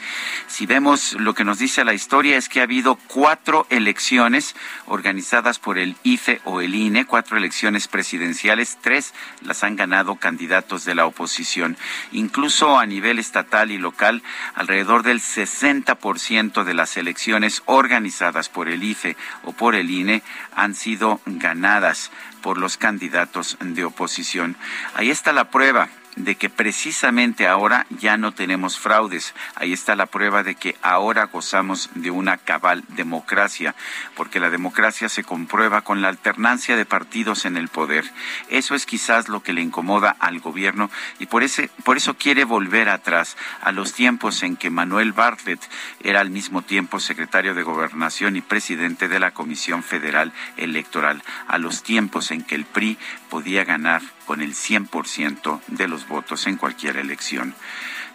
Si 0.48 0.66
vemos 0.66 1.14
lo 1.14 1.34
que 1.34 1.46
nos 1.46 1.60
dice 1.60 1.86
la 1.86 1.94
historia 1.94 2.36
es 2.36 2.50
que 2.50 2.60
ha 2.60 2.64
habido 2.64 2.96
cuatro 3.08 3.66
elecciones 3.70 4.56
organizadas 4.86 5.60
por 5.60 5.78
el 5.78 5.96
IFE 6.04 6.42
o 6.44 6.60
el 6.60 6.76
INE, 6.76 7.06
cuatro 7.06 7.38
elecciones 7.38 7.88
presidenciales, 7.88 8.78
tres 8.82 9.14
las 9.42 9.64
han 9.64 9.78
ganado 9.78 10.18
candidatos 10.18 10.84
de 10.84 10.96
la 10.96 11.06
oposición. 11.06 11.78
Incluso 12.12 12.78
a 12.78 12.86
nivel 12.86 13.18
estatal 13.18 13.72
y 13.72 13.78
local, 13.78 14.24
alrededor 14.56 15.04
del 15.04 15.22
60% 15.22 16.66
de 16.66 16.74
las 16.74 16.98
elecciones 16.98 17.64
organizadas 17.66 18.50
por 18.50 18.68
el 18.68 18.84
IFE 18.84 19.16
o 19.44 19.54
por 19.54 19.76
el 19.76 19.90
INE 19.90 20.22
han 20.54 20.76
sido 20.76 21.22
ganadas 21.26 22.12
por 22.42 22.58
los 22.58 22.78
candidatos 22.78 23.58
de 23.60 23.84
oposición. 23.84 24.56
Ahí 24.94 25.10
está 25.10 25.34
la 25.34 25.50
prueba 25.50 25.90
de 26.16 26.36
que 26.36 26.50
precisamente 26.50 27.48
ahora 27.48 27.86
ya 27.90 28.18
no 28.18 28.32
tenemos 28.32 28.78
fraudes. 28.78 29.34
Ahí 29.56 29.74
está 29.74 29.96
la 29.96 30.06
prueba 30.06 30.44
de 30.44 30.56
que 30.56 30.76
ahora 30.82 31.26
gozamos 31.26 31.90
de 31.96 32.12
una 32.12 32.38
cabal 32.38 32.84
democracia, 32.90 33.76
porque 34.16 34.40
la 34.40 34.50
democracia 34.50 35.10
se 35.10 35.24
comprueba 35.24 35.82
con 35.82 36.02
la 36.02 36.10
alternancia 36.10 36.76
de 36.76 36.86
partidos 36.86 37.46
en 37.46 37.58
el 37.58 37.68
poder. 37.68 38.10
Eso 38.50 38.76
es 38.76 38.86
quizás 38.86 39.30
lo 39.30 39.42
que 39.42 39.54
le 39.54 39.62
incomoda 39.62 40.16
al 40.20 40.40
gobierno 40.40 40.90
y 41.20 41.28
por, 41.28 41.44
ese, 41.44 41.70
por 41.84 41.98
eso 41.98 42.16
quiere 42.16 42.44
volver 42.44 42.90
atrás 42.90 43.38
a 43.62 43.72
los 43.72 43.94
tiempos 43.94 44.44
en 44.44 44.58
que 44.58 44.70
Manuel 44.70 45.14
Bartlett 45.14 45.62
era 46.02 46.20
al 46.20 46.30
mismo 46.30 46.62
tiempo 46.62 47.00
secretario 47.00 47.54
de 47.56 47.64
Gobernación 47.64 48.36
y 48.36 48.42
presidente 48.42 49.08
de 49.08 49.20
la 49.20 49.32
Comisión 49.32 49.84
Federal 49.84 50.34
Electoral, 50.58 51.24
a 51.48 51.58
los 51.58 51.84
tiempos 51.84 52.32
en 52.32 52.44
que 52.44 52.56
el 52.56 52.66
PRI 52.66 52.98
podía 53.30 53.64
ganar 53.64 54.02
con 54.30 54.42
el 54.42 54.54
100% 54.54 55.62
de 55.70 55.88
los 55.88 56.08
votos 56.08 56.46
en 56.46 56.56
cualquier 56.56 56.98
elección. 56.98 57.56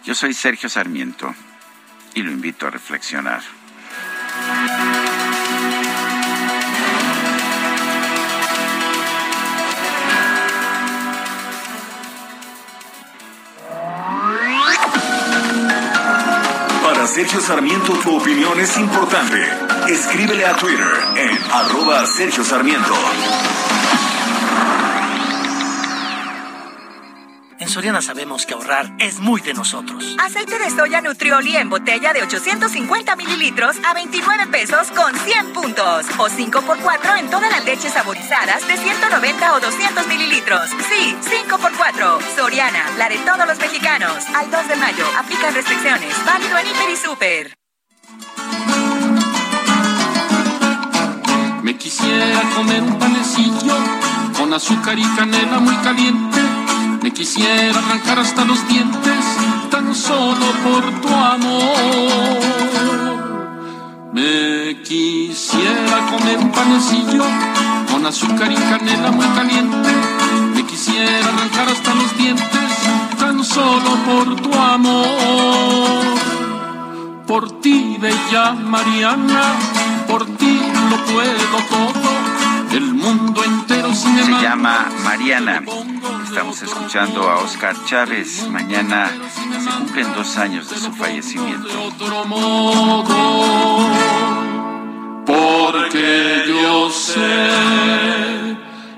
Yo 0.05 0.15
soy 0.15 0.33
Sergio 0.33 0.69
Sarmiento 0.69 1.35
y 2.13 2.21
lo 2.21 2.31
invito 2.31 2.65
a 2.65 2.69
reflexionar. 2.69 3.41
Para 16.81 17.07
Sergio 17.07 17.41
Sarmiento 17.41 17.91
tu 17.99 18.15
opinión 18.15 18.57
es 18.57 18.77
importante. 18.77 19.49
Escríbele 19.89 20.45
a 20.45 20.55
Twitter 20.55 20.93
en 21.17 21.37
arroba 21.51 22.05
Sergio 22.05 22.45
Sarmiento. 22.45 22.95
En 27.57 27.69
Soriana 27.69 28.01
sabemos 28.01 28.45
que 28.45 28.53
ahorrar 28.53 28.91
es 28.99 29.19
muy 29.19 29.39
de 29.39 29.53
nosotros. 29.53 30.17
Aceite 30.19 30.59
de 30.59 30.69
soya 30.69 30.99
Nutrioli 30.99 31.55
en 31.55 31.69
botella 31.69 32.11
de 32.11 32.21
850 32.21 33.15
mililitros 33.15 33.77
a 33.85 33.93
29 33.93 34.47
pesos 34.47 34.91
con 34.91 35.15
100 35.15 35.53
puntos. 35.53 36.05
O 36.17 36.27
5 36.27 36.61
por 36.63 36.77
4 36.79 37.15
en 37.15 37.29
todas 37.29 37.49
las 37.49 37.63
leches 37.63 37.93
saborizadas 37.93 38.67
de 38.67 38.75
190 38.75 39.53
o 39.53 39.59
200 39.61 40.07
mililitros. 40.07 40.69
Sí, 40.69 41.15
5 41.21 41.57
por 41.57 41.71
4 41.77 42.19
Soriana, 42.35 42.89
la 42.97 43.07
de 43.07 43.17
todos 43.19 43.47
los 43.47 43.57
mexicanos. 43.57 44.25
Al 44.35 44.51
2 44.51 44.67
de 44.67 44.75
mayo, 44.75 45.05
aplican 45.17 45.53
restricciones. 45.53 46.13
Válido 46.25 46.57
en 46.57 46.67
Hiper 46.67 46.89
y 46.89 46.97
Super. 46.97 47.55
Me 51.63 51.77
quisiera 51.77 52.41
comer 52.53 52.83
un 52.83 52.99
panecillo 52.99 53.75
con 54.37 54.53
azúcar 54.53 54.99
y 54.99 55.05
canela 55.15 55.59
muy 55.59 55.75
caliente 55.77 56.54
me 57.05 57.13
quisiera 57.13 57.77
arrancar 57.77 58.17
hasta 58.17 58.43
los 58.45 58.67
dientes 58.67 59.25
tan 59.69 59.93
solo 59.93 60.47
por 60.63 61.01
tu 61.01 61.07
amor. 61.07 62.41
Me 64.11 64.81
quisiera 64.81 65.97
comer 66.09 66.39
un 66.39 66.51
panecillo 66.51 67.23
con 67.91 68.07
azúcar 68.07 68.51
y 68.51 68.55
canela 68.55 69.11
muy 69.11 69.27
caliente. 69.37 69.91
Me 70.55 70.65
quisiera 70.65 71.27
arrancar 71.29 71.69
hasta 71.69 71.93
los 71.93 72.17
dientes 72.17 72.71
tan 73.19 73.43
solo 73.43 73.91
por 74.07 74.41
tu 74.41 74.51
amor. 74.51 76.05
Por 77.27 77.61
ti, 77.61 77.97
bella 78.01 78.53
Mariana, 78.53 79.43
por 80.07 80.25
ti 80.37 80.59
lo 80.89 80.97
puedo 81.05 81.57
todo. 81.69 82.34
El 82.75 82.93
mundo 82.93 83.41
entero 83.41 83.95
se 83.95 84.09
llama 84.41 84.85
Mariana. 85.05 85.63
Estamos 86.25 86.61
escuchando 86.61 87.21
a 87.29 87.37
Oscar 87.37 87.73
Chávez. 87.85 88.49
Mañana 88.49 89.09
se 89.63 89.69
cumplen 89.77 90.13
dos 90.13 90.35
años 90.35 90.69
de 90.69 90.77
su 90.77 90.91
fallecimiento. 90.91 91.69
Porque 95.25 96.43
yo 96.49 96.89
sé 96.89 98.57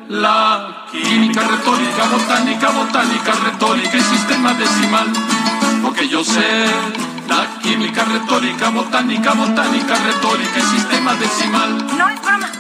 la 0.10 0.88
química, 0.92 1.42
retórica, 1.42 2.06
botánica, 2.12 2.70
botánica, 2.72 3.32
retórica 3.46 3.96
y 3.96 4.02
sistema 4.02 4.56
decimal. 4.56 5.06
Porque 5.84 6.10
yo 6.10 6.24
sé 6.24 6.66
la 7.30 7.60
química, 7.62 8.06
retórica, 8.06 8.70
botánica, 8.72 9.34
botánica, 9.36 9.96
retórica 10.04 10.58
y 10.58 10.62
sistema 10.64 11.14
decimal. 11.14 11.86
No 11.96 12.10
es 12.10 12.20
broma. 12.24 12.57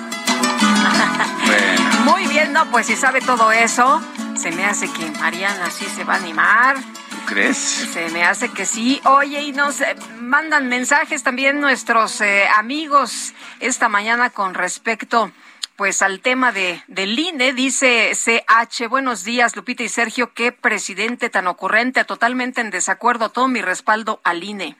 Muy 2.05 2.27
bien, 2.27 2.53
no, 2.53 2.69
pues 2.71 2.87
si 2.87 2.95
sabe 2.95 3.21
todo 3.21 3.51
eso, 3.51 4.01
se 4.35 4.51
me 4.51 4.65
hace 4.65 4.91
que 4.91 5.09
Mariana 5.19 5.69
sí 5.69 5.85
se 5.85 6.03
va 6.03 6.15
a 6.15 6.17
animar. 6.17 6.77
¿Tú 7.09 7.17
crees? 7.25 7.57
Se 7.57 8.09
me 8.09 8.23
hace 8.23 8.49
que 8.49 8.65
sí. 8.65 9.01
Oye, 9.05 9.41
y 9.41 9.51
nos 9.51 9.81
eh, 9.81 9.95
mandan 10.19 10.69
mensajes 10.69 11.23
también 11.23 11.59
nuestros 11.59 12.21
eh, 12.21 12.47
amigos 12.55 13.33
esta 13.59 13.89
mañana 13.89 14.29
con 14.29 14.53
respecto 14.53 15.31
pues 15.77 16.01
al 16.01 16.19
tema 16.21 16.51
de 16.51 16.83
del 16.87 17.17
INE, 17.17 17.53
dice 17.53 18.11
CH, 18.13 18.87
buenos 18.89 19.23
días 19.23 19.55
Lupita 19.55 19.83
y 19.83 19.89
Sergio, 19.89 20.33
qué 20.33 20.51
presidente 20.51 21.29
tan 21.29 21.45
ocurrente, 21.45 22.03
totalmente 22.03 22.61
en 22.61 22.71
desacuerdo, 22.71 23.29
todo 23.29 23.47
mi 23.47 23.61
respaldo 23.61 24.19
al 24.23 24.43
INE. 24.43 24.75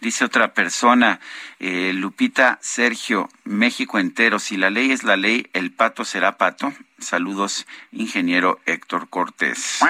Dice 0.00 0.26
otra 0.26 0.52
persona, 0.52 1.20
eh, 1.58 1.92
Lupita, 1.94 2.58
Sergio, 2.60 3.30
México 3.44 3.98
entero, 3.98 4.38
si 4.38 4.58
la 4.58 4.68
ley 4.68 4.92
es 4.92 5.02
la 5.02 5.16
ley, 5.16 5.48
el 5.54 5.72
pato 5.72 6.04
será 6.04 6.36
pato. 6.36 6.72
Saludos, 6.98 7.66
ingeniero 7.90 8.60
Héctor 8.66 9.08
Cortés. 9.08 9.80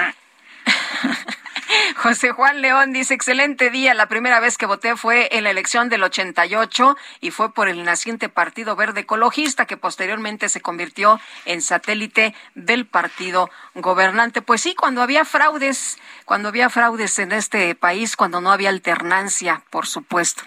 José 1.95 2.31
Juan 2.31 2.61
León 2.61 2.93
dice, 2.93 3.13
excelente 3.13 3.69
día. 3.69 3.93
La 3.93 4.07
primera 4.07 4.39
vez 4.39 4.57
que 4.57 4.65
voté 4.65 4.95
fue 4.95 5.29
en 5.31 5.43
la 5.43 5.51
elección 5.51 5.89
del 5.89 6.03
88 6.03 6.97
y 7.21 7.31
fue 7.31 7.53
por 7.53 7.69
el 7.69 7.83
naciente 7.83 8.29
Partido 8.29 8.75
Verde 8.75 9.01
Ecologista 9.01 9.65
que 9.65 9.77
posteriormente 9.77 10.49
se 10.49 10.61
convirtió 10.61 11.19
en 11.45 11.61
satélite 11.61 12.33
del 12.55 12.85
partido 12.85 13.49
gobernante. 13.75 14.41
Pues 14.41 14.61
sí, 14.61 14.75
cuando 14.75 15.01
había 15.01 15.25
fraudes, 15.25 15.97
cuando 16.25 16.49
había 16.49 16.69
fraudes 16.69 17.19
en 17.19 17.31
este 17.31 17.75
país, 17.75 18.15
cuando 18.15 18.41
no 18.41 18.51
había 18.51 18.69
alternancia, 18.69 19.63
por 19.69 19.87
supuesto. 19.87 20.43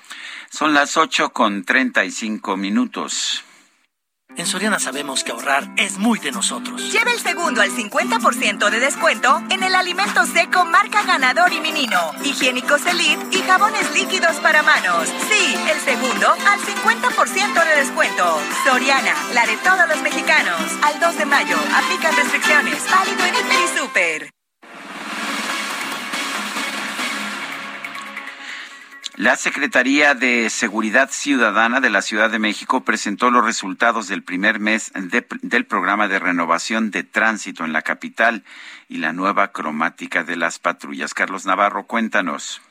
Son 0.50 0.74
las 0.74 0.96
ocho 0.96 1.32
con 1.32 1.64
treinta 1.64 2.04
y 2.04 2.10
cinco 2.10 2.56
minutos. 2.56 3.44
En 4.36 4.46
Soriana 4.46 4.78
sabemos 4.78 5.24
que 5.24 5.32
ahorrar 5.32 5.68
es 5.76 5.98
muy 5.98 6.18
de 6.18 6.30
nosotros. 6.30 6.92
Lleva 6.92 7.12
el 7.12 7.18
segundo 7.18 7.60
al 7.60 7.70
50% 7.70 8.70
de 8.70 8.80
descuento 8.80 9.42
en 9.50 9.62
el 9.62 9.74
alimento 9.74 10.24
seco 10.26 10.64
marca 10.64 11.02
Ganador 11.02 11.52
y 11.52 11.60
Menino, 11.60 12.12
higiénicos 12.24 12.86
Elite 12.86 13.36
y 13.36 13.42
jabones 13.42 13.92
líquidos 13.92 14.36
para 14.36 14.62
manos. 14.62 15.08
Sí, 15.28 15.56
el 15.70 15.80
segundo 15.80 16.28
al 16.28 16.60
50% 16.60 17.64
de 17.64 17.76
descuento. 17.76 18.40
Soriana, 18.64 19.14
la 19.34 19.46
de 19.46 19.56
todos 19.58 19.88
los 19.88 20.00
mexicanos. 20.02 20.60
Al 20.82 21.00
2 21.00 21.18
de 21.18 21.26
mayo, 21.26 21.56
aplican 21.74 22.16
restricciones. 22.16 22.82
Válido 22.90 23.24
en 23.24 23.34
Hiper 23.34 23.58
y 23.64 23.78
Super. 23.78 24.39
La 29.20 29.36
Secretaría 29.36 30.14
de 30.14 30.48
Seguridad 30.48 31.10
Ciudadana 31.10 31.80
de 31.80 31.90
la 31.90 32.00
Ciudad 32.00 32.30
de 32.30 32.38
México 32.38 32.84
presentó 32.84 33.30
los 33.30 33.44
resultados 33.44 34.08
del 34.08 34.22
primer 34.22 34.60
mes 34.60 34.90
del 35.42 35.66
programa 35.66 36.08
de 36.08 36.18
renovación 36.18 36.90
de 36.90 37.02
tránsito 37.02 37.66
en 37.66 37.74
la 37.74 37.82
capital 37.82 38.44
y 38.88 38.96
la 38.96 39.12
nueva 39.12 39.48
cromática 39.48 40.24
de 40.24 40.36
las 40.36 40.58
patrullas. 40.58 41.12
Carlos 41.12 41.44
Navarro, 41.44 41.84
cuéntanos. 41.84 42.62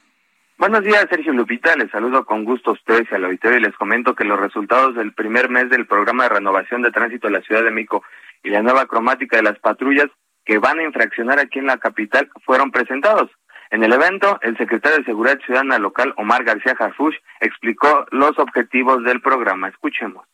Buenos 0.57 0.83
días, 0.83 1.05
Sergio 1.07 1.33
Lupita. 1.33 1.75
Les 1.75 1.91
saludo 1.91 2.25
con 2.25 2.45
gusto 2.45 2.71
a 2.71 2.73
ustedes 2.73 3.07
y 3.11 3.13
al 3.13 3.25
auditorio 3.25 3.59
y 3.59 3.61
les 3.61 3.75
comento 3.75 4.15
que 4.15 4.23
los 4.23 4.39
resultados 4.39 4.95
del 4.95 5.13
primer 5.13 5.51
mes 5.51 5.69
del 5.69 5.85
programa 5.85 6.23
de 6.23 6.29
renovación 6.29 6.81
de 6.81 6.89
tránsito 6.89 7.27
de 7.27 7.33
la 7.33 7.41
Ciudad 7.41 7.63
de 7.63 7.69
México 7.69 8.01
y 8.41 8.49
la 8.49 8.63
nueva 8.63 8.87
cromática 8.87 9.37
de 9.37 9.43
las 9.43 9.59
patrullas 9.59 10.07
que 10.45 10.57
van 10.57 10.79
a 10.79 10.83
infraccionar 10.83 11.37
aquí 11.37 11.59
en 11.59 11.67
la 11.67 11.77
capital 11.77 12.27
fueron 12.43 12.71
presentados. 12.71 13.29
En 13.71 13.83
el 13.83 13.93
evento, 13.93 14.39
el 14.41 14.57
secretario 14.57 14.97
de 14.97 15.03
Seguridad 15.03 15.39
Ciudadana 15.45 15.77
local, 15.77 16.13
Omar 16.17 16.43
García 16.43 16.75
Harfush, 16.77 17.15
explicó 17.39 18.05
los 18.09 18.37
objetivos 18.39 19.03
del 19.03 19.21
programa. 19.21 19.67
Escuchemos. 19.69 20.25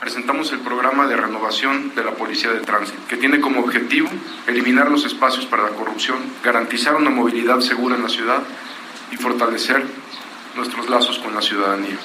presentamos 0.00 0.52
el 0.52 0.60
programa 0.60 1.06
de 1.06 1.16
renovación 1.16 1.94
de 1.94 2.04
la 2.04 2.10
Policía 2.10 2.50
de 2.50 2.60
Tránsito, 2.60 3.00
que 3.08 3.16
tiene 3.16 3.40
como 3.40 3.60
objetivo 3.60 4.08
eliminar 4.46 4.90
los 4.90 5.06
espacios 5.06 5.46
para 5.46 5.62
la 5.62 5.70
corrupción, 5.70 6.18
garantizar 6.44 6.94
una 6.96 7.08
movilidad 7.08 7.60
segura 7.60 7.96
en 7.96 8.02
la 8.02 8.08
ciudad 8.10 8.42
y 9.10 9.16
fortalecer 9.16 9.82
nuestros 10.54 10.90
lazos 10.90 11.18
con 11.20 11.34
la 11.34 11.40
ciudadanía. 11.40 11.96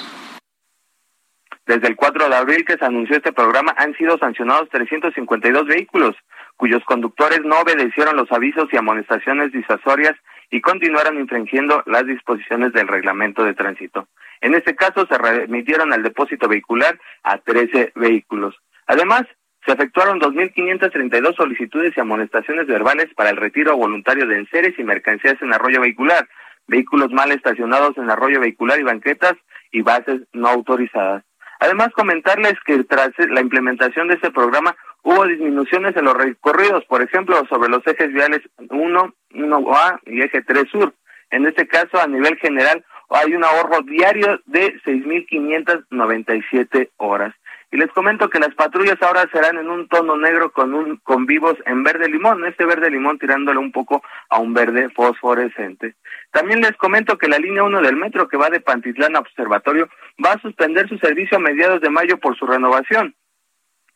Desde 1.66 1.88
el 1.88 1.96
4 1.96 2.28
de 2.28 2.36
abril 2.36 2.64
que 2.64 2.78
se 2.78 2.84
anunció 2.84 3.16
este 3.16 3.32
programa 3.32 3.74
han 3.76 3.94
sido 3.96 4.16
sancionados 4.18 4.68
352 4.70 5.66
vehículos, 5.66 6.16
cuyos 6.56 6.82
conductores 6.84 7.40
no 7.44 7.60
obedecieron 7.60 8.16
los 8.16 8.30
avisos 8.32 8.68
y 8.72 8.76
amonestaciones 8.76 9.52
disuasorias 9.52 10.14
y 10.50 10.60
continuaron 10.60 11.18
infringiendo 11.18 11.82
las 11.86 12.06
disposiciones 12.06 12.72
del 12.72 12.88
reglamento 12.88 13.44
de 13.44 13.54
tránsito. 13.54 14.08
En 14.40 14.54
este 14.54 14.74
caso 14.74 15.06
se 15.06 15.16
remitieron 15.16 15.92
al 15.92 16.02
depósito 16.02 16.48
vehicular 16.48 16.98
a 17.22 17.38
13 17.38 17.92
vehículos. 17.94 18.54
Además, 18.86 19.22
se 19.64 19.72
efectuaron 19.72 20.20
2.532 20.20 21.36
solicitudes 21.36 21.94
y 21.96 22.00
amonestaciones 22.00 22.66
verbales 22.66 23.08
para 23.14 23.30
el 23.30 23.36
retiro 23.36 23.76
voluntario 23.76 24.26
de 24.26 24.38
enseres 24.38 24.76
y 24.78 24.84
mercancías 24.84 25.40
en 25.40 25.54
arroyo 25.54 25.80
vehicular, 25.80 26.28
vehículos 26.66 27.12
mal 27.12 27.30
estacionados 27.30 27.96
en 27.96 28.10
arroyo 28.10 28.40
vehicular 28.40 28.80
y 28.80 28.82
banquetas 28.82 29.34
y 29.70 29.82
bases 29.82 30.22
no 30.32 30.48
autorizadas. 30.48 31.24
Además, 31.60 31.90
comentarles 31.94 32.54
que 32.66 32.82
tras 32.82 33.10
la 33.30 33.40
implementación 33.40 34.08
de 34.08 34.14
este 34.14 34.32
programa 34.32 34.74
hubo 35.02 35.26
disminuciones 35.26 35.96
en 35.96 36.04
los 36.04 36.14
recorridos, 36.14 36.84
por 36.86 37.02
ejemplo, 37.02 37.44
sobre 37.48 37.68
los 37.68 37.84
ejes 37.86 38.12
viales 38.12 38.40
1, 38.70 39.14
1A 39.30 40.00
y 40.06 40.22
eje 40.22 40.42
3 40.42 40.68
sur. 40.70 40.94
En 41.30 41.46
este 41.46 41.66
caso, 41.66 42.00
a 42.00 42.06
nivel 42.06 42.36
general, 42.36 42.84
hay 43.10 43.34
un 43.34 43.42
ahorro 43.44 43.82
diario 43.82 44.40
de 44.46 44.74
6.597 44.84 46.90
horas. 46.96 47.34
Y 47.70 47.76
les 47.78 47.90
comento 47.92 48.28
que 48.28 48.38
las 48.38 48.54
patrullas 48.54 49.00
ahora 49.00 49.26
serán 49.32 49.56
en 49.56 49.70
un 49.70 49.88
tono 49.88 50.18
negro 50.18 50.52
con 50.52 50.74
un 50.74 50.98
con 50.98 51.24
vivos 51.24 51.56
en 51.64 51.82
verde 51.82 52.06
limón, 52.08 52.44
este 52.44 52.66
verde 52.66 52.90
limón 52.90 53.18
tirándole 53.18 53.58
un 53.58 53.72
poco 53.72 54.02
a 54.28 54.38
un 54.38 54.52
verde 54.52 54.90
fosforescente. 54.90 55.94
También 56.32 56.60
les 56.60 56.76
comento 56.76 57.16
que 57.16 57.28
la 57.28 57.38
línea 57.38 57.64
1 57.64 57.80
del 57.80 57.96
metro 57.96 58.28
que 58.28 58.36
va 58.36 58.50
de 58.50 58.60
Pantitlán 58.60 59.16
a 59.16 59.20
Observatorio 59.20 59.88
va 60.22 60.32
a 60.32 60.40
suspender 60.40 60.86
su 60.86 60.98
servicio 60.98 61.38
a 61.38 61.40
mediados 61.40 61.80
de 61.80 61.88
mayo 61.88 62.18
por 62.18 62.36
su 62.36 62.46
renovación. 62.46 63.14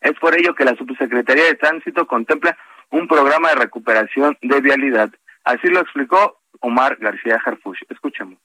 Es 0.01 0.13
por 0.19 0.35
ello 0.39 0.55
que 0.55 0.65
la 0.65 0.77
Subsecretaría 0.77 1.45
de 1.45 1.55
Tránsito 1.55 2.07
contempla 2.07 2.57
un 2.91 3.09
programa 3.09 3.51
de 3.51 3.57
recuperación 3.57 4.37
de 4.43 4.61
vialidad. 4.61 5.11
Así 5.45 5.69
lo 5.69 5.81
explicó 5.81 6.41
Omar 6.61 6.97
García 6.97 7.39
Jarfush. 7.41 7.83
Escuchemos. 7.89 8.39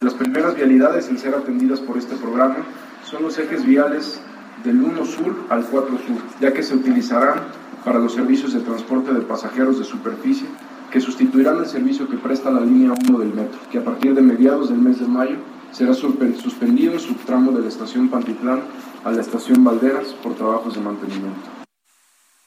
Las 0.00 0.14
primeras 0.14 0.54
vialidades 0.56 1.08
en 1.08 1.18
ser 1.18 1.34
atendidas 1.34 1.80
por 1.80 1.96
este 1.96 2.16
programa 2.16 2.56
son 3.04 3.22
los 3.22 3.38
ejes 3.38 3.64
viales 3.64 4.22
del 4.62 4.80
1 4.82 5.04
sur 5.04 5.46
al 5.50 5.64
4 5.64 5.98
sur, 5.98 6.22
ya 6.40 6.52
que 6.52 6.62
se 6.62 6.74
utilizarán 6.74 7.40
para 7.84 7.98
los 7.98 8.14
servicios 8.14 8.54
de 8.54 8.60
transporte 8.60 9.12
de 9.12 9.20
pasajeros 9.20 9.78
de 9.78 9.84
superficie 9.84 10.48
que 10.90 11.00
sustituirán 11.00 11.58
el 11.58 11.66
servicio 11.66 12.08
que 12.08 12.16
presta 12.16 12.50
la 12.50 12.60
línea 12.60 12.92
1 12.92 13.18
del 13.18 13.34
metro, 13.34 13.58
que 13.70 13.78
a 13.78 13.84
partir 13.84 14.14
de 14.14 14.22
mediados 14.22 14.68
del 14.68 14.78
mes 14.78 15.00
de 15.00 15.06
mayo 15.06 15.36
será 15.72 15.92
suspendido 15.92 16.92
en 16.92 17.00
su 17.00 17.14
tramo 17.14 17.50
de 17.50 17.62
la 17.62 17.68
estación 17.68 18.08
Pantitlán 18.08 18.60
a 19.04 19.10
la 19.10 19.20
estación 19.20 19.62
Valderas 19.62 20.08
por 20.22 20.34
trabajos 20.34 20.74
de 20.74 20.80
mantenimiento. 20.80 21.50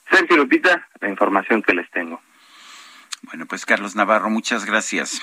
Sergio 0.10 0.38
Lupita, 0.38 0.88
la 1.00 1.10
información 1.10 1.62
que 1.62 1.74
les 1.74 1.90
tengo. 1.92 2.20
Bueno, 3.24 3.46
pues 3.46 3.66
Carlos 3.66 3.96
Navarro, 3.96 4.30
muchas 4.30 4.66
gracias. 4.66 5.22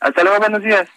Hasta 0.00 0.22
luego, 0.22 0.38
buenos 0.38 0.62
días. 0.62 0.88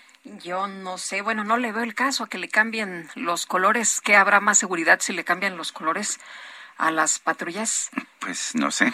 Yo 0.44 0.68
no 0.68 0.98
sé, 0.98 1.22
bueno, 1.22 1.44
no 1.44 1.58
le 1.58 1.72
veo 1.72 1.84
el 1.84 1.96
caso 1.96 2.26
a 2.26 2.30
que 2.30 2.38
le 2.38 2.50
cambien 2.50 3.08
los 3.16 3.46
colores, 3.46 4.02
que 4.02 4.16
habrá 4.16 4.40
más 4.42 4.58
seguridad 4.58 5.00
si 5.00 5.14
le 5.14 5.24
cambian 5.24 5.58
los 5.58 5.72
colores 5.72 6.20
a 6.78 6.92
las 6.92 7.20
patrullas. 7.20 7.90
Pues 8.20 8.54
no 8.56 8.72
sé. 8.72 8.94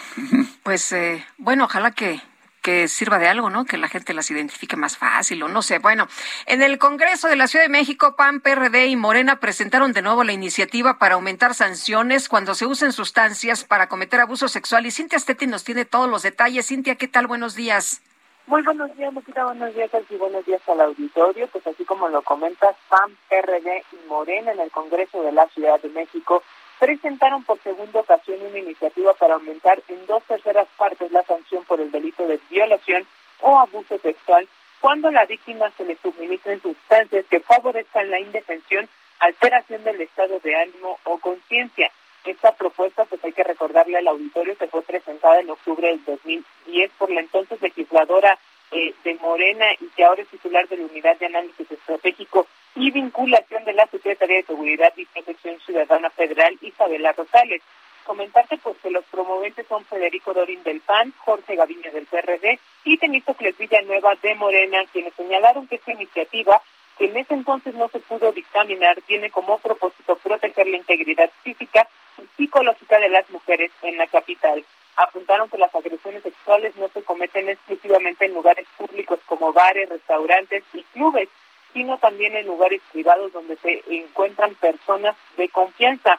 Pues 0.62 0.92
eh, 0.92 1.24
bueno, 1.36 1.64
ojalá 1.64 1.90
que 1.90 2.20
que 2.66 2.88
sirva 2.88 3.20
de 3.20 3.28
algo, 3.28 3.48
¿no? 3.48 3.64
Que 3.64 3.78
la 3.78 3.86
gente 3.86 4.12
las 4.12 4.28
identifique 4.28 4.74
más 4.74 4.98
fácil 4.98 5.40
o 5.44 5.46
no 5.46 5.62
sé. 5.62 5.78
Bueno, 5.78 6.08
en 6.46 6.62
el 6.62 6.78
Congreso 6.78 7.28
de 7.28 7.36
la 7.36 7.46
Ciudad 7.46 7.64
de 7.64 7.68
México, 7.68 8.16
PAN, 8.16 8.40
PRD 8.40 8.88
y 8.88 8.96
Morena 8.96 9.38
presentaron 9.38 9.92
de 9.92 10.02
nuevo 10.02 10.24
la 10.24 10.32
iniciativa 10.32 10.98
para 10.98 11.14
aumentar 11.14 11.54
sanciones 11.54 12.28
cuando 12.28 12.56
se 12.56 12.66
usen 12.66 12.90
sustancias 12.90 13.62
para 13.62 13.88
cometer 13.88 14.18
abuso 14.18 14.48
sexual. 14.48 14.84
Y 14.84 14.90
Cintia 14.90 15.20
Stetti 15.20 15.46
nos 15.46 15.62
tiene 15.62 15.84
todos 15.84 16.10
los 16.10 16.24
detalles. 16.24 16.66
Cintia, 16.66 16.96
¿qué 16.96 17.06
tal? 17.06 17.28
Buenos 17.28 17.54
días. 17.54 18.02
Muy 18.48 18.62
buenos 18.62 18.96
días, 18.96 19.14
Lupita, 19.14 19.44
buenos 19.44 19.72
días, 19.72 19.90
y 20.10 20.16
buenos 20.16 20.44
días 20.44 20.60
al 20.68 20.80
auditorio. 20.80 21.46
Pues 21.46 21.64
así 21.68 21.84
como 21.84 22.08
lo 22.08 22.22
comentas, 22.22 22.74
PAN, 22.88 23.16
PRD 23.28 23.84
y 23.92 24.08
Morena 24.08 24.50
en 24.50 24.58
el 24.58 24.72
Congreso 24.72 25.22
de 25.22 25.30
la 25.30 25.46
Ciudad 25.50 25.80
de 25.80 25.90
México 25.90 26.42
presentaron 26.78 27.44
por 27.44 27.58
segunda 27.60 28.00
ocasión 28.00 28.38
una 28.42 28.58
iniciativa 28.58 29.14
para 29.14 29.34
aumentar 29.34 29.82
en 29.88 30.06
dos 30.06 30.22
terceras 30.24 30.68
partes 30.76 31.10
la 31.12 31.22
sanción 31.24 31.64
por 31.64 31.80
el 31.80 31.90
delito 31.90 32.26
de 32.26 32.40
violación 32.50 33.06
o 33.40 33.58
abuso 33.58 33.98
sexual 33.98 34.48
cuando 34.80 35.10
la 35.10 35.24
víctima 35.24 35.70
se 35.76 35.84
le 35.84 35.96
suministren 35.96 36.60
sustancias 36.60 37.24
que 37.30 37.40
favorezcan 37.40 38.10
la 38.10 38.20
indefensión, 38.20 38.88
alteración 39.20 39.82
del 39.84 40.00
estado 40.00 40.38
de 40.40 40.54
ánimo 40.54 40.98
o 41.04 41.18
conciencia. 41.18 41.90
Esta 42.24 42.52
propuesta, 42.54 43.04
pues 43.04 43.24
hay 43.24 43.32
que 43.32 43.44
recordarle 43.44 43.98
al 43.98 44.08
auditorio 44.08 44.56
que 44.56 44.66
fue 44.66 44.82
presentada 44.82 45.40
en 45.40 45.50
octubre 45.50 45.88
del 45.88 46.04
2010 46.04 46.90
por 46.98 47.10
la 47.10 47.20
entonces 47.20 47.60
legisladora 47.62 48.38
eh, 48.72 48.94
de 49.04 49.14
Morena 49.14 49.66
y 49.80 49.86
que 49.94 50.04
ahora 50.04 50.22
es 50.22 50.28
titular 50.28 50.66
de 50.68 50.76
la 50.76 50.86
Unidad 50.86 51.16
de 51.18 51.26
Análisis 51.26 51.70
Estratégico 51.70 52.46
y 52.74 52.90
Vinculación 52.90 53.64
de 53.64 53.72
la 53.72 53.86
Secretaría 53.86 54.38
de 54.38 54.42
Seguridad 54.42 54.92
y 54.96 55.06
Protección 55.06 55.58
Ciudadana 55.60 56.10
Federal, 56.10 56.58
Isabela 56.86 57.12
Rosales. 57.12 57.62
Comentarte 58.04 58.56
pues 58.58 58.76
que 58.78 58.90
los 58.90 59.04
promoventes 59.06 59.66
son 59.66 59.84
Federico 59.84 60.32
Dorín 60.32 60.62
del 60.62 60.80
PAN, 60.80 61.12
Jorge 61.18 61.56
Gaviño 61.56 61.90
del 61.90 62.06
PRD 62.06 62.60
y 62.84 62.98
Temístocles 62.98 63.58
Villanueva 63.58 64.14
de 64.22 64.34
Morena, 64.36 64.84
quienes 64.92 65.12
señalaron 65.14 65.66
que 65.66 65.76
esta 65.76 65.92
iniciativa, 65.92 66.62
que 66.96 67.06
en 67.06 67.16
ese 67.16 67.34
entonces 67.34 67.74
no 67.74 67.88
se 67.88 67.98
pudo 67.98 68.30
dictaminar, 68.30 69.00
tiene 69.02 69.30
como 69.30 69.58
propósito 69.58 70.16
proteger 70.16 70.68
la 70.68 70.76
integridad 70.76 71.30
física 71.42 71.88
y 72.18 72.26
psicológica 72.36 73.00
de 73.00 73.08
las 73.08 73.28
mujeres 73.30 73.72
en 73.82 73.98
la 73.98 74.06
capital 74.06 74.64
apuntaron 74.96 75.50
que 75.50 75.58
las 75.58 75.74
agresiones 75.74 76.22
sexuales 76.22 76.74
no 76.76 76.88
se 76.88 77.02
cometen 77.02 77.50
exclusivamente 77.50 78.24
en 78.24 78.32
lugares 78.34 78.66
públicos 78.78 79.20
como 79.26 79.52
bares, 79.52 79.90
restaurantes 79.90 80.64
y 80.72 80.82
clubes, 80.84 81.28
sino 81.74 81.98
también 81.98 82.34
en 82.34 82.46
lugares 82.46 82.80
privados 82.92 83.32
donde 83.32 83.56
se 83.56 83.82
encuentran 83.90 84.54
personas 84.54 85.14
de 85.36 85.48
confianza. 85.50 86.18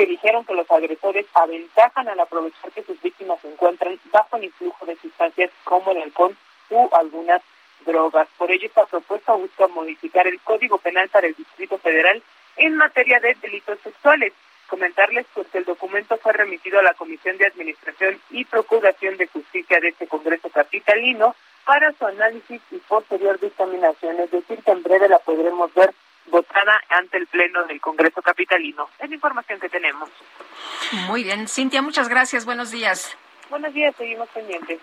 Que 0.00 0.06
dijeron 0.06 0.46
que 0.46 0.54
los 0.54 0.70
agresores 0.70 1.26
aventajan 1.34 2.08
al 2.08 2.18
aprovechar 2.18 2.72
que 2.72 2.82
sus 2.82 2.98
víctimas 3.02 3.38
se 3.42 3.52
encuentran 3.52 4.00
bajo 4.10 4.38
el 4.38 4.44
influjo 4.44 4.86
de 4.86 4.96
sustancias 4.96 5.50
como 5.62 5.90
el 5.90 6.00
alcohol 6.00 6.34
u 6.70 6.88
algunas 6.92 7.42
drogas. 7.84 8.26
Por 8.38 8.50
ello, 8.50 8.64
esta 8.64 8.86
propuesta 8.86 9.34
busca 9.34 9.66
modificar 9.66 10.26
el 10.26 10.40
Código 10.40 10.78
Penal 10.78 11.10
para 11.10 11.26
el 11.26 11.34
Distrito 11.34 11.76
Federal 11.76 12.22
en 12.56 12.76
materia 12.76 13.20
de 13.20 13.36
delitos 13.42 13.78
sexuales 13.80 14.32
comentarles 14.68 15.26
pues 15.34 15.46
que 15.48 15.58
el 15.58 15.66
documento 15.66 16.16
fue 16.16 16.32
remitido 16.32 16.78
a 16.78 16.82
la 16.82 16.94
Comisión 16.94 17.36
de 17.36 17.48
Administración 17.48 18.18
y 18.30 18.46
Procuración 18.46 19.18
de 19.18 19.26
Justicia 19.26 19.80
de 19.80 19.88
este 19.88 20.06
Congreso 20.06 20.48
Capitalino 20.48 21.36
para 21.66 21.92
su 21.92 22.06
análisis 22.06 22.62
y 22.70 22.76
posterior 22.78 23.38
dictaminación, 23.38 24.18
es 24.18 24.30
decir, 24.30 24.62
que 24.62 24.70
en 24.70 24.82
breve 24.82 25.10
la 25.10 25.18
podremos 25.18 25.74
ver 25.74 25.92
votada 26.40 26.80
ante 26.88 27.18
el 27.18 27.26
Pleno 27.26 27.64
del 27.64 27.80
Congreso 27.80 28.22
Capitalino. 28.22 28.88
Es 28.98 29.08
la 29.08 29.14
información 29.14 29.60
que 29.60 29.68
tenemos. 29.68 30.08
Muy 31.06 31.24
bien, 31.24 31.48
Cintia, 31.48 31.82
muchas 31.82 32.08
gracias, 32.08 32.44
buenos 32.44 32.70
días. 32.70 33.16
Buenos 33.50 33.74
días, 33.74 33.94
seguimos 33.96 34.28
pendientes. 34.30 34.78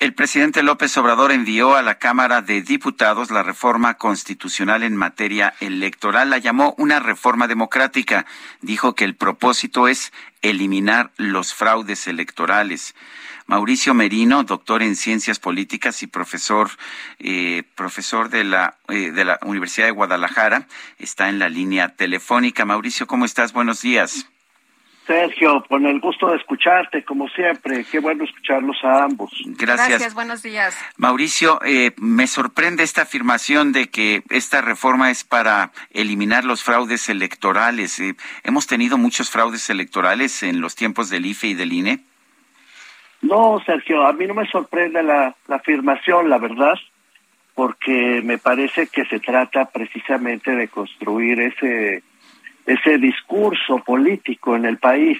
El 0.00 0.14
presidente 0.14 0.62
López 0.62 0.96
Obrador 0.96 1.32
envió 1.32 1.74
a 1.74 1.82
la 1.82 1.98
Cámara 1.98 2.40
de 2.40 2.62
Diputados 2.62 3.32
la 3.32 3.42
reforma 3.42 3.94
constitucional 3.94 4.84
en 4.84 4.94
materia 4.94 5.54
electoral. 5.60 6.30
La 6.30 6.38
llamó 6.38 6.74
una 6.78 7.00
reforma 7.00 7.48
democrática. 7.48 8.24
Dijo 8.60 8.94
que 8.94 9.04
el 9.04 9.16
propósito 9.16 9.88
es 9.88 10.12
eliminar 10.40 11.10
los 11.16 11.52
fraudes 11.52 12.06
electorales. 12.06 12.94
Mauricio 13.48 13.94
Merino, 13.94 14.44
doctor 14.44 14.82
en 14.82 14.94
ciencias 14.94 15.40
políticas 15.40 16.02
y 16.02 16.06
profesor, 16.06 16.68
eh, 17.18 17.62
profesor 17.74 18.28
de 18.28 18.44
la, 18.44 18.76
eh, 18.88 19.10
de 19.10 19.24
la 19.24 19.38
Universidad 19.42 19.86
de 19.86 19.92
Guadalajara, 19.92 20.66
está 20.98 21.30
en 21.30 21.38
la 21.38 21.48
línea 21.48 21.96
telefónica. 21.96 22.66
Mauricio, 22.66 23.06
¿cómo 23.06 23.24
estás? 23.24 23.54
Buenos 23.54 23.80
días. 23.80 24.28
Sergio, 25.06 25.64
con 25.66 25.86
el 25.86 25.98
gusto 26.00 26.28
de 26.28 26.36
escucharte, 26.36 27.02
como 27.02 27.26
siempre. 27.30 27.86
Qué 27.90 27.98
bueno 27.98 28.24
escucharlos 28.24 28.76
a 28.82 29.04
ambos. 29.04 29.30
Gracias. 29.46 29.88
Gracias, 29.88 30.14
buenos 30.14 30.42
días. 30.42 30.76
Mauricio, 30.98 31.60
eh, 31.64 31.92
me 31.96 32.26
sorprende 32.26 32.82
esta 32.82 33.02
afirmación 33.02 33.72
de 33.72 33.88
que 33.88 34.22
esta 34.28 34.60
reforma 34.60 35.10
es 35.10 35.24
para 35.24 35.72
eliminar 35.92 36.44
los 36.44 36.62
fraudes 36.62 37.08
electorales. 37.08 37.98
Eh, 38.00 38.14
¿Hemos 38.44 38.66
tenido 38.66 38.98
muchos 38.98 39.30
fraudes 39.30 39.70
electorales 39.70 40.42
en 40.42 40.60
los 40.60 40.76
tiempos 40.76 41.08
del 41.08 41.24
IFE 41.24 41.48
y 41.48 41.54
del 41.54 41.72
INE? 41.72 42.07
No, 43.22 43.60
Sergio, 43.66 44.06
a 44.06 44.12
mí 44.12 44.26
no 44.26 44.34
me 44.34 44.46
sorprende 44.46 45.02
la, 45.02 45.34
la 45.48 45.56
afirmación, 45.56 46.30
la 46.30 46.38
verdad, 46.38 46.74
porque 47.54 48.22
me 48.22 48.38
parece 48.38 48.86
que 48.86 49.04
se 49.06 49.18
trata 49.18 49.66
precisamente 49.66 50.54
de 50.54 50.68
construir 50.68 51.40
ese 51.40 52.02
ese 52.68 52.98
discurso 52.98 53.78
político 53.78 54.54
en 54.54 54.66
el 54.66 54.76
país, 54.76 55.18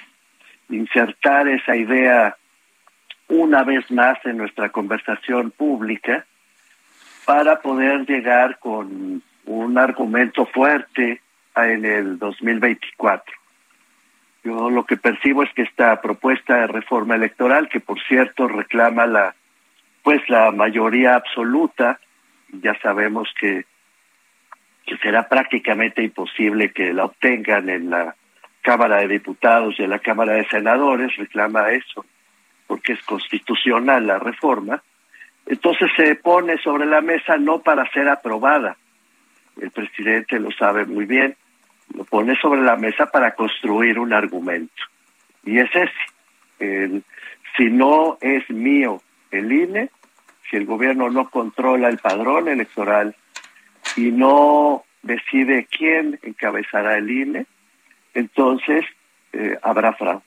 insertar 0.68 1.48
esa 1.48 1.74
idea 1.74 2.36
una 3.28 3.64
vez 3.64 3.90
más 3.90 4.18
en 4.26 4.36
nuestra 4.36 4.68
conversación 4.68 5.50
pública 5.50 6.26
para 7.24 7.60
poder 7.60 8.04
llegar 8.06 8.58
con 8.58 9.22
un 9.46 9.78
argumento 9.78 10.44
fuerte 10.44 11.22
en 11.56 11.84
el 11.86 12.18
2024. 12.18 13.37
Yo 14.44 14.70
lo 14.70 14.84
que 14.84 14.96
percibo 14.96 15.42
es 15.42 15.52
que 15.54 15.62
esta 15.62 16.00
propuesta 16.00 16.56
de 16.56 16.66
reforma 16.66 17.16
electoral, 17.16 17.68
que 17.68 17.80
por 17.80 18.00
cierto 18.04 18.48
reclama 18.48 19.06
la 19.06 19.34
pues 20.02 20.26
la 20.28 20.52
mayoría 20.52 21.16
absoluta, 21.16 21.98
ya 22.52 22.78
sabemos 22.80 23.28
que 23.38 23.66
que 24.86 24.96
será 24.98 25.28
prácticamente 25.28 26.02
imposible 26.02 26.72
que 26.72 26.94
la 26.94 27.04
obtengan 27.04 27.68
en 27.68 27.90
la 27.90 28.14
Cámara 28.62 28.96
de 28.96 29.08
Diputados 29.08 29.74
y 29.78 29.82
en 29.82 29.90
la 29.90 29.98
Cámara 29.98 30.32
de 30.32 30.48
Senadores, 30.48 31.14
reclama 31.16 31.70
eso, 31.70 32.06
porque 32.66 32.94
es 32.94 33.02
constitucional 33.02 34.06
la 34.06 34.18
reforma. 34.18 34.82
Entonces 35.46 35.90
se 35.94 36.14
pone 36.14 36.56
sobre 36.58 36.86
la 36.86 37.02
mesa 37.02 37.36
no 37.36 37.60
para 37.60 37.90
ser 37.90 38.08
aprobada, 38.08 38.76
el 39.60 39.70
presidente 39.70 40.38
lo 40.38 40.50
sabe 40.52 40.86
muy 40.86 41.04
bien, 41.04 41.36
lo 41.94 42.04
pone 42.04 42.36
sobre 42.40 42.62
la 42.62 42.76
mesa 42.76 43.06
para 43.06 43.34
construir 43.34 43.98
un 43.98 44.12
argumento. 44.12 44.82
Y 45.44 45.58
es 45.58 45.70
ese. 45.74 47.02
si 47.56 47.64
no 47.70 48.18
es 48.20 48.48
mío 48.50 49.00
el 49.30 49.52
INE, 49.52 49.90
si 50.50 50.56
el 50.56 50.66
gobierno 50.66 51.10
no 51.10 51.30
controla 51.30 51.88
el 51.88 51.98
padrón 51.98 52.48
electoral 52.48 53.14
y 53.96 54.10
no 54.10 54.84
decide 55.02 55.66
quién 55.70 56.18
encabezará 56.22 56.96
el 56.98 57.10
INE, 57.10 57.46
entonces 58.14 58.84
eh, 59.32 59.58
habrá 59.62 59.92
fraude. 59.94 60.22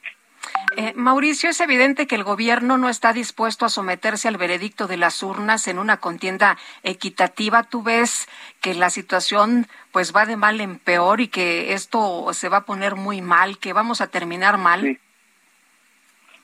Eh, 0.78 0.94
Mauricio, 0.96 1.50
es 1.50 1.60
evidente 1.60 2.08
que 2.08 2.16
el 2.16 2.24
gobierno 2.24 2.78
no 2.78 2.90
está 2.90 3.14
dispuesto 3.14 3.66
a 3.66 3.70
someterse 3.70 4.28
al 4.28 4.38
veredicto 4.38 4.88
de 4.88 4.98
las 4.98 5.22
urnas 5.22 5.68
en 5.68 5.80
una 5.80 5.98
contienda 5.98 6.58
equitativa. 6.84 7.64
¿Tú 7.64 7.84
ves 7.84 8.30
que 8.62 8.74
la 8.74 8.90
situación 8.90 9.68
pues 9.92 10.16
va 10.16 10.26
de 10.26 10.38
mal 10.38 10.62
en 10.62 10.80
peor 10.80 11.20
y 11.20 11.28
que 11.28 11.74
esto 11.74 12.32
se 12.34 12.50
va 12.50 12.58
a 12.58 12.66
poner 12.66 12.96
muy 12.96 13.22
mal, 13.22 13.58
que 13.58 13.74
vamos 13.74 14.02
a 14.02 14.08
terminar 14.08 14.58
mal? 14.58 14.98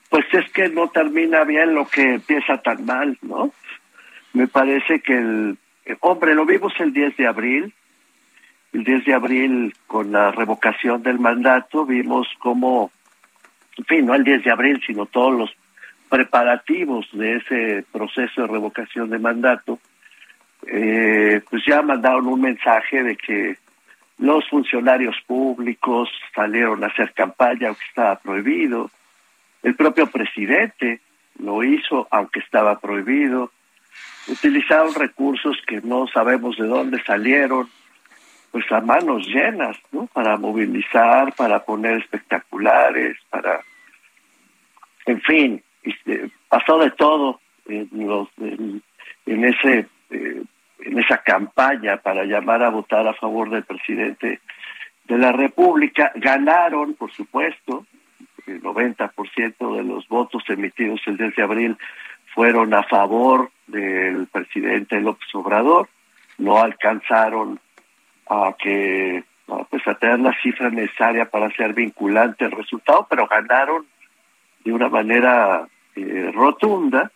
Pues 0.10 0.26
es 0.34 0.50
que 0.52 0.70
no 0.70 0.90
termina 0.90 1.44
bien 1.44 1.74
lo 1.74 1.88
que 1.88 2.16
empieza 2.16 2.62
tan 2.62 2.86
mal, 2.86 3.18
¿no? 3.22 3.52
Me 4.34 4.48
parece 4.48 5.00
que 5.00 5.18
el 5.18 5.58
hombre 6.02 6.36
lo 6.36 6.46
vimos 6.46 6.74
el 6.80 6.94
10 6.94 7.18
de 7.18 7.28
abril, 7.28 7.74
el 8.74 8.84
10 8.84 9.06
de 9.06 9.14
abril 9.14 9.76
con 9.88 10.12
la 10.12 10.32
revocación 10.32 11.02
del 11.02 11.20
mandato 11.20 11.86
vimos 11.86 12.28
cómo 12.40 12.92
en 13.78 13.86
fin, 13.86 14.06
no 14.06 14.16
el 14.16 14.24
10 14.24 14.44
de 14.44 14.52
abril, 14.52 14.82
sino 14.86 15.06
todos 15.06 15.38
los 15.38 15.56
preparativos 16.10 17.08
de 17.12 17.36
ese 17.38 17.86
proceso 17.92 18.42
de 18.42 18.48
revocación 18.48 19.10
de 19.10 19.20
mandato, 19.20 19.80
eh, 20.66 21.42
pues 21.50 21.64
ya 21.66 21.82
mandaron 21.82 22.28
un 22.28 22.42
mensaje 22.42 23.04
de 23.04 23.16
que 23.16 23.58
los 24.18 24.48
funcionarios 24.50 25.16
públicos 25.28 26.10
salieron 26.34 26.84
a 26.84 26.88
hacer 26.88 27.14
campaña 27.14 27.68
aunque 27.68 27.86
estaba 27.88 28.16
prohibido, 28.16 28.90
el 29.64 29.76
propio 29.76 30.08
presidente 30.08 31.02
lo 31.40 31.64
hizo 31.64 32.08
aunque 32.10 32.40
estaba 32.40 32.80
prohibido, 32.80 33.52
utilizaron 34.28 34.94
recursos 34.96 35.58
que 35.68 35.82
no 35.82 36.08
sabemos 36.08 36.58
de 36.58 36.68
dónde 36.68 37.04
salieron, 37.04 37.70
pues 38.52 38.72
a 38.72 38.82
manos 38.82 39.28
llenas, 39.28 39.78
¿no? 39.92 40.08
Para 40.08 40.38
movilizar, 40.38 41.34
para 41.36 41.64
poner 41.64 41.98
espectaculares, 41.98 43.18
para, 43.30 43.60
en 45.08 45.22
fin, 45.22 45.64
este, 45.84 46.30
pasó 46.50 46.78
de 46.80 46.92
todo 46.92 47.40
en, 47.68 47.90
los, 48.08 48.30
en, 48.38 48.82
ese 49.26 49.88
eh, 50.10 50.44
en 50.80 51.00
esa 51.00 51.18
campaña 51.20 51.98
para 51.98 52.24
llamar 52.26 52.64
a 52.64 52.70
votar 52.70 53.08
a 53.08 53.14
favor 53.14 53.50
del 53.50 53.64
presidente 53.64 54.42
de 55.06 55.18
la 55.18 55.32
República. 55.32 56.12
Ganaron, 56.16 56.94
por 56.94 57.12
supuesto, 57.12 57.86
el 58.46 58.62
90% 58.62 59.76
de 59.76 59.84
los 59.84 60.08
votos 60.08 60.44
emitidos 60.50 61.02
el 61.08 61.18
10 61.18 61.36
de 61.36 61.44
abril 61.44 61.78
fueron 62.34 62.74
a 62.74 62.84
favor 62.84 63.52
del 63.68 64.28
presidente 64.28 65.02
López 65.02 65.28
Obrador, 65.34 65.90
no 66.38 66.60
alcanzaron 66.60 67.60
a 68.30 68.56
que 68.58 69.24
pues 69.70 69.88
a 69.88 69.96
tener 69.96 70.20
la 70.20 70.36
cifra 70.42 70.70
necesaria 70.70 71.30
para 71.30 71.50
ser 71.52 71.74
vinculante 71.74 72.46
el 72.46 72.52
resultado, 72.52 73.08
pero 73.10 73.28
ganaron 73.28 73.86
de 74.68 74.74
una 74.74 74.90
manera 74.90 75.66
eh, 75.96 76.32
rotunda. 76.34 77.10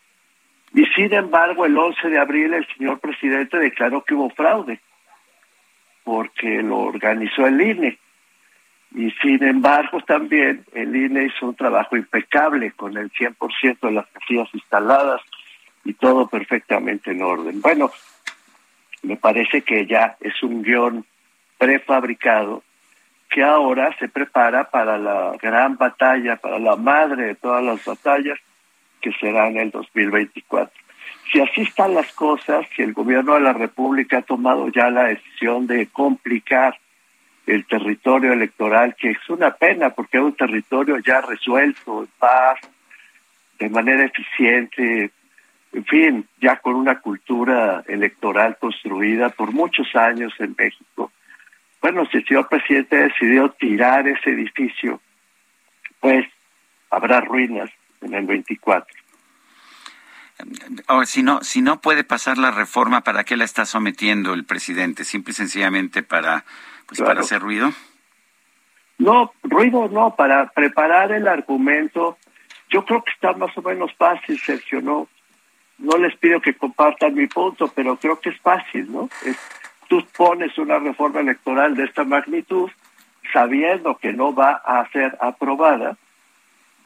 Y 0.73 0.85
sin 0.95 1.13
embargo, 1.13 1.65
el 1.65 1.77
11 1.77 2.09
de 2.09 2.17
abril 2.17 2.53
el 2.53 2.65
señor 2.77 2.99
presidente 2.99 3.57
declaró 3.57 4.05
que 4.05 4.13
hubo 4.13 4.29
fraude, 4.29 4.79
porque 6.05 6.63
lo 6.63 6.79
organizó 6.79 7.45
el 7.45 7.59
INE. 7.59 7.99
Y 8.95 9.11
sin 9.21 9.43
embargo, 9.43 9.99
también 10.01 10.63
el 10.73 10.95
INE 10.95 11.25
hizo 11.25 11.45
un 11.47 11.55
trabajo 11.55 11.97
impecable 11.97 12.71
con 12.71 12.95
el 12.95 13.11
100% 13.11 13.79
de 13.81 13.91
las 13.91 14.07
casillas 14.07 14.47
instaladas 14.53 15.21
y 15.83 15.93
todo 15.93 16.27
perfectamente 16.27 17.11
en 17.11 17.21
orden. 17.21 17.61
Bueno, 17.61 17.91
me 19.03 19.17
parece 19.17 19.61
que 19.61 19.85
ya 19.87 20.15
es 20.21 20.41
un 20.41 20.61
guion 20.63 21.05
prefabricado 21.57 22.63
que 23.31 23.41
ahora 23.41 23.95
se 23.97 24.09
prepara 24.09 24.69
para 24.69 24.97
la 24.97 25.31
gran 25.41 25.77
batalla, 25.77 26.35
para 26.35 26.59
la 26.59 26.75
madre 26.75 27.27
de 27.27 27.35
todas 27.35 27.63
las 27.63 27.83
batallas, 27.83 28.37
que 28.99 29.11
será 29.13 29.47
en 29.47 29.57
el 29.57 29.71
2024. 29.71 30.71
Si 31.31 31.39
así 31.39 31.61
están 31.61 31.93
las 31.93 32.11
cosas, 32.11 32.67
si 32.75 32.81
el 32.81 32.91
gobierno 32.91 33.35
de 33.35 33.39
la 33.39 33.53
República 33.53 34.17
ha 34.17 34.21
tomado 34.21 34.67
ya 34.67 34.89
la 34.89 35.05
decisión 35.05 35.65
de 35.65 35.87
complicar 35.87 36.77
el 37.47 37.65
territorio 37.65 38.33
electoral, 38.33 38.95
que 38.99 39.11
es 39.11 39.29
una 39.29 39.51
pena 39.51 39.91
porque 39.91 40.17
es 40.17 40.23
un 40.23 40.35
territorio 40.35 40.99
ya 40.99 41.21
resuelto, 41.21 42.01
en 42.01 42.09
paz, 42.19 42.59
de 43.59 43.69
manera 43.69 44.03
eficiente, 44.03 45.11
en 45.71 45.85
fin, 45.85 46.27
ya 46.41 46.57
con 46.57 46.75
una 46.75 46.99
cultura 46.99 47.81
electoral 47.87 48.57
construida 48.59 49.29
por 49.29 49.53
muchos 49.53 49.95
años 49.95 50.33
en 50.39 50.53
México. 50.57 51.13
Bueno, 51.81 52.05
si 52.11 52.17
el 52.17 52.25
señor 52.25 52.47
presidente 52.47 52.95
decidió 52.95 53.49
tirar 53.51 54.07
ese 54.07 54.29
edificio, 54.29 55.01
pues 55.99 56.25
habrá 56.89 57.21
ruinas 57.21 57.69
en 58.01 58.13
el 58.13 58.25
24. 58.25 58.95
O 60.87 61.05
si 61.05 61.21
no, 61.23 61.43
si 61.43 61.61
no 61.61 61.81
puede 61.81 62.03
pasar 62.03 62.37
la 62.37 62.51
reforma, 62.51 63.01
¿para 63.01 63.23
qué 63.23 63.37
la 63.37 63.45
está 63.45 63.65
sometiendo 63.65 64.33
el 64.33 64.45
presidente? 64.45 65.03
Simple 65.03 65.31
y 65.31 65.35
sencillamente 65.35 66.03
para, 66.03 66.45
pues 66.87 67.01
para 67.01 67.21
hacer 67.21 67.41
ruido. 67.41 67.71
No, 68.97 69.33
ruido 69.43 69.87
no, 69.87 70.15
para 70.15 70.49
preparar 70.49 71.11
el 71.11 71.27
argumento. 71.27 72.17
Yo 72.69 72.85
creo 72.85 73.03
que 73.03 73.11
está 73.11 73.33
más 73.33 73.55
o 73.57 73.61
menos 73.61 73.93
fácil, 73.95 74.39
Sergio, 74.39 74.81
¿no? 74.81 75.07
no 75.81 75.97
les 75.97 76.15
pido 76.17 76.39
que 76.39 76.53
compartan 76.53 77.15
mi 77.15 77.27
punto, 77.27 77.67
pero 77.73 77.97
creo 77.97 78.19
que 78.19 78.29
es 78.29 78.39
fácil, 78.39 78.91
¿no? 78.91 79.09
Tú 79.91 80.07
pones 80.15 80.57
una 80.57 80.79
reforma 80.79 81.19
electoral 81.19 81.75
de 81.75 81.83
esta 81.83 82.05
magnitud 82.05 82.71
sabiendo 83.33 83.97
que 83.97 84.13
no 84.13 84.33
va 84.33 84.53
a 84.53 84.89
ser 84.91 85.17
aprobada 85.19 85.97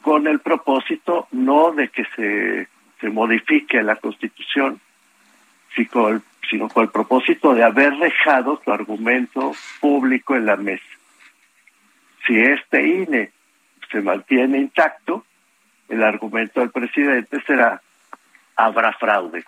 con 0.02 0.26
el 0.26 0.40
propósito 0.40 1.28
no 1.30 1.70
de 1.70 1.88
que 1.88 2.04
se, 2.16 2.66
se 3.00 3.10
modifique 3.10 3.80
la 3.84 3.94
constitución, 3.94 4.80
sino 5.76 6.68
con 6.68 6.82
el 6.82 6.90
propósito 6.90 7.54
de 7.54 7.62
haber 7.62 7.96
dejado 7.96 8.56
tu 8.56 8.72
argumento 8.72 9.52
público 9.80 10.34
en 10.34 10.46
la 10.46 10.56
mesa. 10.56 10.82
Si 12.26 12.36
este 12.36 12.88
INE 12.88 13.30
se 13.88 14.00
mantiene 14.00 14.58
intacto, 14.58 15.24
el 15.88 16.02
argumento 16.02 16.58
del 16.58 16.70
presidente 16.72 17.40
será 17.46 17.80
habrá 18.56 18.92
fraude. 18.94 19.44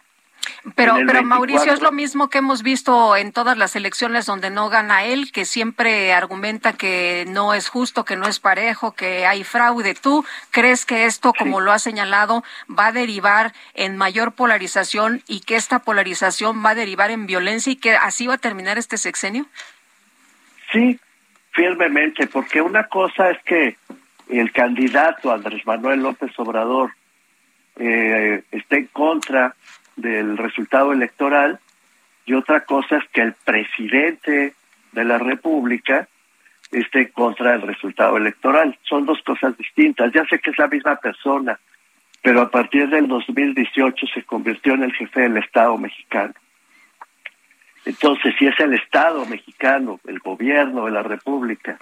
Pero, 0.74 0.97
pero 1.06 1.22
Mauricio, 1.22 1.72
es 1.72 1.80
lo 1.80 1.93
mismo 1.93 2.28
que 2.28 2.39
hemos 2.39 2.62
visto 2.62 3.16
en 3.16 3.32
todas 3.32 3.56
las 3.56 3.76
elecciones 3.76 4.26
donde 4.26 4.51
no 4.51 4.68
gana 4.68 5.05
él, 5.05 5.30
que 5.32 5.44
siempre 5.44 6.12
argumenta 6.12 6.72
que 6.72 7.24
no 7.28 7.55
es 7.55 7.68
justo, 7.68 8.05
que 8.05 8.16
no 8.16 8.26
es 8.26 8.40
parejo, 8.40 8.93
que 8.93 9.26
hay 9.26 9.44
fraude. 9.44 9.94
¿Tú 9.94 10.24
crees 10.51 10.85
que 10.85 11.05
esto, 11.05 11.32
como 11.32 11.60
lo 11.60 11.72
ha 11.72 11.78
señalado, 11.78 12.43
va 12.68 12.86
a 12.86 12.93
derivar 12.93 13.52
en 13.74 13.97
mayor 13.97 14.32
polarización 14.32 15.22
y 15.28 15.40
que 15.40 15.56
esta 15.56 15.78
polarización 15.80 16.64
va 16.64 16.70
a 16.70 16.74
derivar 16.74 17.10
en 17.10 17.26
violencia 17.26 17.72
y 17.72 17.76
que 17.76 17.94
así 17.94 18.26
va 18.26 18.35
a 18.35 18.39
terminar 18.39 18.78
este 18.78 18.97
sexenio? 18.98 19.47
Sí, 20.72 20.98
firmemente, 21.52 22.26
porque 22.26 22.60
una 22.60 22.89
cosa 22.89 23.30
es 23.30 23.39
que 23.44 23.76
el 24.28 24.52
candidato 24.52 25.32
Andrés 25.32 25.64
Manuel 25.66 26.02
López 26.02 26.32
Obrador 26.39 26.93
eh, 27.76 28.43
esté 28.51 28.78
en 28.78 28.86
contra 28.89 29.55
del 29.98 30.36
resultado 30.36 30.92
electoral 30.92 31.58
y 32.24 32.34
otra 32.34 32.60
cosa 32.64 32.98
es 32.98 33.04
que 33.10 33.22
el 33.22 33.32
presidente 33.32 34.54
de 34.92 35.04
la 35.04 35.18
República 35.18 36.08
esté 36.70 37.10
contra 37.10 37.52
del 37.52 37.62
resultado 37.62 38.16
electoral. 38.16 38.78
Son 38.82 39.06
dos 39.06 39.22
cosas 39.22 39.56
distintas. 39.56 40.12
Ya 40.12 40.24
sé 40.26 40.38
que 40.38 40.50
es 40.50 40.58
la 40.58 40.68
misma 40.68 40.96
persona, 40.96 41.58
pero 42.22 42.42
a 42.42 42.50
partir 42.50 42.88
del 42.88 43.08
2018 43.08 44.06
se 44.12 44.22
convirtió 44.24 44.74
en 44.74 44.84
el 44.84 44.92
jefe 44.92 45.22
del 45.22 45.38
Estado 45.38 45.76
mexicano. 45.78 46.34
Entonces, 47.86 48.34
si 48.38 48.46
es 48.46 48.60
el 48.60 48.74
Estado 48.74 49.24
mexicano, 49.24 49.98
el 50.06 50.18
gobierno 50.18 50.84
de 50.84 50.90
la 50.90 51.02
República, 51.02 51.78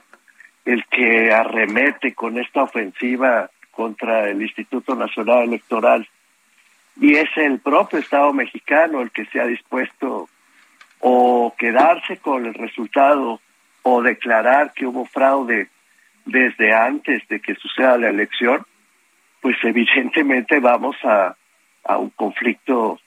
el 0.64 0.84
que 0.86 1.32
arremete 1.32 2.14
con 2.14 2.38
esta 2.38 2.62
ofensiva 2.62 3.50
contra 3.72 4.28
el 4.28 4.40
Instituto 4.40 4.94
Nacional 4.94 5.44
Electoral, 5.44 6.08
y 7.00 7.16
es 7.16 7.28
el 7.36 7.60
propio 7.60 7.98
Estado 7.98 8.32
mexicano 8.32 9.00
el 9.00 9.10
que 9.10 9.26
se 9.26 9.40
ha 9.40 9.46
dispuesto 9.46 10.28
o 11.00 11.54
quedarse 11.58 12.16
con 12.18 12.46
el 12.46 12.54
resultado 12.54 13.40
o 13.82 14.02
declarar 14.02 14.72
que 14.72 14.86
hubo 14.86 15.04
fraude 15.04 15.68
desde 16.24 16.74
antes 16.74 17.26
de 17.28 17.40
que 17.40 17.54
suceda 17.54 17.98
la 17.98 18.08
elección, 18.08 18.64
pues 19.40 19.56
evidentemente 19.62 20.58
vamos 20.58 20.96
a, 21.04 21.36
a 21.84 21.98
un 21.98 22.10
conflicto 22.10 22.98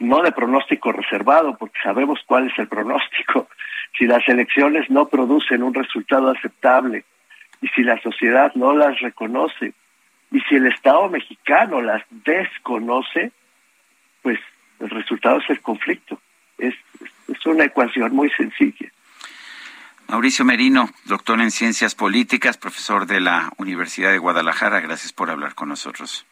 no 0.00 0.22
de 0.22 0.32
pronóstico 0.32 0.92
reservado, 0.92 1.56
porque 1.56 1.78
sabemos 1.82 2.20
cuál 2.26 2.48
es 2.48 2.58
el 2.58 2.68
pronóstico. 2.68 3.48
Si 3.98 4.06
las 4.06 4.28
elecciones 4.28 4.88
no 4.90 5.08
producen 5.08 5.62
un 5.62 5.72
resultado 5.72 6.30
aceptable 6.30 7.04
y 7.62 7.68
si 7.68 7.82
la 7.82 7.98
sociedad 8.02 8.52
no 8.54 8.74
las 8.74 9.00
reconoce 9.00 9.72
y 10.30 10.40
si 10.40 10.56
el 10.56 10.66
Estado 10.66 11.08
mexicano 11.08 11.80
las 11.80 12.02
desconoce, 12.10 13.32
pues 14.22 14.38
el 14.80 14.90
resultado 14.90 15.38
es 15.38 15.50
el 15.50 15.60
conflicto. 15.60 16.20
Es, 16.58 16.74
es 17.28 17.46
una 17.46 17.64
ecuación 17.64 18.14
muy 18.14 18.30
sencilla. 18.30 18.90
Mauricio 20.08 20.44
Merino, 20.44 20.88
doctor 21.04 21.40
en 21.40 21.50
Ciencias 21.50 21.94
Políticas, 21.94 22.56
profesor 22.56 23.06
de 23.06 23.20
la 23.20 23.50
Universidad 23.58 24.10
de 24.10 24.18
Guadalajara, 24.18 24.80
gracias 24.80 25.12
por 25.12 25.30
hablar 25.30 25.54
con 25.54 25.68
nosotros. 25.68 26.26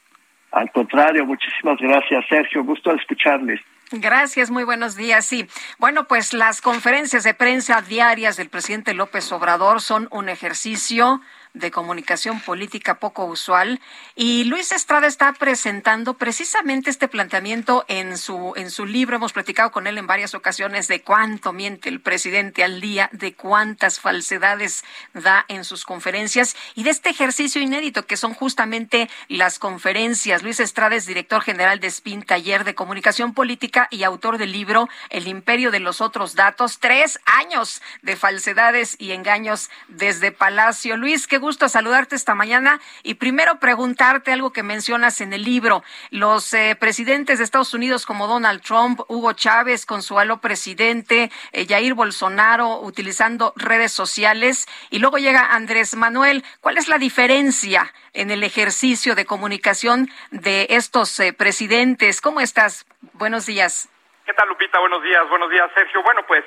Al 0.53 0.71
contrario, 0.73 1.27
muchísimas 1.27 1.79
gracias, 1.79 2.25
Sergio. 2.29 2.65
Gusto 2.65 2.91
escucharles. 2.93 3.61
Gracias, 3.93 4.51
muy 4.51 4.65
buenos 4.65 4.97
días. 4.97 5.27
Sí, 5.27 5.47
bueno, 5.79 6.09
pues 6.09 6.33
las 6.33 6.61
conferencias 6.61 7.23
de 7.23 7.35
prensa 7.35 7.83
diarias 7.83 8.37
del 8.37 8.49
presidente 8.49 8.95
López 8.95 9.31
Obrador 9.31 9.81
son 9.81 10.09
un 10.11 10.29
ejercicio 10.29 11.21
de 11.57 11.71
comunicación 11.71 12.41
política 12.41 13.01
poco 13.01 13.25
usual. 13.25 13.81
Y 14.15 14.45
Luis 14.45 14.73
Estrada 14.73 15.07
está 15.07 15.33
presentando 15.33 16.15
precisamente 16.15 16.91
este 16.91 17.09
planteamiento 17.09 17.85
en 17.89 18.19
su 18.19 18.53
en 18.57 18.71
su 18.71 18.87
libro. 18.87 19.17
Hemos 19.17 19.33
platicado 19.33 19.71
con 19.71 19.87
él 19.87 19.99
en 19.99 20.07
varias 20.07 20.35
ocasiones 20.35 20.87
de 20.89 21.03
cuánto 21.03 21.53
miente 21.53 21.89
el 21.89 22.01
presidente 22.01 22.63
al 22.63 22.81
día 22.81 23.09
de 23.13 23.35
cuántas 23.35 24.01
falsedades 24.01 24.85
da 25.15 25.45
en 25.49 25.65
sus 25.65 25.85
conferencias 25.85 26.57
y 26.75 26.83
de 26.83 26.91
este 26.91 27.11
ejercicio 27.11 27.61
inédito 27.61 28.07
que 28.07 28.17
son 28.17 28.35
justamente 28.35 29.09
las 29.29 29.59
conferencias. 29.59 30.43
Luis 30.43 30.61
Estrada 30.61 30.97
es 30.97 31.07
director 31.07 31.43
general 31.43 31.81
de 31.81 31.91
SPIN 31.91 32.23
Taller 32.23 32.65
de 32.65 32.75
Comunicación 32.75 33.33
Política 33.33 33.89
y 33.91 34.03
autor 34.03 34.39
del 34.39 34.53
libro 34.53 34.89
El 35.09 35.27
Imperio 35.27 35.71
de 35.71 35.81
los 35.81 36.01
Otros 36.01 36.35
Datos 36.35 36.79
tres 36.81 37.19
años 37.25 37.81
de 38.03 38.17
falsedades 38.17 38.97
y 38.99 39.13
engaños 39.13 39.71
desde 39.89 40.33
Palacio. 40.33 40.97
Luis 40.97 41.27
qué 41.27 41.39
saludarte 41.55 42.17
esta 42.17 42.35
mañana 42.35 42.81
y 43.03 43.15
primero 43.15 43.59
preguntarte 43.61 44.33
algo 44.33 44.53
que 44.53 44.63
mencionas 44.63 45.21
en 45.21 45.33
el 45.33 45.45
libro. 45.45 45.85
Los 46.11 46.53
eh, 46.55 46.77
presidentes 46.79 47.39
de 47.39 47.45
Estados 47.45 47.73
Unidos 47.73 48.05
como 48.05 48.27
Donald 48.27 48.63
Trump, 48.63 49.01
Hugo 49.09 49.33
Chávez, 49.33 49.87
Consuelo 49.87 50.39
presidente, 50.39 51.31
eh, 51.53 51.67
Jair 51.69 51.95
Bolsonaro 51.95 52.81
utilizando 52.81 53.53
redes 53.57 53.93
sociales 53.93 54.67
y 54.91 54.99
luego 54.99 55.19
llega 55.19 55.55
Andrés 55.55 55.95
Manuel. 55.95 56.45
¿Cuál 56.61 56.79
es 56.79 56.89
la 56.89 56.99
diferencia 56.99 57.93
en 58.13 58.31
el 58.31 58.43
ejercicio 58.43 59.15
de 59.15 59.25
comunicación 59.25 60.09
de 60.31 60.67
estos 60.71 61.19
eh, 61.21 61.33
presidentes? 61.33 62.21
¿Cómo 62.21 62.41
estás? 62.41 62.87
Buenos 63.13 63.47
días. 63.47 63.89
¿Qué 64.25 64.33
tal, 64.33 64.49
Lupita? 64.49 64.81
Buenos 64.81 65.03
días. 65.03 65.29
Buenos 65.29 65.51
días, 65.51 65.71
Sergio. 65.75 66.03
Bueno, 66.03 66.23
pues 66.27 66.45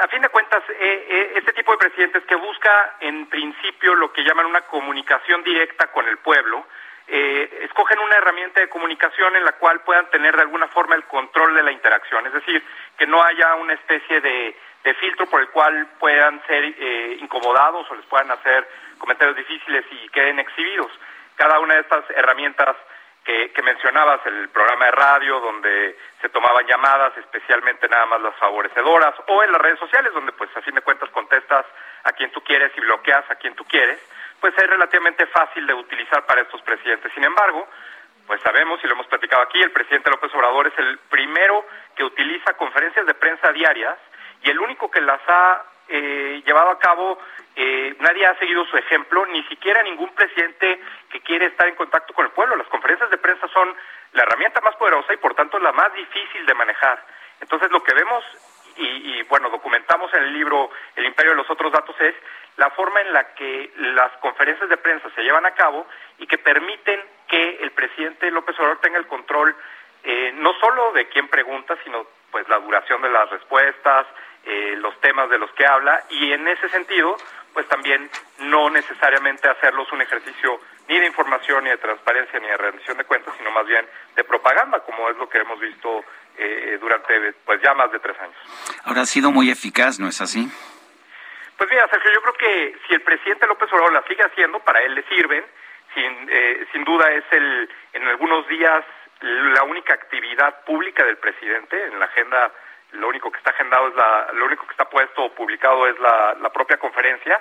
a 0.00 0.08
fin 0.08 0.22
de 0.22 0.28
cuentas, 0.30 0.62
eh, 0.70 1.06
eh, 1.08 1.32
este 1.36 1.52
tipo 1.52 1.72
de 1.72 1.78
presidentes 1.78 2.24
que 2.24 2.34
busca 2.34 2.96
en 3.00 3.26
principio 3.26 3.94
lo 3.94 4.12
que 4.12 4.22
llaman 4.22 4.46
una 4.46 4.62
comunicación 4.62 5.42
directa 5.44 5.88
con 5.88 6.08
el 6.08 6.18
pueblo, 6.18 6.66
eh, 7.06 7.64
escogen 7.64 7.98
una 7.98 8.16
herramienta 8.16 8.60
de 8.60 8.68
comunicación 8.68 9.36
en 9.36 9.44
la 9.44 9.52
cual 9.52 9.80
puedan 9.80 10.08
tener 10.10 10.34
de 10.36 10.42
alguna 10.42 10.68
forma 10.68 10.94
el 10.94 11.04
control 11.04 11.54
de 11.54 11.62
la 11.62 11.72
interacción, 11.72 12.26
es 12.26 12.32
decir, 12.32 12.64
que 12.96 13.06
no 13.06 13.22
haya 13.22 13.56
una 13.56 13.74
especie 13.74 14.20
de, 14.20 14.56
de 14.84 14.94
filtro 14.94 15.26
por 15.26 15.40
el 15.40 15.48
cual 15.48 15.88
puedan 15.98 16.40
ser 16.46 16.64
incomodados 17.20 17.90
o 17.90 17.94
les 17.94 18.06
puedan 18.06 18.30
hacer 18.30 18.66
comentarios 18.98 19.36
difíciles 19.36 19.84
y 19.90 20.08
queden 20.10 20.38
exhibidos. 20.38 20.90
Cada 21.36 21.58
una 21.58 21.74
de 21.74 21.80
estas 21.80 22.04
herramientas 22.10 22.76
que, 23.24 23.62
mencionabas, 23.62 24.24
el 24.26 24.48
programa 24.48 24.86
de 24.86 24.90
radio 24.90 25.40
donde 25.40 25.96
se 26.20 26.28
tomaban 26.30 26.66
llamadas, 26.66 27.16
especialmente 27.18 27.88
nada 27.88 28.06
más 28.06 28.20
las 28.20 28.34
favorecedoras, 28.36 29.14
o 29.28 29.42
en 29.42 29.52
las 29.52 29.60
redes 29.60 29.78
sociales 29.78 30.12
donde 30.12 30.32
pues 30.32 30.50
a 30.56 30.62
fin 30.62 30.74
de 30.74 30.80
cuentas 30.80 31.10
contestas 31.10 31.66
a 32.04 32.12
quien 32.12 32.30
tú 32.32 32.42
quieres 32.42 32.72
y 32.76 32.80
bloqueas 32.80 33.30
a 33.30 33.36
quien 33.36 33.54
tú 33.54 33.64
quieres, 33.64 34.00
pues 34.40 34.54
es 34.56 34.66
relativamente 34.66 35.26
fácil 35.26 35.66
de 35.66 35.74
utilizar 35.74 36.24
para 36.24 36.40
estos 36.40 36.62
presidentes. 36.62 37.12
Sin 37.12 37.24
embargo, 37.24 37.68
pues 38.26 38.40
sabemos 38.42 38.80
y 38.82 38.86
lo 38.86 38.94
hemos 38.94 39.06
platicado 39.06 39.42
aquí, 39.42 39.60
el 39.60 39.72
presidente 39.72 40.10
López 40.10 40.34
Obrador 40.34 40.66
es 40.68 40.78
el 40.78 40.98
primero 41.10 41.66
que 41.94 42.04
utiliza 42.04 42.54
conferencias 42.54 43.06
de 43.06 43.14
prensa 43.14 43.52
diarias 43.52 43.98
y 44.42 44.50
el 44.50 44.58
único 44.58 44.90
que 44.90 45.00
las 45.00 45.20
ha 45.28 45.64
eh, 45.90 46.42
llevado 46.46 46.70
a 46.70 46.78
cabo, 46.78 47.18
eh, 47.56 47.94
nadie 47.98 48.26
ha 48.26 48.38
seguido 48.38 48.64
su 48.66 48.76
ejemplo, 48.76 49.26
ni 49.26 49.42
siquiera 49.44 49.82
ningún 49.82 50.14
presidente 50.14 50.80
que 51.10 51.20
quiere 51.20 51.46
estar 51.46 51.68
en 51.68 51.74
contacto 51.74 52.14
con 52.14 52.24
el 52.24 52.32
pueblo. 52.32 52.56
Las 52.56 52.68
conferencias 52.68 53.10
de 53.10 53.18
prensa 53.18 53.48
son 53.48 53.74
la 54.12 54.22
herramienta 54.22 54.60
más 54.60 54.76
poderosa 54.76 55.12
y 55.12 55.18
por 55.18 55.34
tanto 55.34 55.58
la 55.58 55.72
más 55.72 55.92
difícil 55.94 56.46
de 56.46 56.54
manejar. 56.54 57.04
Entonces 57.40 57.70
lo 57.70 57.82
que 57.82 57.94
vemos 57.94 58.24
y, 58.76 58.84
y, 58.86 59.22
bueno, 59.24 59.50
documentamos 59.50 60.12
en 60.14 60.22
el 60.22 60.32
libro 60.32 60.70
El 60.96 61.04
imperio 61.04 61.32
de 61.32 61.38
los 61.38 61.50
otros 61.50 61.72
datos 61.72 61.94
es 62.00 62.14
la 62.56 62.70
forma 62.70 63.00
en 63.00 63.12
la 63.12 63.34
que 63.34 63.72
las 63.76 64.12
conferencias 64.18 64.68
de 64.68 64.76
prensa 64.76 65.10
se 65.14 65.22
llevan 65.22 65.44
a 65.44 65.54
cabo 65.54 65.86
y 66.18 66.26
que 66.26 66.38
permiten 66.38 67.00
que 67.26 67.58
el 67.62 67.72
presidente 67.72 68.30
López 68.30 68.58
Obrador 68.58 68.78
tenga 68.80 68.98
el 68.98 69.06
control 69.06 69.56
eh, 70.02 70.32
no 70.36 70.52
solo 70.60 70.92
de 70.92 71.08
quién 71.08 71.28
pregunta, 71.28 71.76
sino 71.84 72.06
pues 72.30 72.48
la 72.48 72.58
duración 72.58 73.02
de 73.02 73.10
las 73.10 73.30
respuestas, 73.30 74.06
eh, 74.44 74.74
los 74.78 74.98
temas 75.00 75.28
de 75.30 75.38
los 75.38 75.50
que 75.52 75.66
habla 75.66 76.04
y 76.08 76.32
en 76.32 76.46
ese 76.48 76.68
sentido 76.68 77.16
pues 77.52 77.66
también 77.68 78.08
no 78.38 78.70
necesariamente 78.70 79.48
hacerlos 79.48 79.90
un 79.92 80.02
ejercicio 80.02 80.60
ni 80.88 80.98
de 80.98 81.06
información, 81.06 81.64
ni 81.64 81.70
de 81.70 81.78
transparencia, 81.78 82.38
ni 82.40 82.46
de 82.46 82.56
rendición 82.56 82.96
de 82.96 83.04
cuentas, 83.04 83.34
sino 83.36 83.50
más 83.50 83.66
bien 83.66 83.84
de 84.16 84.24
propaganda, 84.24 84.80
como 84.80 85.08
es 85.10 85.16
lo 85.16 85.28
que 85.28 85.38
hemos 85.38 85.58
visto 85.60 86.04
eh, 86.38 86.78
durante 86.80 87.32
pues 87.44 87.60
ya 87.62 87.74
más 87.74 87.90
de 87.92 87.98
tres 87.98 88.18
años. 88.20 88.36
Ahora 88.84 89.02
ha 89.02 89.06
sido 89.06 89.30
muy 89.30 89.50
eficaz, 89.50 89.98
¿no 89.98 90.08
es 90.08 90.20
así? 90.20 90.48
Pues 91.56 91.70
mira, 91.70 91.86
Sergio, 91.88 92.10
yo 92.14 92.22
creo 92.22 92.34
que 92.34 92.78
si 92.86 92.94
el 92.94 93.02
presidente 93.02 93.46
López 93.46 93.70
Obrador 93.72 93.92
la 93.92 94.02
sigue 94.04 94.24
haciendo, 94.24 94.60
para 94.60 94.80
él 94.82 94.94
le 94.94 95.02
sirven, 95.02 95.44
sin, 95.94 96.28
eh, 96.30 96.66
sin 96.72 96.84
duda 96.84 97.10
es 97.12 97.24
el, 97.32 97.68
en 97.92 98.08
algunos 98.08 98.48
días 98.48 98.84
la 99.20 99.62
única 99.64 99.94
actividad 99.94 100.64
pública 100.64 101.04
del 101.04 101.18
presidente 101.18 101.86
en 101.86 101.98
la 101.98 102.06
agenda 102.06 102.52
lo 102.92 103.08
único 103.08 103.30
que 103.30 103.38
está 103.38 103.50
agendado 103.50 103.88
es 103.88 103.94
la, 103.94 104.28
lo 104.32 104.46
único 104.46 104.66
que 104.66 104.72
está 104.72 104.88
puesto 104.88 105.24
o 105.24 105.34
publicado 105.34 105.86
es 105.86 105.98
la, 106.00 106.36
la 106.40 106.50
propia 106.50 106.76
conferencia 106.78 107.40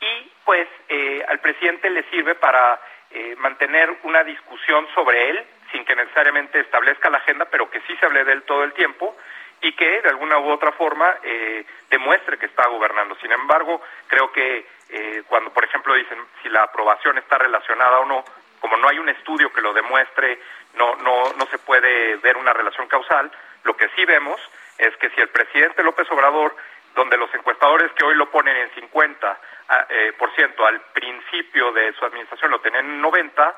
y 0.00 0.32
pues 0.44 0.68
eh, 0.88 1.24
al 1.28 1.38
presidente 1.40 1.90
le 1.90 2.02
sirve 2.04 2.34
para 2.34 2.80
eh, 3.10 3.34
mantener 3.38 3.98
una 4.04 4.24
discusión 4.24 4.86
sobre 4.94 5.30
él 5.30 5.44
sin 5.72 5.84
que 5.84 5.96
necesariamente 5.96 6.60
establezca 6.60 7.10
la 7.10 7.18
agenda, 7.18 7.46
pero 7.46 7.70
que 7.70 7.80
sí 7.82 7.96
se 7.96 8.06
hable 8.06 8.24
de 8.24 8.32
él 8.32 8.42
todo 8.42 8.64
el 8.64 8.72
tiempo 8.72 9.16
y 9.60 9.72
que 9.72 10.02
de 10.02 10.08
alguna 10.08 10.38
u 10.38 10.50
otra 10.50 10.72
forma 10.72 11.14
eh, 11.22 11.64
demuestre 11.90 12.38
que 12.38 12.46
está 12.46 12.68
gobernando. 12.68 13.16
Sin 13.20 13.32
embargo, 13.32 13.82
creo 14.06 14.30
que 14.32 14.66
eh, 14.90 15.22
cuando, 15.26 15.50
por 15.52 15.64
ejemplo, 15.64 15.94
dicen 15.94 16.18
si 16.42 16.48
la 16.48 16.62
aprobación 16.62 17.18
está 17.18 17.38
relacionada 17.38 18.00
o 18.00 18.04
no, 18.04 18.24
como 18.60 18.76
no 18.76 18.88
hay 18.88 18.98
un 18.98 19.08
estudio 19.08 19.52
que 19.52 19.60
lo 19.60 19.72
demuestre, 19.72 20.40
no, 20.76 20.96
no, 20.96 21.32
no 21.32 21.46
se 21.46 21.58
puede 21.58 22.16
ver 22.16 22.36
una 22.36 22.52
relación 22.52 22.86
causal. 22.88 23.30
Lo 23.64 23.76
que 23.76 23.88
sí 23.90 24.04
vemos 24.04 24.40
es 24.78 24.96
que 24.96 25.10
si 25.10 25.20
el 25.20 25.28
presidente 25.28 25.82
López 25.82 26.10
Obrador, 26.10 26.54
donde 26.94 27.16
los 27.16 27.32
encuestadores 27.34 27.92
que 27.92 28.04
hoy 28.04 28.14
lo 28.14 28.30
ponen 28.30 28.56
en 28.56 28.70
50 28.70 29.38
ah, 29.68 29.86
eh, 29.88 30.12
por 30.18 30.34
ciento 30.34 30.64
al 30.66 30.80
principio 30.92 31.72
de 31.72 31.92
su 31.94 32.04
administración 32.04 32.50
lo 32.50 32.60
tenían 32.60 32.86
en 32.86 33.00
90, 33.00 33.56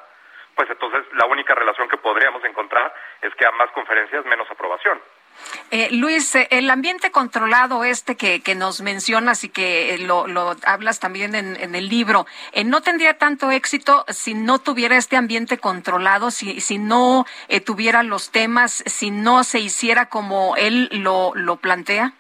pues 0.55 0.69
entonces 0.71 1.05
la 1.13 1.27
única 1.27 1.55
relación 1.55 1.89
que 1.89 1.99
podríamos 1.99 2.43
encontrar 2.45 2.93
es 3.23 3.35
que 3.35 3.47
a 3.47 3.53
más 3.53 3.71
conferencias 3.71 4.25
menos 4.25 4.51
aprobación. 4.51 5.01
Eh, 5.71 5.89
Luis, 5.93 6.35
eh, 6.35 6.49
el 6.51 6.71
ambiente 6.71 7.11
controlado 7.11 7.85
este 7.85 8.17
que, 8.17 8.43
que 8.43 8.55
nos 8.55 8.81
mencionas 8.81 9.45
y 9.45 9.49
que 9.49 9.95
eh, 9.95 9.99
lo, 9.99 10.27
lo 10.27 10.57
hablas 10.65 11.01
también 11.01 11.35
en, 11.35 11.57
en 11.57 11.75
el 11.75 11.89
libro, 11.89 12.27
eh, 12.53 12.65
¿no 12.65 12.81
tendría 12.81 13.19
tanto 13.19 13.51
éxito 13.51 14.05
si 14.09 14.35
no 14.35 14.59
tuviera 14.59 14.97
este 14.97 15.17
ambiente 15.17 15.59
controlado, 15.59 16.31
si, 16.31 16.61
si 16.61 16.79
no 16.79 17.27
tuviera 17.65 18.03
los 18.03 18.31
temas, 18.31 18.83
si 18.87 19.11
no 19.11 19.45
se 19.45 19.59
hiciera 19.59 20.09
como 20.09 20.57
él 20.57 20.89
lo, 20.93 21.33
lo 21.35 21.57
plantea? 21.57 22.13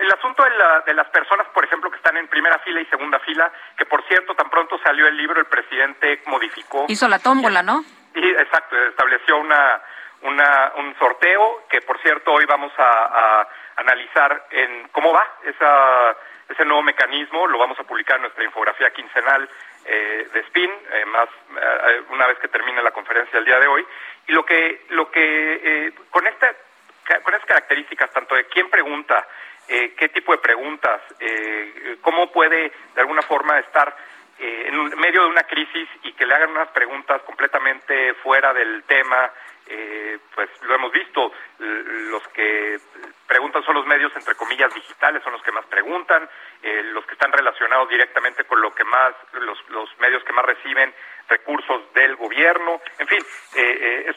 el 0.00 0.12
asunto 0.12 0.44
de, 0.86 0.94
las 0.94 1.08
personas, 1.08 1.46
por 1.48 1.64
ejemplo, 1.64 1.90
que 1.90 1.96
están 1.96 2.16
en 2.16 2.28
primera 2.28 2.58
fila 2.60 2.80
y 2.80 2.86
segunda 2.86 3.18
fila, 3.20 3.52
que 3.76 3.86
por 3.86 4.02
cierto, 4.06 4.34
tan 4.34 4.50
pronto 4.50 4.78
salió 4.84 5.06
el 5.06 5.16
libro, 5.16 5.40
el 5.40 5.46
presidente 5.46 6.22
modificó. 6.26 6.86
Hizo 6.88 7.08
la 7.08 7.18
tómbola, 7.18 7.62
¿no? 7.62 7.82
Sí, 8.14 8.20
exacto, 8.20 8.76
estableció 8.84 9.38
una, 9.38 9.80
una, 10.22 10.72
un 10.76 10.96
sorteo 10.98 11.64
que, 11.68 11.80
por 11.82 12.00
cierto, 12.00 12.32
hoy 12.32 12.44
vamos 12.46 12.72
a, 12.78 13.48
analizar 13.74 14.46
en 14.50 14.88
cómo 14.92 15.12
va 15.12 15.26
esa, 15.44 16.16
ese 16.48 16.64
nuevo 16.64 16.82
mecanismo. 16.82 17.46
Lo 17.46 17.58
vamos 17.58 17.78
a 17.80 17.84
publicar 17.84 18.16
en 18.16 18.22
nuestra 18.22 18.44
infografía 18.44 18.90
quincenal 18.90 19.48
eh, 19.86 20.28
de 20.32 20.42
SPIN, 20.44 20.70
eh, 20.70 21.04
más 21.06 21.28
eh, 21.28 22.02
una 22.10 22.26
vez 22.26 22.38
que 22.38 22.48
termine 22.48 22.82
la 22.82 22.90
conferencia 22.90 23.38
el 23.38 23.46
día 23.46 23.58
de 23.58 23.66
hoy. 23.66 23.84
Y 24.26 24.32
lo 24.32 24.44
que, 24.44 24.84
lo 24.90 25.10
que 25.10 25.92
con 26.10 26.26
esta 26.26 26.54
con 27.24 27.34
esas 27.34 27.46
características, 27.46 28.12
tanto 28.12 28.34
de 28.34 28.44
quién 28.46 28.70
pregunta, 28.70 29.26
eh, 29.68 29.94
qué 29.96 30.08
tipo 30.08 30.32
de 30.32 30.38
preguntas, 30.38 31.00
eh, 31.20 31.96
cómo 32.00 32.30
puede 32.32 32.72
de 32.94 33.00
alguna 33.00 33.22
forma 33.22 33.58
estar 33.58 33.94
eh, 34.38 34.66
en 34.68 34.98
medio 34.98 35.22
de 35.22 35.28
una 35.28 35.44
crisis 35.44 35.88
y 36.02 36.12
que 36.12 36.26
le 36.26 36.34
hagan 36.34 36.50
unas 36.50 36.68
preguntas 36.68 37.22
completamente 37.22 38.14
fuera 38.14 38.52
del 38.52 38.82
tema, 38.84 39.30
pues 40.34 40.50
lo 40.62 40.74
hemos 40.74 40.92
visto, 40.92 41.32
los 41.58 42.26
que 42.28 42.78
preguntan 43.26 43.64
son 43.64 43.74
los 43.74 43.86
medios 43.86 44.14
entre 44.16 44.34
comillas 44.34 44.72
digitales, 44.74 45.22
son 45.22 45.32
los 45.32 45.42
que 45.42 45.52
más 45.52 45.64
preguntan, 45.66 46.28
los 46.92 47.04
que 47.06 47.12
están 47.12 47.32
relacionados 47.32 47.88
directamente 47.88 48.44
con 48.44 48.60
lo 48.60 48.74
que 48.74 48.84
más, 48.84 49.14
los, 49.32 49.58
los 49.70 49.98
medios 49.98 50.22
que 50.24 50.32
más 50.32 50.44
reciben 50.44 50.92
recursos 51.28 51.92
del 51.94 52.16
gobierno, 52.16 52.80
en 52.98 53.08
fin, 53.08 53.24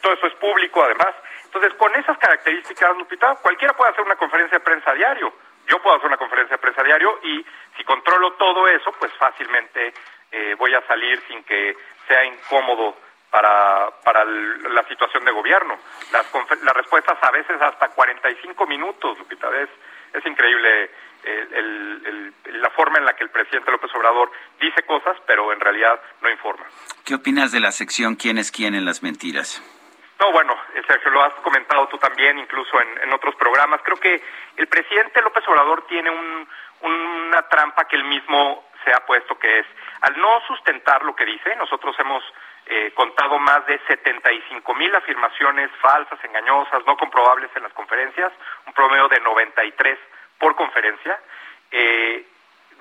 todo 0.01 0.13
eso 0.13 0.27
es 0.27 0.33
público 0.35 0.83
además, 0.83 1.15
entonces, 1.55 1.73
con 1.75 1.95
esas 1.95 2.17
características, 2.17 2.97
Lupita, 2.97 3.35
cualquiera 3.35 3.73
puede 3.73 3.91
hacer 3.91 4.03
una 4.03 4.17
conferencia 4.17 4.57
de 4.57 4.63
prensa 4.63 4.93
diario. 4.93 5.31
Yo 5.67 5.81
puedo 5.81 5.95
hacer 5.95 6.07
una 6.07 6.17
conferencia 6.17 6.57
de 6.57 6.61
prensa 6.61 6.83
diario 6.83 7.17
y 7.23 7.45
si 7.77 7.83
controlo 7.85 8.33
todo 8.33 8.67
eso, 8.67 8.91
pues 8.99 9.13
fácilmente 9.13 9.93
eh, 10.33 10.53
voy 10.57 10.73
a 10.73 10.85
salir 10.85 11.17
sin 11.29 11.45
que 11.45 11.77
sea 12.09 12.25
incómodo 12.25 12.97
para, 13.29 13.89
para 14.03 14.25
la 14.25 14.83
situación 14.87 15.25
de 15.25 15.31
gobierno. 15.31 15.77
Las, 16.11 16.25
las 16.63 16.75
respuestas 16.75 17.17
a 17.21 17.31
veces 17.31 17.61
hasta 17.61 17.89
45 17.89 18.67
minutos, 18.67 19.17
Lupita. 19.17 19.49
Es, 19.57 19.69
es 20.13 20.25
increíble 20.25 20.89
la 22.45 22.69
forma 22.71 22.99
en 22.99 23.05
la 23.05 23.15
que 23.15 23.23
el 23.23 23.31
presidente 23.31 23.71
López 23.71 23.93
Obrador 23.95 24.31
dice 24.59 24.83
cosas, 24.83 25.17
pero 25.25 25.51
en 25.51 25.59
realidad 25.59 25.99
no 26.21 26.29
informa. 26.29 26.65
¿Qué 27.03 27.15
opinas 27.15 27.51
de 27.51 27.59
la 27.59 27.71
sección 27.71 28.15
¿Quién 28.15 28.37
es 28.37 28.51
quién 28.51 28.75
en 28.75 28.85
las 28.85 29.01
mentiras? 29.01 29.61
No, 30.19 30.31
bueno, 30.31 30.55
eh, 30.75 30.81
Sergio, 30.87 31.11
lo 31.11 31.23
has 31.23 31.33
comentado 31.35 31.87
tú 31.87 31.97
también, 31.97 32.37
incluso 32.37 32.79
en, 32.79 33.11
otros 33.11 33.35
programas. 33.35 33.81
Creo 33.83 33.97
que 33.97 34.21
el 34.55 34.67
presidente 34.67 35.21
López 35.21 35.43
Obrador 35.47 35.85
tiene 35.87 36.09
una 36.81 37.41
trampa 37.49 37.85
que 37.85 37.95
él 37.95 38.05
mismo 38.05 38.65
se 38.83 38.93
ha 38.93 39.05
puesto, 39.05 39.37
que 39.37 39.59
es, 39.59 39.65
al 40.01 40.17
no 40.17 40.41
sustentar 40.47 41.03
lo 41.03 41.15
que 41.15 41.25
dice, 41.25 41.55
nosotros 41.55 41.95
hemos 41.99 42.23
eh, 42.67 42.91
contado 42.95 43.37
más 43.39 43.65
de 43.67 43.79
75 43.87 44.73
mil 44.75 44.95
afirmaciones 44.95 45.69
falsas, 45.81 46.19
engañosas, 46.23 46.85
no 46.85 46.97
comprobables 46.97 47.49
en 47.55 47.63
las 47.63 47.73
conferencias, 47.73 48.31
un 48.65 48.73
promedio 48.73 49.07
de 49.07 49.19
93 49.19 49.99
por 50.39 50.55
conferencia. 50.55 51.19
Eh, 51.71 52.25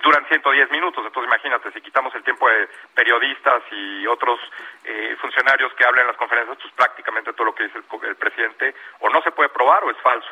duran 0.02 0.26
110 0.26 0.70
minutos. 0.70 1.04
Entonces, 1.04 1.28
imagínate, 1.28 1.72
si 1.72 1.80
quitamos 1.80 2.14
el 2.14 2.22
tiempo 2.22 2.48
de 2.48 2.68
periodistas 2.94 3.62
y 3.70 4.06
otros 4.06 4.38
eh, 4.84 5.16
funcionarios 5.20 5.72
que 5.74 5.84
hablan 5.84 6.02
en 6.02 6.08
las 6.08 6.16
conferencias, 6.16 6.58
pues 6.60 6.72
prácticamente 6.74 7.32
todo 7.32 7.46
lo 7.46 7.54
que 7.54 7.64
dice 7.64 7.78
el, 7.78 8.16
presidente 8.16 8.74
o 9.00 9.08
no 9.08 9.22
se 9.22 9.32
puede 9.32 9.48
probar 9.48 9.84
o 9.84 9.90
es 9.90 9.96
falso. 9.98 10.30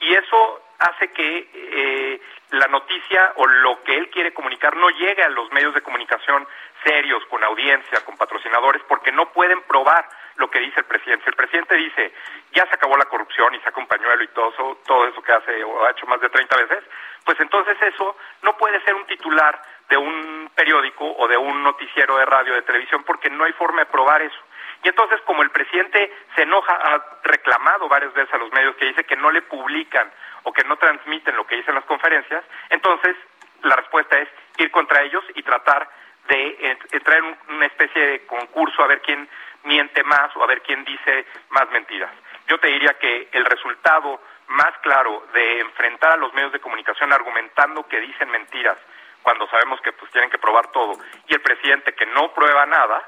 Y 0.00 0.14
eso 0.14 0.62
hace 0.78 1.08
que 1.12 1.50
eh, 1.52 2.20
la 2.50 2.66
noticia 2.68 3.32
o 3.36 3.46
lo 3.46 3.82
que 3.82 3.96
él 3.96 4.10
quiere 4.10 4.32
comunicar 4.32 4.76
no 4.76 4.88
llegue 4.90 5.22
a 5.22 5.28
los 5.28 5.50
medios 5.52 5.74
de 5.74 5.82
comunicación 5.82 6.46
serios, 6.84 7.24
con 7.26 7.42
audiencia, 7.42 8.04
con 8.04 8.16
patrocinadores, 8.16 8.82
porque 8.88 9.10
no 9.10 9.32
pueden 9.32 9.60
probar 9.62 10.08
lo 10.36 10.48
que 10.48 10.60
dice 10.60 10.80
el 10.80 10.86
presidente. 10.86 11.24
Si 11.24 11.30
el 11.30 11.36
presidente 11.36 11.74
dice, 11.74 12.12
ya 12.52 12.64
se 12.66 12.74
acabó 12.74 12.96
la 12.96 13.06
corrupción 13.06 13.54
y 13.54 13.60
saca 13.60 13.80
un 13.80 13.88
pañuelo 13.88 14.22
y 14.22 14.28
todo 14.28 14.50
eso, 14.50 14.78
todo 14.86 15.06
eso 15.08 15.20
que 15.20 15.32
hace 15.32 15.64
o 15.64 15.84
ha 15.84 15.90
hecho 15.90 16.06
más 16.06 16.20
de 16.20 16.28
30 16.28 16.56
veces, 16.56 16.84
pues 17.24 17.38
entonces 17.40 17.76
eso 17.82 18.16
no 18.42 18.56
puede 18.56 18.80
ser 18.84 18.94
un 18.94 19.04
titular 19.06 19.60
de 19.88 19.96
un 19.96 20.50
periódico 20.54 21.04
o 21.04 21.26
de 21.26 21.36
un 21.36 21.62
noticiero 21.62 22.16
de 22.18 22.24
radio, 22.24 22.54
de 22.54 22.62
televisión, 22.62 23.02
porque 23.04 23.30
no 23.30 23.44
hay 23.44 23.52
forma 23.54 23.80
de 23.80 23.86
probar 23.86 24.22
eso. 24.22 24.38
Y 24.82 24.88
entonces, 24.88 25.20
como 25.22 25.42
el 25.42 25.50
presidente 25.50 26.12
se 26.36 26.42
enoja, 26.42 26.72
ha 26.72 27.04
reclamado 27.24 27.88
varias 27.88 28.12
veces 28.14 28.32
a 28.32 28.38
los 28.38 28.52
medios 28.52 28.76
que 28.76 28.86
dice 28.86 29.04
que 29.04 29.16
no 29.16 29.30
le 29.30 29.42
publican 29.42 30.10
o 30.44 30.52
que 30.52 30.64
no 30.64 30.76
transmiten 30.76 31.36
lo 31.36 31.46
que 31.46 31.56
dicen 31.56 31.74
las 31.74 31.84
conferencias, 31.84 32.44
entonces 32.70 33.16
la 33.62 33.76
respuesta 33.76 34.18
es 34.18 34.28
ir 34.58 34.70
contra 34.70 35.02
ellos 35.02 35.24
y 35.34 35.42
tratar 35.42 35.88
de 36.28 36.76
entrar 36.92 37.18
en 37.18 37.38
una 37.48 37.66
especie 37.66 38.06
de 38.06 38.26
concurso 38.26 38.82
a 38.82 38.86
ver 38.86 39.00
quién 39.00 39.28
miente 39.64 40.02
más 40.04 40.34
o 40.36 40.42
a 40.42 40.46
ver 40.46 40.62
quién 40.62 40.84
dice 40.84 41.26
más 41.50 41.68
mentiras. 41.70 42.10
Yo 42.46 42.58
te 42.58 42.68
diría 42.68 42.94
que 42.98 43.28
el 43.32 43.44
resultado 43.44 44.20
más 44.48 44.78
claro 44.82 45.26
de 45.32 45.60
enfrentar 45.60 46.12
a 46.12 46.16
los 46.16 46.32
medios 46.34 46.52
de 46.52 46.60
comunicación 46.60 47.12
argumentando 47.12 47.86
que 47.86 48.00
dicen 48.00 48.30
mentiras 48.30 48.76
cuando 49.22 49.46
sabemos 49.48 49.80
que 49.80 49.92
pues 49.92 50.10
tienen 50.10 50.30
que 50.30 50.38
probar 50.38 50.68
todo 50.72 50.98
y 51.26 51.34
el 51.34 51.40
presidente 51.40 51.94
que 51.94 52.06
no 52.06 52.32
prueba 52.32 52.64
nada 52.66 53.06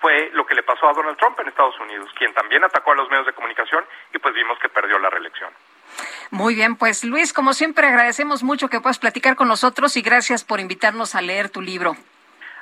fue 0.00 0.30
lo 0.32 0.46
que 0.46 0.54
le 0.54 0.62
pasó 0.62 0.88
a 0.88 0.92
Donald 0.92 1.18
Trump 1.18 1.38
en 1.40 1.48
Estados 1.48 1.78
Unidos, 1.80 2.10
quien 2.16 2.32
también 2.34 2.64
atacó 2.64 2.92
a 2.92 2.96
los 2.96 3.08
medios 3.10 3.26
de 3.26 3.32
comunicación 3.32 3.84
y 4.14 4.18
pues 4.18 4.34
vimos 4.34 4.58
que 4.58 4.68
perdió 4.68 4.98
la 4.98 5.10
reelección. 5.10 5.50
Muy 6.30 6.54
bien, 6.54 6.76
pues 6.76 7.04
Luis, 7.04 7.32
como 7.32 7.54
siempre 7.54 7.86
agradecemos 7.86 8.42
mucho 8.42 8.68
que 8.68 8.80
puedas 8.80 8.98
platicar 8.98 9.36
con 9.36 9.48
nosotros 9.48 9.96
y 9.96 10.02
gracias 10.02 10.44
por 10.44 10.60
invitarnos 10.60 11.14
a 11.14 11.22
leer 11.22 11.48
tu 11.48 11.60
libro. 11.60 11.96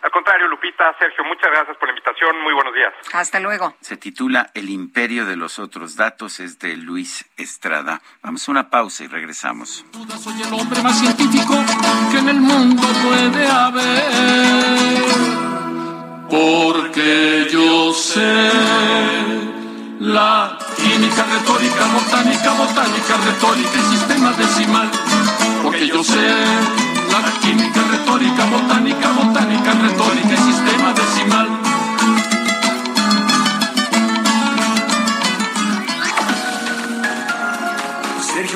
Al 0.02 0.10
contrario, 0.12 0.46
Lupita, 0.46 0.94
Sergio, 1.00 1.24
muchas 1.24 1.50
gracias 1.50 1.76
por 1.78 1.88
la 1.88 1.94
invitación. 1.94 2.40
Muy 2.40 2.54
buenos 2.54 2.72
días. 2.74 2.94
Hasta 3.12 3.40
luego. 3.40 3.74
Se 3.80 3.96
titula 3.96 4.50
El 4.54 4.70
imperio 4.70 5.24
de 5.24 5.34
los 5.34 5.58
otros 5.58 5.96
datos, 5.96 6.38
es 6.38 6.60
de 6.60 6.76
Luis 6.76 7.28
Estrada. 7.36 8.00
Vamos 8.22 8.46
a 8.46 8.52
una 8.52 8.70
pausa 8.70 9.02
y 9.02 9.08
regresamos. 9.08 9.84
Soy 10.22 10.42
el 10.42 10.52
hombre 10.52 10.80
más 10.82 11.00
científico 11.00 11.54
que 12.12 12.18
en 12.18 12.28
el 12.28 12.40
mundo 12.40 12.82
puede 13.02 13.48
haber. 13.48 15.55
Porque 16.28 17.48
yo 17.52 17.94
sé 17.94 18.50
la 20.00 20.58
química 20.76 21.24
retórica, 21.24 21.86
botánica, 21.94 22.52
botánica, 22.52 23.16
retórica 23.24 23.78
y 23.78 23.96
sistema 23.96 24.32
decimal. 24.32 24.90
Porque 25.62 25.86
yo 25.86 26.02
sé 26.02 26.26
la 27.12 27.40
química, 27.40 27.80
retórica, 27.90 28.44
botánica, 28.46 29.12
botánica, 29.12 29.72
retórica 29.72 30.34
y 30.34 30.52
sistema 30.52 30.92
decimal. 30.92 31.05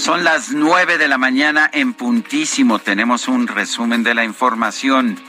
Son 0.00 0.24
las 0.24 0.52
nueve 0.52 0.96
de 0.96 1.08
la 1.08 1.18
mañana 1.18 1.68
en 1.70 1.92
puntísimo. 1.92 2.78
Tenemos 2.78 3.28
un 3.28 3.46
resumen 3.46 4.02
de 4.02 4.14
la 4.14 4.24
información. 4.24 5.20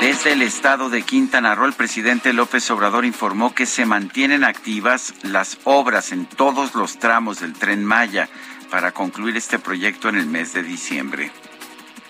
Desde 0.00 0.32
el 0.32 0.42
estado 0.42 0.90
de 0.90 1.02
Quintana 1.02 1.54
Roo, 1.54 1.66
el 1.66 1.72
presidente 1.72 2.32
López 2.32 2.68
Obrador 2.72 3.04
informó 3.04 3.54
que 3.54 3.64
se 3.64 3.86
mantienen 3.86 4.42
activas 4.42 5.14
las 5.22 5.58
obras 5.62 6.10
en 6.10 6.26
todos 6.26 6.74
los 6.74 6.98
tramos 6.98 7.38
del 7.38 7.52
tren 7.52 7.84
Maya 7.84 8.28
para 8.72 8.90
concluir 8.90 9.36
este 9.36 9.60
proyecto 9.60 10.08
en 10.08 10.16
el 10.16 10.26
mes 10.26 10.52
de 10.52 10.64
diciembre. 10.64 11.30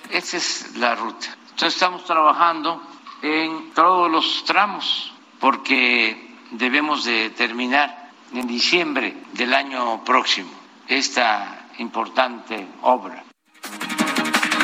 Esa 0.09 0.39
es 0.39 0.75
la 0.79 0.95
ruta. 0.95 1.27
Entonces 1.51 1.75
estamos 1.75 2.07
trabajando 2.07 2.83
en 3.21 3.71
todos 3.75 4.11
los 4.11 4.47
tramos 4.47 5.13
porque 5.41 6.37
debemos 6.53 7.05
de 7.05 7.29
terminar 7.37 8.13
en 8.33 8.47
diciembre 8.47 9.15
del 9.35 9.53
año 9.53 10.03
próximo 10.05 10.64
esta 10.89 11.69
importante 11.79 12.67
obra. 12.83 13.25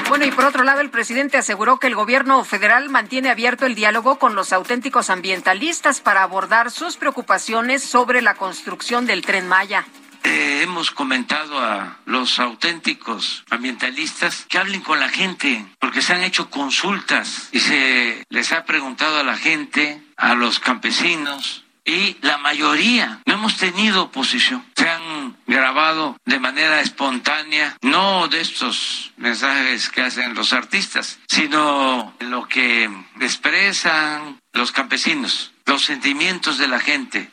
Bueno, 0.08 0.24
y 0.24 0.32
por 0.32 0.44
otro 0.44 0.64
lado, 0.64 0.80
el 0.80 0.90
presidente 0.90 1.38
aseguró 1.38 1.78
que 1.78 1.86
el 1.86 1.94
gobierno 1.94 2.42
federal 2.42 2.88
mantiene 2.88 3.30
abierto 3.30 3.64
el 3.64 3.76
diálogo 3.76 4.18
con 4.18 4.34
los 4.34 4.52
auténticos 4.52 5.08
ambientalistas 5.08 6.00
para 6.00 6.24
abordar 6.24 6.72
sus 6.72 6.96
preocupaciones 6.96 7.84
sobre 7.84 8.20
la 8.20 8.34
construcción 8.34 9.06
del 9.06 9.22
tren 9.22 9.46
Maya. 9.46 9.86
Eh, 10.24 10.62
hemos 10.64 10.90
comentado 10.90 11.58
a 11.60 11.98
los 12.06 12.40
auténticos 12.40 13.44
ambientalistas 13.50 14.46
que 14.48 14.58
hablen 14.58 14.82
con 14.82 14.98
la 14.98 15.08
gente, 15.08 15.64
porque 15.78 16.02
se 16.02 16.12
han 16.12 16.24
hecho 16.24 16.50
consultas 16.50 17.48
y 17.52 17.60
se 17.60 18.24
les 18.28 18.52
ha 18.52 18.64
preguntado 18.64 19.20
a 19.20 19.22
la 19.22 19.36
gente, 19.36 20.02
a 20.16 20.34
los 20.34 20.58
campesinos, 20.58 21.64
y 21.90 22.16
la 22.20 22.38
mayoría 22.38 23.20
no 23.26 23.34
hemos 23.34 23.56
tenido 23.56 24.04
oposición. 24.04 24.64
Se 24.76 24.88
han 24.88 25.36
grabado 25.46 26.16
de 26.24 26.38
manera 26.38 26.80
espontánea, 26.80 27.76
no 27.82 28.28
de 28.28 28.40
estos 28.40 29.12
mensajes 29.16 29.90
que 29.90 30.02
hacen 30.02 30.34
los 30.34 30.52
artistas, 30.52 31.18
sino 31.28 32.14
lo 32.20 32.46
que 32.46 32.88
expresan 33.20 34.40
los 34.52 34.70
campesinos, 34.70 35.52
los 35.66 35.84
sentimientos 35.84 36.58
de 36.58 36.68
la 36.68 36.78
gente. 36.78 37.28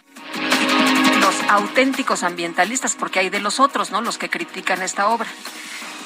Los 1.21 1.35
auténticos 1.49 2.23
ambientalistas, 2.23 2.95
porque 2.95 3.19
hay 3.19 3.29
de 3.29 3.39
los 3.39 3.59
otros, 3.59 3.91
¿no? 3.91 4.01
Los 4.01 4.17
que 4.17 4.29
critican 4.29 4.81
esta 4.81 5.07
obra. 5.07 5.27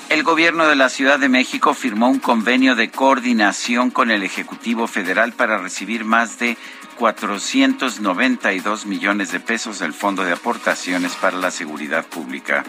El 0.09 0.23
gobierno 0.23 0.67
de 0.67 0.75
la 0.75 0.89
Ciudad 0.89 1.19
de 1.19 1.29
México 1.29 1.73
firmó 1.73 2.09
un 2.09 2.19
convenio 2.19 2.75
de 2.75 2.91
coordinación 2.91 3.91
con 3.91 4.11
el 4.11 4.23
Ejecutivo 4.23 4.87
Federal 4.87 5.31
para 5.31 5.57
recibir 5.57 6.03
más 6.03 6.37
de 6.37 6.57
492 7.01 8.85
millones 8.85 9.31
de 9.31 9.39
pesos 9.39 9.79
del 9.79 9.91
Fondo 9.91 10.23
de 10.23 10.33
Aportaciones 10.33 11.15
para 11.15 11.35
la 11.35 11.49
Seguridad 11.49 12.05
Pública. 12.05 12.63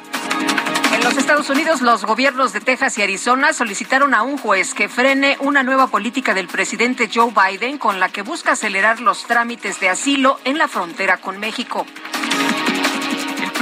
En 0.94 1.04
los 1.04 1.18
Estados 1.18 1.50
Unidos, 1.50 1.82
los 1.82 2.06
gobiernos 2.06 2.54
de 2.54 2.62
Texas 2.62 2.96
y 2.96 3.02
Arizona 3.02 3.52
solicitaron 3.52 4.14
a 4.14 4.22
un 4.22 4.38
juez 4.38 4.72
que 4.72 4.88
frene 4.88 5.36
una 5.40 5.62
nueva 5.62 5.88
política 5.88 6.32
del 6.32 6.48
presidente 6.48 7.10
Joe 7.12 7.30
Biden 7.30 7.76
con 7.76 8.00
la 8.00 8.08
que 8.08 8.22
busca 8.22 8.52
acelerar 8.52 9.00
los 9.00 9.26
trámites 9.26 9.80
de 9.80 9.90
asilo 9.90 10.40
en 10.46 10.56
la 10.56 10.66
frontera 10.66 11.18
con 11.18 11.38
México. 11.38 11.84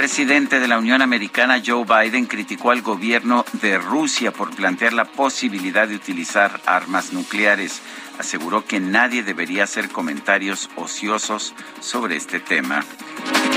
Presidente 0.01 0.61
de 0.61 0.67
la 0.67 0.79
Unión 0.79 1.03
Americana, 1.03 1.61
Joe 1.63 1.85
Biden, 1.85 2.25
criticó 2.25 2.71
al 2.71 2.81
gobierno 2.81 3.45
de 3.61 3.77
Rusia 3.77 4.33
por 4.33 4.49
plantear 4.57 4.95
la 4.95 5.05
posibilidad 5.05 5.87
de 5.87 5.95
utilizar 5.95 6.59
armas 6.65 7.13
nucleares 7.13 7.83
aseguró 8.19 8.65
que 8.65 8.81
nadie 8.81 9.23
debería 9.23 9.65
hacer 9.65 9.91
comentarios 9.91 10.71
ociosos 10.77 11.53
sobre 11.81 12.17
este 12.17 12.41
tema. 12.41 12.83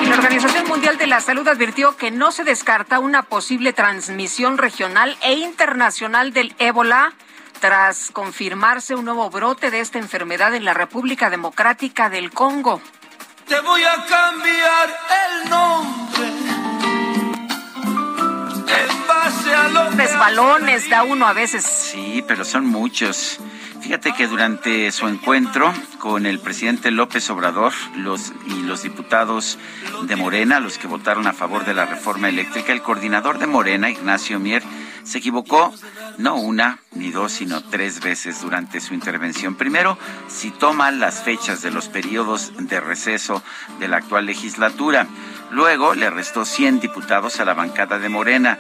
La 0.06 0.16
Organización 0.16 0.68
Mundial 0.68 0.98
de 0.98 1.08
la 1.08 1.22
Salud 1.22 1.48
advirtió 1.48 1.96
que 1.96 2.12
no 2.12 2.34
se 2.34 2.44
descarta 2.44 3.00
una 3.00 3.24
posible 3.24 3.72
transmisión 3.72 4.58
regional 4.58 5.16
e 5.22 5.36
internacional 5.36 6.34
del 6.34 6.56
ébola 6.60 7.14
tras 7.62 8.12
confirmarse 8.12 8.96
un 8.96 9.06
nuevo 9.06 9.30
brote 9.30 9.72
de 9.72 9.80
esta 9.80 9.98
enfermedad 9.98 10.54
en 10.56 10.66
la 10.66 10.74
República 10.74 11.30
Democrática 11.30 12.10
del 12.10 12.32
Congo. 12.32 12.82
Te 13.48 13.60
voy 13.60 13.84
a 13.84 14.06
cambiar 14.06 15.00
el 15.26 15.50
nombre. 15.50 16.28
En 18.68 19.08
base 19.08 19.56
a 19.56 19.68
lo 19.70 19.90
Tres 19.96 20.18
balones 20.18 20.90
da 20.90 21.04
uno 21.04 21.28
a 21.28 21.34
veces. 21.34 21.66
Sí, 21.66 22.24
pero 22.28 22.46
son 22.46 22.66
muchos. 22.66 23.40
Fíjate 23.84 24.14
que 24.14 24.28
durante 24.28 24.90
su 24.94 25.10
encuentro 25.10 25.74
con 26.00 26.26
el 26.26 26.40
presidente 26.40 26.90
López 26.90 27.30
Obrador 27.30 27.74
y 28.48 28.62
los 28.62 28.82
diputados 28.82 29.60
de 30.04 30.16
Morena, 30.16 30.62
los 30.62 30.78
que 30.78 30.88
votaron 30.88 31.28
a 31.28 31.34
favor 31.34 31.66
de 31.66 31.74
la 31.74 31.86
reforma 31.86 32.30
eléctrica, 32.30 32.72
el 32.72 32.82
coordinador 32.82 33.40
de 33.40 33.48
Morena, 33.48 33.90
Ignacio 33.90 34.40
Mier, 34.40 34.64
se 35.04 35.18
equivocó 35.18 35.74
no 36.18 36.36
una 36.36 36.80
ni 36.92 37.12
dos, 37.12 37.34
sino 37.34 37.62
tres 37.62 38.00
veces 38.00 38.42
durante 38.42 38.80
su 38.80 38.94
intervención. 38.94 39.56
Primero, 39.56 39.98
citó 40.30 40.74
mal 40.74 41.02
las 41.02 41.22
fechas 41.22 41.62
de 41.62 41.72
los 41.72 41.90
periodos 41.90 42.54
de 42.58 42.80
receso 42.80 43.44
de 43.82 43.90
la 43.90 43.98
actual 43.98 44.26
legislatura. 44.26 45.08
Luego 45.54 45.94
le 45.94 46.10
restó 46.10 46.46
100 46.46 46.80
diputados 46.80 47.40
a 47.40 47.46
la 47.46 47.54
bancada 47.54 48.00
de 48.00 48.10
Morena 48.10 48.58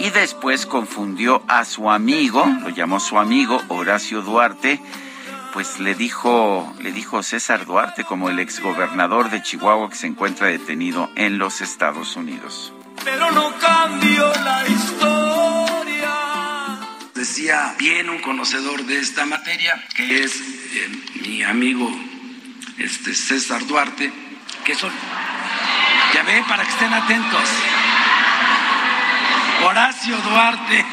y 0.00 0.10
después 0.10 0.66
confundió 0.66 1.44
a 1.46 1.64
su 1.64 1.88
amigo, 1.88 2.44
lo 2.62 2.70
llamó 2.70 2.98
su 2.98 3.16
amigo 3.16 3.62
Horacio 3.68 4.22
Duarte, 4.22 4.80
pues 5.52 5.78
le 5.78 5.94
dijo, 5.94 6.74
le 6.80 6.90
dijo 6.90 7.22
César 7.22 7.64
Duarte 7.64 8.02
como 8.02 8.28
el 8.28 8.40
exgobernador 8.40 9.30
de 9.30 9.40
Chihuahua 9.40 9.88
que 9.88 9.94
se 9.94 10.08
encuentra 10.08 10.48
detenido 10.48 11.08
en 11.14 11.38
los 11.38 11.60
Estados 11.60 12.16
Unidos. 12.16 12.72
Pero 13.04 13.30
no 13.30 13.54
cambió 13.60 14.32
la 14.42 14.66
historia. 14.66 16.10
Decía 17.14 17.76
bien 17.78 18.10
un 18.10 18.20
conocedor 18.20 18.84
de 18.84 18.98
esta 18.98 19.26
materia, 19.26 19.80
que 19.94 20.24
es 20.24 20.40
eh, 20.40 20.88
mi 21.22 21.44
amigo 21.44 21.88
este, 22.78 23.14
César 23.14 23.64
Duarte, 23.68 24.12
que 24.64 24.74
son, 24.74 24.90
ya 26.12 26.22
ve, 26.22 26.44
para 26.48 26.62
que 26.64 26.70
estén 26.70 26.92
atentos. 26.92 27.48
Horacio 29.64 30.16
Duarte. 30.18 30.84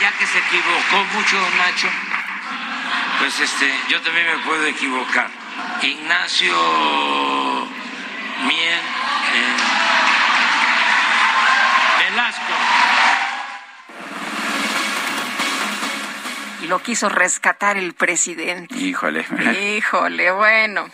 Ya 0.00 0.12
que 0.18 0.26
se 0.26 0.38
equivocó 0.38 1.04
mucho 1.14 1.36
Nacho, 1.56 1.88
pues 3.20 3.38
este, 3.38 3.72
yo 3.88 4.00
también 4.00 4.26
me 4.26 4.38
puedo 4.44 4.66
equivocar. 4.66 5.28
Ignacio 5.80 6.56
Mien 8.46 8.80
eh, 9.34 9.56
Velasco. 12.10 12.52
Y 16.62 16.66
lo 16.66 16.82
quiso 16.82 17.08
rescatar 17.08 17.76
el 17.76 17.94
presidente. 17.94 18.74
Híjole. 18.74 19.24
Híjole, 19.76 20.32
bueno. 20.32 20.90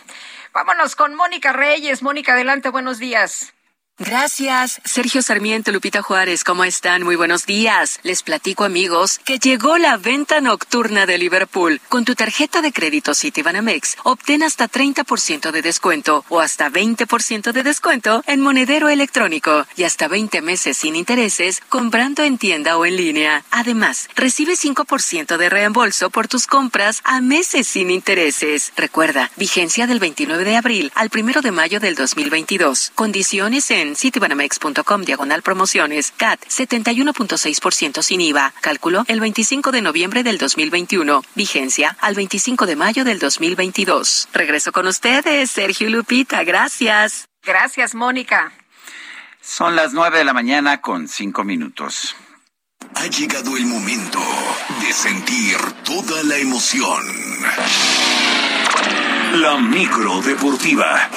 Vámonos 0.59 0.97
con 0.97 1.15
Mónica 1.15 1.53
Reyes. 1.53 2.01
Mónica, 2.01 2.33
adelante, 2.33 2.67
buenos 2.67 2.99
días. 2.99 3.53
Gracias, 4.01 4.79
Sergio 4.85 5.21
Sarmiento, 5.21 5.73
Lupita 5.73 6.01
Juárez, 6.01 6.45
¿cómo 6.45 6.63
están? 6.63 7.03
Muy 7.03 7.17
buenos 7.17 7.45
días. 7.45 7.99
Les 8.03 8.23
platico, 8.23 8.63
amigos, 8.63 9.19
que 9.25 9.39
llegó 9.39 9.77
la 9.77 9.97
venta 9.97 10.39
nocturna 10.39 11.05
de 11.05 11.17
Liverpool. 11.17 11.81
Con 11.89 12.05
tu 12.05 12.15
tarjeta 12.15 12.61
de 12.61 12.71
crédito 12.71 13.13
Citibanamex, 13.13 13.97
obtén 14.05 14.41
hasta 14.41 14.69
30% 14.69 15.51
de 15.51 15.61
descuento 15.61 16.23
o 16.29 16.39
hasta 16.39 16.69
20% 16.69 17.51
de 17.51 17.61
descuento 17.61 18.23
en 18.25 18.39
monedero 18.39 18.87
electrónico 18.87 19.67
y 19.75 19.83
hasta 19.83 20.07
20 20.07 20.41
meses 20.43 20.77
sin 20.77 20.95
intereses 20.95 21.61
comprando 21.67 22.23
en 22.23 22.37
tienda 22.37 22.77
o 22.77 22.85
en 22.85 22.95
línea. 22.95 23.43
Además, 23.51 24.07
recibe 24.15 24.53
5% 24.53 25.35
de 25.35 25.49
reembolso 25.49 26.09
por 26.09 26.29
tus 26.29 26.47
compras 26.47 27.01
a 27.03 27.19
meses 27.19 27.67
sin 27.67 27.91
intereses. 27.91 28.71
Recuerda, 28.77 29.29
vigencia 29.35 29.87
del 29.87 29.99
29 29.99 30.45
de 30.45 30.55
abril 30.55 30.91
al 30.95 31.11
1 31.13 31.41
de 31.41 31.51
mayo 31.51 31.81
del 31.81 31.95
2022. 31.95 32.93
Condiciones 32.95 33.69
en 33.71 33.88
citibanamex.com 33.95 35.01
diagonal 35.03 35.41
promociones 35.41 36.11
CAT 36.15 36.39
71.6% 36.45 38.01
sin 38.01 38.21
IVA. 38.21 38.53
Cálculo 38.61 39.05
el 39.07 39.19
25 39.19 39.71
de 39.71 39.81
noviembre 39.81 40.23
del 40.23 40.37
2021. 40.37 41.23
Vigencia 41.35 41.97
al 42.01 42.15
25 42.15 42.65
de 42.65 42.75
mayo 42.75 43.03
del 43.03 43.19
2022. 43.19 44.29
Regreso 44.33 44.71
con 44.71 44.87
ustedes, 44.87 45.51
Sergio 45.51 45.89
Lupita. 45.89 46.43
Gracias. 46.43 47.27
Gracias, 47.43 47.95
Mónica. 47.95 48.51
Son 49.41 49.75
las 49.75 49.93
nueve 49.93 50.19
de 50.19 50.25
la 50.25 50.33
mañana 50.33 50.81
con 50.81 51.07
cinco 51.07 51.43
minutos. 51.43 52.15
Ha 52.95 53.07
llegado 53.07 53.55
el 53.55 53.65
momento 53.65 54.19
de 54.81 54.93
sentir 54.93 55.57
toda 55.83 56.23
la 56.23 56.37
emoción. 56.37 57.03
La 59.33 59.57
micro 59.57 60.21
deportiva. 60.21 61.09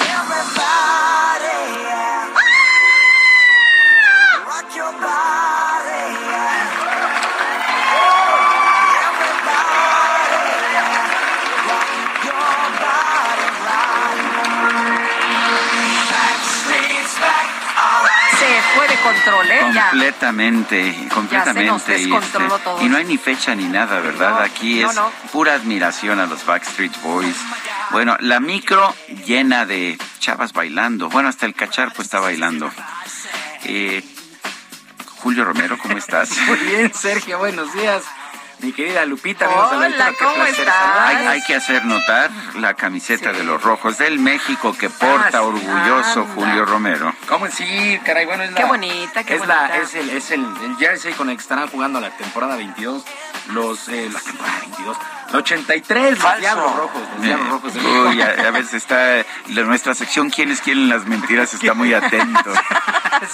Control, 19.03 19.51
¿eh? 19.51 19.59
Ya. 19.73 19.89
Completamente, 19.89 21.07
completamente. 21.13 21.71
nos 21.71 21.85
descontroló 21.85 22.55
este, 22.55 22.63
todo. 22.63 22.81
y 22.81 22.89
no 22.89 22.97
hay 22.97 23.05
ni 23.05 23.17
fecha 23.17 23.53
ni 23.55 23.65
nada, 23.65 23.99
¿verdad? 23.99 24.31
No, 24.31 24.37
Aquí 24.37 24.81
no, 24.81 24.89
es 24.89 24.95
no. 24.95 25.11
pura 25.31 25.53
admiración 25.53 26.19
a 26.19 26.25
los 26.25 26.45
Backstreet 26.45 26.99
Boys. 27.01 27.35
Bueno, 27.91 28.17
la 28.19 28.39
micro 28.39 28.95
llena 29.25 29.65
de 29.65 29.97
chavas 30.19 30.53
bailando. 30.53 31.09
Bueno, 31.09 31.29
hasta 31.29 31.45
el 31.45 31.53
cacharpo 31.53 32.01
está 32.01 32.19
bailando. 32.19 32.71
Eh, 33.65 34.03
Julio 35.21 35.45
Romero, 35.45 35.77
¿cómo 35.77 35.97
estás? 35.97 36.37
Muy 36.47 36.57
bien, 36.57 36.93
Sergio, 36.93 37.37
buenos 37.37 37.73
días. 37.73 38.03
Mi 38.63 38.71
querida 38.71 39.05
Lupita, 39.05 39.45
amigos 39.45 39.67
Hola, 39.73 39.89
qué 40.11 40.23
¿cómo 40.23 40.35
placer 40.35 40.59
estás? 40.61 40.75
Hay, 41.05 41.27
hay 41.27 41.41
que 41.43 41.55
hacer 41.55 41.83
notar 41.83 42.31
la 42.55 42.73
camiseta 42.75 43.33
de 43.33 43.43
los 43.43 43.61
rojos 43.61 43.97
del 43.97 44.19
México 44.19 44.73
que 44.79 44.89
porta 44.89 45.27
Ah, 45.27 45.31
sí, 45.31 45.37
orgulloso 45.37 46.21
anda. 46.21 46.33
Julio 46.33 46.65
Romero. 46.65 47.13
¿Cómo 47.27 47.47
sí, 47.47 47.99
caray? 48.05 48.25
Bueno, 48.25 48.43
es 48.43 48.51
la, 48.51 48.57
Qué 48.57 48.63
bonita, 48.63 49.23
qué 49.25 49.35
es 49.35 49.45
la- 49.45 49.67
bonita. 49.67 49.77
es 49.79 49.95
el, 49.95 50.09
es 50.11 50.31
el, 50.31 50.45
el 50.63 50.77
jersey 50.77 51.11
con 51.13 51.29
el 51.29 51.35
que 51.35 51.41
estarán 51.41 51.67
jugando 51.67 51.99
la 51.99 52.11
temporada 52.11 52.55
22, 52.55 53.03
los, 53.49 53.89
eh, 53.89 54.09
la 54.13 54.19
temporada 54.21 54.59
22, 54.61 54.97
83, 55.33 56.19
los 56.19 56.37
Diablos 56.39 56.75
Rojos, 56.77 57.01
los 57.15 57.21
Diablos 57.21 57.49
Rojos 57.49 57.73
de 57.73 57.81
México. 57.81 58.09
Uy, 58.09 58.21
a, 58.21 58.47
a 58.47 58.51
veces 58.51 58.75
está 58.75 59.25
la- 59.49 59.61
nuestra 59.63 59.93
sección 59.93 60.29
¿Quién 60.29 60.51
es 60.51 60.61
quién 60.61 60.77
en 60.77 60.89
las 60.89 61.05
mentiras? 61.05 61.53
Está 61.53 61.73
muy 61.73 61.93
atento. 61.93 62.53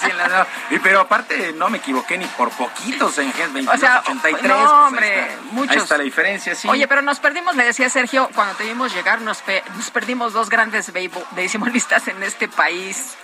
Sí, 0.00 0.06
la- 0.16 0.28
no. 0.28 0.46
Y, 0.76 0.78
pero 0.78 1.00
aparte 1.00 1.52
no 1.56 1.68
me 1.68 1.78
equivoqué 1.78 2.16
ni 2.16 2.24
por 2.26 2.50
poquitos 2.50 3.18
en 3.18 3.32
Gen 3.32 3.52
22, 3.52 3.74
O 3.74 3.78
sea, 3.80 3.98
83. 4.06 4.42
no, 4.44 4.56
pues, 4.56 4.70
hombre, 4.70 5.19
ahí 5.20 5.28
está. 5.30 5.42
muchos. 5.52 5.76
Ahí 5.76 5.82
está 5.82 5.98
la 5.98 6.04
diferencia, 6.04 6.54
sí. 6.54 6.68
Oye, 6.68 6.86
pero 6.88 7.02
nos 7.02 7.20
perdimos, 7.20 7.54
me 7.56 7.64
decía 7.64 7.88
Sergio, 7.90 8.28
cuando 8.34 8.54
te 8.54 8.64
vimos 8.64 8.94
llegar, 8.94 9.20
nos, 9.20 9.38
pe- 9.42 9.62
nos 9.76 9.90
perdimos 9.90 10.32
dos 10.32 10.48
grandes 10.50 10.92
beisbo- 10.92 11.24
beisbolistas 11.32 12.08
en 12.08 12.22
este 12.22 12.48
país. 12.48 13.14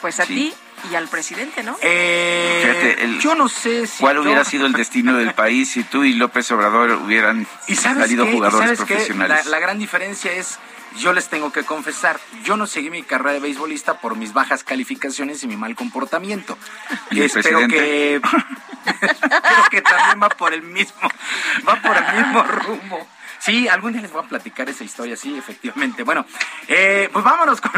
Pues 0.00 0.20
a 0.20 0.26
ti 0.26 0.52
y 0.90 0.94
al 0.94 1.08
presidente, 1.08 1.62
¿no? 1.62 1.76
Eh, 1.80 2.60
Fíjate, 2.62 3.04
el- 3.04 3.18
yo 3.18 3.34
no 3.34 3.48
sé 3.48 3.86
si 3.86 4.00
¿Cuál 4.02 4.16
yo- 4.16 4.22
hubiera 4.22 4.44
sido 4.44 4.66
el 4.66 4.72
destino 4.74 5.16
del 5.16 5.32
país 5.34 5.70
si 5.72 5.82
tú 5.84 6.04
y 6.04 6.12
López 6.12 6.50
Obrador 6.52 6.90
hubieran 6.92 7.46
¿Y 7.66 7.74
sabes 7.76 8.04
salido 8.04 8.24
qué? 8.24 8.30
¿Y 8.30 8.34
jugadores 8.34 8.66
sabes 8.66 8.80
qué? 8.80 8.94
profesionales? 8.94 9.46
La, 9.46 9.50
la 9.52 9.58
gran 9.58 9.78
diferencia 9.78 10.32
es, 10.32 10.58
yo 10.98 11.12
les 11.12 11.28
tengo 11.28 11.52
que 11.52 11.64
confesar, 11.64 12.18
yo 12.44 12.56
no 12.56 12.66
seguí 12.66 12.90
mi 12.90 13.02
carrera 13.02 13.32
de 13.32 13.40
beisbolista 13.40 14.00
por 14.00 14.16
mis 14.16 14.32
bajas 14.32 14.64
calificaciones 14.64 15.42
y 15.42 15.46
mi 15.46 15.56
mal 15.56 15.74
comportamiento. 15.74 16.58
¿Y 17.10 17.22
espero 17.22 17.66
que, 17.68 18.16
espero 18.84 19.64
que 19.70 19.82
también 19.82 20.22
va 20.22 20.28
por 20.28 20.52
el 20.52 20.62
mismo, 20.62 21.08
va 21.68 21.76
por 21.76 21.96
el 21.96 22.16
mismo 22.16 22.42
rumbo. 22.42 23.06
Sí, 23.46 23.68
algún 23.68 23.92
día 23.92 24.02
les 24.02 24.12
voy 24.12 24.24
a 24.24 24.28
platicar 24.28 24.68
esa 24.68 24.82
historia, 24.82 25.16
sí, 25.16 25.38
efectivamente. 25.38 26.02
Bueno, 26.02 26.26
eh, 26.66 27.08
pues 27.12 27.24
vámonos 27.24 27.60
con 27.60 27.70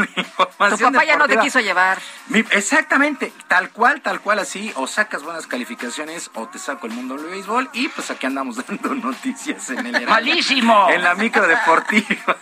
la 0.59 0.70
Tu 0.70 0.78
papá 0.82 1.05
ya 1.05 1.19
no 1.19 1.28
te 1.28 1.36
quiso 1.39 1.61
llevar. 1.61 1.99
Mi- 2.28 2.39
exactamente, 2.53 3.35
tal 3.49 3.69
cual, 3.70 4.01
tal 4.01 4.20
cual 4.23 4.39
así, 4.39 4.73
o 4.77 4.86
sacas 4.86 5.23
buenas 5.23 5.47
calificaciones 5.47 6.31
o 6.35 6.49
te 6.49 6.59
saco 6.59 6.86
el 6.86 6.95
mundo 6.95 7.16
del 7.19 7.27
béisbol 7.27 7.69
y 7.74 7.89
pues 7.89 8.11
aquí 8.11 8.24
andamos 8.24 8.57
dando 8.66 8.95
noticias 8.95 9.69
en 9.69 9.81
el 9.81 9.95
Heraldo. 9.97 10.11
¡Malísimo! 10.12 10.89
En 10.90 11.03
la 11.03 11.15
micro 11.15 11.47
deportiva. 11.47 12.36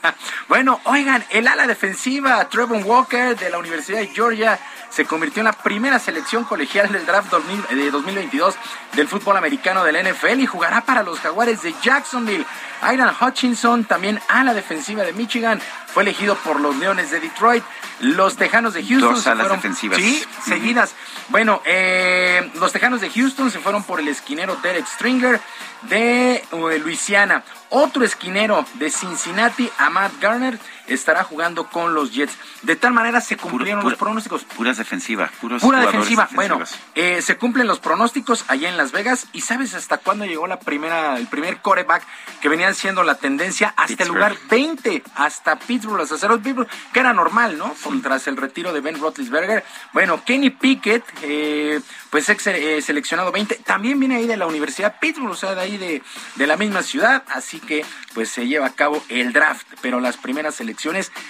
bueno, 0.49 0.81
oigan, 0.85 1.25
el 1.31 1.49
ala 1.49 1.67
defensiva 1.67 2.49
Trevor 2.49 2.81
Walker 2.85 3.37
de 3.37 3.51
la 3.51 3.59
Universidad 3.59 3.99
de 3.99 4.07
Georgia 4.07 4.57
se 4.91 5.05
convirtió 5.05 5.41
en 5.41 5.45
la 5.47 5.53
primera 5.53 5.99
selección 5.99 6.45
colegial 6.45 6.91
del 6.91 7.05
draft 7.07 7.31
2000 7.31 7.67
de 7.71 7.91
2022 7.91 8.55
del 8.95 9.09
fútbol 9.09 9.37
americano 9.37 9.85
del 9.85 9.97
NFL 10.11 10.41
y 10.41 10.47
jugará 10.47 10.81
para 10.83 11.03
los 11.03 11.21
Jaguares 11.21 11.63
de 11.63 11.75
Jacksonville. 11.83 12.47
Aidan 12.83 13.15
Hutchinson, 13.21 13.85
también 13.85 14.21
ala 14.29 14.53
defensiva 14.55 15.03
de 15.03 15.13
Michigan, 15.13 15.61
fue 15.87 16.03
elegido 16.03 16.35
por 16.37 16.61
los 16.61 16.77
Leones 16.77 17.11
de 17.11 17.21
Detroit. 17.21 17.65
Los 18.01 18.37
Tejanos 18.37 18.75
de 18.75 18.85
Houston 18.85 19.15
Dos 19.15 19.23
se 19.23 19.31
alas 19.31 19.47
fueron- 19.47 19.59
defensivas. 19.63 19.99
Sí, 19.99 20.23
seguidas. 20.45 20.95
Bueno, 21.29 21.63
eh, 21.65 22.51
los 22.55 22.73
Tejanos 22.73 23.01
de 23.01 23.09
Houston 23.11 23.51
se 23.51 23.59
fueron 23.59 23.83
por 23.83 24.01
el 24.01 24.09
esquinero 24.09 24.57
Derek 24.63 24.87
Stringer 24.87 25.41
de 25.83 26.35
eh, 26.37 26.79
Luisiana. 26.79 27.43
Otro 27.71 28.05
esquinero 28.05 28.65
de 28.75 28.91
Cincinnati, 28.91 29.71
Ahmad 29.79 30.11
Garner, 30.21 30.59
estará 30.87 31.25
jugando 31.25 31.69
con 31.69 31.95
los 31.95 32.13
Jets. 32.13 32.33
De 32.63 32.77
tal 32.77 32.93
manera 32.93 33.21
se 33.21 33.37
cumplieron 33.37 33.81
pura- 33.83 33.91
los 33.93 33.99
pronósticos. 33.99 34.45
Puras 34.45 34.77
defensivas, 34.79 35.31
puros 35.41 35.63
Pura 35.63 35.81
defensiva. 35.81 36.29
Bueno, 36.33 36.59
defensivos. 36.59 36.85
eh, 36.95 37.23
se 37.23 37.37
cumplen 37.37 37.67
los 37.67 37.81
pronósticos 37.81 38.45
allá 38.49 38.69
en 38.69 38.77
Las 38.77 38.93
Vegas. 38.93 39.27
¿Y 39.33 39.41
sabes 39.43 39.75
hasta 39.75 39.99
cuándo 39.99 40.25
llegó 40.25 40.47
la 40.47 40.59
primera, 40.59 41.17
el 41.17 41.27
primer 41.27 41.59
coreback 41.63 42.03
que 42.41 42.49
venían 42.49 42.75
siendo 42.75 43.03
la 43.03 43.17
tendencia? 43.17 43.75
Hasta 43.77 44.03
el 44.03 44.09
lugar 44.11 44.37
20, 44.51 45.03
hasta 45.17 45.59
Pittsburgh, 45.59 45.97
los 45.99 46.13
aceros 46.13 46.41
Pittsburgh, 46.41 46.69
que 46.93 47.01
era 47.01 47.13
normal, 47.13 47.59
¿no? 47.59 47.73
Por- 47.75 48.01
Tras 48.03 48.27
el 48.29 48.37
retiro 48.37 48.73
de 48.73 48.81
Ben 48.81 49.01
Roethlisberger. 49.01 49.65
Bueno, 49.93 50.23
Kenny 50.25 50.51
Pickett, 50.51 51.03
eh, 51.23 51.81
pues 52.11 52.29
ex 52.29 52.47
eh, 52.47 52.81
seleccionado 52.83 53.33
20, 53.33 53.57
también 53.57 53.99
viene 53.99 54.17
ahí 54.17 54.27
de 54.27 54.37
la 54.37 54.47
Universidad 54.47 54.99
Pittsburgh, 55.01 55.31
o 55.33 55.37
sea, 55.37 55.55
de 55.55 55.61
ahí 55.63 55.77
de, 55.79 56.03
de 56.37 56.47
la 56.47 56.57
misma 56.57 56.83
ciudad. 56.83 57.25
Así 57.29 57.59
que, 57.59 57.85
pues 58.15 58.31
se 58.31 58.47
lleva 58.47 58.67
a 58.67 58.71
cabo 58.75 59.03
el 59.09 59.33
draft. 59.33 59.67
Pero 59.83 59.99
las 60.01 60.17
primeras 60.17 60.55
selecciones 60.55 60.76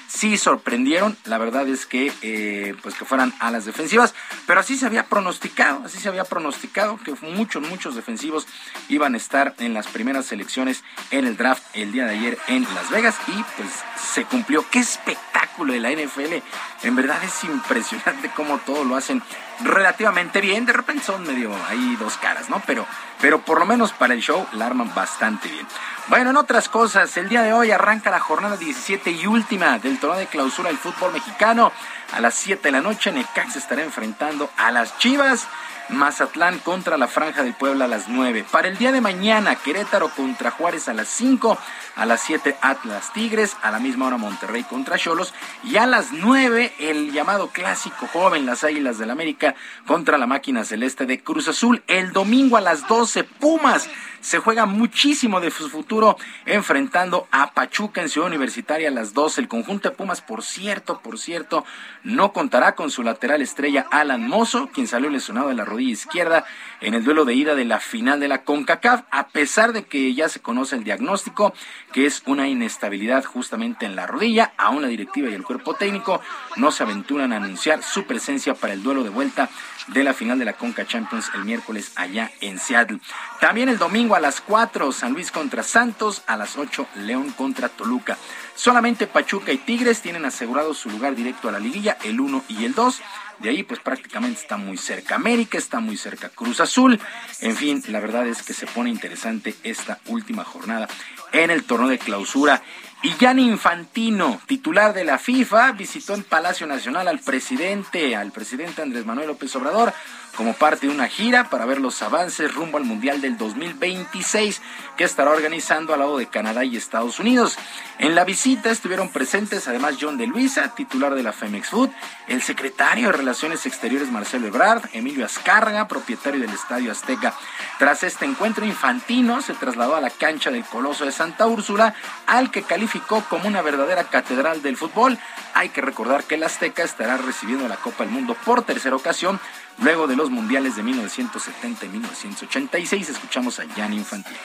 sí 0.09 0.37
sorprendieron. 0.37 1.17
La 1.25 1.39
verdad 1.39 1.69
es 1.69 1.87
que, 1.87 2.13
eh, 2.23 2.75
pues 2.83 2.95
que 2.95 3.05
fueran 3.05 3.33
a 3.41 3.51
las 3.51 3.65
defensivas. 3.65 4.15
Pero 4.47 4.61
así 4.61 4.77
se 4.77 4.87
había 4.87 5.07
pronosticado, 5.07 5.83
así 5.85 5.99
se 5.99 6.09
había 6.09 6.25
pronosticado 6.25 6.99
que 6.99 7.15
muchos, 7.23 7.69
muchos 7.69 7.95
defensivos 7.95 8.47
iban 8.89 9.15
a 9.15 9.17
estar 9.17 9.55
en 9.59 9.75
las 9.75 9.87
primeras 9.89 10.27
selecciones 10.27 10.83
en 11.11 11.27
el 11.27 11.37
draft 11.37 11.63
el 11.75 11.93
día 11.93 12.07
de 12.07 12.17
ayer 12.17 12.39
en 12.49 12.65
Las 12.75 12.91
Vegas. 12.91 13.17
Y 13.29 13.45
pues 13.57 13.71
se 14.07 14.25
cumplió. 14.25 14.65
¡Qué 14.71 14.79
espectáculo 14.79 15.73
de 15.73 15.81
la 15.81 15.91
NFL! 15.91 16.43
En 16.83 16.97
verdad 16.97 17.23
es 17.25 17.45
impresionante 17.45 18.31
cómo 18.35 18.59
todo 18.59 18.85
lo 18.85 18.97
hacen 18.97 19.23
relativamente 19.61 20.41
bien. 20.41 20.67
De 20.67 20.73
repente 20.73 21.05
son 21.05 21.23
medio 21.25 21.55
ahí 21.69 21.97
dos 21.97 22.17
caras, 22.17 22.49
¿no? 22.49 22.63
Pero, 22.67 22.87
pero 23.21 23.41
por 23.41 23.59
lo 23.59 23.67
menos 23.67 23.93
para 23.93 24.15
el 24.15 24.21
show 24.21 24.47
la 24.53 24.67
arman 24.67 24.95
bastante 24.95 25.49
bien. 25.49 25.67
Bueno, 26.09 26.31
en 26.31 26.37
otras 26.37 26.69
cosas, 26.69 27.17
el 27.17 27.29
día 27.29 27.43
de 27.43 27.53
hoy 27.53 27.71
arranca 27.71 28.11
la 28.11 28.21
jornada 28.21 28.57
17 28.57 29.11
y 29.11 29.27
última 29.27 29.79
del 29.79 29.99
torneo 29.99 30.21
de 30.21 30.27
clausura 30.27 30.69
del 30.69 30.79
fútbol 30.79 31.13
mexicano. 31.13 31.73
A 32.13 32.21
las 32.21 32.35
7 32.35 32.63
de 32.63 32.73
la 32.73 32.81
noche, 32.81 33.11
Necaxa 33.11 33.59
estará 33.59 33.83
enfrentando 33.83 34.49
a 34.57 34.71
las 34.71 34.97
Chivas. 34.99 35.49
Mazatlán 35.89 36.59
contra 36.59 36.97
la 36.97 37.09
Franja 37.09 37.43
del 37.43 37.55
Puebla 37.55 37.85
a 37.85 37.89
las 37.89 38.09
9. 38.09 38.45
Para 38.51 38.69
el 38.69 38.77
día 38.77 38.93
de 38.93 39.01
mañana, 39.01 39.57
Querétaro 39.57 40.09
contra 40.11 40.51
Juárez 40.51 40.89
a 40.89 40.95
las 40.95 41.09
5. 41.09 41.59
A 41.97 42.07
las 42.07 42.21
7, 42.23 42.57
Atlas 42.61 43.13
Tigres. 43.13 43.57
A 43.63 43.71
la 43.71 43.79
misma 43.79 44.07
hora, 44.07 44.17
Monterrey 44.17 44.65
contra 44.65 44.99
Cholos. 44.99 45.33
Y 45.65 45.77
a 45.77 45.87
las 45.87 46.13
9, 46.13 46.75
el 46.81 47.13
llamado 47.13 47.49
clásico 47.49 48.07
joven, 48.07 48.47
las 48.47 48.65
Águilas 48.65 48.99
del 48.99 49.11
América 49.11 49.55
contra 49.87 50.19
la 50.19 50.27
máquina 50.27 50.65
celeste 50.65 51.07
de 51.07 51.23
Cruz 51.23 51.49
Azul. 51.49 51.83
El 51.87 52.13
domingo 52.13 52.57
a 52.57 52.61
las 52.61 52.87
12, 52.89 53.25
Pumas. 53.25 53.89
Se 54.21 54.39
juega 54.39 54.67
muchísimo 54.67 55.41
de 55.41 55.53
su 55.53 55.71
futuro 55.71 56.17
enfrentando 56.47 57.29
a 57.31 57.53
Pachuca 57.53 58.03
en 58.03 58.09
Ciudad 58.09 58.27
Universitaria 58.27 58.89
a 58.89 58.93
las 58.93 59.15
12. 59.15 59.43
El 59.43 59.49
conjunto 59.49 59.89
de 59.89 59.95
Pumas, 59.95 60.21
por 60.21 60.43
cierto, 60.43 61.01
por 61.01 61.19
cierto, 61.19 61.65
no 62.03 62.33
contará 62.33 62.75
con 62.75 62.91
su 62.91 63.05
lateral 63.05 63.41
estrella 63.41 63.87
Alan 63.91 64.27
Mozo, 64.27 64.69
quien 64.73 64.89
salió 64.89 65.11
lesionado 65.11 65.49
de 65.49 65.55
la 65.55 65.65
rodilla 65.77 65.93
izquierda 65.93 66.45
en 66.81 66.95
el 66.95 67.05
duelo 67.05 67.25
de 67.25 67.35
ida 67.35 67.55
de 67.55 67.67
la 67.67 67.81
final 67.81 68.19
de 68.19 68.29
la 68.29 68.43
CONCACAF, 68.43 69.03
a 69.11 69.29
pesar 69.29 69.73
de 69.73 69.85
que 69.85 70.15
ya 70.15 70.29
se 70.29 70.41
conoce 70.41 70.77
el 70.77 70.85
diagnóstico, 70.85 71.53
que 71.93 72.07
es 72.07 72.23
una 72.27 72.49
inestabilidad 72.49 73.25
justamente 73.25 73.85
en 73.85 73.95
la 73.95 74.07
rodilla. 74.07 74.53
Aún 74.57 74.83
la 74.83 74.89
directiva 74.89 75.29
y 75.29 75.35
el 75.35 75.45
cuerpo 75.45 75.75
técnico 75.75 76.21
no 76.57 76.71
se 76.71 76.83
aventuran 76.83 77.33
a 77.33 77.37
anunciar 77.37 77.83
su 77.83 78.05
presencia 78.05 78.55
para 78.55 78.73
el 78.73 78.83
duelo 78.83 79.05
de 79.05 79.11
vuelta 79.11 79.51
de 79.89 80.03
la 80.03 80.15
final 80.15 80.39
de 80.39 80.47
la 80.47 80.55
Conca 80.55 80.87
Champions 80.87 81.31
el 81.35 81.45
miércoles 81.45 81.93
allá 81.97 82.31
en 82.41 82.59
Seattle. 82.59 83.01
También 83.41 83.69
el 83.69 83.79
domingo 83.79 84.15
a 84.15 84.21
las 84.21 84.41
4, 84.41 84.93
San 84.93 85.13
Luis 85.13 85.31
contra 85.31 85.63
Santos, 85.63 86.23
a 86.27 86.37
las 86.37 86.57
8, 86.57 86.87
León 86.97 87.31
contra 87.33 87.69
Toluca. 87.69 88.17
Solamente 88.55 89.07
Pachuca 89.07 89.53
y 89.53 89.59
Tigres 89.59 90.01
tienen 90.01 90.25
asegurado 90.25 90.73
su 90.73 90.89
lugar 90.91 91.15
directo 91.15 91.49
a 91.49 91.53
la 91.53 91.59
liguilla, 91.59 91.99
el 92.05 92.21
1 92.21 92.45
y 92.49 92.65
el 92.65 92.75
2. 92.75 93.01
De 93.39 93.51
ahí 93.51 93.63
pues 93.63 93.81
prácticamente 93.81 94.41
está 94.41 94.57
muy 94.57 94.79
cerca 94.79 95.17
América, 95.17 95.59
está 95.59 95.81
muy 95.81 95.97
cerca 95.97 96.29
Cruz 96.31 96.61
Azul. 96.61 97.01
En 97.41 97.57
fin, 97.57 97.83
la 97.89 98.01
verdad 98.01 98.27
es 98.27 98.43
que 98.43 98.55
se 98.55 98.67
pone 98.67 98.91
interesante 98.91 99.55
esta 99.63 100.01
última 100.07 100.45
jornada 100.45 100.89
en 101.33 101.51
el 101.51 101.65
torneo 101.65 101.89
de 101.89 101.99
clausura. 101.99 102.63
Y 103.03 103.13
Gianni 103.13 103.47
Infantino, 103.47 104.41
titular 104.47 104.95
de 104.95 105.05
la 105.05 105.19
FIFA, 105.19 105.73
visitó 105.73 106.15
en 106.15 106.25
Palacio 106.25 106.67
Nacional 106.67 107.09
al 107.09 107.21
presidente, 107.21 108.17
al 108.17 108.33
presidente 108.33 108.83
Andrés 108.83 109.05
Manuel 109.05 109.29
López 109.29 109.55
Obrador, 109.55 109.93
como 110.37 110.53
parte 110.53 110.87
de 110.87 110.93
una 110.93 111.09
gira 111.09 111.51
para 111.51 111.67
ver 111.67 111.81
los 111.81 112.03
avances 112.03 112.55
rumbo 112.55 112.79
al 112.79 112.85
Mundial 112.85 113.21
del 113.21 113.37
2026 113.37 114.61
que 114.97 115.05
estará 115.05 115.31
organizando 115.31 115.93
al 115.93 116.01
lado 116.01 116.19
de 116.19 116.27
Canadá 116.27 116.65
y 116.65 116.77
Estados 116.77 117.19
Unidos. 117.19 117.57
En 117.99 118.15
la 118.15 118.25
visita 118.25 118.71
estuvieron 118.71 119.09
presentes 119.09 119.67
además 119.69 119.97
John 120.01 120.19
de 120.19 120.27
Luisa, 120.27 120.75
titular 120.75 121.15
de 121.15 121.23
la 121.23 121.33
Femex 121.33 121.69
Food, 121.71 121.91
el 122.29 122.43
secretario 122.43 123.07
de 123.07 123.13
Relaciones 123.13 123.67
Exteriores 123.67 124.11
Marcelo 124.11 124.47
Ebrard, 124.47 124.83
Emilio 124.93 125.25
Azcárraga, 125.25 125.89
propietario 125.89 126.41
del 126.41 126.51
Estadio 126.51 126.93
Azteca. 126.93 127.35
Tras 127.79 128.03
este 128.03 128.25
encuentro, 128.25 128.65
Infantino 128.65 129.41
se 129.43 129.55
trasladó 129.55 129.97
a 129.97 130.01
la 130.01 130.11
cancha 130.11 130.51
del 130.51 130.65
Coloso 130.65 131.05
de 131.05 131.13
Santa 131.13 131.47
Úrsula, 131.47 131.95
al 132.27 132.51
que 132.51 132.63
calificó 132.63 133.23
como 133.29 133.49
una 133.49 133.63
verdadera 133.63 134.05
catedral 134.05 134.63
del 134.63 134.77
fútbol. 134.77 135.19
Hay 135.55 135.71
que 135.71 135.81
recordar 135.81 136.25
que 136.25 136.35
el 136.35 136.43
Azteca 136.43 136.83
estará 136.83 137.17
recibiendo 137.17 137.67
la 137.69 137.77
Copa 137.77 138.05
del 138.05 138.13
Mundo 138.13 138.37
por 138.45 138.63
tercera 138.63 138.97
ocasión, 138.97 139.41
luego 139.79 140.07
de 140.07 140.17
los 140.17 140.31
mundiales 140.31 140.77
de 140.77 140.83
1970 140.83 141.87
y 141.87 141.89
1986. 141.89 143.09
Escuchamos 143.11 143.59
a 143.61 143.65
Gianni 143.65 143.97
Infantino. 143.97 144.37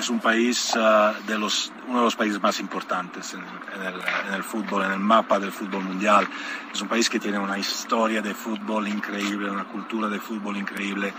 es 0.00 0.08
un 0.08 0.18
país 0.18 0.72
ah, 0.76 1.12
de 1.26 1.38
los, 1.38 1.70
uno 1.86 1.98
de 1.98 2.04
los 2.06 2.16
países 2.16 2.40
más 2.40 2.58
importantes 2.58 3.34
en, 3.34 3.40
en 3.40 3.86
el, 3.86 4.00
en 4.28 4.34
el 4.34 4.42
fútbol, 4.42 4.84
en 4.84 4.92
el 4.92 4.98
mapa 4.98 5.38
del 5.38 5.52
fútbol 5.52 5.84
mundial. 5.84 6.26
Es 6.72 6.80
un 6.80 6.88
país 6.88 7.10
que 7.10 7.20
tiene 7.20 7.38
una 7.38 7.58
historia 7.58 8.22
de 8.22 8.34
fútbol 8.34 8.88
increíble, 8.88 9.50
una 9.50 9.64
cultura 9.64 10.08
de 10.08 10.18
fútbol 10.18 10.56
increíble. 10.56 11.12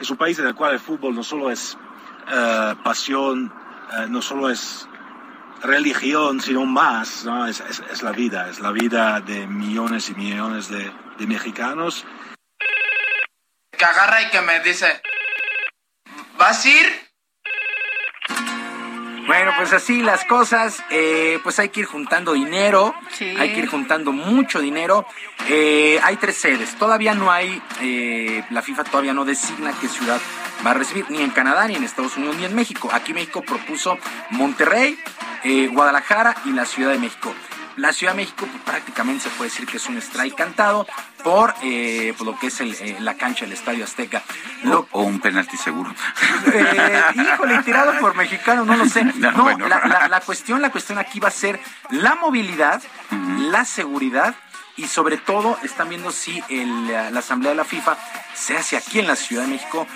Es 0.00 0.10
un 0.10 0.16
país 0.16 0.38
en 0.38 0.46
el 0.46 0.54
cual 0.54 0.72
el 0.72 0.80
fútbol 0.80 1.14
no 1.14 1.22
solo 1.22 1.50
es 1.50 1.76
eh, 2.32 2.74
pasión, 2.82 3.52
eh, 3.98 4.06
no 4.08 4.22
solo 4.22 4.48
es 4.48 4.88
religión, 5.62 6.40
sino 6.40 6.64
más, 6.66 7.24
¿no? 7.24 7.46
es, 7.46 7.60
es- 7.60 7.82
es 7.90 8.02
la 8.02 8.12
vida, 8.12 8.48
es 8.48 8.60
la 8.60 8.70
vida 8.72 9.20
de 9.20 9.46
millones 9.46 10.08
y 10.10 10.14
millones 10.14 10.68
de, 10.68 10.92
de 11.18 11.26
mexicanos. 11.26 12.04
Que 13.76 13.84
agarra 13.84 14.22
y 14.22 14.30
que 14.30 14.40
me 14.42 14.60
dice, 14.60 15.00
¿vas 16.38 16.64
a 16.64 16.68
ir? 16.68 17.11
Bueno, 19.26 19.52
pues 19.56 19.72
así 19.72 20.02
las 20.02 20.24
cosas, 20.24 20.82
eh, 20.90 21.38
pues 21.42 21.58
hay 21.58 21.68
que 21.68 21.80
ir 21.80 21.86
juntando 21.86 22.32
dinero, 22.32 22.94
hay 23.38 23.52
que 23.52 23.60
ir 23.60 23.68
juntando 23.68 24.12
mucho 24.12 24.60
dinero. 24.60 25.06
Eh, 25.48 25.98
hay 26.02 26.16
tres 26.16 26.36
sedes, 26.36 26.76
todavía 26.76 27.14
no 27.14 27.30
hay, 27.30 27.60
eh, 27.80 28.44
la 28.50 28.62
FIFA 28.62 28.84
todavía 28.84 29.12
no 29.12 29.24
designa 29.24 29.72
qué 29.80 29.88
ciudad 29.88 30.20
va 30.64 30.70
a 30.70 30.74
recibir, 30.74 31.10
ni 31.10 31.20
en 31.20 31.30
Canadá, 31.30 31.66
ni 31.66 31.74
en 31.74 31.84
Estados 31.84 32.16
Unidos, 32.16 32.36
ni 32.36 32.44
en 32.44 32.54
México. 32.54 32.90
Aquí 32.92 33.12
México 33.12 33.42
propuso 33.42 33.98
Monterrey, 34.30 34.98
Guadalajara 35.72 36.36
y 36.44 36.52
la 36.52 36.64
Ciudad 36.64 36.92
de 36.92 36.98
México. 36.98 37.34
La 37.76 37.92
Ciudad 37.92 38.12
de 38.12 38.18
México 38.18 38.46
pues, 38.50 38.62
prácticamente 38.64 39.24
se 39.24 39.30
puede 39.30 39.50
decir 39.50 39.66
que 39.66 39.76
es 39.76 39.86
un 39.86 39.96
strike 39.98 40.34
cantado 40.34 40.86
por, 41.22 41.54
eh, 41.62 42.14
lo 42.24 42.38
que 42.38 42.48
es 42.48 42.60
eh, 42.60 42.96
la 43.00 43.14
cancha 43.14 43.44
del 43.44 43.52
Estadio 43.52 43.84
Azteca. 43.84 44.22
o, 44.90 45.02
un 45.02 45.20
penalti 45.20 45.56
seguro. 45.56 45.94
Eh, 46.52 47.02
híjole, 47.14 47.62
tirado 47.62 47.98
por 48.00 48.14
mexicano, 48.14 48.64
no 48.64 48.76
lo 48.76 48.86
sé. 48.86 49.04
No, 49.14 49.68
la, 49.68 50.20
cuestión, 50.24 50.60
la 50.60 50.70
cuestión 50.70 50.98
aquí 50.98 51.20
va 51.20 51.28
a 51.28 51.32
ser 51.32 51.60
la 51.90 52.14
movilidad, 52.16 52.82
la 53.50 53.64
seguridad 53.64 54.34
y 54.76 54.86
sobre 54.86 55.16
todo 55.16 55.58
están 55.62 55.88
viendo 55.88 56.10
si 56.10 56.42
la 56.50 57.18
Asamblea 57.18 57.50
de 57.50 57.56
la 57.56 57.64
FIFA 57.64 57.96
se 58.34 58.56
hace 58.56 58.76
aquí 58.76 58.98
en 58.98 59.06
la 59.06 59.16
Ciudad 59.16 59.42
de 59.42 59.48
México, 59.48 59.86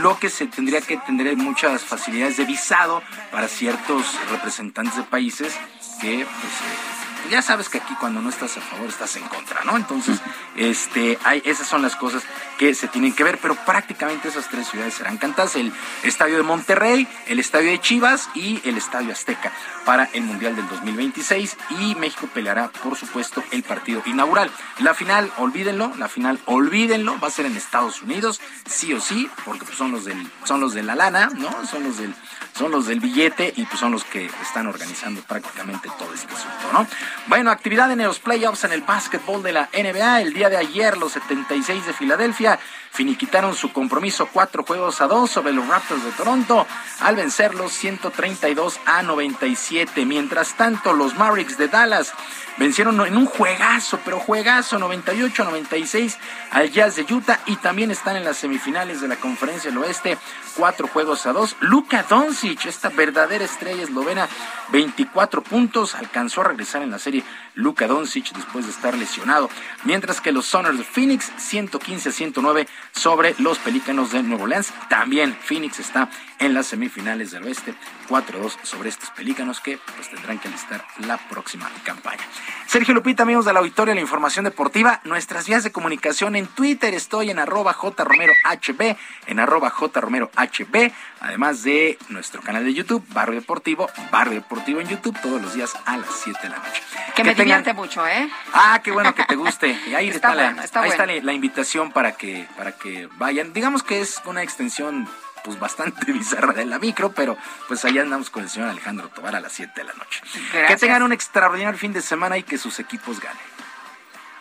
lo 0.00 0.18
que 0.18 0.30
se 0.30 0.46
tendría 0.46 0.80
que 0.80 0.96
tener 0.98 1.36
muchas 1.36 1.82
facilidades 1.82 2.36
de 2.36 2.44
visado 2.44 3.02
para 3.32 3.48
ciertos 3.48 4.18
representantes 4.30 4.96
de 4.96 5.02
países 5.02 5.58
que 6.00 6.26
pues, 6.26 7.05
ya 7.30 7.42
sabes 7.42 7.68
que 7.68 7.78
aquí 7.78 7.94
cuando 7.98 8.20
no 8.20 8.30
estás 8.30 8.56
a 8.56 8.60
favor 8.60 8.88
estás 8.88 9.16
en 9.16 9.24
contra, 9.28 9.64
¿no? 9.64 9.76
Entonces, 9.76 10.20
este, 10.56 11.18
hay, 11.24 11.42
esas 11.44 11.66
son 11.66 11.82
las 11.82 11.96
cosas 11.96 12.22
que 12.58 12.74
se 12.74 12.88
tienen 12.88 13.14
que 13.14 13.24
ver, 13.24 13.38
pero 13.40 13.54
prácticamente 13.54 14.28
esas 14.28 14.48
tres 14.48 14.68
ciudades 14.68 14.94
serán 14.94 15.18
cantadas, 15.18 15.56
el 15.56 15.72
estadio 16.02 16.36
de 16.36 16.42
Monterrey, 16.42 17.06
el 17.26 17.38
estadio 17.38 17.70
de 17.70 17.80
Chivas 17.80 18.28
y 18.34 18.60
el 18.68 18.76
estadio 18.76 19.12
Azteca 19.12 19.52
para 19.84 20.04
el 20.12 20.22
Mundial 20.22 20.56
del 20.56 20.68
2026 20.68 21.56
y 21.80 21.94
México 21.96 22.28
peleará, 22.32 22.68
por 22.68 22.96
supuesto, 22.96 23.42
el 23.50 23.62
partido 23.62 24.02
inaugural. 24.06 24.50
La 24.78 24.94
final, 24.94 25.30
olvídenlo, 25.36 25.92
la 25.96 26.08
final, 26.08 26.40
olvídenlo, 26.46 27.18
va 27.20 27.28
a 27.28 27.30
ser 27.30 27.46
en 27.46 27.56
Estados 27.56 28.02
Unidos, 28.02 28.40
sí 28.66 28.92
o 28.94 29.00
sí, 29.00 29.28
porque 29.44 29.66
son 29.66 29.92
los 29.92 30.04
del, 30.04 30.30
son 30.44 30.60
los 30.60 30.74
de 30.74 30.82
la 30.82 30.94
lana, 30.94 31.30
¿no? 31.36 31.66
Son 31.66 31.84
los 31.84 31.98
del 31.98 32.14
son 32.56 32.70
los 32.70 32.86
del 32.86 33.00
billete 33.00 33.52
y 33.56 33.64
pues 33.64 33.78
son 33.78 33.92
los 33.92 34.04
que 34.04 34.26
están 34.42 34.66
organizando 34.66 35.20
prácticamente 35.22 35.90
todo 35.98 36.12
este 36.14 36.32
asunto, 36.32 36.72
¿no? 36.72 36.86
Bueno, 37.26 37.50
actividad 37.50 37.90
en 37.90 38.02
los 38.02 38.18
playoffs 38.18 38.64
en 38.64 38.72
el 38.72 38.82
básquetbol 38.82 39.42
de 39.42 39.52
la 39.52 39.68
NBA. 39.72 40.22
El 40.22 40.32
día 40.32 40.48
de 40.48 40.56
ayer 40.56 40.96
los 40.96 41.12
76 41.12 41.86
de 41.86 41.92
Filadelfia 41.92 42.58
finiquitaron 42.96 43.54
su 43.54 43.72
compromiso 43.72 44.28
cuatro 44.32 44.64
juegos 44.64 45.02
a 45.02 45.06
dos 45.06 45.30
sobre 45.30 45.52
los 45.52 45.68
Raptors 45.68 46.02
de 46.02 46.12
Toronto 46.12 46.66
al 47.00 47.14
vencerlos 47.14 47.72
132 47.72 48.80
a 48.86 49.02
97. 49.02 50.06
Mientras 50.06 50.54
tanto, 50.54 50.94
los 50.94 51.14
Mavericks 51.14 51.58
de 51.58 51.68
Dallas 51.68 52.14
vencieron 52.56 52.98
en 53.06 53.16
un 53.16 53.26
juegazo, 53.26 54.00
pero 54.04 54.18
juegazo 54.18 54.78
98-96 54.78 56.16
al 56.50 56.70
Jazz 56.70 56.96
de 56.96 57.02
Utah 57.12 57.40
y 57.46 57.56
también 57.56 57.90
están 57.90 58.16
en 58.16 58.24
las 58.24 58.38
semifinales 58.38 59.00
de 59.00 59.08
la 59.08 59.16
Conferencia 59.16 59.70
del 59.70 59.78
Oeste, 59.78 60.16
cuatro 60.56 60.88
juegos 60.88 61.26
a 61.26 61.32
dos. 61.32 61.56
Luka 61.60 62.04
Doncic, 62.08 62.45
esta 62.68 62.88
verdadera 62.88 63.44
estrella 63.44 63.82
eslovena, 63.82 64.28
24 64.70 65.42
puntos, 65.42 65.94
alcanzó 65.94 66.42
a 66.42 66.44
regresar 66.44 66.82
en 66.82 66.90
la 66.90 66.98
serie 66.98 67.24
Luka 67.56 67.86
Doncic 67.86 68.32
después 68.32 68.66
de 68.66 68.70
estar 68.70 68.96
lesionado, 68.96 69.50
mientras 69.84 70.20
que 70.20 70.30
los 70.30 70.46
Soners 70.46 70.78
de 70.78 70.84
Phoenix 70.84 71.32
115 71.38 72.10
a 72.10 72.12
109 72.12 72.68
sobre 72.92 73.34
los 73.38 73.58
Pelícanos 73.58 74.12
de 74.12 74.22
Nuevo 74.22 74.44
Orleans. 74.44 74.72
También 74.88 75.36
Phoenix 75.40 75.80
está 75.80 76.08
en 76.38 76.54
las 76.54 76.66
semifinales 76.66 77.30
del 77.30 77.44
oeste, 77.44 77.74
4-2 78.08 78.58
sobre 78.62 78.90
estos 78.90 79.10
Pelícanos 79.10 79.60
que 79.60 79.78
pues 79.96 80.10
tendrán 80.10 80.38
que 80.38 80.48
alistar 80.48 80.84
la 80.98 81.16
próxima 81.16 81.70
campaña. 81.82 82.22
Sergio 82.66 82.94
Lupita, 82.94 83.22
amigos 83.22 83.46
de 83.46 83.52
la 83.52 83.60
auditoria, 83.60 83.94
la 83.94 84.00
información 84.00 84.44
deportiva, 84.44 85.00
nuestras 85.04 85.46
vías 85.46 85.64
de 85.64 85.72
comunicación 85.72 86.36
en 86.36 86.46
Twitter, 86.46 86.92
estoy 86.94 87.30
en 87.30 87.38
arroba 87.38 87.72
jromerohb, 87.72 88.96
en 89.26 89.40
arroba 89.40 89.70
jromerohb, 89.70 90.92
además 91.20 91.62
de 91.62 91.98
nuestro 92.10 92.42
canal 92.42 92.64
de 92.64 92.74
YouTube, 92.74 93.04
Barrio 93.14 93.40
Deportivo, 93.40 93.88
Barrio 94.10 94.34
Deportivo 94.34 94.80
en 94.80 94.88
YouTube, 94.88 95.18
todos 95.22 95.40
los 95.40 95.54
días 95.54 95.74
a 95.86 95.96
las 95.96 96.10
7 96.22 96.38
de 96.42 96.48
la 96.50 96.58
noche. 96.58 96.82
Que, 97.14 97.24
me 97.24 97.34
divierte 97.46 97.74
mucho, 97.74 98.06
¿eh? 98.06 98.30
Ah, 98.52 98.80
qué 98.82 98.90
bueno 98.90 99.14
que 99.14 99.24
te 99.24 99.36
guste. 99.36 99.78
Y 99.88 99.94
ahí 99.96 100.08
está, 100.08 100.34
la, 100.34 100.48
ahí 100.48 100.90
está 100.90 101.06
la 101.06 101.32
invitación 101.32 101.92
para 101.92 102.12
que, 102.12 102.48
para 102.56 102.72
que 102.72 103.08
vayan. 103.16 103.52
Digamos 103.52 103.82
que 103.82 104.00
es 104.00 104.20
una 104.24 104.42
extensión 104.42 105.08
pues 105.46 105.58
bastante 105.58 106.12
bizarra 106.12 106.52
de 106.52 106.66
la 106.66 106.78
micro, 106.78 107.12
pero 107.12 107.38
pues 107.68 107.84
allá 107.84 108.02
andamos 108.02 108.28
con 108.28 108.42
el 108.42 108.50
señor 108.50 108.68
Alejandro 108.68 109.08
Tobar 109.08 109.36
a 109.36 109.40
las 109.40 109.52
7 109.52 109.72
de 109.76 109.84
la 109.84 109.94
noche. 109.94 110.20
Que 110.66 110.76
tengan 110.76 111.02
un 111.02 111.12
extraordinario 111.12 111.78
fin 111.78 111.92
de 111.92 112.02
semana 112.02 112.36
y 112.36 112.42
que 112.42 112.58
sus 112.58 112.78
equipos 112.80 113.20
ganen. 113.20 113.38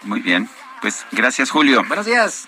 Muy 0.02 0.20
bien, 0.20 0.50
pues 0.82 1.06
gracias 1.12 1.52
Julio. 1.52 1.84
Buenos 1.88 2.06
días. 2.06 2.48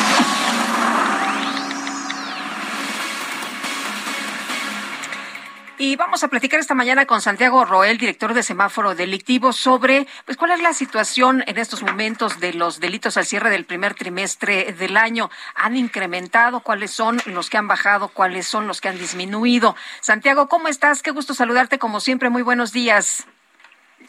Y 5.83 5.95
vamos 5.95 6.23
a 6.23 6.27
platicar 6.27 6.59
esta 6.59 6.75
mañana 6.75 7.07
con 7.07 7.21
Santiago 7.21 7.65
Roel, 7.65 7.97
director 7.97 8.35
de 8.35 8.43
semáforo 8.43 8.93
delictivo, 8.93 9.51
sobre 9.51 10.05
pues 10.25 10.37
cuál 10.37 10.51
es 10.51 10.61
la 10.61 10.73
situación 10.73 11.43
en 11.47 11.57
estos 11.57 11.81
momentos 11.81 12.39
de 12.39 12.53
los 12.53 12.79
delitos 12.79 13.17
al 13.17 13.25
cierre 13.25 13.49
del 13.49 13.65
primer 13.65 13.95
trimestre 13.95 14.73
del 14.73 14.95
año. 14.95 15.31
¿Han 15.55 15.75
incrementado? 15.75 16.59
¿Cuáles 16.59 16.91
son 16.91 17.17
los 17.25 17.49
que 17.49 17.57
han 17.57 17.67
bajado? 17.67 18.09
¿Cuáles 18.09 18.45
son 18.45 18.67
los 18.67 18.79
que 18.79 18.89
han 18.89 18.99
disminuido? 18.99 19.75
Santiago, 20.01 20.47
¿cómo 20.47 20.67
estás? 20.67 21.01
Qué 21.01 21.09
gusto 21.09 21.33
saludarte 21.33 21.79
como 21.79 21.99
siempre. 21.99 22.29
Muy 22.29 22.43
buenos 22.43 22.71
días. 22.73 23.27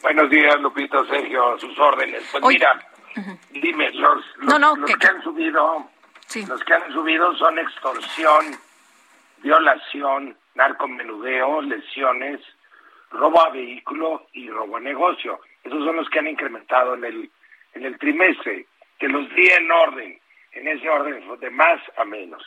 Buenos 0.03 0.29
días, 0.29 0.59
Lupito, 0.61 1.03
Sergio, 1.07 1.55
a 1.55 1.59
sus 1.59 1.75
órdenes. 1.79 2.21
Pues 2.33 2.43
mira, 2.49 2.87
dime, 3.49 3.89
los, 3.93 4.23
que, 4.85 5.07
han 5.07 5.23
subido, 5.23 5.89
los 6.47 6.63
que 6.65 6.73
han 6.75 6.93
subido 6.93 7.35
son 7.35 7.57
extorsión, 7.57 8.45
violación, 9.41 10.37
narcomenudeo, 10.55 11.61
lesiones, 11.61 12.39
robo 13.11 13.41
a 13.41 13.49
vehículo 13.49 14.27
y 14.33 14.49
robo 14.49 14.77
a 14.77 14.79
negocio. 14.79 15.39
Esos 15.63 15.83
son 15.83 15.95
los 15.95 16.09
que 16.09 16.19
han 16.19 16.27
incrementado 16.27 16.95
en 16.95 17.05
el, 17.05 17.31
en 17.73 17.85
el 17.85 17.97
trimestre. 17.97 18.65
Que 18.99 19.07
los 19.07 19.27
di 19.35 19.47
en 19.47 19.71
orden, 19.71 20.19
en 20.53 20.67
ese 20.67 20.89
orden, 20.89 21.39
de 21.39 21.49
más 21.49 21.81
a 21.97 22.05
menos. 22.05 22.43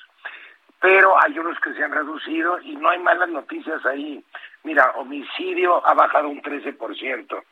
Pero 0.81 1.21
hay 1.23 1.39
unos 1.39 1.59
que 1.61 1.73
se 1.75 1.83
han 1.83 1.93
reducido 1.93 2.61
y 2.61 2.77
no 2.77 2.91
hay 2.91 2.99
malas 3.01 3.29
noticias 3.29 3.85
ahí. 3.87 4.23
Mira, 4.63 4.93
homicidio 4.97 5.87
ha 5.87 5.95
bajado 5.95 6.29
un 6.29 6.43
13%, 6.43 7.43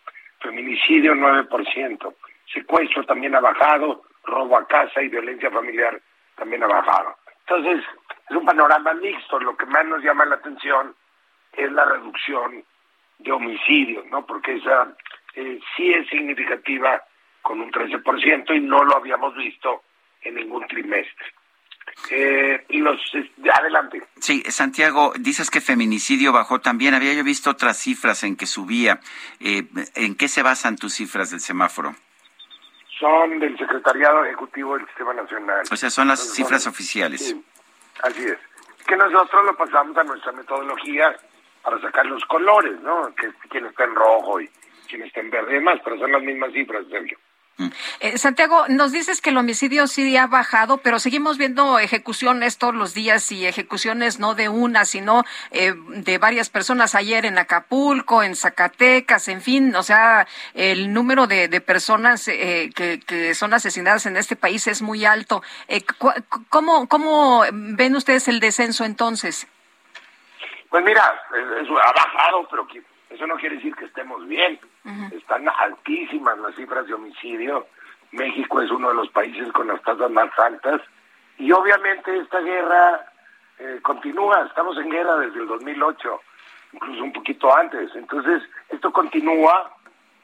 feminicidio 0.41 1.15
9%, 1.15 2.15
secuestro 2.53 3.05
también 3.05 3.35
ha 3.35 3.41
bajado, 3.41 4.05
robo 4.25 4.57
a 4.59 4.67
casa 4.67 5.03
y 5.03 5.09
violencia 5.09 5.51
familiar 5.51 6.01
también 6.37 6.63
ha 6.63 6.67
bajado. 6.67 7.17
Entonces, 7.47 7.85
es 8.31 8.37
un 8.37 8.45
panorama 8.45 8.95
mixto. 8.95 9.39
Lo 9.39 9.57
que 9.57 9.67
más 9.67 9.87
nos 9.87 10.03
llama 10.03 10.25
la 10.25 10.37
atención 10.37 10.95
es 11.53 11.71
la 11.73 11.85
reducción 11.85 12.65
de 13.19 13.33
homicidios, 13.33 14.07
¿no? 14.07 14.25
Porque 14.27 14.55
esa 14.57 14.95
eh, 15.35 15.61
sí 15.77 15.93
es 15.93 16.09
significativa 16.09 17.03
con 17.43 17.61
un 17.61 17.71
13% 17.71 18.57
y 18.57 18.61
no 18.61 18.85
lo 18.85 18.97
habíamos 18.97 19.35
visto 19.37 19.83
en 20.23 20.37
ningún 20.37 20.67
trimestre. 20.67 21.27
Eh, 22.11 22.65
y 22.71 22.79
los 22.79 22.99
adelante. 23.53 24.03
Sí, 24.19 24.43
Santiago, 24.49 25.13
dices 25.19 25.51
que 25.51 25.61
feminicidio 25.61 26.33
bajó 26.33 26.61
también. 26.61 26.95
Había 26.95 27.13
yo 27.13 27.23
visto 27.23 27.51
otras 27.51 27.79
cifras 27.79 28.25
en 28.25 28.37
que 28.37 28.47
subía. 28.47 29.01
Eh, 29.41 29.65
¿En 29.95 30.15
qué 30.17 30.29
se 30.29 30.43
basan 30.43 30.77
tus 30.77 30.95
cifras 30.95 31.31
del 31.31 31.41
semáforo? 31.41 31.95
Son 32.99 33.39
del 33.41 33.57
Secretariado 33.59 34.25
Ejecutivo 34.25 34.77
del 34.77 34.87
Sistema 34.87 35.15
Nacional. 35.15 35.63
O 35.71 35.77
sea, 35.77 35.91
son 35.91 36.09
las 36.09 36.21
cifras 36.35 36.67
oficiales. 36.67 37.37
Así 38.03 38.25
es. 38.25 38.39
Que 38.87 38.97
nosotros 38.97 39.45
lo 39.47 39.57
pasamos 39.57 39.97
a 39.97 40.05
nuestra 40.05 40.33
metodología 40.33 41.17
para 41.63 41.81
sacar 41.81 42.07
los 42.07 42.25
colores, 42.27 42.79
¿no? 42.83 43.15
Que 43.15 43.33
quien 43.49 43.67
está 43.67 43.85
en 43.85 43.95
rojo 43.95 44.41
y 44.41 44.51
quien 44.89 45.03
está 45.03 45.21
en 45.21 45.31
verde 45.31 45.53
y 45.53 45.55
demás, 45.55 45.81
pero 45.83 45.99
son 45.99 46.13
las 46.13 46.23
mismas 46.23 46.53
cifras, 46.53 46.85
Sergio. 46.91 47.19
Eh, 48.01 48.19
Santiago, 48.19 48.67
nos 48.69 48.91
dices 48.91 49.21
que 49.21 49.31
el 49.31 49.37
homicidio 49.37 49.87
sí 49.87 50.17
ha 50.17 50.27
bajado, 50.27 50.79
pero 50.79 50.99
seguimos 50.99 51.39
viendo 51.39 51.79
ejecuciones 51.79 52.59
todos 52.59 52.75
los 52.75 52.95
días 52.95 53.31
y 53.31 53.47
ejecuciones 53.47 54.19
no 54.19 54.35
de 54.35 54.49
una, 54.49 54.85
sino 54.85 55.25
eh, 55.53 55.75
de 55.89 56.19
varias 56.19 56.51
personas 56.51 56.97
ayer 56.97 57.25
en 57.27 57.39
Acapulco, 57.39 58.25
en 58.25 58.35
Zacatecas, 58.35 59.29
en 59.29 59.41
fin, 59.41 59.75
o 59.77 59.85
sea, 59.85 60.27
el 60.55 60.93
número 60.93 61.29
de, 61.29 61.49
personas 61.61 62.27
eh, 62.27 62.71
que, 62.75 63.35
son 63.35 63.55
asesinadas 63.55 64.07
en 64.07 64.17
este 64.17 64.35
país 64.35 64.67
es 64.67 64.83
muy 64.83 65.05
alto. 65.05 65.43
¿cómo, 66.49 66.89
¿Cómo 66.89 67.45
ven 67.53 67.95
ustedes 67.95 68.27
el 68.29 68.41
descenso 68.41 68.85
entonces? 68.85 69.47
Pues 70.69 70.85
mira, 70.85 71.23
eso 71.63 71.79
ha 71.79 71.93
bajado, 71.93 72.49
pero 72.51 72.67
eso 73.11 73.27
no 73.27 73.37
quiere 73.37 73.57
decir 73.57 73.75
que 73.77 73.85
estemos 73.85 74.27
bien. 74.27 74.59
Están 75.13 75.49
altísimas 75.49 76.39
las 76.39 76.55
cifras 76.55 76.87
de 76.87 76.95
homicidio. 76.95 77.67
México 78.13 78.61
es 78.61 78.71
uno 78.71 78.91
de 78.91 78.95
los 78.95 79.09
países 79.11 79.51
con 79.53 79.69
las 79.69 79.83
tasas 79.83 80.11
más 80.11 80.31
altas. 80.39 80.83
Y 81.39 81.51
obviamente 81.53 82.17
esta 82.19 82.41
guerra 82.41 83.13
eh, 83.59 83.79
continúa. 83.83 84.45
Estamos 84.47 84.77
en 84.79 84.91
guerra 84.91 85.17
desde 85.17 85.41
el 85.41 85.47
2008, 85.47 86.21
incluso 86.73 87.05
un 87.05 87.13
poquito 87.13 87.57
antes. 87.57 87.91
Entonces, 87.95 88.43
esto 88.69 88.93
continúa. 88.93 89.75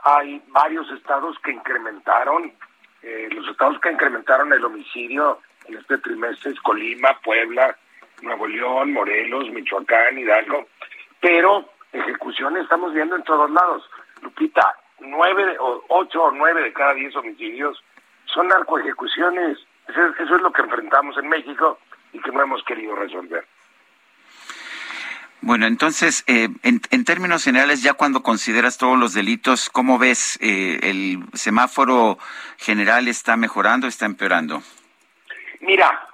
Hay 0.02 0.42
varios 0.48 0.90
estados 0.92 1.38
que 1.40 1.52
incrementaron, 1.52 2.52
eh, 3.02 3.28
los 3.32 3.48
estados 3.48 3.78
que 3.80 3.92
incrementaron 3.92 4.52
el 4.52 4.64
homicidio 4.64 5.40
en 5.66 5.76
este 5.76 5.98
trimestre 5.98 6.52
es 6.52 6.60
Colima, 6.60 7.18
Puebla, 7.22 7.76
Nuevo 8.22 8.46
León, 8.46 8.92
Morelos, 8.92 9.50
Michoacán, 9.50 10.18
Hidalgo. 10.18 10.66
Pero 11.20 11.70
ejecuciones 11.92 12.64
estamos 12.64 12.92
viendo 12.92 13.16
en 13.16 13.22
todos 13.24 13.50
lados. 13.50 13.88
Lupita, 14.22 14.76
nueve, 15.00 15.56
o 15.58 15.84
ocho 15.88 16.24
o 16.24 16.30
nueve 16.30 16.62
de 16.62 16.72
cada 16.72 16.94
diez 16.94 17.14
homicidios 17.16 17.82
son 18.26 18.48
narcoejecuciones. 18.48 19.58
Eso, 19.88 20.00
eso 20.18 20.36
es 20.36 20.42
lo 20.42 20.52
que 20.52 20.62
enfrentamos 20.62 21.16
en 21.18 21.28
México 21.28 21.78
y 22.12 22.20
que 22.20 22.30
no 22.30 22.42
hemos 22.42 22.62
querido 22.64 22.94
resolver. 22.94 23.44
Bueno, 25.42 25.66
entonces, 25.66 26.22
eh, 26.26 26.48
en, 26.62 27.04
términos 27.04 27.42
generales, 27.42 27.82
ya 27.82 27.94
cuando 27.94 28.22
consideras 28.22 28.76
todos 28.76 28.98
los 28.98 29.14
delitos, 29.14 29.70
¿cómo 29.70 29.98
ves 29.98 30.38
eh, 30.42 30.78
el 30.82 31.24
semáforo 31.32 32.18
general 32.58 33.08
está 33.08 33.36
mejorando 33.36 33.86
o 33.86 33.88
está 33.88 34.04
empeorando? 34.04 34.62
Mira, 35.60 36.08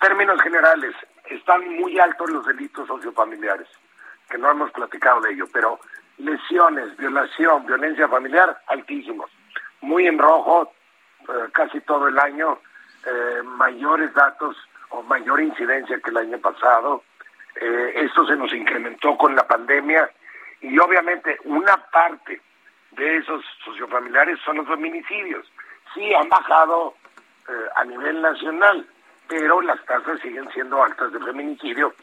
términos 0.00 0.40
generales, 0.40 0.94
están 1.28 1.68
muy 1.76 1.98
altos 1.98 2.30
los 2.30 2.46
delitos 2.46 2.86
sociofamiliares 2.86 3.68
que 4.30 4.38
no 4.38 4.50
hemos 4.50 4.70
platicado 4.70 5.22
de 5.22 5.32
ello, 5.32 5.46
pero 5.52 5.80
lesiones, 6.18 6.96
violación, 6.96 7.66
violencia 7.66 8.08
familiar, 8.08 8.60
altísimos. 8.66 9.30
Muy 9.80 10.06
en 10.06 10.18
rojo, 10.18 10.72
eh, 11.28 11.32
casi 11.52 11.80
todo 11.82 12.08
el 12.08 12.18
año, 12.18 12.58
eh, 13.06 13.42
mayores 13.44 14.12
datos 14.14 14.56
o 14.90 15.02
mayor 15.02 15.40
incidencia 15.40 16.00
que 16.00 16.10
el 16.10 16.16
año 16.16 16.38
pasado. 16.38 17.04
Eh, 17.60 17.92
esto 17.96 18.26
se 18.26 18.36
nos 18.36 18.52
incrementó 18.52 19.16
con 19.16 19.34
la 19.34 19.46
pandemia 19.46 20.10
y 20.60 20.78
obviamente 20.78 21.38
una 21.44 21.76
parte 21.90 22.40
de 22.92 23.16
esos 23.18 23.44
sociofamiliares 23.64 24.38
son 24.44 24.58
los 24.58 24.66
feminicidios. 24.66 25.50
Sí, 25.94 26.14
han 26.14 26.28
bajado 26.28 26.94
a 27.76 27.84
nivel 27.84 28.20
nacional, 28.20 28.86
pero 29.26 29.62
las 29.62 29.82
tasas 29.86 30.20
siguen 30.20 30.46
siendo 30.52 30.84
altas 30.84 31.10
de 31.12 31.18
feminicidio 31.18 31.94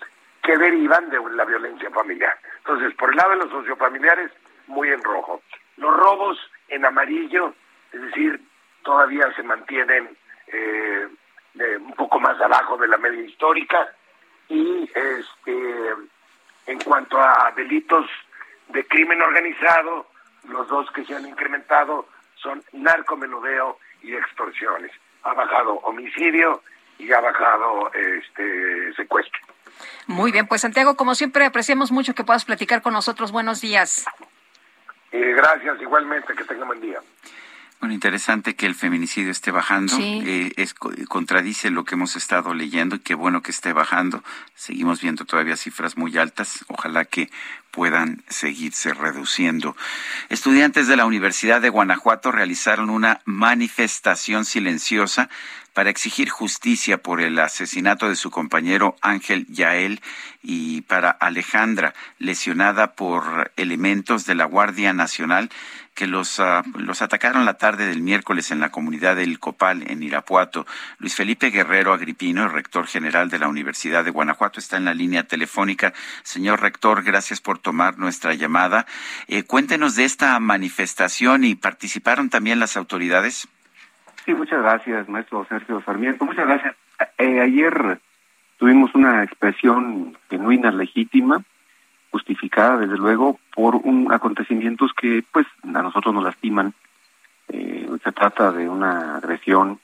que 0.45 0.57
derivan 0.57 1.09
de 1.09 1.19
la 1.31 1.43
violencia 1.43 1.89
familiar. 1.89 2.37
Entonces, 2.59 2.93
por 2.95 3.09
el 3.09 3.15
lado 3.15 3.31
de 3.31 3.37
los 3.37 3.49
sociofamiliares, 3.49 4.31
muy 4.67 4.89
en 4.89 5.03
rojo. 5.03 5.41
Los 5.77 5.95
robos 5.95 6.37
en 6.67 6.85
amarillo, 6.85 7.53
es 7.91 8.01
decir, 8.01 8.39
todavía 8.83 9.33
se 9.35 9.41
mantienen 9.41 10.15
eh, 10.47 11.07
un 11.79 11.93
poco 11.93 12.19
más 12.19 12.39
abajo 12.39 12.77
de 12.77 12.87
la 12.87 12.97
media 12.97 13.21
histórica. 13.21 13.91
Y 14.47 14.83
este, 14.93 15.93
en 16.67 16.79
cuanto 16.81 17.19
a 17.19 17.51
delitos 17.55 18.05
de 18.69 18.85
crimen 18.85 19.21
organizado, 19.21 20.07
los 20.47 20.67
dos 20.67 20.91
que 20.91 21.05
se 21.05 21.15
han 21.15 21.27
incrementado 21.27 22.07
son 22.35 22.63
narcomenudeo 22.71 23.79
y 24.03 24.13
extorsiones. 24.13 24.91
Ha 25.23 25.33
bajado 25.33 25.73
homicidio 25.77 26.61
y 26.99 27.11
ha 27.11 27.19
bajado 27.19 27.91
este 27.93 28.93
secuestro. 28.93 29.54
Muy 30.07 30.31
bien, 30.31 30.47
pues 30.47 30.61
Santiago, 30.61 30.95
como 30.95 31.15
siempre, 31.15 31.45
apreciamos 31.45 31.91
mucho 31.91 32.13
que 32.13 32.23
puedas 32.23 32.45
platicar 32.45 32.81
con 32.81 32.93
nosotros. 32.93 33.31
Buenos 33.31 33.61
días. 33.61 34.05
Eh, 35.11 35.33
gracias, 35.35 35.81
igualmente, 35.81 36.33
que 36.35 36.43
tenga 36.43 36.65
buen 36.65 36.81
día. 36.81 36.99
Bueno, 37.85 37.93
interesante 37.93 38.55
que 38.55 38.65
el 38.65 38.73
feminicidio 38.73 39.29
esté 39.29 39.51
bajando. 39.51 39.95
Eh, 40.01 40.53
es, 40.55 40.73
contradice 40.73 41.69
lo 41.69 41.85
que 41.85 41.93
hemos 41.93 42.15
estado 42.15 42.55
leyendo 42.55 42.95
y 42.95 42.99
qué 42.99 43.13
bueno 43.13 43.43
que 43.43 43.51
esté 43.51 43.73
bajando. 43.73 44.23
Seguimos 44.55 45.01
viendo 45.01 45.23
todavía 45.23 45.55
cifras 45.55 45.95
muy 45.95 46.17
altas. 46.17 46.65
Ojalá 46.67 47.05
que 47.05 47.29
puedan 47.69 48.23
seguirse 48.27 48.91
reduciendo. 48.95 49.77
Estudiantes 50.29 50.87
de 50.87 50.95
la 50.95 51.05
Universidad 51.05 51.61
de 51.61 51.69
Guanajuato 51.69 52.31
realizaron 52.31 52.89
una 52.89 53.21
manifestación 53.25 54.45
silenciosa 54.45 55.29
para 55.75 55.91
exigir 55.91 56.29
justicia 56.29 56.97
por 56.97 57.21
el 57.21 57.37
asesinato 57.37 58.09
de 58.09 58.15
su 58.15 58.31
compañero 58.31 58.95
Ángel 59.01 59.45
Yael 59.47 60.01
y 60.41 60.81
para 60.81 61.11
Alejandra, 61.11 61.93
lesionada 62.17 62.93
por 62.93 63.51
elementos 63.57 64.25
de 64.25 64.35
la 64.35 64.45
Guardia 64.45 64.93
Nacional 64.93 65.51
que 65.95 66.07
los, 66.07 66.39
ah, 66.39 66.61
los 66.77 67.01
atacaron 67.01 67.45
la 67.45 67.55
tarde 67.55 67.87
del 67.87 68.01
miércoles 68.01 68.51
en 68.51 68.59
la 68.59 68.69
comunidad 68.69 69.15
del 69.15 69.39
Copal, 69.39 69.83
en 69.87 70.03
Irapuato. 70.03 70.65
Luis 70.99 71.15
Felipe 71.15 71.49
Guerrero 71.49 71.93
Agripino, 71.93 72.43
el 72.43 72.51
rector 72.51 72.85
general 72.85 73.29
de 73.29 73.39
la 73.39 73.47
Universidad 73.47 74.03
de 74.03 74.11
Guanajuato, 74.11 74.59
está 74.59 74.77
en 74.77 74.85
la 74.85 74.93
línea 74.93 75.23
telefónica. 75.23 75.93
Señor 76.23 76.61
rector, 76.61 77.03
gracias 77.03 77.39
por 77.39 77.59
tomar 77.59 77.97
nuestra 77.97 78.33
llamada. 78.33 78.85
Eh, 79.27 79.43
cuéntenos 79.43 79.95
de 79.95 80.03
esta 80.03 80.39
manifestación 80.39 81.45
y 81.45 81.55
participaron 81.55 82.29
también 82.29 82.59
las 82.59 82.75
autoridades. 82.75 83.47
Sí, 84.25 84.33
muchas 84.33 84.61
gracias, 84.61 85.07
maestro 85.07 85.45
Sergio 85.47 85.81
Sarmiento. 85.85 86.25
Muchas 86.25 86.45
gracias. 86.45 86.75
Eh, 87.17 87.39
ayer 87.39 87.99
tuvimos 88.57 88.93
una 88.95 89.23
expresión 89.23 90.17
genuina, 90.29 90.71
legítima, 90.71 91.41
justificada, 92.15 92.77
desde 92.77 92.97
luego, 92.97 93.39
por 93.53 93.75
un 93.75 94.09
acontecimientos 94.09 94.91
que, 94.93 95.21
pues, 95.33 95.45
a 95.63 95.81
nosotros 95.81 96.13
nos 96.13 96.23
lastiman. 96.23 96.73
Eh, 97.49 97.89
se 98.01 98.11
trata 98.13 98.53
de 98.53 98.69
una 98.69 99.17
agresión 99.17 99.79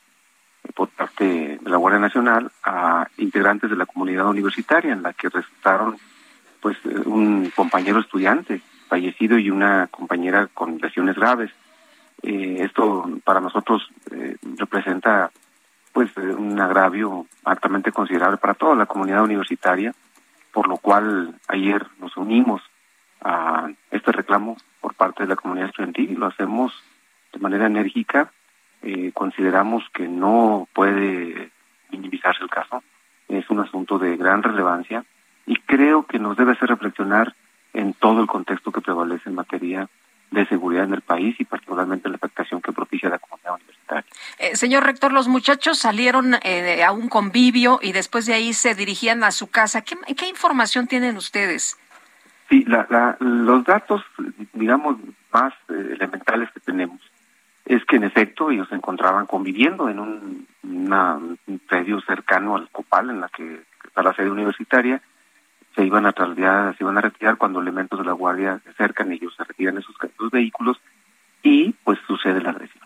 por 0.73 0.87
parte 0.87 1.59
de 1.61 1.69
la 1.69 1.75
Guardia 1.75 1.99
Nacional 1.99 2.49
a 2.63 3.05
integrantes 3.17 3.69
de 3.69 3.75
la 3.75 3.85
comunidad 3.85 4.27
universitaria, 4.27 4.93
en 4.93 5.03
la 5.03 5.11
que 5.11 5.27
resultaron, 5.27 5.97
pues, 6.61 6.77
un 7.05 7.51
compañero 7.53 7.99
estudiante 7.99 8.61
fallecido 8.87 9.37
y 9.37 9.49
una 9.49 9.87
compañera 9.87 10.47
con 10.53 10.77
lesiones 10.77 11.17
graves. 11.17 11.51
Eh, 12.23 12.59
esto 12.61 13.09
para 13.25 13.41
nosotros 13.41 13.89
eh, 14.11 14.37
representa 14.57 15.31
pues 15.91 16.09
un 16.15 16.57
agravio 16.61 17.25
altamente 17.43 17.91
considerable 17.91 18.37
para 18.37 18.53
toda 18.53 18.75
la 18.75 18.85
comunidad 18.85 19.23
universitaria, 19.23 19.93
por 20.53 20.67
lo 20.67 20.77
cual 20.77 21.39
ayer 21.47 21.85
nos 21.99 22.15
unimos 22.17 22.61
a 23.21 23.69
este 23.91 24.11
reclamo 24.11 24.57
por 24.79 24.95
parte 24.95 25.23
de 25.23 25.29
la 25.29 25.35
comunidad 25.35 25.69
estudiantil 25.69 26.11
y 26.11 26.15
lo 26.15 26.27
hacemos 26.27 26.73
de 27.31 27.39
manera 27.39 27.67
enérgica. 27.67 28.31
Eh, 28.81 29.11
consideramos 29.13 29.83
que 29.93 30.07
no 30.07 30.67
puede 30.73 31.51
minimizarse 31.89 32.43
el 32.43 32.49
caso, 32.49 32.83
es 33.27 33.49
un 33.49 33.59
asunto 33.59 33.99
de 33.99 34.17
gran 34.17 34.41
relevancia 34.43 35.05
y 35.45 35.55
creo 35.55 36.03
que 36.03 36.19
nos 36.19 36.35
debe 36.37 36.53
hacer 36.53 36.69
reflexionar 36.69 37.35
en 37.73 37.93
todo 37.93 38.21
el 38.21 38.27
contexto 38.27 38.71
que 38.71 38.81
prevalece 38.81 39.29
en 39.29 39.35
materia 39.35 39.87
de 40.31 40.45
seguridad 40.47 40.85
en 40.85 40.93
el 40.93 41.01
país 41.01 41.35
y 41.39 41.45
particularmente 41.45 42.09
la 42.09 42.15
afectación 42.15 42.61
que 42.61 42.71
propicia 42.71 43.09
la 43.09 43.19
comunidad 43.19 43.55
universitaria. 43.55 44.05
Eh, 44.39 44.55
señor 44.55 44.83
rector, 44.85 45.11
los 45.11 45.27
muchachos 45.27 45.77
salieron 45.77 46.35
eh, 46.43 46.83
a 46.83 46.91
un 46.91 47.09
convivio 47.09 47.79
y 47.81 47.91
después 47.91 48.25
de 48.25 48.33
ahí 48.33 48.53
se 48.53 48.73
dirigían 48.73 49.23
a 49.23 49.31
su 49.31 49.47
casa. 49.47 49.81
¿Qué, 49.81 49.95
qué 50.15 50.27
información 50.27 50.87
tienen 50.87 51.17
ustedes? 51.17 51.77
Sí, 52.49 52.65
la, 52.65 53.17
los 53.19 53.63
datos, 53.63 54.03
digamos, 54.53 54.97
más 55.31 55.53
eh, 55.69 55.93
elementales 55.93 56.49
que 56.51 56.59
tenemos 56.59 56.99
es 57.65 57.85
que 57.85 57.95
en 57.95 58.03
efecto 58.03 58.51
ellos 58.51 58.67
se 58.67 58.75
encontraban 58.75 59.25
conviviendo 59.25 59.87
en 59.87 59.99
un, 59.99 60.47
predio 61.67 62.01
cercano 62.01 62.57
al 62.57 62.69
Copal, 62.69 63.09
en 63.09 63.21
la 63.21 63.29
que 63.29 63.61
está 63.85 64.03
la 64.03 64.13
sede 64.13 64.29
universitaria, 64.29 65.01
se 65.76 65.85
iban 65.85 66.06
a 66.06 66.14
se 66.14 66.84
iban 66.84 66.98
a 66.98 67.02
retirar 67.02 67.38
cuando 67.38 67.61
elementos 67.61 67.99
de 67.99 68.06
la 68.06 68.11
guardia 68.14 68.60
se 68.64 68.69
acercan, 68.72 69.11
ellos 69.11 69.34
se 69.35 69.43
retiran 69.43 69.76
de 69.76 69.81
sus, 69.81 69.95
vehículos 70.31 70.77
y 71.43 71.73
pues 71.84 71.99
sucede 72.07 72.41
la 72.41 72.52
agresión. 72.52 72.84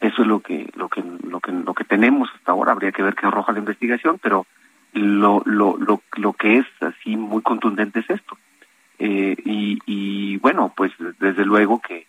Eso 0.00 0.22
es 0.22 0.28
lo 0.28 0.40
que 0.40 0.70
lo 0.74 0.88
que 0.88 1.02
lo 1.02 1.40
que 1.40 1.52
lo 1.52 1.74
que 1.74 1.84
tenemos 1.84 2.28
hasta 2.34 2.52
ahora. 2.52 2.72
Habría 2.72 2.92
que 2.92 3.02
ver 3.02 3.14
qué 3.14 3.26
arroja 3.26 3.52
la 3.52 3.60
investigación, 3.60 4.18
pero 4.22 4.46
lo 4.92 5.42
lo 5.46 5.76
lo, 5.78 6.02
lo 6.16 6.32
que 6.34 6.58
es 6.58 6.66
así 6.80 7.16
muy 7.16 7.42
contundente 7.42 8.00
es 8.00 8.10
esto. 8.10 8.36
Eh, 8.98 9.36
y, 9.44 9.78
y 9.86 10.36
bueno, 10.38 10.72
pues 10.76 10.92
desde 11.18 11.44
luego 11.44 11.80
que 11.80 12.06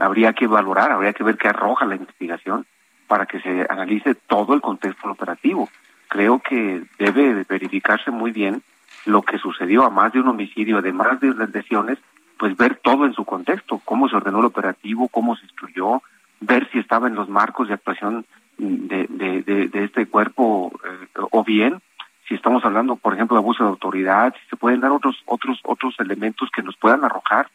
habría 0.00 0.32
que 0.32 0.46
valorar, 0.46 0.92
habría 0.92 1.12
que 1.12 1.24
ver 1.24 1.36
qué 1.36 1.48
arroja 1.48 1.86
la 1.86 1.96
investigación 1.96 2.66
para 3.06 3.26
que 3.26 3.40
se 3.40 3.66
analice 3.68 4.14
todo 4.14 4.54
el 4.54 4.60
contexto 4.60 5.10
operativo. 5.10 5.68
Creo 6.08 6.40
que 6.40 6.82
debe 6.98 7.44
verificarse 7.48 8.10
muy 8.10 8.30
bien 8.30 8.62
lo 9.08 9.22
que 9.22 9.38
sucedió 9.38 9.84
a 9.84 9.90
más 9.90 10.12
de 10.12 10.20
un 10.20 10.28
homicidio, 10.28 10.78
además 10.78 11.20
de 11.20 11.34
las 11.34 11.50
lesiones, 11.50 11.98
pues 12.38 12.56
ver 12.56 12.76
todo 12.76 13.06
en 13.06 13.14
su 13.14 13.24
contexto, 13.24 13.80
cómo 13.84 14.08
se 14.08 14.16
ordenó 14.16 14.40
el 14.40 14.44
operativo, 14.44 15.08
cómo 15.08 15.34
se 15.36 15.44
instruyó, 15.44 16.02
ver 16.40 16.68
si 16.70 16.78
estaba 16.78 17.08
en 17.08 17.14
los 17.14 17.28
marcos 17.28 17.68
de 17.68 17.74
actuación 17.74 18.26
de, 18.58 19.06
de, 19.08 19.84
este 19.84 20.06
cuerpo 20.06 20.72
eh, 20.84 21.08
o 21.30 21.44
bien 21.44 21.80
si 22.26 22.34
estamos 22.34 22.64
hablando 22.64 22.96
por 22.96 23.14
ejemplo 23.14 23.36
de 23.36 23.42
abuso 23.42 23.62
de 23.62 23.70
autoridad 23.70 24.34
si 24.34 24.50
se 24.50 24.56
pueden 24.56 24.80
dar 24.80 24.90
otros 24.90 25.16
otros 25.26 25.60
otros 25.62 25.94
elementos 26.00 26.50
que 26.50 26.62
nos 26.62 26.76
puedan 26.76 27.04
arrojar 27.04 27.48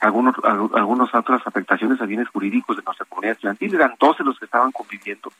algunos 0.00 0.34
algunas 0.74 1.14
otras 1.14 1.46
afectaciones 1.46 2.00
a 2.00 2.06
bienes 2.06 2.28
jurídicos 2.28 2.76
de 2.76 2.82
nuestra 2.82 3.06
comunidad 3.06 3.34
estudiantil. 3.34 3.74
Eran 3.74 3.94
12 3.98 4.24
los 4.24 4.38
que 4.38 4.46
estaban 4.46 4.72
conviviendo 4.72 5.32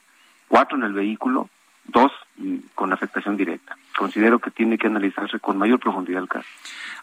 cuatro 0.47 0.79
en 0.79 0.85
el 0.85 0.93
vehículo 0.93 1.49
dos 1.85 2.13
mm, 2.37 2.57
con 2.75 2.93
afectación 2.93 3.37
directa. 3.37 3.77
Considero 3.97 4.39
que 4.39 4.51
tiene 4.51 4.79
que 4.79 4.87
analizarse 4.87 5.39
con 5.39 5.59
mayor 5.59 5.79
profundidad 5.79 6.23
el 6.23 6.29
caso. 6.29 6.49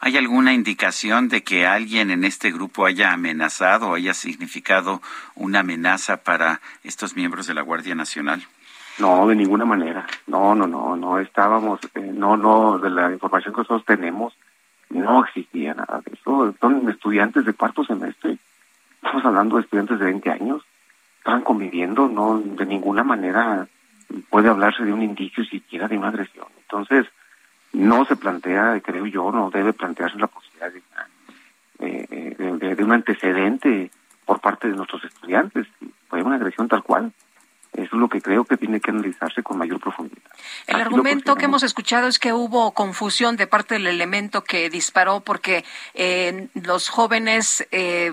¿Hay 0.01 0.17
alguna 0.17 0.53
indicación 0.53 1.27
de 1.29 1.43
que 1.43 1.67
alguien 1.67 2.09
en 2.09 2.23
este 2.23 2.51
grupo 2.51 2.85
haya 2.85 3.11
amenazado 3.11 3.89
o 3.89 3.95
haya 3.95 4.13
significado 4.13 5.01
una 5.35 5.59
amenaza 5.59 6.23
para 6.23 6.61
estos 6.83 7.15
miembros 7.15 7.47
de 7.47 7.53
la 7.53 7.61
Guardia 7.61 7.95
Nacional? 7.95 8.41
No, 8.97 9.27
de 9.27 9.35
ninguna 9.35 9.65
manera. 9.65 10.05
No, 10.27 10.55
no, 10.55 10.67
no, 10.67 10.95
no 10.95 11.19
estábamos, 11.19 11.79
eh, 11.95 12.11
no, 12.13 12.35
no, 12.35 12.79
de 12.79 12.89
la 12.89 13.11
información 13.11 13.53
que 13.53 13.61
nosotros 13.61 13.85
tenemos, 13.85 14.33
no 14.89 15.23
existía 15.23 15.73
nada 15.73 16.01
de 16.05 16.13
eso. 16.13 16.53
Son 16.59 16.89
estudiantes 16.89 17.45
de 17.45 17.53
cuarto 17.53 17.83
semestre. 17.83 18.37
Estamos 18.95 19.23
hablando 19.23 19.55
de 19.55 19.63
estudiantes 19.63 19.99
de 19.99 20.05
20 20.05 20.31
años. 20.31 20.63
Estaban 21.19 21.41
conviviendo, 21.41 22.07
no, 22.07 22.39
de 22.39 22.65
ninguna 22.65 23.03
manera 23.03 23.67
puede 24.29 24.49
hablarse 24.49 24.83
de 24.83 24.93
un 24.93 25.01
indicio 25.01 25.43
siquiera 25.45 25.87
de 25.87 25.97
una 25.97 26.09
agresión. 26.09 26.47
Entonces, 26.61 27.05
no 27.73 28.05
se 28.05 28.15
plantea, 28.15 28.79
creo 28.81 29.05
yo, 29.05 29.31
no 29.31 29.49
debe 29.49 29.73
plantearse 29.73 30.17
la 30.17 30.27
posibilidad 30.27 30.71
de, 30.71 32.75
de, 32.75 32.83
un 32.83 32.91
antecedente 32.91 33.91
por 34.25 34.41
parte 34.41 34.69
de 34.69 34.75
nuestros 34.75 35.03
estudiantes. 35.03 35.67
Fue 36.07 36.23
una 36.23 36.35
agresión 36.35 36.67
tal 36.67 36.83
cual. 36.83 37.11
Eso 37.73 37.95
es 37.95 38.01
lo 38.01 38.09
que 38.09 38.19
creo 38.19 38.45
que 38.45 38.57
tiene 38.57 38.79
que 38.79 38.89
analizarse 38.89 39.43
con 39.43 39.59
mayor 39.59 39.79
profundidad. 39.79 40.23
El 40.65 40.81
argumento 40.81 41.35
que 41.35 41.45
hemos 41.45 41.61
escuchado 41.61 42.07
es 42.07 42.17
que 42.17 42.33
hubo 42.33 42.73
confusión 42.73 43.37
de 43.37 43.45
parte 43.45 43.75
del 43.75 43.85
elemento 43.85 44.43
que 44.43 44.71
disparó 44.71 45.19
porque 45.19 45.63
eh, 45.93 46.47
los 46.55 46.89
jóvenes 46.89 47.67
eh, 47.71 48.11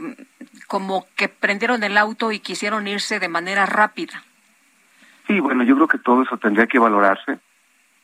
como 0.66 1.06
que 1.16 1.28
prendieron 1.28 1.82
el 1.84 1.96
auto 1.96 2.32
y 2.32 2.40
quisieron 2.40 2.86
irse 2.86 3.18
de 3.18 3.28
manera 3.28 3.64
rápida. 3.64 4.24
Sí, 5.26 5.40
bueno, 5.40 5.64
yo 5.64 5.74
creo 5.74 5.88
que 5.88 5.98
todo 5.98 6.22
eso 6.22 6.36
tendría 6.36 6.66
que 6.66 6.78
valorarse 6.78 7.38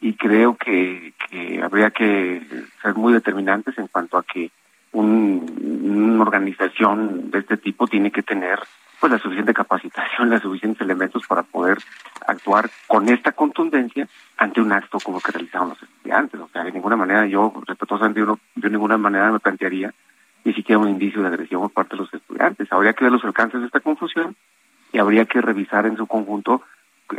y 0.01 0.15
creo 0.15 0.57
que, 0.57 1.15
que 1.31 1.63
habría 1.63 1.91
que 1.91 2.43
ser 2.83 2.95
muy 2.95 3.13
determinantes 3.13 3.79
en 3.79 3.87
cuanto 3.87 4.19
a 4.19 4.25
que 4.25 4.51
una 4.93 6.23
organización 6.23 7.31
de 7.31 7.39
este 7.39 7.57
tipo 7.57 7.87
tiene 7.87 8.11
que 8.11 8.23
tener 8.23 8.59
pues 9.03 9.11
la 9.11 9.19
suficiente 9.19 9.53
capacitación, 9.53 10.31
los 10.31 10.43
suficientes 10.43 10.81
elementos 10.81 11.27
para 11.27 11.43
poder 11.43 11.79
actuar 12.27 12.71
con 12.87 13.09
esta 13.09 13.33
contundencia 13.33 14.07
ante 14.37 14.61
un 14.61 14.73
acto 14.73 14.99
como 15.01 15.21
que 15.21 15.33
realizaron 15.33 15.71
los 15.71 15.83
estudiantes. 15.83 16.41
O 16.41 16.49
sea, 16.49 16.63
de 16.63 16.73
ninguna 16.73 16.97
manera 16.97 17.27
yo, 17.27 17.53
respetuosamente, 17.67 18.21
yo, 18.21 18.39
de 18.55 18.71
ninguna 18.71 18.99
manera 18.99 19.33
me 19.33 19.41
plantearía 19.41 19.93
ni 20.45 20.53
siquiera 20.55 20.79
un 20.79 20.89
indicio 20.89 21.21
de 21.21 21.29
agresión 21.29 21.63
por 21.63 21.73
parte 21.73 21.97
de 21.97 22.03
los 22.03 22.15
estudiantes. 22.15 22.73
Habría 22.73 22.93
que 22.93 23.05
ver 23.05 23.13
los 23.13 23.25
alcances 23.25 23.61
de 23.61 23.67
esta 23.67 23.81
confusión 23.81 24.37
y 24.93 24.99
habría 24.99 25.25
que 25.25 25.41
revisar 25.41 25.87
en 25.87 25.97
su 25.97 26.07
conjunto 26.07 26.63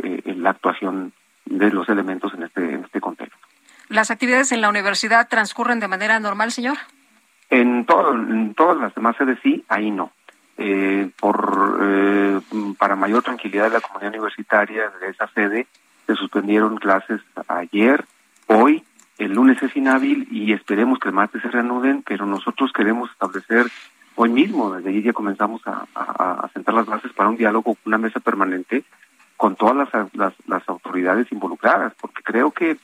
eh, 0.02 0.34
la 0.36 0.50
actuación 0.50 1.12
de 1.46 1.70
los 1.70 1.88
elementos 1.88 2.32
en 2.34 2.44
este, 2.44 2.62
en 2.62 2.84
este 2.84 3.00
contexto. 3.00 3.36
¿Las 3.88 4.10
actividades 4.10 4.52
en 4.52 4.60
la 4.60 4.68
universidad 4.68 5.28
transcurren 5.28 5.80
de 5.80 5.88
manera 5.88 6.18
normal, 6.18 6.52
señor? 6.52 6.78
En, 7.50 7.84
todo, 7.84 8.14
en 8.14 8.54
todas 8.54 8.78
las 8.78 8.94
demás 8.94 9.16
sedes 9.16 9.38
sí, 9.42 9.64
ahí 9.68 9.90
no. 9.90 10.12
Eh, 10.56 11.10
por 11.20 11.78
eh, 11.82 12.40
para 12.78 12.94
mayor 12.94 13.22
tranquilidad 13.22 13.64
de 13.64 13.70
la 13.70 13.80
comunidad 13.80 14.12
universitaria 14.12 14.88
de 15.00 15.08
esa 15.10 15.26
sede 15.34 15.66
se 16.06 16.14
suspendieron 16.14 16.76
clases 16.76 17.20
ayer, 17.48 18.04
hoy, 18.46 18.84
el 19.18 19.32
lunes 19.32 19.60
es 19.62 19.74
inhábil 19.74 20.28
y 20.30 20.52
esperemos 20.52 20.98
que 20.98 21.08
el 21.08 21.14
martes 21.14 21.42
se 21.42 21.48
reanuden, 21.48 22.02
pero 22.06 22.26
nosotros 22.26 22.72
queremos 22.72 23.10
establecer 23.10 23.66
hoy 24.14 24.28
mismo, 24.28 24.74
desde 24.74 24.90
allí 24.90 25.02
ya 25.02 25.12
comenzamos 25.12 25.62
a, 25.66 25.86
a 25.94 26.48
sentar 26.52 26.74
las 26.74 26.86
bases 26.86 27.12
para 27.14 27.30
un 27.30 27.36
diálogo, 27.36 27.76
una 27.84 27.98
mesa 27.98 28.20
permanente 28.20 28.84
con 29.36 29.56
todas 29.56 29.88
las, 29.92 30.34
las, 30.46 30.68
autoridades 30.68 31.30
involucradas, 31.32 31.92
porque 32.00 32.22
creo 32.22 32.50
que 32.52 32.76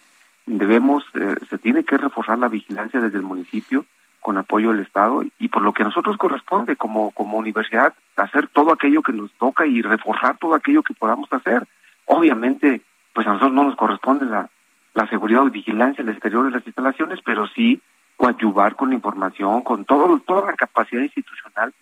debemos, 0.46 1.04
eh, 1.14 1.36
se 1.48 1.58
tiene 1.58 1.84
que 1.84 1.96
reforzar 1.96 2.38
la 2.38 2.48
vigilancia 2.48 3.00
desde 3.00 3.18
el 3.18 3.24
municipio 3.24 3.84
con 4.20 4.36
apoyo 4.36 4.70
del 4.70 4.80
Estado 4.80 5.22
y 5.38 5.48
por 5.48 5.62
lo 5.62 5.72
que 5.72 5.82
a 5.82 5.86
nosotros 5.86 6.16
corresponde 6.16 6.76
como, 6.76 7.10
como 7.12 7.38
universidad, 7.38 7.94
hacer 8.16 8.48
todo 8.48 8.72
aquello 8.72 9.02
que 9.02 9.12
nos 9.12 9.32
toca 9.32 9.66
y 9.66 9.80
reforzar 9.80 10.36
todo 10.38 10.54
aquello 10.54 10.82
que 10.82 10.94
podamos 10.94 11.32
hacer. 11.32 11.66
Obviamente, 12.04 12.82
pues 13.14 13.26
a 13.26 13.30
nosotros 13.30 13.54
no 13.54 13.64
nos 13.64 13.76
corresponde 13.76 14.26
la, 14.26 14.50
la 14.94 15.06
seguridad 15.08 15.46
y 15.46 15.50
vigilancia 15.50 16.04
del 16.04 16.12
exterior 16.12 16.44
de 16.44 16.50
las 16.50 16.66
instalaciones, 16.66 17.20
pero 17.24 17.46
sí 17.46 17.80
coadyuvar 18.16 18.76
con 18.76 18.92
información, 18.92 19.62
con 19.62 19.86
todo, 19.86 20.18
toda 20.20 20.50
la 20.50 20.56
capacidad 20.56 21.00
institucional 21.00 21.72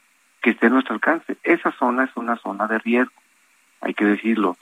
que 0.41 0.51
esté 0.51 0.67
a 0.67 0.71
nuestro 0.71 0.95
alcance. 0.95 1.37
Esa 1.43 1.73
zona 1.73 2.05
es 2.05 2.11
una 2.17 2.37
zona 2.37 2.69
de 2.69 2.79
riesgo 2.79 3.13
hay 3.81 3.95
que 3.95 4.05
decirlo. 4.05 4.57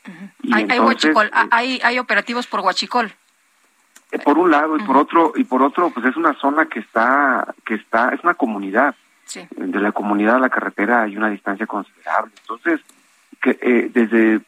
hay, 0.52 0.64
eh, 0.64 1.30
hay, 1.50 1.80
hay, 1.82 1.98
operativos 1.98 2.46
por 2.46 2.60
Huachicol. 2.60 3.12
Eh, 4.12 4.18
por 4.18 4.38
un 4.38 4.50
lado 4.50 4.76
y 4.76 4.82
por 4.82 4.96
otro 4.96 5.32
y 5.34 5.44
por 5.44 5.62
otro 5.62 5.90
pues 5.90 6.06
es 6.06 6.16
una 6.16 6.34
zona 6.34 6.66
que 6.66 6.80
está 6.80 7.54
que 7.64 7.74
está 7.74 8.10
es 8.10 8.22
una 8.22 8.34
comunidad. 8.34 8.94
De 9.50 9.80
la 9.80 9.90
comunidad 9.90 10.36
a 10.36 10.38
la 10.38 10.50
carretera 10.50 11.02
hay 11.02 11.16
una 11.16 11.28
distancia 11.28 11.66
considerable. 11.66 12.32
Entonces 12.42 12.80
que 13.42 13.58
eh, 13.60 13.90
desde 13.92 14.40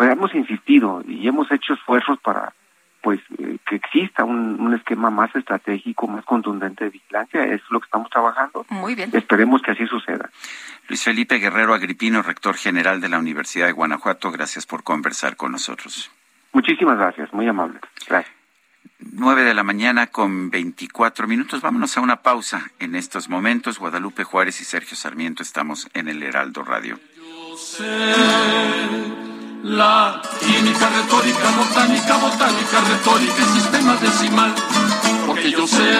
hemos 0.00 0.34
insistido 0.34 1.02
y 1.06 1.28
hemos 1.28 1.50
hecho 1.52 1.74
esfuerzos 1.74 2.18
para 2.20 2.52
pues 3.02 3.20
eh, 3.38 3.58
que 3.68 3.76
exista 3.76 4.24
un, 4.24 4.60
un, 4.60 4.74
esquema 4.74 5.10
más 5.10 5.34
estratégico, 5.34 6.06
más 6.06 6.24
contundente 6.24 6.84
de 6.84 6.90
vigilancia. 6.90 7.44
Es 7.44 7.62
lo 7.70 7.80
que 7.80 7.86
estamos 7.86 8.10
trabajando. 8.10 8.66
Muy 8.68 8.94
bien. 8.94 9.10
Esperemos 9.12 9.62
que 9.62 9.72
así 9.72 9.86
suceda. 9.86 10.30
Luis 10.88 11.02
Felipe 11.02 11.38
Guerrero 11.38 11.74
Agripino, 11.74 12.22
rector 12.22 12.56
general 12.56 13.00
de 13.00 13.08
la 13.08 13.18
Universidad 13.18 13.66
de 13.66 13.72
Guanajuato, 13.72 14.30
gracias 14.30 14.66
por 14.66 14.82
conversar 14.84 15.36
con 15.36 15.52
nosotros. 15.52 16.10
Muchísimas 16.52 16.96
gracias, 16.96 17.32
muy 17.32 17.46
amable. 17.48 17.80
Gracias. 18.08 18.34
9 18.98 19.44
de 19.44 19.54
la 19.54 19.62
mañana 19.62 20.06
con 20.06 20.50
24 20.50 21.26
minutos. 21.26 21.60
Vámonos 21.60 21.96
a 21.96 22.00
una 22.00 22.22
pausa 22.22 22.70
en 22.78 22.94
estos 22.94 23.28
momentos. 23.28 23.78
Guadalupe 23.78 24.24
Juárez 24.24 24.60
y 24.60 24.64
Sergio 24.64 24.96
Sarmiento 24.96 25.42
estamos 25.42 25.88
en 25.94 26.08
el 26.08 26.22
Heraldo 26.22 26.62
Radio. 26.62 26.98
La 29.64 30.22
química 30.40 30.88
retórica, 30.88 31.50
botánica, 31.56 32.16
botánica, 32.18 32.80
retórica 32.88 33.42
y 33.42 33.60
sistema 33.60 33.96
decimal. 33.96 34.54
Porque 35.26 35.50
yo 35.50 35.66
sé 35.66 35.92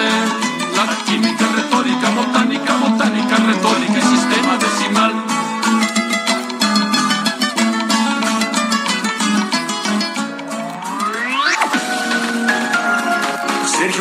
la 0.75 0.87
química 1.05 1.45
retórica, 1.55 2.09
botánica, 2.11 2.75
botánica, 2.77 3.35
retórica 3.37 3.76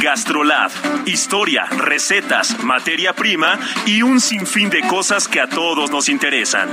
Gastrolab. 0.00 0.70
Historia, 1.04 1.66
recetas, 1.66 2.64
materia 2.64 3.12
prima 3.12 3.58
y 3.84 4.02
un 4.02 4.20
sinfín 4.20 4.70
de 4.70 4.80
cosas 4.88 5.28
que 5.28 5.40
a 5.40 5.46
todos 5.46 5.90
nos 5.90 6.08
interesan. 6.08 6.68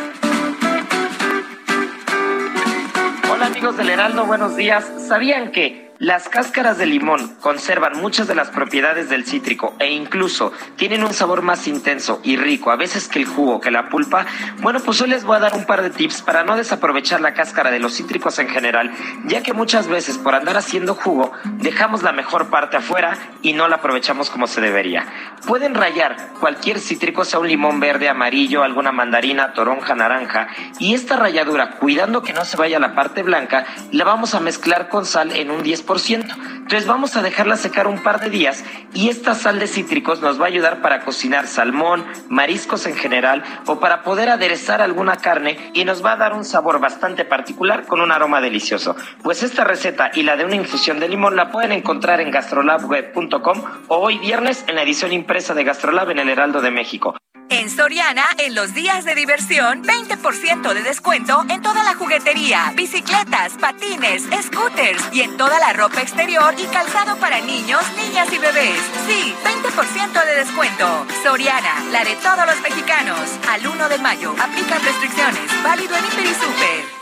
Hola 3.30 3.48
amigos 3.48 3.76
del 3.76 3.90
Heraldo, 3.90 4.26
buenos 4.26 4.56
días. 4.56 4.90
¿Sabían 5.08 5.52
que 5.52 5.87
Las 6.00 6.30
cáscaras 6.30 6.78
de 6.78 6.86
limón 6.86 7.38
conservan 7.42 8.00
muchas 8.00 8.28
de 8.28 8.36
las 8.36 8.52
propiedades 8.52 9.10
del 9.10 9.26
cítrico 9.26 9.74
e 9.80 9.90
incluso 9.90 10.54
tienen 10.76 11.04
un 11.04 11.12
sabor 11.12 11.42
más 11.42 11.68
intenso 11.68 12.22
y 12.24 12.38
rico, 12.38 12.70
a 12.70 12.76
veces 12.76 13.08
que 13.08 13.18
el 13.18 13.26
jugo, 13.26 13.60
que 13.60 13.72
la 13.72 13.90
pulpa. 13.90 14.28
Bueno, 14.62 14.80
pues 14.80 15.02
hoy 15.02 15.10
les 15.10 15.24
voy 15.24 15.38
a 15.38 15.40
dar 15.40 15.56
un 15.56 15.66
par 15.66 15.82
de 15.82 15.90
tips 15.90 16.22
para 16.22 16.44
no 16.44 16.56
desaprovechar 16.56 17.20
la 17.20 17.34
cáscara 17.34 17.72
de 17.72 17.80
los 17.80 17.96
cítricos 17.96 18.38
en 18.38 18.48
general, 18.48 18.92
ya 19.26 19.42
que 19.42 19.54
muchas 19.54 19.88
veces 19.88 20.20
por 20.20 20.36
andar 20.36 20.56
haciendo 20.56 20.94
jugo 20.94 21.32
dejamos 21.46 22.04
la 22.04 22.12
mejor 22.12 22.52
parte 22.52 22.78
afuera 22.78 23.18
y 23.42 23.54
no 23.54 23.68
la 23.68 23.78
aprovechamos 23.78 24.30
como 24.30 24.46
se 24.46 24.62
debería. 24.62 25.08
Pueden 25.48 25.74
rayar 25.74 26.16
cualquier 26.40 26.80
cítrico, 26.80 27.26
sea 27.26 27.40
un 27.40 27.48
limón 27.48 27.80
verde, 27.80 28.08
amarillo, 28.08 28.62
alguna 28.62 28.92
mandarina, 28.92 29.54
toronja, 29.54 29.96
naranja, 29.96 30.48
y 30.78 30.94
esta 30.94 31.16
ralladura, 31.16 31.78
cuidando 31.80 32.22
que 32.22 32.34
no 32.34 32.46
se 32.46 32.56
vaya 32.56 32.78
la 32.78 32.94
parte 32.94 33.24
blanca, 33.24 33.66
la 33.92 34.04
vamos 34.04 34.36
a 34.36 34.40
mezclar 34.40 34.90
con 34.90 35.04
sal 35.04 35.32
en 35.32 35.50
un 35.50 35.64
10%. 35.64 35.87
Entonces 35.88 36.86
vamos 36.86 37.16
a 37.16 37.22
dejarla 37.22 37.56
secar 37.56 37.88
un 37.88 38.04
par 38.04 38.20
de 38.20 38.30
días 38.30 38.64
y 38.94 39.10
esta 39.10 39.34
sal 39.34 39.58
de 39.58 39.68
cítricos 39.68 40.22
nos 40.22 40.40
va 40.40 40.46
a 40.46 40.50
ayudar 40.50 40.82
para 40.82 41.04
cocinar 41.06 41.48
salmón, 41.48 42.06
mariscos 42.30 42.86
en 42.86 42.96
general 42.96 43.44
o 43.66 43.80
para 43.80 44.04
poder 44.04 44.30
aderezar 44.30 44.82
alguna 44.82 45.16
carne 45.16 45.72
y 45.74 45.86
nos 45.86 46.04
va 46.04 46.12
a 46.12 46.18
dar 46.18 46.34
un 46.34 46.44
sabor 46.44 46.80
bastante 46.80 47.26
particular 47.26 47.86
con 47.86 48.02
un 48.02 48.12
aroma 48.12 48.42
delicioso. 48.42 48.96
Pues 49.24 49.44
esta 49.44 49.64
receta 49.64 50.12
y 50.14 50.24
la 50.24 50.36
de 50.36 50.46
una 50.46 50.56
infusión 50.56 51.00
de 51.00 51.10
limón 51.10 51.36
la 51.36 51.52
pueden 51.52 51.72
encontrar 51.72 52.20
en 52.20 52.32
gastrolabweb.com 52.32 53.64
o 53.88 53.96
hoy 53.98 54.18
viernes 54.20 54.66
en 54.68 54.76
la 54.76 54.84
edición 54.84 55.14
impresa 55.14 55.54
de 55.54 55.64
Gastrolab 55.64 56.12
en 56.12 56.20
el 56.20 56.30
Heraldo 56.30 56.62
de 56.62 56.72
México. 56.72 57.16
En 57.50 57.70
Soriana, 57.70 58.26
en 58.40 58.56
los 58.56 58.74
días 58.74 59.06
de 59.06 59.16
diversión, 59.16 59.82
20% 59.82 60.74
de 60.74 60.82
descuento 60.82 61.46
en 61.50 61.62
toda 61.62 61.82
la 61.84 61.96
juguetería, 61.96 62.74
bicicletas, 62.76 63.54
patines, 63.54 64.24
scooters 64.44 65.02
y 65.14 65.22
en 65.22 65.38
toda 65.38 65.58
la 65.60 65.72
ropa 65.72 66.02
exterior 66.02 66.54
y 66.58 66.66
calzado 66.66 67.16
para 67.18 67.40
niños, 67.40 67.82
niñas 67.96 68.32
y 68.34 68.38
bebés. 68.38 68.80
Sí, 69.08 69.34
20% 69.46 70.26
de 70.26 70.36
descuento. 70.36 71.06
Soriana, 71.24 71.86
la 71.92 72.04
de 72.04 72.16
todos 72.18 72.46
los 72.46 72.60
mexicanos. 72.62 73.20
Al 73.50 73.66
1 73.66 73.90
de 73.90 73.98
mayo, 74.00 74.36
aplican 74.38 74.84
restricciones. 74.84 75.64
Válido 75.64 75.96
en 75.96 76.06
Hiper 76.06 76.26
y 76.26 76.34
Super. 76.34 76.98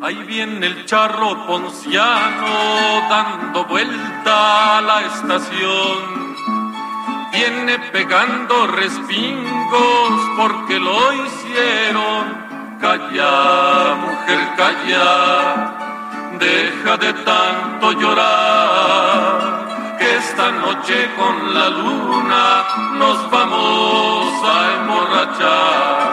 Ahí 0.00 0.24
viene 0.26 0.66
el 0.66 0.86
charro 0.86 1.46
ponciano 1.46 3.08
dando 3.10 3.64
vuelta 3.66 4.78
a 4.78 4.80
la 4.80 5.00
estación 5.02 6.25
viene 7.36 7.78
pegando 7.92 8.66
respingos 8.66 10.12
porque 10.36 10.78
lo 10.80 11.12
hicieron. 11.12 12.46
Calla, 12.80 13.94
mujer, 14.04 14.40
calla, 14.56 15.08
deja 16.38 16.96
de 16.98 17.12
tanto 17.24 17.92
llorar, 17.92 19.36
que 19.98 20.16
esta 20.16 20.50
noche 20.50 21.10
con 21.16 21.54
la 21.54 21.68
luna 21.70 22.64
nos 23.00 23.30
vamos 23.30 24.26
a 24.44 24.56
emborrachar. 24.76 26.06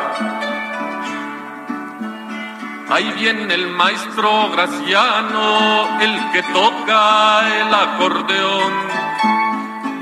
Ahí 2.89 3.11
viene 3.17 3.53
el 3.53 3.67
maestro 3.69 4.49
Graciano, 4.51 5.99
el 5.99 6.31
que 6.31 6.43
toca 6.53 7.01
el 7.61 7.73
acordeón 7.73 9.02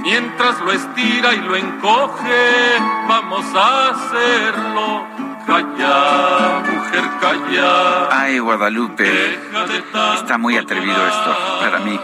Mientras 0.01 0.59
lo 0.61 0.71
estira 0.71 1.33
y 1.33 1.41
lo 1.41 1.55
encoge, 1.55 2.79
vamos 3.07 3.45
a 3.55 3.89
hacerlo. 3.89 5.05
Calla, 5.45 6.63
mujer, 6.71 7.09
calla. 7.19 8.07
Ay, 8.11 8.39
Guadalupe. 8.39 9.39
Está 10.15 10.37
muy 10.39 10.57
atrevido 10.57 11.07
esto 11.07 11.37
para 11.59 11.79
mí. 11.79 11.99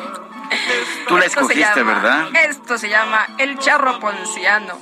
Tú 1.08 1.18
la 1.18 1.26
escogiste, 1.26 1.84
¿verdad? 1.84 2.28
Esto 2.36 2.78
se 2.78 2.90
llama 2.90 3.26
El 3.38 3.58
Charro 3.58 4.00
Ponciano. 4.00 4.76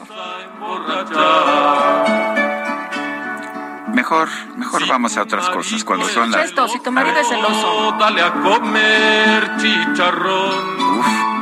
Mejor, 3.94 4.28
mejor 4.58 4.88
vamos 4.88 5.16
a 5.16 5.22
otras 5.22 5.50
cosas 5.50 5.86
cuando 5.86 6.08
son 6.10 6.32
las... 6.32 6.48
Esto, 6.48 6.68
si 6.68 6.82
tu 6.82 6.92
marido 6.92 7.18
es 7.18 7.30
celoso. 7.30 7.96
Dale 7.98 8.22
a 8.22 8.34
comer 8.34 9.56
chicharrón. 9.58 11.00
Uf 11.00 11.35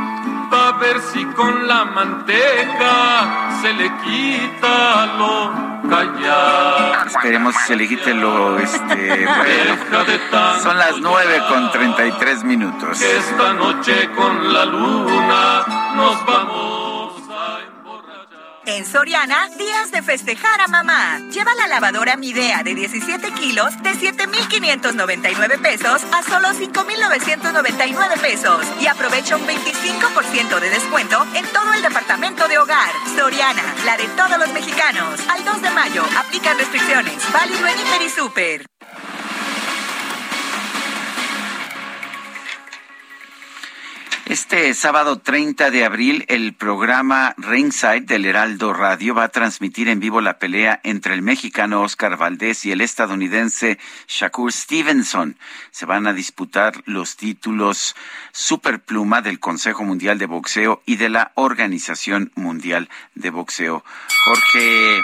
a 0.53 0.71
ver 0.73 0.99
si 1.01 1.25
con 1.25 1.67
la 1.67 1.85
manteca 1.85 3.59
se 3.61 3.73
le 3.73 3.91
quita 4.03 5.05
lo 5.17 5.89
callado. 5.89 7.05
Esperemos 7.07 7.55
que 7.55 7.63
se 7.63 7.75
le 7.75 7.87
quite 7.87 8.13
lo, 8.13 8.59
este, 8.59 9.25
bueno. 9.25 10.61
Son 10.61 10.77
las 10.77 10.97
nueve 10.99 11.41
con 11.49 11.71
33 11.71 12.43
minutos. 12.43 13.01
Esta 13.01 13.53
noche 13.53 14.09
con 14.15 14.53
la 14.53 14.65
luna 14.65 15.65
nos 15.95 16.25
vamos. 16.25 16.92
En 18.65 18.85
Soriana, 18.85 19.49
días 19.57 19.91
de 19.91 20.01
festejar 20.01 20.61
a 20.61 20.69
mamá. 20.69 21.19
Lleva 21.31 21.53
la 21.55 21.67
lavadora 21.67 22.15
Midea 22.15 22.63
de 22.63 22.73
17 22.73 23.33
kilos 23.33 23.73
de 23.83 23.93
7,599 23.93 25.57
pesos 25.57 26.01
a 26.13 26.23
solo 26.23 26.53
5,999 26.53 28.15
pesos. 28.21 28.65
Y 28.79 28.87
aprovecha 28.87 29.35
un 29.35 29.45
25% 29.45 30.59
de 30.61 30.69
descuento 30.69 31.25
en 31.33 31.45
todo 31.47 31.73
el 31.73 31.81
departamento 31.81 32.47
de 32.47 32.57
hogar. 32.57 32.89
Soriana, 33.17 33.63
la 33.85 33.97
de 33.97 34.07
todos 34.15 34.37
los 34.37 34.53
mexicanos. 34.53 35.19
Al 35.27 35.43
2 35.43 35.61
de 35.61 35.69
mayo, 35.71 36.03
aplica 36.17 36.53
restricciones. 36.53 37.15
Válido 37.33 37.67
en 37.67 37.79
Hiper 37.79 38.01
y 38.01 38.09
Super. 38.09 38.72
Este 44.25 44.73
sábado 44.73 45.19
30 45.19 45.69
de 45.69 45.83
abril, 45.83 46.23
el 46.29 46.53
programa 46.53 47.35
Ringside 47.37 48.05
del 48.05 48.23
Heraldo 48.23 48.71
Radio 48.71 49.13
va 49.13 49.25
a 49.25 49.29
transmitir 49.29 49.89
en 49.89 49.99
vivo 49.99 50.21
la 50.21 50.39
pelea 50.39 50.79
entre 50.83 51.13
el 51.13 51.21
mexicano 51.21 51.81
Oscar 51.81 52.15
Valdés 52.15 52.63
y 52.63 52.71
el 52.71 52.79
estadounidense 52.79 53.79
Shakur 54.07 54.53
Stevenson. 54.53 55.37
Se 55.71 55.85
van 55.85 56.07
a 56.07 56.13
disputar 56.13 56.83
los 56.85 57.17
títulos 57.17 57.97
Superpluma 58.31 59.21
del 59.21 59.41
Consejo 59.41 59.83
Mundial 59.83 60.17
de 60.19 60.25
Boxeo 60.25 60.81
y 60.85 60.95
de 60.95 61.09
la 61.09 61.33
Organización 61.35 62.31
Mundial 62.35 62.89
de 63.15 63.29
Boxeo. 63.29 63.83
Jorge. 64.23 65.01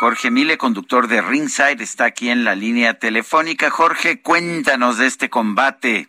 Jorge 0.00 0.30
Mile, 0.30 0.58
conductor 0.58 1.08
de 1.08 1.22
Ringside, 1.22 1.80
está 1.80 2.04
aquí 2.04 2.28
en 2.28 2.44
la 2.44 2.54
línea 2.54 2.98
telefónica. 2.98 3.70
Jorge, 3.70 4.20
cuéntanos 4.20 4.98
de 4.98 5.06
este 5.06 5.30
combate. 5.30 6.08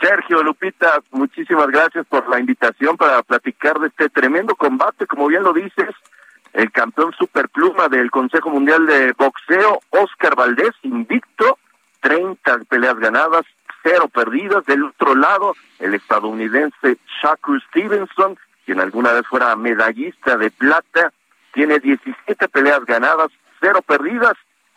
Sergio 0.00 0.42
Lupita, 0.42 1.00
muchísimas 1.10 1.66
gracias 1.68 2.06
por 2.06 2.28
la 2.28 2.38
invitación 2.38 2.96
para 2.96 3.22
platicar 3.22 3.80
de 3.80 3.88
este 3.88 4.08
tremendo 4.08 4.54
combate, 4.54 5.06
como 5.06 5.26
bien 5.26 5.42
lo 5.42 5.52
dices, 5.52 5.88
el 6.52 6.70
campeón 6.70 7.12
superpluma 7.18 7.88
del 7.88 8.10
Consejo 8.10 8.50
Mundial 8.50 8.86
de 8.86 9.12
Boxeo, 9.12 9.80
Oscar 9.90 10.36
Valdés, 10.36 10.74
invicto, 10.82 11.58
30 12.00 12.60
peleas 12.68 12.98
ganadas, 12.98 13.44
cero 13.82 14.08
perdidas. 14.08 14.64
Del 14.66 14.84
otro 14.84 15.14
lado, 15.14 15.54
el 15.78 15.94
estadounidense 15.94 16.98
Shakur 17.22 17.60
Stevenson, 17.68 18.38
quien 18.64 18.80
alguna 18.80 19.12
vez 19.12 19.26
fuera 19.26 19.54
medallista 19.56 20.36
de 20.36 20.50
plata, 20.50 21.12
tiene 21.52 21.80
17 21.80 22.48
peleas 22.48 22.84
ganadas, 22.84 23.28
cero 23.60 23.80
perdidas 23.86 24.34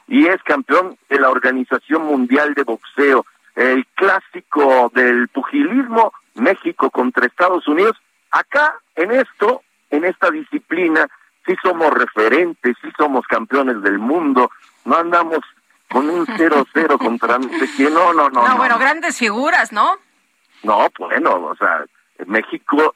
y 0.08 0.28
es 0.28 0.42
campeón 0.44 0.98
de 1.10 1.20
la 1.20 1.30
Organización 1.30 2.04
Mundial 2.04 2.54
de 2.54 2.64
Boxeo 2.64 3.26
el 3.56 3.86
clásico 3.96 4.92
del 4.94 5.28
pugilismo, 5.30 6.14
México 6.36 6.90
contra 6.90 7.26
Estados 7.26 7.68
Unidos. 7.68 7.98
Aquí, 8.32 8.60
en 8.96 9.12
esto, 9.12 9.62
en 9.90 10.06
esta 10.06 10.30
disciplina, 10.32 11.08
sí 11.46 11.56
somos 11.62 11.92
referentes, 11.94 12.76
sí 12.82 12.90
somos 12.98 13.26
campeones 13.28 13.82
del 13.82 14.00
mundo, 14.00 14.52
no 14.86 14.96
andamos 14.96 15.40
con 15.90 16.10
un 16.10 16.26
0-0 16.38 16.98
contra 16.98 17.38
no 17.38 17.50
no, 17.90 18.14
no, 18.14 18.30
no. 18.30 18.48
No, 18.48 18.58
bueno, 18.58 18.78
grandes 18.80 19.18
figuras, 19.18 19.72
¿no? 19.72 19.98
No, 20.64 20.88
bueno, 20.98 21.36
o 21.36 21.56
sea, 21.56 21.86
México 22.26 22.96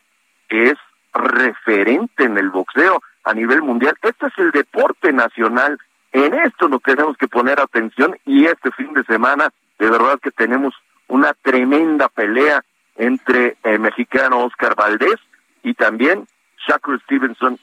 es 0.49 0.75
referente 1.13 2.23
en 2.23 2.37
el 2.37 2.49
boxeo 2.49 3.01
a 3.23 3.33
nivel 3.33 3.61
mundial. 3.61 3.97
Este 4.01 4.27
es 4.27 4.33
el 4.37 4.51
deporte 4.51 5.11
nacional. 5.11 5.77
En 6.11 6.33
esto 6.33 6.67
nos 6.69 6.81
tenemos 6.81 7.17
que 7.17 7.27
poner 7.27 7.59
atención 7.59 8.17
y 8.25 8.45
este 8.45 8.71
fin 8.71 8.93
de 8.93 9.03
semana 9.03 9.49
de 9.79 9.89
verdad 9.89 10.19
que 10.21 10.31
tenemos 10.31 10.73
una 11.07 11.33
tremenda 11.33 12.09
pelea 12.09 12.63
entre 12.95 13.57
el 13.63 13.79
mexicano 13.79 14.45
Oscar 14.45 14.75
Valdés 14.75 15.19
y 15.63 15.73
también 15.73 16.27
Shakur 16.67 17.01
Stevenson. 17.01 17.59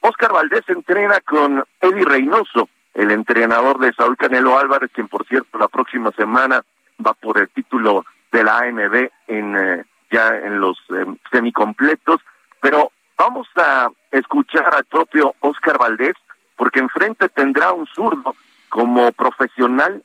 Oscar 0.00 0.32
Valdés 0.32 0.68
entrena 0.68 1.20
con 1.20 1.64
Eddie 1.80 2.04
Reynoso, 2.04 2.68
el 2.92 3.10
entrenador 3.10 3.78
de 3.78 3.92
Saúl 3.94 4.16
Canelo 4.16 4.58
Álvarez, 4.58 4.90
quien 4.92 5.08
por 5.08 5.26
cierto 5.26 5.58
la 5.58 5.68
próxima 5.68 6.10
semana 6.12 6.62
va 7.04 7.14
por 7.14 7.38
el 7.38 7.48
título 7.48 8.04
de 8.30 8.44
la 8.44 8.58
AMB 8.58 9.08
en 9.28 9.56
eh, 9.56 9.84
ya 10.10 10.36
en 10.36 10.60
los 10.60 10.78
eh, 10.90 11.06
semicompletos, 11.30 12.20
pero 12.60 12.92
vamos 13.16 13.48
a 13.56 13.88
escuchar 14.10 14.74
al 14.74 14.84
propio 14.84 15.34
Oscar 15.40 15.78
Valdés 15.78 16.14
porque 16.56 16.80
enfrente 16.80 17.28
tendrá 17.28 17.72
un 17.72 17.86
zurdo 17.86 18.34
como 18.68 19.10
profesional 19.12 20.02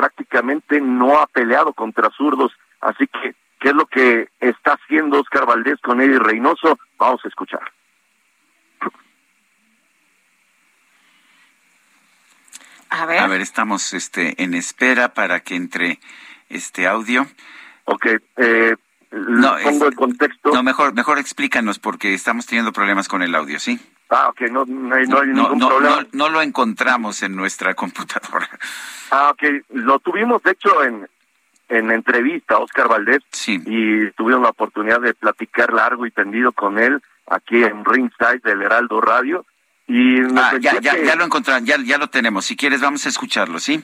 prácticamente 0.00 0.80
no 0.80 1.20
ha 1.20 1.26
peleado 1.26 1.74
contra 1.74 2.08
zurdos, 2.16 2.52
así 2.80 3.06
que 3.06 3.34
qué 3.58 3.68
es 3.68 3.74
lo 3.74 3.84
que 3.84 4.30
está 4.40 4.72
haciendo 4.72 5.20
Oscar 5.20 5.44
Valdés 5.44 5.78
con 5.82 6.00
Eddie 6.00 6.18
Reynoso. 6.18 6.78
Vamos 6.96 7.20
a 7.22 7.28
escuchar. 7.28 7.60
A 12.88 13.04
ver. 13.04 13.18
A 13.18 13.26
ver, 13.26 13.42
estamos 13.42 13.92
este, 13.92 14.42
en 14.42 14.54
espera 14.54 15.12
para 15.12 15.40
que 15.40 15.54
entre 15.54 16.00
este 16.48 16.86
audio. 16.86 17.26
Ok, 17.84 18.06
eh, 18.38 18.76
no, 19.10 19.56
pongo 19.62 19.86
el 19.86 19.94
contexto. 19.94 20.50
No, 20.52 20.62
mejor, 20.62 20.94
mejor 20.94 21.18
explícanos 21.18 21.78
porque 21.78 22.14
estamos 22.14 22.46
teniendo 22.46 22.72
problemas 22.72 23.08
con 23.08 23.22
el 23.22 23.34
audio, 23.34 23.58
¿sí? 23.58 23.80
Ah, 24.08 24.28
ok, 24.28 24.42
no, 24.50 24.64
no 24.66 24.94
hay, 24.94 25.06
ningún 25.06 25.58
problema. 25.58 26.06
No, 26.12 26.28
lo 26.28 26.42
encontramos 26.42 27.22
en 27.22 27.36
nuestra 27.36 27.74
computadora. 27.74 28.48
Ah, 29.10 29.30
ok, 29.30 29.42
lo 29.70 29.98
tuvimos 29.98 30.42
de 30.42 30.52
hecho 30.52 30.84
en, 30.84 31.08
en 31.68 31.90
entrevista 31.90 32.54
a 32.54 32.58
Oscar 32.58 32.88
Valdés 32.88 33.22
sí. 33.30 33.60
y 33.66 34.10
tuvimos 34.12 34.42
la 34.42 34.50
oportunidad 34.50 35.00
de 35.00 35.14
platicar 35.14 35.72
largo 35.72 36.06
y 36.06 36.12
tendido 36.12 36.52
con 36.52 36.78
él 36.78 37.02
aquí 37.26 37.62
en 37.62 37.84
Ringside 37.84 38.40
del 38.44 38.62
Heraldo 38.62 39.00
Radio. 39.00 39.46
Y 39.88 40.20
ah, 40.36 40.52
ya, 40.60 40.80
ya, 40.80 40.96
ya 40.96 41.16
lo 41.16 41.24
encontramos, 41.24 41.68
ya, 41.68 41.76
ya 41.78 41.98
lo 41.98 42.08
tenemos. 42.08 42.44
Si 42.44 42.56
quieres, 42.56 42.80
vamos 42.80 43.04
a 43.06 43.08
escucharlo, 43.08 43.58
¿sí? 43.58 43.82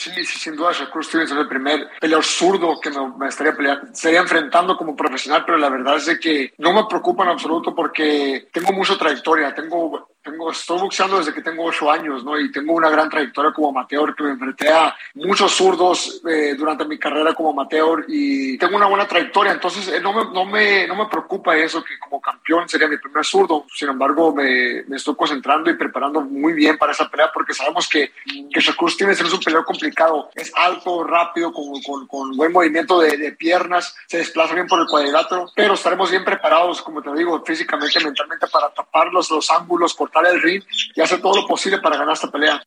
Sí, 0.00 0.24
sin 0.24 0.56
duda 0.56 0.72
Shakur 0.72 1.04
Stevens 1.04 1.30
es 1.30 1.36
el 1.36 1.46
primer 1.46 1.90
peleador 2.00 2.24
zurdo 2.24 2.80
que 2.80 2.88
me, 2.88 3.28
estaría 3.28 3.54
peleando, 3.54 3.92
estaría 3.92 4.20
enfrentando 4.20 4.74
como 4.74 4.96
profesional, 4.96 5.44
pero 5.44 5.58
la 5.58 5.68
verdad 5.68 5.96
es 5.96 6.18
que 6.18 6.54
no 6.56 6.72
me 6.72 6.86
preocupa 6.86 7.24
en 7.24 7.28
absoluto 7.28 7.74
porque 7.74 8.48
tengo 8.50 8.72
mucha 8.72 8.96
trayectoria, 8.96 9.54
tengo 9.54 10.08
tengo, 10.22 10.50
estoy 10.50 10.78
boxeando 10.78 11.18
desde 11.18 11.32
que 11.32 11.40
tengo 11.40 11.64
ocho 11.64 11.90
años, 11.90 12.24
¿no? 12.24 12.38
Y 12.38 12.52
tengo 12.52 12.74
una 12.74 12.90
gran 12.90 13.08
trayectoria 13.08 13.52
como 13.52 13.70
amateur, 13.70 14.14
que 14.14 14.22
me 14.22 14.30
enfrenté 14.32 14.68
a 14.68 14.94
muchos 15.14 15.52
zurdos 15.52 16.20
eh, 16.28 16.54
durante 16.56 16.84
mi 16.84 16.98
carrera 16.98 17.32
como 17.32 17.50
amateur 17.50 18.04
y 18.06 18.58
tengo 18.58 18.76
una 18.76 18.86
buena 18.86 19.08
trayectoria, 19.08 19.52
entonces 19.52 19.88
eh, 19.88 20.00
no, 20.00 20.12
me, 20.12 20.24
no, 20.32 20.44
me, 20.44 20.86
no 20.86 20.94
me 20.94 21.06
preocupa 21.06 21.56
eso, 21.56 21.82
que 21.82 21.98
como 21.98 22.20
campeón 22.20 22.68
sería 22.68 22.88
mi 22.88 22.98
primer 22.98 23.24
zurdo. 23.24 23.64
Sin 23.74 23.88
embargo, 23.88 24.34
me, 24.34 24.84
me 24.86 24.96
estoy 24.96 25.14
concentrando 25.14 25.70
y 25.70 25.74
preparando 25.74 26.20
muy 26.20 26.52
bien 26.52 26.76
para 26.76 26.92
esa 26.92 27.08
pelea 27.08 27.30
porque 27.32 27.54
sabemos 27.54 27.88
que, 27.88 28.12
que 28.52 28.60
Shakur 28.60 28.90
Stevenson 28.90 29.26
es 29.26 29.32
un 29.32 29.40
peleador 29.40 29.64
complicado, 29.64 29.89
es 30.34 30.52
alto, 30.56 31.04
rápido, 31.04 31.52
con, 31.52 31.82
con, 31.82 32.06
con 32.06 32.36
buen 32.36 32.52
movimiento 32.52 33.00
de, 33.00 33.16
de, 33.16 33.32
piernas, 33.32 33.96
se 34.06 34.18
desplaza 34.18 34.54
bien 34.54 34.66
por 34.66 34.80
el 34.80 34.86
cuadrilátero, 34.86 35.46
pero 35.54 35.74
estaremos 35.74 36.10
bien 36.10 36.24
preparados, 36.24 36.82
como 36.82 37.02
te 37.02 37.12
digo, 37.14 37.42
físicamente, 37.44 38.02
mentalmente 38.02 38.46
para 38.48 38.70
tapar 38.70 39.08
los, 39.12 39.30
los 39.30 39.50
ángulos, 39.50 39.94
por 39.94 40.10
el 40.26 40.42
ring 40.42 40.62
y 40.94 41.00
hacer 41.00 41.20
todo 41.20 41.40
lo 41.40 41.46
posible 41.46 41.78
para 41.78 41.96
ganar 41.96 42.14
esta 42.14 42.30
pelea. 42.30 42.62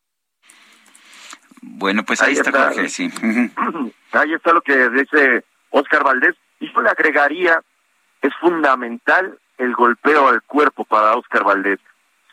Bueno, 1.62 2.04
pues 2.04 2.22
ahí, 2.22 2.34
está, 2.34 2.52
Jorge, 2.52 2.90
sí. 2.90 3.10
Ahí 4.12 4.34
está 4.34 4.54
lo 4.54 4.62
que 4.62 4.90
dice 4.90 5.44
Oscar 5.70 6.04
Valdés. 6.04 6.36
Y 6.60 6.72
yo 6.72 6.82
le 6.82 6.90
agregaría, 6.90 7.62
es 8.22 8.34
fundamental 8.40 9.38
el 9.58 9.74
golpeo 9.74 10.28
al 10.28 10.42
cuerpo 10.44 10.86
para 10.86 11.16
Oscar 11.16 11.44
Valdés. 11.44 11.80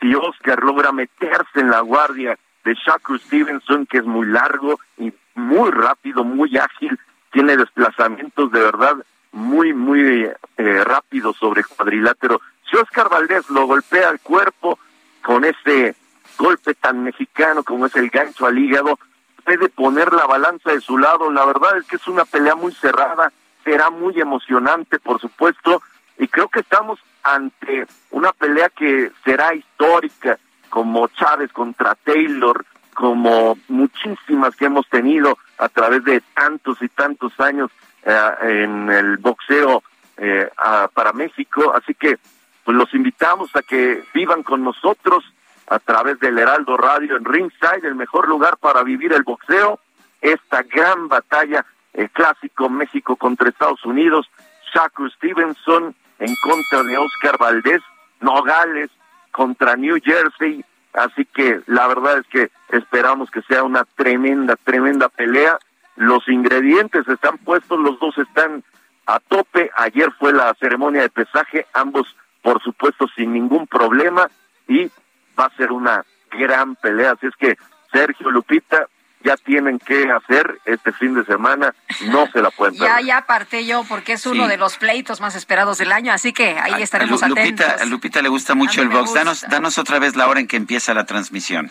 Si 0.01 0.15
Oscar 0.15 0.63
logra 0.63 0.93
meterse 0.93 1.61
en 1.61 1.71
la 1.71 1.81
guardia 1.81 2.39
de 2.65 2.75
Shakur 2.75 3.21
Stevenson, 3.21 3.87
que 3.87 3.99
es 3.99 4.05
muy 4.05 4.27
largo 4.27 4.79
y 4.99 5.13
muy 5.35 5.71
rápido, 5.71 6.25
muy 6.25 6.57
ágil, 6.57 6.99
tiene 7.33 7.57
desplazamientos 7.57 8.51
de 8.53 8.61
verdad 8.61 8.97
muy, 9.33 9.73
muy 9.73 10.29
eh, 10.57 10.85
rápidos 10.85 11.37
sobre 11.37 11.65
cuadrilátero. 11.65 12.41
Si 12.69 12.77
Oscar 12.77 13.09
Valdés 13.09 13.49
lo 13.51 13.67
golpea 13.67 14.09
al 14.09 14.21
cuerpo, 14.21 14.79
con 15.23 15.45
ese 15.45 15.95
golpe 16.39 16.75
tan 16.75 17.03
mexicano 17.03 17.63
como 17.63 17.87
es 17.87 17.95
el 17.97 18.11
gancho 18.11 18.47
al 18.47 18.59
hígado, 18.59 18.99
puede 19.45 19.69
poner 19.69 20.13
la 20.13 20.27
balanza 20.27 20.73
de 20.73 20.81
su 20.81 20.99
lado. 20.99 21.31
La 21.31 21.45
verdad 21.45 21.79
es 21.79 21.87
que 21.87 21.97
es 21.97 22.07
una 22.09 22.25
pelea 22.25 22.55
muy 22.55 22.73
cerrada, 22.73 23.33
será 23.65 23.91
muy 23.91 24.21
emocionante, 24.21 24.99
por 24.99 25.21
supuesto, 25.21 25.83
y 26.19 26.29
creo 26.29 26.49
que 26.49 26.61
estamos 26.61 26.99
ante 27.23 27.87
una 28.11 28.33
pelea 28.33 28.69
que 28.71 29.11
será 29.25 29.55
histórica, 29.55 30.39
como 30.71 31.09
Chávez 31.09 31.53
contra 31.53 31.95
Taylor, 31.97 32.65
como 32.95 33.59
muchísimas 33.69 34.57
que 34.57 34.67
hemos 34.67 34.89
tenido 34.89 35.37
a 35.59 35.69
través 35.69 36.05
de 36.05 36.23
tantos 36.35 36.81
y 36.81 36.89
tantos 36.89 37.39
años 37.41 37.71
eh, 38.05 38.31
en 38.43 38.91
el 38.91 39.19
boxeo 39.19 39.83
eh, 40.17 40.49
para 40.95 41.13
México. 41.13 41.73
Así 41.75 41.95
que 41.95 42.19
pues 42.65 42.77
los 42.77 42.93
invitamos 42.95 43.55
a 43.57 43.63
que 43.63 44.05
vivan 44.15 44.43
con 44.43 44.63
nosotros 44.63 45.25
a 45.69 45.79
través 45.79 46.19
del 46.21 46.39
Heraldo 46.39 46.77
Radio 46.77 47.17
en 47.17 47.25
Ringside, 47.25 47.87
el 47.87 47.95
mejor 47.95 48.29
lugar 48.29 48.57
para 48.59 48.83
vivir 48.83 49.13
el 49.13 49.23
boxeo, 49.23 49.79
esta 50.21 50.63
gran 50.63 51.09
batalla, 51.09 51.65
el 51.93 52.11
clásico 52.11 52.69
México 52.69 53.17
contra 53.17 53.49
Estados 53.49 53.85
Unidos, 53.85 54.29
Shakur 54.75 55.11
Stevenson 55.13 55.95
en 56.19 56.35
contra 56.43 56.83
de 56.83 56.99
Oscar 56.99 57.39
Valdés, 57.39 57.83
Nogales 58.21 58.91
contra 59.31 59.77
New 59.77 59.99
Jersey, 60.03 60.65
así 60.93 61.25
que 61.25 61.61
la 61.67 61.87
verdad 61.89 62.19
es 62.19 62.27
que 62.27 62.51
esperamos 62.77 63.31
que 63.31 63.43
sea 63.43 63.63
una 63.63 63.85
tremenda, 63.85 64.57
tremenda 64.57 65.09
pelea. 65.09 65.59
Los 65.97 66.29
ingredientes 66.29 67.07
están 67.09 67.39
puestos, 67.39 67.79
los 67.79 67.99
dos 68.01 68.17
están 68.19 68.65
a 69.07 69.21
tope. 69.21 69.71
Ayer 69.77 70.11
fue 70.19 70.33
la 70.33 70.55
ceremonia 70.55 71.03
de 71.03 71.11
pesaje, 71.11 71.67
ambos 71.73 72.17
por 72.43 72.63
supuesto 72.63 73.07
sin 73.15 73.33
ningún 73.33 73.67
problema 73.67 74.29
y 74.67 74.91
va 75.39 75.45
a 75.47 75.57
ser 75.57 75.73
una 75.73 76.05
gran 76.31 76.77
pelea. 76.77 77.13
Así 77.13 77.27
es 77.27 77.37
que 77.37 77.57
Sergio 77.93 78.31
Lupita 78.31 78.89
ya 79.23 79.37
tienen 79.37 79.79
que 79.79 80.11
hacer 80.11 80.61
este 80.65 80.93
fin 80.93 81.15
de 81.15 81.25
semana, 81.25 81.75
no 82.07 82.27
se 82.33 82.41
la 82.41 82.51
pueden 82.51 82.75
Ya, 82.79 83.01
ya 83.01 83.19
aparté 83.19 83.67
yo 83.67 83.85
porque 83.89 84.15
es 84.15 84.27
uno 84.27 84.49
de 84.49 84.57
los 84.57 84.77
pleitos 84.77 85.21
más 85.21 85.35
esperados 85.35 85.79
del 85.79 85.93
año, 85.93 86.13
así 86.13 86.33
que 86.33 86.59
ahí 86.59 86.83
estaremos 86.83 87.23
a 87.23 87.29
Lupita, 87.29 87.65
atentos. 87.65 87.83
A 87.83 87.85
Lupita 87.87 88.23
le 88.23 88.29
gusta 88.29 88.55
mucho 88.55 88.83
el 88.83 88.89
box. 88.89 89.15
Danos, 89.15 89.47
danos 89.49 89.79
otra 89.79 89.99
vez 89.99 90.17
la 90.17 90.29
hora 90.29 90.41
en 90.41 90.47
que 90.47 90.57
empieza 90.57 90.95
la 90.95 91.05
transmisión. 91.05 91.71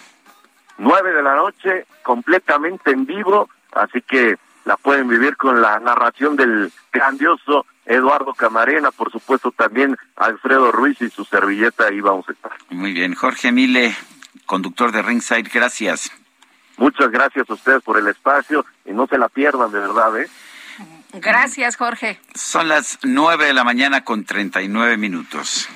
Nueve 0.78 1.12
de 1.14 1.22
la 1.22 1.36
noche, 1.36 1.86
completamente 2.04 2.92
en 2.92 3.06
vivo, 3.06 3.50
así 3.74 4.02
que 4.02 4.38
la 4.66 4.78
pueden 4.78 5.08
vivir 5.08 5.36
con 5.36 5.62
la 5.62 5.80
narración 5.80 6.36
del 6.36 6.72
grandioso 6.92 7.66
Eduardo 7.86 8.34
Camarena, 8.34 8.92
por 8.92 9.12
supuesto 9.12 9.52
también 9.52 9.98
Alfredo 10.16 10.72
Ruiz 10.72 11.02
y 11.02 11.10
su 11.10 11.26
servilleta, 11.26 11.88
ahí 11.88 12.02
vamos 12.02 12.30
a 12.30 12.34
estar. 12.34 12.52
Muy 12.70 12.94
bien, 12.94 13.16
Jorge 13.16 13.52
Mile, 13.52 13.96
conductor 14.46 14.92
de 14.92 15.02
Ringside, 15.02 15.50
gracias. 15.52 16.12
Muchas 16.80 17.12
gracias 17.12 17.50
a 17.50 17.54
ustedes 17.54 17.84
por 17.84 17.98
el 17.98 18.08
espacio 18.08 18.66
y 18.86 18.92
no 18.92 19.06
se 19.06 19.18
la 19.18 19.28
pierdan, 19.28 19.72
de 19.72 19.80
verdad, 19.80 20.18
¿eh? 20.18 20.30
Gracias, 21.14 21.76
Jorge. 21.76 22.20
Son 22.34 22.70
las 22.70 23.00
nueve 23.04 23.48
de 23.48 23.54
la 23.54 23.66
mañana 23.66 24.06
con 24.06 24.24
treinta 24.24 24.62
y 24.62 24.70
nueve 24.70 24.96
minutos. 24.96 25.68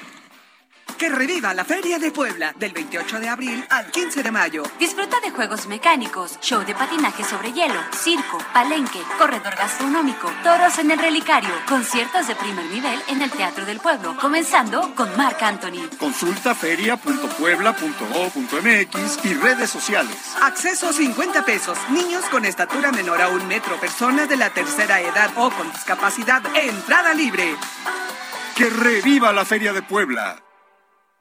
Que 1.03 1.09
reviva 1.09 1.53
la 1.53 1.65
Feria 1.65 1.99
de 1.99 2.11
Puebla 2.11 2.53
del 2.57 2.71
28 2.71 3.19
de 3.19 3.27
abril 3.27 3.65
al 3.69 3.91
15 3.91 4.23
de 4.23 4.31
mayo. 4.31 4.63
Disfruta 4.79 5.19
de 5.19 5.31
juegos 5.31 5.67
mecánicos, 5.67 6.39
show 6.39 6.63
de 6.63 6.73
patinaje 6.73 7.25
sobre 7.25 7.51
hielo, 7.51 7.81
circo, 7.91 8.37
palenque, 8.53 9.01
corredor 9.17 9.53
gastronómico, 9.53 10.31
toros 10.45 10.79
en 10.79 10.91
el 10.91 10.99
relicario, 10.99 11.49
conciertos 11.67 12.29
de 12.29 12.37
primer 12.37 12.63
nivel 12.67 12.97
en 13.09 13.21
el 13.21 13.29
Teatro 13.31 13.65
del 13.65 13.81
Pueblo, 13.81 14.15
comenzando 14.15 14.95
con 14.95 15.13
Marc 15.17 15.43
Anthony. 15.43 15.89
Consulta 15.99 16.55
feria.puebla.go.mx 16.55 19.25
y 19.25 19.33
redes 19.33 19.69
sociales. 19.69 20.15
Acceso 20.41 20.93
50 20.93 21.43
pesos. 21.43 21.77
Niños 21.89 22.23
con 22.31 22.45
estatura 22.45 22.93
menor 22.93 23.21
a 23.21 23.27
un 23.27 23.45
metro, 23.49 23.75
personas 23.75 24.29
de 24.29 24.37
la 24.37 24.51
tercera 24.51 25.01
edad 25.01 25.31
o 25.35 25.51
con 25.51 25.69
discapacidad. 25.69 26.41
Entrada 26.55 27.13
libre. 27.13 27.57
Que 28.55 28.69
reviva 28.69 29.33
la 29.33 29.43
Feria 29.43 29.73
de 29.73 29.81
Puebla. 29.81 30.41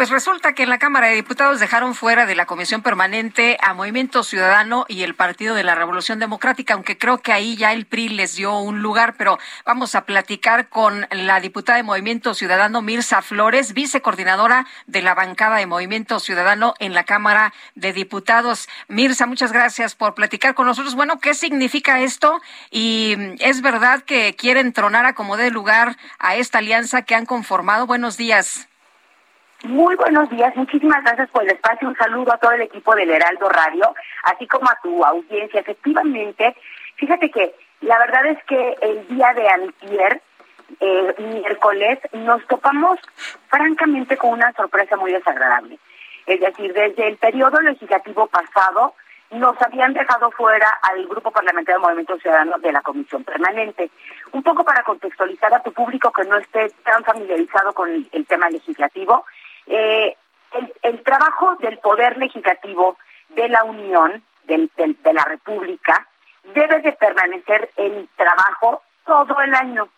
Pues 0.00 0.08
resulta 0.08 0.54
que 0.54 0.62
en 0.62 0.70
la 0.70 0.78
Cámara 0.78 1.08
de 1.08 1.14
Diputados 1.14 1.60
dejaron 1.60 1.94
fuera 1.94 2.24
de 2.24 2.34
la 2.34 2.46
Comisión 2.46 2.80
Permanente 2.80 3.58
a 3.60 3.74
Movimiento 3.74 4.24
Ciudadano 4.24 4.86
y 4.88 5.02
el 5.02 5.14
Partido 5.14 5.54
de 5.54 5.62
la 5.62 5.74
Revolución 5.74 6.18
Democrática, 6.18 6.72
aunque 6.72 6.96
creo 6.96 7.18
que 7.18 7.34
ahí 7.34 7.54
ya 7.54 7.74
el 7.74 7.84
PRI 7.84 8.08
les 8.08 8.34
dio 8.34 8.58
un 8.60 8.80
lugar, 8.80 9.16
pero 9.18 9.38
vamos 9.66 9.94
a 9.94 10.06
platicar 10.06 10.70
con 10.70 11.06
la 11.10 11.38
diputada 11.40 11.76
de 11.76 11.82
Movimiento 11.82 12.32
Ciudadano, 12.32 12.80
Mirza 12.80 13.20
Flores, 13.20 13.74
vicecoordinadora 13.74 14.66
de 14.86 15.02
la 15.02 15.14
bancada 15.14 15.58
de 15.58 15.66
Movimiento 15.66 16.18
Ciudadano 16.18 16.72
en 16.78 16.94
la 16.94 17.04
Cámara 17.04 17.52
de 17.74 17.92
Diputados. 17.92 18.70
Mirza, 18.88 19.26
muchas 19.26 19.52
gracias 19.52 19.96
por 19.96 20.14
platicar 20.14 20.54
con 20.54 20.64
nosotros. 20.64 20.94
Bueno, 20.94 21.20
¿qué 21.20 21.34
significa 21.34 22.00
esto? 22.00 22.40
Y 22.70 23.18
es 23.40 23.60
verdad 23.60 24.00
que 24.00 24.34
quieren 24.34 24.72
tronar 24.72 25.04
a 25.04 25.12
como 25.12 25.36
dé 25.36 25.50
lugar 25.50 25.98
a 26.18 26.36
esta 26.36 26.56
alianza 26.56 27.02
que 27.02 27.14
han 27.14 27.26
conformado. 27.26 27.86
Buenos 27.86 28.16
días. 28.16 28.69
Muy 29.64 29.94
buenos 29.96 30.30
días, 30.30 30.56
muchísimas 30.56 31.04
gracias 31.04 31.28
por 31.30 31.42
el 31.42 31.50
espacio. 31.50 31.86
Un 31.86 31.96
saludo 31.96 32.32
a 32.32 32.38
todo 32.38 32.52
el 32.52 32.62
equipo 32.62 32.94
del 32.94 33.10
Heraldo 33.10 33.46
Radio, 33.50 33.94
así 34.24 34.46
como 34.46 34.70
a 34.70 34.78
tu 34.82 35.04
audiencia. 35.04 35.60
Efectivamente, 35.60 36.56
fíjate 36.96 37.30
que 37.30 37.54
la 37.82 37.98
verdad 37.98 38.24
es 38.26 38.42
que 38.44 38.76
el 38.80 39.06
día 39.08 39.34
de 39.34 39.48
antier, 39.48 40.22
eh, 40.80 41.14
miércoles, 41.18 41.98
nos 42.12 42.46
topamos 42.46 42.98
francamente 43.48 44.16
con 44.16 44.30
una 44.30 44.50
sorpresa 44.54 44.96
muy 44.96 45.12
desagradable. 45.12 45.78
Es 46.24 46.40
decir, 46.40 46.72
desde 46.72 47.08
el 47.08 47.18
periodo 47.18 47.60
legislativo 47.60 48.28
pasado, 48.28 48.94
nos 49.30 49.60
habían 49.62 49.92
dejado 49.92 50.30
fuera 50.32 50.68
al 50.82 51.06
Grupo 51.06 51.30
Parlamentario 51.30 51.78
del 51.78 51.82
Movimiento 51.82 52.18
Ciudadano 52.18 52.58
de 52.58 52.72
la 52.72 52.82
Comisión 52.82 53.22
Permanente. 53.24 53.90
Un 54.32 54.42
poco 54.42 54.64
para 54.64 54.82
contextualizar 54.82 55.54
a 55.54 55.62
tu 55.62 55.72
público 55.72 56.10
que 56.12 56.24
no 56.24 56.36
esté 56.36 56.70
tan 56.84 57.04
familiarizado 57.04 57.72
con 57.72 57.88
el, 57.90 58.26
tema 58.26 58.50
legislativo, 58.50 59.24
eh, 59.66 60.16
el, 60.82 61.02
trabajo 61.02 61.56
del 61.56 61.78
Poder 61.78 62.16
Legislativo 62.18 62.96
de 63.30 63.48
la 63.48 63.64
Unión, 63.64 64.22
de 64.44 65.12
la 65.12 65.24
República, 65.24 66.06
debe 66.54 66.80
de 66.80 66.92
permanecer 66.92 67.70
en 67.76 68.08
trabajo 68.16 68.82
todo 69.04 69.40
el 69.40 69.54
año 69.54 69.88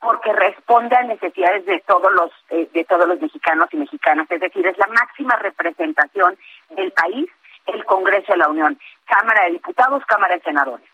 porque 0.00 0.32
responde 0.32 0.96
a 0.96 1.02
necesidades 1.02 1.64
de 1.64 1.78
todos 1.86 2.12
los 2.12 2.30
eh, 2.50 2.68
de 2.72 2.84
todos 2.84 3.06
los 3.06 3.20
mexicanos 3.20 3.68
y 3.70 3.76
mexicanas, 3.76 4.28
es 4.30 4.40
decir, 4.40 4.66
es 4.66 4.76
la 4.76 4.88
máxima 4.88 5.36
representación 5.36 6.36
del 6.70 6.90
país 6.92 7.30
el 7.66 7.84
Congreso 7.84 8.32
de 8.32 8.38
la 8.38 8.48
Unión, 8.48 8.78
Cámara 9.04 9.44
de 9.44 9.52
Diputados, 9.52 10.04
Cámara 10.06 10.34
de 10.34 10.42
Senadores. 10.42 10.86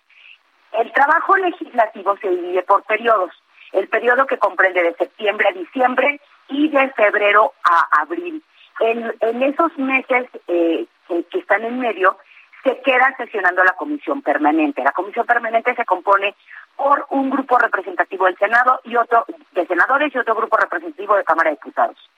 El 0.72 0.92
trabajo 0.92 1.36
legislativo 1.36 2.16
se 2.18 2.28
divide 2.28 2.62
por 2.62 2.82
periodos. 2.84 3.30
El 3.72 3.88
periodo 3.88 4.26
que 4.26 4.38
comprende 4.38 4.82
de 4.82 4.94
septiembre 4.94 5.48
a 5.48 5.52
diciembre 5.52 6.20
y 6.48 6.68
de 6.68 6.90
febrero 6.90 7.52
a 7.64 8.00
abril. 8.02 8.42
En, 8.80 9.42
esos 9.42 9.76
meses 9.76 10.28
eh, 10.46 10.86
que, 11.08 11.38
están 11.38 11.64
en 11.64 11.78
medio, 11.78 12.16
se 12.62 12.80
queda 12.82 13.14
sesionando 13.16 13.64
la 13.64 13.72
comisión 13.72 14.22
permanente. 14.22 14.84
La 14.84 14.92
comisión 14.92 15.26
permanente 15.26 15.74
se 15.74 15.84
compone 15.84 16.34
por 16.76 17.06
un 17.10 17.28
grupo 17.30 17.58
representativo 17.58 18.26
del 18.26 18.38
Senado 18.38 18.80
y 18.84 18.94
otro 18.96 19.24
de 19.52 19.66
senadores 19.66 20.14
y 20.14 20.18
otro 20.18 20.36
grupo 20.36 20.56
representativo 20.56 21.16
de 21.16 21.24
Cámara 21.24 21.50
de 21.50 21.56
Diputados. 21.56 22.10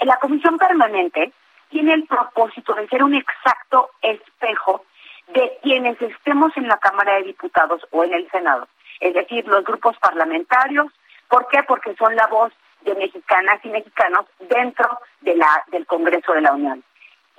la 0.00 0.16
comisión 0.18 0.56
permanente 0.56 1.32
tiene 1.68 1.94
el 1.94 2.04
propósito 2.06 2.74
de 2.74 2.86
ser 2.86 3.02
un 3.02 3.14
exacto 3.14 3.90
espejo 4.00 4.84
de 5.28 5.58
quienes 5.62 6.00
estemos 6.00 6.56
en 6.56 6.68
la 6.68 6.78
Cámara 6.78 7.14
de 7.14 7.24
Diputados 7.24 7.84
o 7.90 8.04
en 8.04 8.14
el 8.14 8.30
Senado, 8.30 8.68
es 9.00 9.14
decir, 9.14 9.46
los 9.48 9.64
grupos 9.64 9.98
parlamentarios. 9.98 10.86
¿Por 11.34 11.48
qué? 11.48 11.64
Porque 11.64 11.96
son 11.96 12.14
la 12.14 12.28
voz 12.28 12.52
de 12.82 12.94
mexicanas 12.94 13.58
y 13.64 13.68
mexicanos 13.68 14.26
dentro 14.38 14.88
de 15.22 15.34
la, 15.34 15.64
del 15.72 15.84
Congreso 15.84 16.32
de 16.32 16.42
la 16.42 16.52
Unión. 16.52 16.84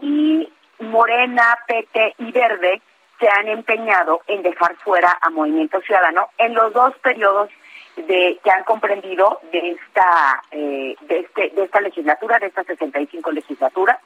Y 0.02 0.52
Morena, 0.80 1.58
PT 1.66 2.16
y 2.18 2.32
Verde 2.34 2.82
se 3.22 3.30
han 3.30 3.48
empeñado 3.48 4.22
en 4.28 4.44
dejar 4.44 4.76
fuera 4.84 5.18
a 5.22 5.30
Movimiento 5.30 5.80
Ciudadano 5.80 6.28
en 6.38 6.54
los 6.54 6.74
dos 6.74 6.94
periodos 6.98 7.50
de, 7.96 8.38
que 8.44 8.52
han 8.52 8.66
comprendido 8.66 9.40
de 9.54 9.72
esta, 9.72 10.44
eh, 10.52 10.98
de, 11.00 11.20
este, 11.20 11.52
de 11.52 11.64
esta 11.64 11.80
legislatura, 11.80 12.38
de 12.40 12.48
esta 12.48 12.66
65 12.66 13.32
legislatura 13.32 13.98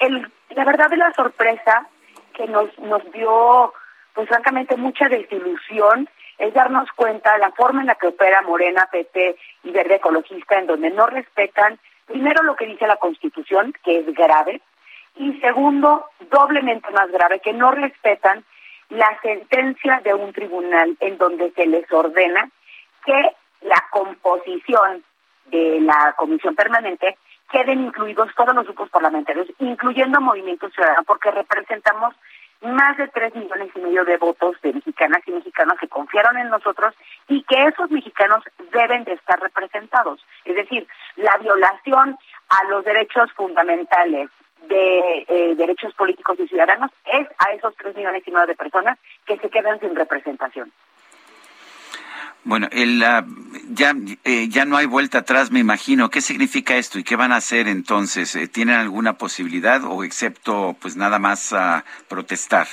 la 0.00 0.64
verdad 0.64 0.90
de 0.90 0.96
la 0.96 1.12
sorpresa 1.14 1.86
que 2.34 2.46
nos, 2.46 2.76
nos 2.78 3.02
dio, 3.12 3.72
pues 4.14 4.28
francamente, 4.28 4.76
mucha 4.76 5.08
desilusión 5.08 6.08
es 6.40 6.54
darnos 6.54 6.90
cuenta 6.92 7.34
de 7.34 7.38
la 7.38 7.52
forma 7.52 7.82
en 7.82 7.86
la 7.86 7.94
que 7.96 8.08
opera 8.08 8.40
Morena, 8.42 8.88
PT 8.90 9.36
y 9.64 9.70
Verde 9.70 9.96
Ecologista, 9.96 10.58
en 10.58 10.66
donde 10.66 10.90
no 10.90 11.06
respetan, 11.06 11.78
primero, 12.06 12.42
lo 12.42 12.56
que 12.56 12.66
dice 12.66 12.86
la 12.86 12.96
Constitución, 12.96 13.74
que 13.84 13.98
es 13.98 14.14
grave, 14.14 14.60
y 15.16 15.38
segundo, 15.40 16.06
doblemente 16.30 16.90
más 16.92 17.10
grave, 17.10 17.40
que 17.40 17.52
no 17.52 17.70
respetan 17.72 18.42
la 18.88 19.20
sentencia 19.20 20.00
de 20.02 20.14
un 20.14 20.32
tribunal 20.32 20.96
en 21.00 21.18
donde 21.18 21.52
se 21.52 21.66
les 21.66 21.90
ordena 21.92 22.50
que 23.04 23.36
la 23.60 23.84
composición 23.90 25.04
de 25.46 25.80
la 25.80 26.14
comisión 26.16 26.54
permanente 26.54 27.18
queden 27.50 27.80
incluidos 27.80 28.34
todos 28.34 28.54
los 28.54 28.64
grupos 28.64 28.88
parlamentarios, 28.88 29.48
incluyendo 29.58 30.20
Movimiento 30.20 30.70
Ciudadano, 30.70 31.02
porque 31.04 31.30
representamos 31.30 32.14
más 32.62 32.96
de 32.96 33.08
tres 33.08 33.34
millones 33.34 33.70
y 33.74 33.80
medio 33.80 34.04
de 34.04 34.16
votos 34.18 34.56
de 34.62 34.72
mexicanas 34.72 35.22
y 35.26 35.32
mexicanos 35.32 35.78
que 35.80 35.88
confiaron 35.88 36.36
en 36.38 36.50
nosotros 36.50 36.94
y 37.28 37.42
que 37.44 37.64
esos 37.64 37.90
mexicanos 37.90 38.44
deben 38.72 39.04
de 39.04 39.14
estar 39.14 39.40
representados. 39.40 40.24
Es 40.44 40.54
decir, 40.54 40.86
la 41.16 41.36
violación 41.38 42.18
a 42.48 42.64
los 42.68 42.84
derechos 42.84 43.32
fundamentales 43.32 44.28
de 44.68 45.24
eh, 45.26 45.54
derechos 45.56 45.94
políticos 45.94 46.38
y 46.38 46.48
ciudadanos 46.48 46.90
es 47.06 47.26
a 47.38 47.52
esos 47.52 47.74
tres 47.76 47.96
millones 47.96 48.22
y 48.26 48.30
medio 48.30 48.46
de 48.46 48.54
personas 48.54 48.98
que 49.24 49.38
se 49.38 49.48
quedan 49.48 49.80
sin 49.80 49.96
representación. 49.96 50.70
Bueno, 52.44 52.68
el, 52.72 53.02
ah, 53.02 53.24
ya, 53.70 53.92
eh, 54.24 54.48
ya 54.48 54.64
no 54.64 54.76
hay 54.76 54.86
vuelta 54.86 55.18
atrás, 55.18 55.50
me 55.50 55.60
imagino. 55.60 56.08
¿Qué 56.08 56.20
significa 56.20 56.76
esto 56.76 56.98
y 56.98 57.04
qué 57.04 57.16
van 57.16 57.32
a 57.32 57.36
hacer 57.36 57.68
entonces? 57.68 58.34
Eh, 58.34 58.48
¿Tienen 58.48 58.76
alguna 58.76 59.14
posibilidad 59.14 59.84
o 59.84 60.04
excepto 60.04 60.74
pues 60.80 60.96
nada 60.96 61.18
más 61.18 61.52
a 61.52 61.84
protestar? 62.08 62.66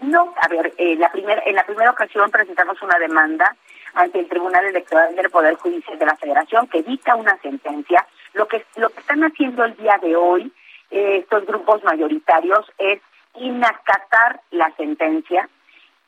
No, 0.00 0.34
a 0.40 0.48
ver, 0.48 0.72
eh, 0.78 0.96
la 0.96 1.10
en 1.14 1.54
la 1.54 1.64
primera 1.64 1.90
ocasión 1.90 2.30
presentamos 2.30 2.80
una 2.82 2.98
demanda 2.98 3.54
ante 3.94 4.20
el 4.20 4.28
Tribunal 4.28 4.64
Electoral 4.64 5.14
del 5.14 5.30
Poder 5.30 5.54
Judicial 5.56 5.98
de 5.98 6.06
la 6.06 6.16
Federación 6.16 6.66
que 6.68 6.82
dicta 6.82 7.14
una 7.14 7.36
sentencia. 7.42 8.06
Lo 8.32 8.48
que, 8.48 8.64
lo 8.76 8.88
que 8.88 9.00
están 9.00 9.22
haciendo 9.24 9.64
el 9.64 9.76
día 9.76 9.98
de 10.02 10.16
hoy 10.16 10.50
estos 10.90 11.46
grupos 11.46 11.82
mayoritarios 11.84 12.70
es 12.76 13.00
inacatar 13.38 14.40
la 14.50 14.70
sentencia 14.76 15.48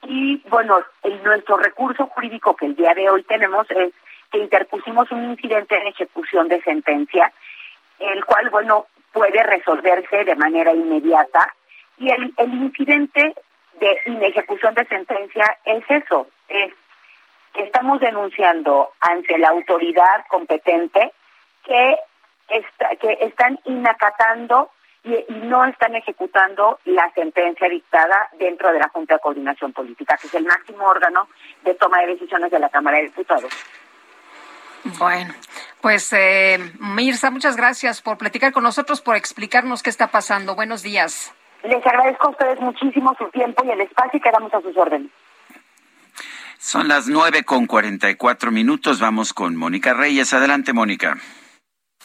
y 0.05 0.43
bueno, 0.49 0.83
el, 1.03 1.23
nuestro 1.23 1.57
recurso 1.57 2.07
jurídico 2.07 2.55
que 2.57 2.67
el 2.67 2.77
día 2.77 2.95
de 2.95 3.09
hoy 3.09 3.23
tenemos 3.25 3.71
es 3.71 3.93
que 4.31 4.39
interpusimos 4.39 5.11
un 5.11 5.31
incidente 5.31 5.75
de 5.77 5.89
ejecución 5.89 6.49
de 6.49 6.61
sentencia, 6.63 7.33
el 7.99 8.25
cual, 8.25 8.51
bueno, 8.51 8.87
puede 9.13 9.43
resolverse 9.43 10.25
de 10.25 10.35
manera 10.37 10.73
inmediata. 10.73 11.55
Y 11.99 12.11
el, 12.11 12.35
el 12.37 12.55
incidente 12.55 13.35
de 13.81 14.01
inejecución 14.07 14.75
de 14.75 14.85
sentencia 14.87 15.59
es 15.65 15.85
eso, 15.89 16.29
es 16.49 16.73
que 17.53 17.63
estamos 17.63 18.01
denunciando 18.01 18.91
ante 19.01 19.39
la 19.39 19.49
autoridad 19.49 20.27
competente 20.29 21.13
que, 21.65 21.97
está, 22.49 22.97
que 22.97 23.19
están 23.21 23.59
inacatando 23.65 24.71
y, 25.05 25.25
no 25.45 25.65
están 25.67 25.95
ejecutando 25.95 26.81
la 26.87 27.13
sentencia 27.15 27.69
dictada 27.69 28.29
dentro 28.39 28.73
de 28.73 28.79
la 28.79 28.89
Junta 28.89 29.15
de 29.15 29.21
Coordinación 29.21 29.73
Política, 29.73 30.17
que 30.21 30.27
es 30.27 30.35
el 30.35 30.45
máximo 30.45 30.87
órgano 30.87 31.29
de 31.63 31.75
toma 31.75 32.01
de 32.01 32.09
decisiones 32.09 32.51
de 32.51 32.59
la 32.59 32.71
Cámara 32.71 32.99
de 32.99 33.05
Diputados. 33.05 33.53
Bueno, 34.99 35.35
pues 35.81 36.13
eh, 36.13 36.59
Mirza, 36.79 37.31
muchas 37.31 37.57
gracias 37.57 38.03
por 38.03 38.19
platicar 38.19 38.53
con 38.53 38.65
nosotros, 38.65 39.01
por 39.01 39.17
explicarnos 39.17 39.83
qué 39.83 39.91
está 39.91 40.09
pasando. 40.09 40.55
Buenos 40.55 40.83
días. 40.83 41.35
Les 41.63 41.87
agradezco 41.87 42.29
a 42.29 42.31
ustedes 42.31 42.61
muchísimo 42.61 43.15
su 43.17 43.29
tiempo 43.31 43.65
y 43.65 43.71
el 43.71 43.81
espacio 43.81 44.19
y 44.19 44.21
quedamos 44.21 44.53
a 44.53 44.61
sus 44.61 44.77
órdenes. 44.77 45.11
Son 46.59 46.89
las 46.89 47.09
nueve 47.09 47.45
con 47.45 47.67
cuarenta 47.67 48.11
y 48.11 48.17
cuatro 48.17 48.51
minutos. 48.51 49.01
Vamos 49.01 49.33
con 49.33 49.57
Mónica 49.57 49.93
Reyes. 49.93 50.33
Adelante, 50.33 50.73
Mónica. 50.73 51.19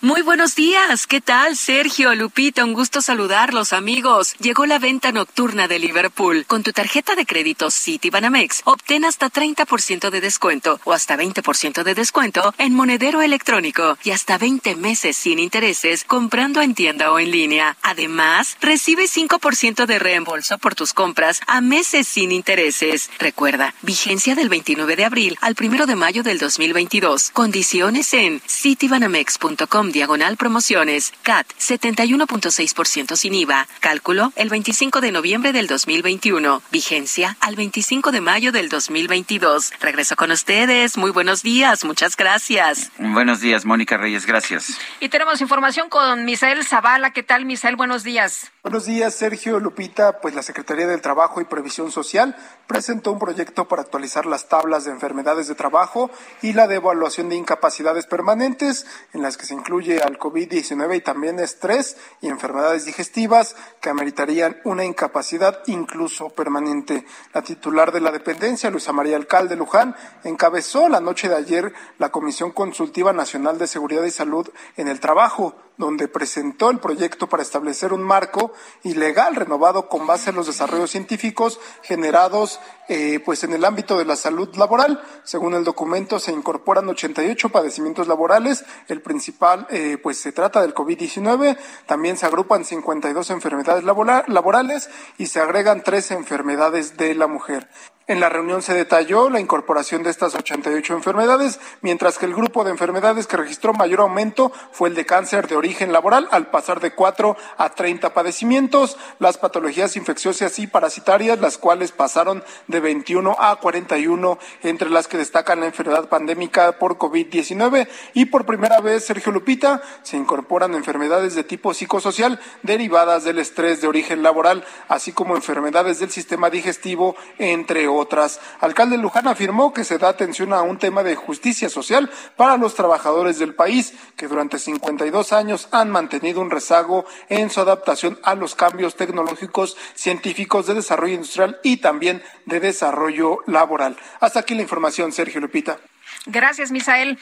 Muy 0.02 0.22
buenos 0.22 0.56
días, 0.56 1.08
¿qué 1.08 1.20
tal 1.20 1.58
Sergio, 1.58 2.16
Lupita? 2.16 2.64
Un 2.64 2.72
gusto 2.72 3.02
saludarlos 3.02 3.74
amigos. 3.74 4.34
Llegó 4.40 4.66
la 4.66 4.80
venta 4.80 5.12
nocturna 5.12 5.68
de 5.68 5.78
Liverpool. 5.78 6.46
Con 6.48 6.64
tu 6.64 6.72
tarjeta 6.72 7.16
de 7.16 7.26
crédito 7.26 7.70
Citibanamex, 7.70 8.62
obtén 8.64 9.04
hasta 9.04 9.30
30% 9.30 10.10
de 10.10 10.22
descuento 10.22 10.80
o 10.86 10.94
hasta 10.94 11.18
20% 11.18 11.84
de 11.84 11.96
descuento 11.96 12.54
en 12.58 12.76
monedero 12.76 13.22
electrónico 13.22 13.98
y 14.02 14.12
hasta 14.12 14.38
20 14.38 14.78
meses 14.78 15.18
sin 15.18 15.38
intereses 15.38 16.06
comprando 16.06 16.62
en 16.62 16.76
tienda 16.76 17.12
o 17.12 17.20
en 17.20 17.32
línea. 17.32 17.76
Además, 17.82 18.56
recibe 18.62 19.04
5% 19.04 19.86
de 19.86 20.00
reembolso 20.00 20.58
por 20.60 20.76
tus 20.76 20.94
compras 20.94 21.42
a 21.46 21.60
meses 21.60 22.08
sin 22.08 22.32
intereses. 22.32 23.10
Recuerda, 23.20 23.74
vigencia 23.82 24.34
del 24.36 24.48
29 24.48 24.96
de 24.96 25.04
abril 25.04 25.38
al 25.42 25.58
1 25.60 25.86
de 25.86 25.96
mayo 25.98 26.24
del 26.24 26.38
2022. 26.40 27.32
Condiciones 27.32 28.14
en 28.14 28.42
citibanamex.com 28.48 29.89
diagonal 29.92 30.38
promociones, 30.38 31.14
CAT 31.24 31.48
71.6% 31.60 33.16
sin 33.16 33.34
IVA. 33.34 33.68
Cálculo 33.80 34.34
el 34.36 34.50
25 34.50 35.02
de 35.02 35.12
noviembre 35.12 35.54
del 35.54 35.68
2021. 35.68 36.62
Vigencia 36.72 37.38
al 37.40 37.56
25 37.56 38.12
de 38.12 38.22
mayo 38.22 38.52
del 38.52 38.70
2022. 38.70 39.72
Regreso 39.80 40.16
con 40.16 40.32
ustedes. 40.32 40.98
Muy 40.98 41.12
buenos 41.12 41.44
días. 41.44 41.86
Muchas 41.86 42.16
gracias. 42.16 42.92
Buenos 42.98 43.42
días, 43.42 43.66
Mónica 43.66 43.98
Reyes. 43.98 44.26
Gracias. 44.26 44.78
Y 45.00 45.10
tenemos 45.10 45.42
información 45.42 45.90
con 45.90 46.26
Misael 46.26 46.64
Zavala. 46.66 47.12
¿Qué 47.12 47.24
tal, 47.24 47.46
Misael? 47.46 47.76
Buenos 47.76 48.04
días. 48.04 48.52
Buenos 48.62 48.86
días, 48.86 49.16
Sergio 49.16 49.60
Lupita. 49.60 50.20
Pues 50.20 50.36
la 50.36 50.44
Secretaría 50.44 50.86
del 50.86 51.02
Trabajo 51.02 51.42
y 51.42 51.46
Previsión 51.46 51.92
Social 51.92 52.36
presentó 52.68 53.12
un 53.12 53.20
proyecto 53.20 53.68
para 53.68 53.82
actualizar 53.82 54.26
las 54.26 54.48
tablas 54.50 54.86
de 54.86 54.92
enfermedades 54.92 55.48
de 55.48 55.56
trabajo 55.56 56.12
y 56.42 56.54
la 56.54 56.68
de 56.68 56.76
evaluación 56.76 57.30
de 57.30 57.36
incapacidades 57.36 58.06
permanentes, 58.06 58.86
en 59.14 59.22
las 59.22 59.38
que 59.38 59.46
se 59.46 59.54
incluye 59.54 59.79
incluye 59.80 60.02
al 60.02 60.20
COVID-19 60.20 60.98
y 60.98 61.02
también 61.02 61.40
estrés 61.40 61.96
y 62.20 62.28
enfermedades 62.28 62.84
digestivas 62.84 63.56
que 63.80 63.90
ameritarían 63.90 64.58
una 64.66 64.84
incapacidad 64.84 65.62
incluso 65.68 66.30
permanente. 66.30 67.06
La 67.34 67.42
titular 67.42 67.94
de 67.94 68.02
la 68.02 68.12
dependencia, 68.12 68.70
Luisa 68.70 68.92
María 68.92 69.16
Alcalde 69.16 69.56
Luján, 69.56 69.96
encabezó 70.26 70.90
la 70.90 71.00
noche 71.00 71.30
de 71.30 71.38
ayer 71.38 71.74
la 71.98 72.10
Comisión 72.10 72.52
Consultiva 72.52 73.14
Nacional 73.14 73.58
de 73.58 73.68
Seguridad 73.68 74.04
y 74.04 74.12
Salud 74.12 74.50
en 74.76 74.90
el 74.90 75.00
Trabajo 75.00 75.56
donde 75.80 76.10
presentó 76.10 76.70
el 76.70 76.80
proyecto 76.80 77.28
para 77.28 77.42
establecer 77.42 77.94
un 77.94 78.04
marco 78.04 78.52
ilegal 78.84 79.36
renovado 79.36 79.88
con 79.88 80.06
base 80.06 80.30
en 80.30 80.36
los 80.36 80.46
desarrollos 80.46 80.92
científicos 80.92 81.60
generados 81.82 82.60
eh, 82.90 83.22
pues 83.24 83.44
en 83.46 83.54
el 83.54 83.64
ámbito 83.64 83.98
de 83.98 84.04
la 84.04 84.18
salud 84.18 84.54
laboral. 84.58 85.02
Según 85.24 85.54
el 85.54 85.64
documento, 85.64 86.20
se 86.20 86.34
incorporan 86.34 86.90
88 86.90 87.50
padecimientos 87.50 88.08
laborales. 88.10 88.66
El 88.90 89.02
principal, 89.02 89.68
eh, 89.70 89.98
pues 90.04 90.18
se 90.18 90.34
trata 90.34 90.62
del 90.62 90.74
COVID-19. 90.74 91.58
También 91.86 92.18
se 92.18 92.26
agrupan 92.26 92.66
52 92.66 93.30
enfermedades 93.30 93.86
laborales 93.86 94.90
y 95.18 95.28
se 95.28 95.40
agregan 95.40 95.82
tres 95.84 96.12
enfermedades 96.12 96.98
de 96.98 97.16
la 97.16 97.28
mujer. 97.28 97.70
En 98.10 98.20
la 98.20 98.28
reunión 98.28 98.64
se 98.64 98.74
detalló 98.74 99.30
la 99.30 99.40
incorporación 99.40 100.02
de 100.02 100.10
estas 100.10 100.34
88 100.34 100.96
enfermedades, 100.96 101.60
mientras 101.82 102.18
que 102.18 102.26
el 102.26 102.34
grupo 102.34 102.64
de 102.64 102.72
enfermedades 102.72 103.28
que 103.28 103.38
registró 103.38 103.72
mayor 103.72 104.00
aumento 104.00 104.52
fue 104.72 104.90
el 104.90 104.96
de 104.96 105.06
cáncer 105.06 105.48
de 105.48 105.56
origen 105.56 105.94
laboral, 105.94 106.28
al 106.32 106.48
pasar 106.48 106.80
de 106.80 106.90
4 106.90 107.38
a 107.58 107.70
30 107.70 108.12
padecimientos, 108.16 108.98
las 109.20 109.38
patologías 109.38 109.96
infecciosas 109.96 110.58
y 110.58 110.66
parasitarias, 110.66 111.40
las 111.40 111.60
cuales 111.60 111.92
pasaron 111.92 112.44
de 112.66 112.80
21 112.80 113.36
a 113.38 113.58
41, 113.58 114.40
entre 114.64 114.90
las 114.90 115.08
que 115.08 115.20
destacan 115.20 115.60
la 115.60 115.68
enfermedad 115.68 116.10
pandémica 116.10 116.80
por 116.80 116.98
COVID-19 116.98 117.88
y 118.16 118.26
por 118.26 118.48
primera 118.48 118.82
vez, 118.82 119.06
Sergio 119.06 119.32
Lupita, 119.32 119.84
se 120.02 120.18
incorporan 120.18 120.74
enfermedades 120.74 121.36
de 121.36 121.44
tipo 121.44 121.76
psicosocial 121.76 122.40
derivadas 122.64 123.24
del 123.24 123.38
estrés 123.38 123.82
de 123.82 123.88
origen 123.88 124.24
laboral, 124.24 124.66
así 124.88 125.12
como 125.12 125.36
enfermedades 125.36 126.00
del 126.00 126.10
sistema 126.10 126.50
digestivo, 126.50 127.16
entre 127.38 127.88
otros 127.88 127.99
otras. 128.00 128.40
Alcalde 128.60 128.98
Luján 128.98 129.28
afirmó 129.28 129.74
que 129.74 129.84
se 129.84 129.98
da 129.98 130.10
atención 130.10 130.54
a 130.54 130.62
un 130.62 130.80
tema 130.80 131.04
de 131.04 131.16
justicia 131.16 131.70
social 131.70 132.10
para 132.36 132.58
los 132.58 132.74
trabajadores 132.76 133.38
del 133.38 133.54
país, 133.54 133.94
que 134.16 134.28
durante 134.28 134.58
52 134.58 135.34
años 135.34 135.68
han 135.72 135.92
mantenido 135.92 136.42
un 136.42 136.50
rezago 136.50 137.06
en 137.28 137.50
su 137.50 137.62
adaptación 137.62 138.20
a 138.24 138.36
los 138.36 138.56
cambios 138.56 138.96
tecnológicos, 138.96 139.78
científicos 139.94 140.66
de 140.66 140.74
desarrollo 140.74 141.16
industrial 141.16 141.60
y 141.64 141.78
también 141.78 142.24
de 142.46 142.60
desarrollo 142.60 143.40
laboral. 143.46 143.98
Hasta 144.20 144.40
aquí 144.40 144.56
la 144.56 144.62
información, 144.62 145.12
Sergio 145.12 145.42
Lupita. 145.42 145.78
Gracias, 146.26 146.72
Misael. 146.72 147.20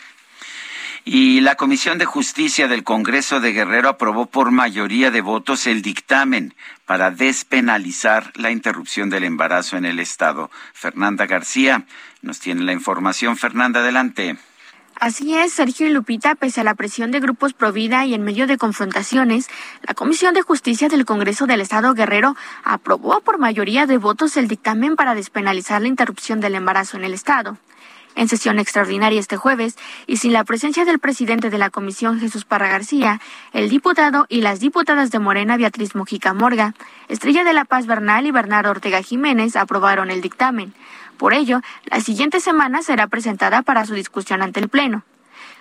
Y 1.10 1.40
la 1.40 1.56
Comisión 1.56 1.98
de 2.00 2.04
Justicia 2.04 2.68
del 2.68 2.84
Congreso 2.84 3.40
de 3.40 3.54
Guerrero 3.54 3.88
aprobó 3.88 4.26
por 4.26 4.52
mayoría 4.52 5.10
de 5.10 5.22
votos 5.22 5.66
el 5.66 5.82
dictamen 5.82 6.54
para 6.86 7.12
despenalizar 7.12 8.34
la 8.36 8.52
interrupción 8.52 9.10
del 9.10 9.24
embarazo 9.24 9.78
en 9.78 9.86
el 9.86 10.00
Estado. 10.00 10.52
Fernanda 10.74 11.26
García 11.26 11.86
nos 12.22 12.42
tiene 12.42 12.66
la 12.66 12.74
información. 12.74 13.38
Fernanda, 13.38 13.80
adelante. 13.80 14.38
Así 15.00 15.34
es, 15.34 15.54
Sergio 15.54 15.88
y 15.88 15.92
Lupita, 15.92 16.36
pese 16.36 16.60
a 16.60 16.66
la 16.66 16.76
presión 16.76 17.12
de 17.12 17.22
grupos 17.22 17.54
pro 17.54 17.72
vida 17.72 18.06
y 18.06 18.14
en 18.14 18.24
medio 18.24 18.46
de 18.46 18.58
confrontaciones, 18.58 19.48
la 19.84 19.94
Comisión 19.94 20.34
de 20.34 20.42
Justicia 20.42 20.90
del 20.90 21.06
Congreso 21.06 21.48
del 21.48 21.62
Estado 21.62 21.94
Guerrero 21.94 22.36
aprobó 22.66 23.22
por 23.22 23.38
mayoría 23.38 23.86
de 23.86 23.98
votos 23.98 24.36
el 24.36 24.50
dictamen 24.50 24.98
para 24.98 25.16
despenalizar 25.16 25.82
la 25.82 25.88
interrupción 25.88 26.42
del 26.42 26.56
embarazo 26.56 26.98
en 26.98 27.06
el 27.06 27.14
Estado 27.14 27.58
en 28.18 28.28
sesión 28.28 28.60
extraordinaria 28.60 29.20
este 29.20 29.38
jueves 29.38 29.78
y 30.08 30.18
sin 30.18 30.34
la 30.34 30.44
presencia 30.44 30.84
del 30.84 31.00
presidente 31.00 31.50
de 31.50 31.58
la 31.58 31.70
comisión 31.70 32.20
Jesús 32.20 32.44
Parra 32.44 32.68
García, 32.68 33.22
el 33.54 33.70
diputado 33.70 34.26
y 34.28 34.42
las 34.42 34.60
diputadas 34.60 35.12
de 35.12 35.20
Morena 35.20 35.56
Beatriz 35.56 35.96
Mojica 35.96 36.34
Morga, 36.34 36.74
Estrella 37.08 37.46
de 37.46 37.54
la 37.54 37.64
Paz 37.64 37.86
Bernal 37.86 38.26
y 38.26 38.32
Bernardo 38.32 38.72
Ortega 38.72 39.02
Jiménez 39.02 39.56
aprobaron 39.56 40.12
el 40.12 40.22
dictamen. 40.22 40.74
Por 41.18 41.34
ello, 41.34 41.62
la 41.86 42.02
siguiente 42.02 42.40
semana 42.40 42.82
será 42.82 43.08
presentada 43.08 43.62
para 43.62 43.86
su 43.86 43.94
discusión 43.94 44.42
ante 44.42 44.60
el 44.60 44.70
Pleno. 44.70 45.04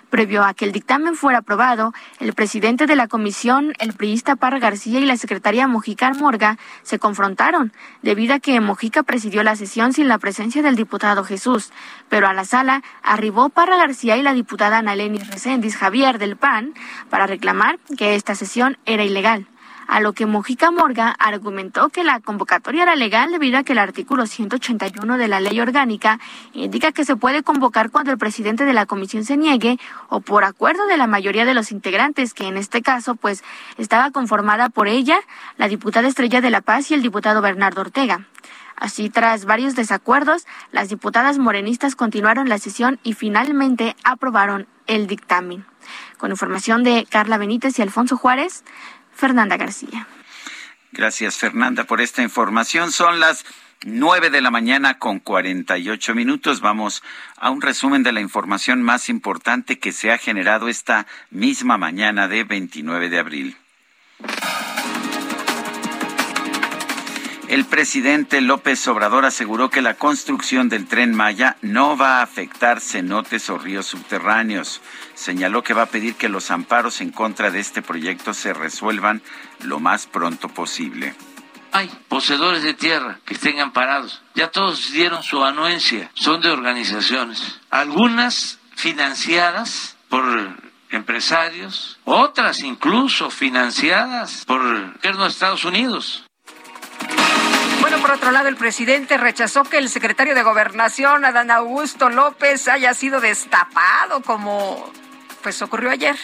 Previo 0.09 0.43
a 0.43 0.53
que 0.53 0.65
el 0.65 0.71
dictamen 0.71 1.15
fuera 1.15 1.39
aprobado, 1.39 1.93
el 2.19 2.33
presidente 2.33 2.85
de 2.85 2.95
la 2.95 3.07
comisión, 3.07 3.73
el 3.79 3.93
priista 3.93 4.35
Parra 4.35 4.59
García 4.59 4.99
y 4.99 5.05
la 5.05 5.17
secretaria 5.17 5.67
Mojica 5.67 6.11
Morga 6.13 6.57
se 6.83 6.97
confrontaron, 6.97 7.73
debido 8.01 8.35
a 8.35 8.39
que 8.39 8.59
Mojica 8.61 9.03
presidió 9.03 9.43
la 9.43 9.55
sesión 9.55 9.93
sin 9.93 10.07
la 10.07 10.17
presencia 10.17 10.61
del 10.61 10.75
diputado 10.75 11.23
Jesús. 11.23 11.71
Pero 12.09 12.27
a 12.27 12.33
la 12.33 12.45
sala 12.45 12.83
arribó 13.03 13.49
Parra 13.49 13.77
García 13.77 14.17
y 14.17 14.23
la 14.23 14.33
diputada 14.33 14.77
Analeni 14.77 15.19
Reséndiz 15.19 15.75
Javier 15.75 16.19
del 16.19 16.37
PAN 16.37 16.73
para 17.09 17.27
reclamar 17.27 17.79
que 17.97 18.15
esta 18.15 18.35
sesión 18.35 18.77
era 18.85 19.03
ilegal 19.03 19.47
a 19.87 19.99
lo 19.99 20.13
que 20.13 20.25
Mojica 20.25 20.69
Morga 20.71 21.15
argumentó 21.17 21.89
que 21.89 22.03
la 22.03 22.19
convocatoria 22.19 22.83
era 22.83 22.95
legal 22.95 23.31
debido 23.31 23.57
a 23.57 23.63
que 23.63 23.71
el 23.71 23.79
artículo 23.79 24.25
181 24.25 25.17
de 25.17 25.27
la 25.27 25.39
ley 25.39 25.59
orgánica 25.59 26.19
indica 26.53 26.91
que 26.91 27.05
se 27.05 27.15
puede 27.15 27.43
convocar 27.43 27.89
cuando 27.89 28.11
el 28.11 28.17
presidente 28.17 28.65
de 28.65 28.73
la 28.73 28.85
comisión 28.85 29.23
se 29.23 29.37
niegue 29.37 29.79
o 30.09 30.19
por 30.19 30.43
acuerdo 30.43 30.85
de 30.87 30.97
la 30.97 31.07
mayoría 31.07 31.45
de 31.45 31.53
los 31.53 31.71
integrantes, 31.71 32.33
que 32.33 32.47
en 32.47 32.57
este 32.57 32.81
caso 32.81 33.15
pues 33.15 33.43
estaba 33.77 34.11
conformada 34.11 34.69
por 34.69 34.87
ella, 34.87 35.19
la 35.57 35.67
diputada 35.67 36.07
Estrella 36.07 36.41
de 36.41 36.49
la 36.49 36.61
Paz 36.61 36.91
y 36.91 36.93
el 36.93 37.01
diputado 37.01 37.41
Bernardo 37.41 37.81
Ortega. 37.81 38.27
Así, 38.75 39.09
tras 39.09 39.45
varios 39.45 39.75
desacuerdos, 39.75 40.45
las 40.71 40.89
diputadas 40.89 41.39
morenistas 41.39 41.95
continuaron 41.95 42.47
la 42.47 42.59
sesión 42.59 42.99
y 43.01 43.13
finalmente 43.13 43.95
aprobaron 44.03 44.67
el 44.85 45.07
dictamen. 45.07 45.65
Con 46.17 46.29
información 46.29 46.83
de 46.83 47.07
Carla 47.09 47.39
Benítez 47.39 47.79
y 47.79 47.81
Alfonso 47.81 48.17
Juárez, 48.17 48.63
Fernanda 49.17 49.57
García. 49.57 50.07
Gracias, 50.91 51.35
Fernanda, 51.35 51.83
por 51.83 52.01
esta 52.01 52.21
información. 52.23 52.91
Son 52.91 53.19
las 53.19 53.45
nueve 53.85 54.29
de 54.29 54.41
la 54.41 54.51
mañana 54.51 54.97
con 54.97 55.19
cuarenta 55.19 55.77
y 55.77 55.89
ocho 55.89 56.15
minutos. 56.15 56.61
Vamos 56.61 57.03
a 57.35 57.49
un 57.49 57.61
resumen 57.61 58.03
de 58.03 58.11
la 58.11 58.21
información 58.21 58.81
más 58.81 59.09
importante 59.09 59.79
que 59.79 59.91
se 59.91 60.11
ha 60.11 60.17
generado 60.17 60.67
esta 60.67 61.05
misma 61.29 61.77
mañana 61.77 62.27
de 62.27 62.43
29 62.43 63.09
de 63.09 63.19
abril. 63.19 63.57
El 67.47 67.63
presidente 67.63 68.41
López 68.41 68.85
Obrador 68.89 69.23
aseguró 69.23 69.69
que 69.69 69.81
la 69.81 69.93
construcción 69.93 70.67
del 70.67 70.85
tren 70.85 71.15
Maya 71.15 71.55
no 71.61 71.95
va 71.95 72.19
a 72.19 72.21
afectar 72.21 72.81
cenotes 72.81 73.49
o 73.49 73.57
ríos 73.57 73.85
subterráneos. 73.85 74.81
Señaló 75.15 75.63
que 75.63 75.73
va 75.73 75.83
a 75.83 75.87
pedir 75.87 76.15
que 76.15 76.27
los 76.27 76.51
amparos 76.51 76.99
en 76.99 77.11
contra 77.11 77.49
de 77.49 77.61
este 77.61 77.81
proyecto 77.81 78.33
se 78.33 78.53
resuelvan 78.53 79.21
lo 79.63 79.79
más 79.79 80.07
pronto 80.07 80.49
posible. 80.49 81.15
Hay 81.71 81.89
poseedores 82.09 82.63
de 82.63 82.73
tierra 82.73 83.19
que 83.23 83.35
estén 83.35 83.61
amparados. 83.61 84.21
Ya 84.35 84.51
todos 84.51 84.91
dieron 84.91 85.23
su 85.23 85.41
anuencia. 85.45 86.11
Son 86.15 86.41
de 86.41 86.49
organizaciones. 86.49 87.61
Algunas 87.69 88.59
financiadas 88.75 89.95
por 90.09 90.25
empresarios, 90.89 91.97
otras 92.03 92.61
incluso 92.61 93.29
financiadas 93.29 94.43
por 94.45 94.61
el 94.61 94.93
gobierno 94.93 95.23
de 95.23 95.29
Estados 95.29 95.63
Unidos. 95.63 96.26
Bueno, 97.81 97.99
por 97.99 98.11
otro 98.11 98.31
lado, 98.31 98.47
el 98.47 98.55
presidente 98.55 99.17
rechazó 99.17 99.63
que 99.63 99.77
el 99.77 99.89
secretario 99.89 100.35
de 100.35 100.43
Gobernación, 100.43 101.25
Adán 101.25 101.51
Augusto 101.51 102.09
López, 102.09 102.67
haya 102.67 102.93
sido 102.93 103.21
destapado 103.21 104.21
como 104.21 104.91
pues 105.41 105.61
ocurrió 105.61 105.91
ayer 105.91 106.17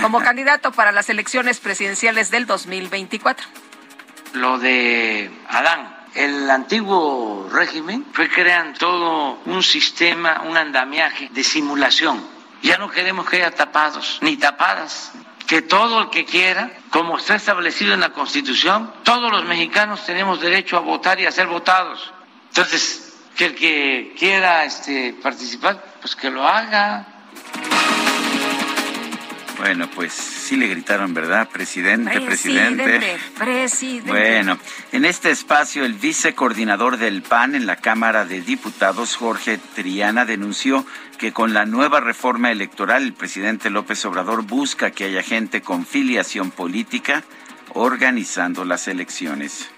como 0.00 0.20
candidato 0.22 0.70
para 0.70 0.92
las 0.92 1.08
elecciones 1.08 1.58
presidenciales 1.58 2.30
del 2.30 2.46
2024. 2.46 3.46
Lo 4.34 4.58
de 4.58 5.30
Adán, 5.48 5.96
el 6.14 6.48
antiguo 6.50 7.48
régimen 7.50 8.04
fue 8.12 8.28
creando 8.28 8.78
todo 8.78 9.38
un 9.46 9.62
sistema, 9.62 10.42
un 10.46 10.56
andamiaje 10.56 11.28
de 11.32 11.42
simulación. 11.42 12.22
Ya 12.62 12.78
no 12.78 12.90
queremos 12.90 13.28
que 13.28 13.36
haya 13.36 13.50
tapados 13.50 14.18
ni 14.20 14.36
tapadas 14.36 15.12
que 15.48 15.62
todo 15.62 16.02
el 16.02 16.10
que 16.10 16.26
quiera, 16.26 16.70
como 16.90 17.16
está 17.16 17.34
establecido 17.34 17.94
en 17.94 18.00
la 18.00 18.10
Constitución, 18.10 18.92
todos 19.02 19.32
los 19.32 19.46
mexicanos 19.46 20.04
tenemos 20.04 20.42
derecho 20.42 20.76
a 20.76 20.80
votar 20.80 21.18
y 21.20 21.24
a 21.24 21.32
ser 21.32 21.46
votados. 21.46 22.12
Entonces, 22.50 23.14
que 23.34 23.46
el 23.46 23.54
que 23.54 24.14
quiera 24.18 24.66
este, 24.66 25.14
participar, 25.22 25.82
pues 26.02 26.14
que 26.14 26.30
lo 26.30 26.46
haga. 26.46 27.06
Bueno, 29.56 29.88
pues 29.90 30.12
sí 30.12 30.56
le 30.56 30.68
gritaron, 30.68 31.14
¿verdad? 31.14 31.48
Presidente, 31.48 32.20
presidente. 32.20 32.84
Presidente, 32.84 33.18
presidente. 33.38 34.10
Bueno, 34.10 34.58
en 34.92 35.04
este 35.06 35.30
espacio 35.30 35.84
el 35.86 35.94
vicecoordinador 35.94 36.98
del 36.98 37.22
PAN 37.22 37.54
en 37.54 37.66
la 37.66 37.76
Cámara 37.76 38.26
de 38.26 38.42
Diputados, 38.42 39.16
Jorge 39.16 39.58
Triana, 39.74 40.26
denunció 40.26 40.84
que 41.18 41.32
con 41.32 41.52
la 41.52 41.66
nueva 41.66 42.00
reforma 42.00 42.50
electoral 42.50 43.02
el 43.02 43.12
presidente 43.12 43.70
López 43.70 44.04
Obrador 44.04 44.46
busca 44.46 44.92
que 44.92 45.04
haya 45.04 45.22
gente 45.22 45.60
con 45.60 45.84
filiación 45.84 46.50
política 46.50 47.24
organizando 47.74 48.64
las 48.64 48.88
elecciones. 48.88 49.68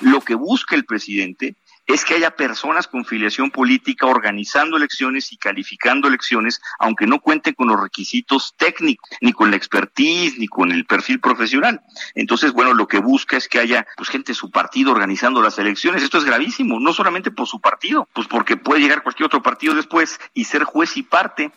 Lo 0.00 0.22
que 0.22 0.34
busca 0.34 0.74
el 0.74 0.84
presidente 0.84 1.54
es 1.86 2.04
que 2.04 2.14
haya 2.14 2.30
personas 2.36 2.86
con 2.86 3.04
filiación 3.04 3.50
política 3.50 4.06
organizando 4.06 4.76
elecciones 4.76 5.32
y 5.32 5.36
calificando 5.36 6.08
elecciones, 6.08 6.60
aunque 6.78 7.06
no 7.06 7.20
cuenten 7.20 7.54
con 7.54 7.68
los 7.68 7.80
requisitos 7.80 8.54
técnicos, 8.56 9.08
ni 9.20 9.32
con 9.32 9.50
la 9.50 9.56
expertise, 9.56 10.38
ni 10.38 10.46
con 10.46 10.70
el 10.72 10.84
perfil 10.86 11.20
profesional. 11.20 11.80
Entonces, 12.14 12.52
bueno, 12.52 12.74
lo 12.74 12.86
que 12.86 12.98
busca 12.98 13.36
es 13.36 13.48
que 13.48 13.58
haya 13.58 13.86
pues 13.96 14.08
gente 14.08 14.32
de 14.32 14.36
su 14.36 14.50
partido 14.50 14.92
organizando 14.92 15.42
las 15.42 15.58
elecciones. 15.58 16.02
Esto 16.02 16.18
es 16.18 16.24
gravísimo, 16.24 16.78
no 16.78 16.92
solamente 16.92 17.30
por 17.30 17.46
su 17.46 17.60
partido, 17.60 18.08
pues 18.12 18.28
porque 18.28 18.56
puede 18.56 18.80
llegar 18.80 19.02
cualquier 19.02 19.26
otro 19.26 19.42
partido 19.42 19.74
después 19.74 20.20
y 20.34 20.44
ser 20.44 20.64
juez 20.64 20.96
y 20.96 21.02
parte 21.02 21.52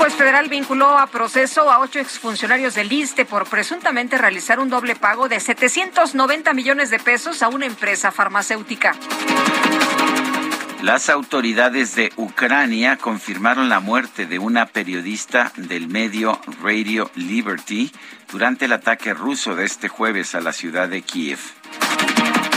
juez 0.00 0.14
federal 0.14 0.48
vinculó 0.48 0.96
a 0.96 1.08
proceso 1.08 1.70
a 1.70 1.78
ocho 1.78 1.98
exfuncionarios 1.98 2.74
del 2.74 2.90
ISTE 2.90 3.26
por 3.26 3.46
presuntamente 3.46 4.16
realizar 4.16 4.58
un 4.58 4.70
doble 4.70 4.96
pago 4.96 5.28
de 5.28 5.38
790 5.38 6.54
millones 6.54 6.88
de 6.88 6.98
pesos 6.98 7.42
a 7.42 7.48
una 7.48 7.66
empresa 7.66 8.10
farmacéutica. 8.10 8.94
Las 10.80 11.10
autoridades 11.10 11.96
de 11.96 12.10
Ucrania 12.16 12.96
confirmaron 12.96 13.68
la 13.68 13.80
muerte 13.80 14.24
de 14.24 14.38
una 14.38 14.64
periodista 14.64 15.52
del 15.56 15.88
medio 15.88 16.40
Radio 16.62 17.10
Liberty 17.14 17.92
durante 18.32 18.64
el 18.64 18.72
ataque 18.72 19.12
ruso 19.12 19.54
de 19.54 19.66
este 19.66 19.88
jueves 19.88 20.34
a 20.34 20.40
la 20.40 20.54
ciudad 20.54 20.88
de 20.88 21.02
Kiev. 21.02 21.40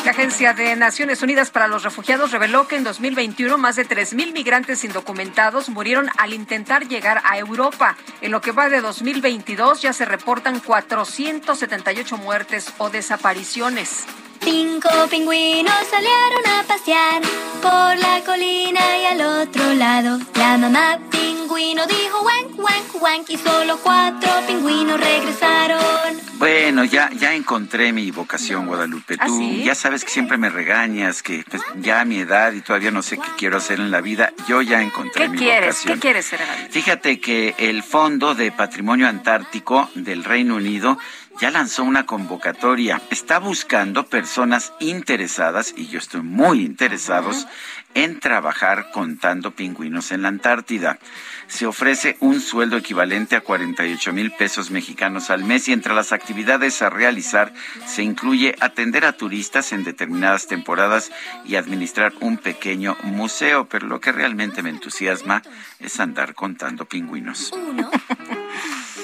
La 0.05 0.11
Agencia 0.11 0.53
de 0.53 0.75
Naciones 0.75 1.21
Unidas 1.21 1.49
para 1.49 1.69
los 1.69 1.83
Refugiados 1.83 2.31
reveló 2.31 2.67
que 2.67 2.75
en 2.75 2.83
2021 2.83 3.57
más 3.57 3.77
de 3.77 3.87
3.000 3.87 4.33
migrantes 4.33 4.83
indocumentados 4.83 5.69
murieron 5.69 6.09
al 6.17 6.33
intentar 6.33 6.89
llegar 6.89 7.21
a 7.23 7.37
Europa. 7.37 7.95
En 8.19 8.31
lo 8.31 8.41
que 8.41 8.51
va 8.51 8.67
de 8.67 8.81
2022 8.81 9.81
ya 9.81 9.93
se 9.93 10.03
reportan 10.03 10.59
478 10.59 12.17
muertes 12.17 12.73
o 12.79 12.89
desapariciones. 12.89 14.05
Cinco 14.43 14.89
pingüinos 15.09 15.73
salieron 15.89 16.45
a 16.47 16.63
pasear 16.63 17.21
por 17.61 17.97
la 17.97 18.21
colina 18.25 18.81
y 19.01 19.05
al 19.05 19.21
otro 19.21 19.73
lado. 19.73 20.19
La 20.35 20.57
mamá 20.57 20.99
pingüino 21.09 21.85
dijo 21.87 22.21
wank, 22.21 22.59
wank, 22.59 23.01
wank 23.01 23.29
y 23.29 23.37
solo 23.37 23.77
cuatro 23.81 24.29
pingüinos 24.45 24.99
regresaron. 24.99 26.23
Bueno, 26.39 26.83
ya, 26.83 27.09
ya 27.11 27.33
encontré 27.33 27.93
mi 27.93 28.11
vocación, 28.11 28.67
Guadalupe. 28.67 29.15
¿Ah, 29.17 29.27
Tú 29.27 29.41
ya 29.63 29.75
sabes 29.75 30.03
que 30.03 30.11
siempre 30.11 30.37
me 30.37 30.49
regañas, 30.49 31.23
que 31.23 31.45
pues, 31.49 31.63
ya 31.75 32.01
a 32.01 32.05
mi 32.05 32.17
edad 32.17 32.51
y 32.51 32.59
todavía 32.59 32.91
no 32.91 33.01
sé 33.01 33.17
qué 33.17 33.29
quiero 33.37 33.57
hacer 33.57 33.79
en 33.79 33.91
la 33.91 34.01
vida. 34.01 34.33
Yo 34.49 34.61
ya 34.61 34.81
encontré 34.81 35.29
mi 35.29 35.37
vocación. 35.37 35.93
¿Qué 35.93 35.99
quieres 36.01 36.25
ser 36.25 36.41
Fíjate 36.69 37.21
que 37.21 37.55
el 37.59 37.81
Fondo 37.81 38.35
de 38.35 38.51
Patrimonio 38.51 39.07
Antártico 39.07 39.89
del 39.95 40.25
Reino 40.25 40.55
Unido 40.55 40.97
ya 41.39 41.51
lanzó 41.51 41.83
una 41.83 42.05
convocatoria. 42.05 43.01
Está 43.09 43.39
buscando 43.39 44.05
personas 44.05 44.73
interesadas, 44.79 45.73
y 45.75 45.87
yo 45.87 45.99
estoy 45.99 46.21
muy 46.21 46.61
interesados, 46.61 47.47
en 47.95 48.19
trabajar 48.19 48.91
contando 48.91 49.51
pingüinos 49.51 50.11
en 50.11 50.23
la 50.23 50.29
Antártida. 50.29 50.99
Se 51.47 51.65
ofrece 51.65 52.17
un 52.19 52.39
sueldo 52.41 52.77
equivalente 52.77 53.35
a 53.35 53.41
48 53.41 54.13
mil 54.13 54.31
pesos 54.31 54.71
mexicanos 54.71 55.29
al 55.29 55.43
mes 55.43 55.67
y 55.67 55.73
entre 55.73 55.93
las 55.93 56.11
actividades 56.11 56.81
a 56.81 56.89
realizar 56.89 57.53
se 57.85 58.03
incluye 58.03 58.55
atender 58.59 59.05
a 59.05 59.13
turistas 59.13 59.71
en 59.73 59.83
determinadas 59.83 60.47
temporadas 60.47 61.11
y 61.45 61.55
administrar 61.55 62.13
un 62.21 62.37
pequeño 62.37 62.97
museo, 63.03 63.67
pero 63.69 63.87
lo 63.87 63.99
que 63.99 64.11
realmente 64.11 64.63
me 64.63 64.69
entusiasma 64.69 65.43
es 65.79 65.99
andar 65.99 66.33
contando 66.33 66.85
pingüinos. 66.85 67.51
Uno, 67.51 67.91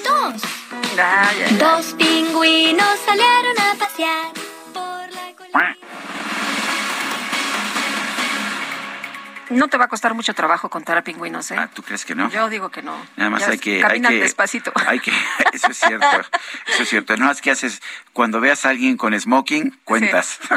dos. 0.04 0.59
Dos 1.58 1.94
pingüinos 1.94 2.98
salieron 3.06 3.58
a 3.58 3.74
pasear 3.78 4.32
por 4.74 5.10
la 5.14 5.34
colina. 5.34 5.78
No 9.50 9.68
te 9.68 9.76
va 9.76 9.86
a 9.86 9.88
costar 9.88 10.14
mucho 10.14 10.32
trabajo 10.32 10.70
contar 10.70 10.96
a 10.96 11.02
pingüinos, 11.02 11.50
¿eh? 11.50 11.56
Ah, 11.58 11.68
¿tú 11.72 11.82
crees 11.82 12.04
que 12.04 12.14
no? 12.14 12.30
Yo 12.30 12.48
digo 12.48 12.70
que 12.70 12.82
no. 12.82 12.96
Nada 13.16 13.30
más 13.30 13.48
hay 13.48 13.58
que... 13.58 13.80
Caminan 13.80 14.12
hay 14.12 14.18
que, 14.18 14.22
despacito. 14.22 14.72
Hay 14.86 15.00
que... 15.00 15.12
Eso 15.52 15.72
es 15.72 15.78
cierto. 15.78 16.06
Eso 16.66 16.82
es 16.84 16.88
cierto. 16.88 17.16
Nada 17.16 17.30
más 17.30 17.40
que 17.40 17.50
haces... 17.50 17.82
Cuando 18.12 18.40
veas 18.40 18.64
a 18.64 18.70
alguien 18.70 18.96
con 18.96 19.18
smoking, 19.18 19.78
cuentas. 19.84 20.38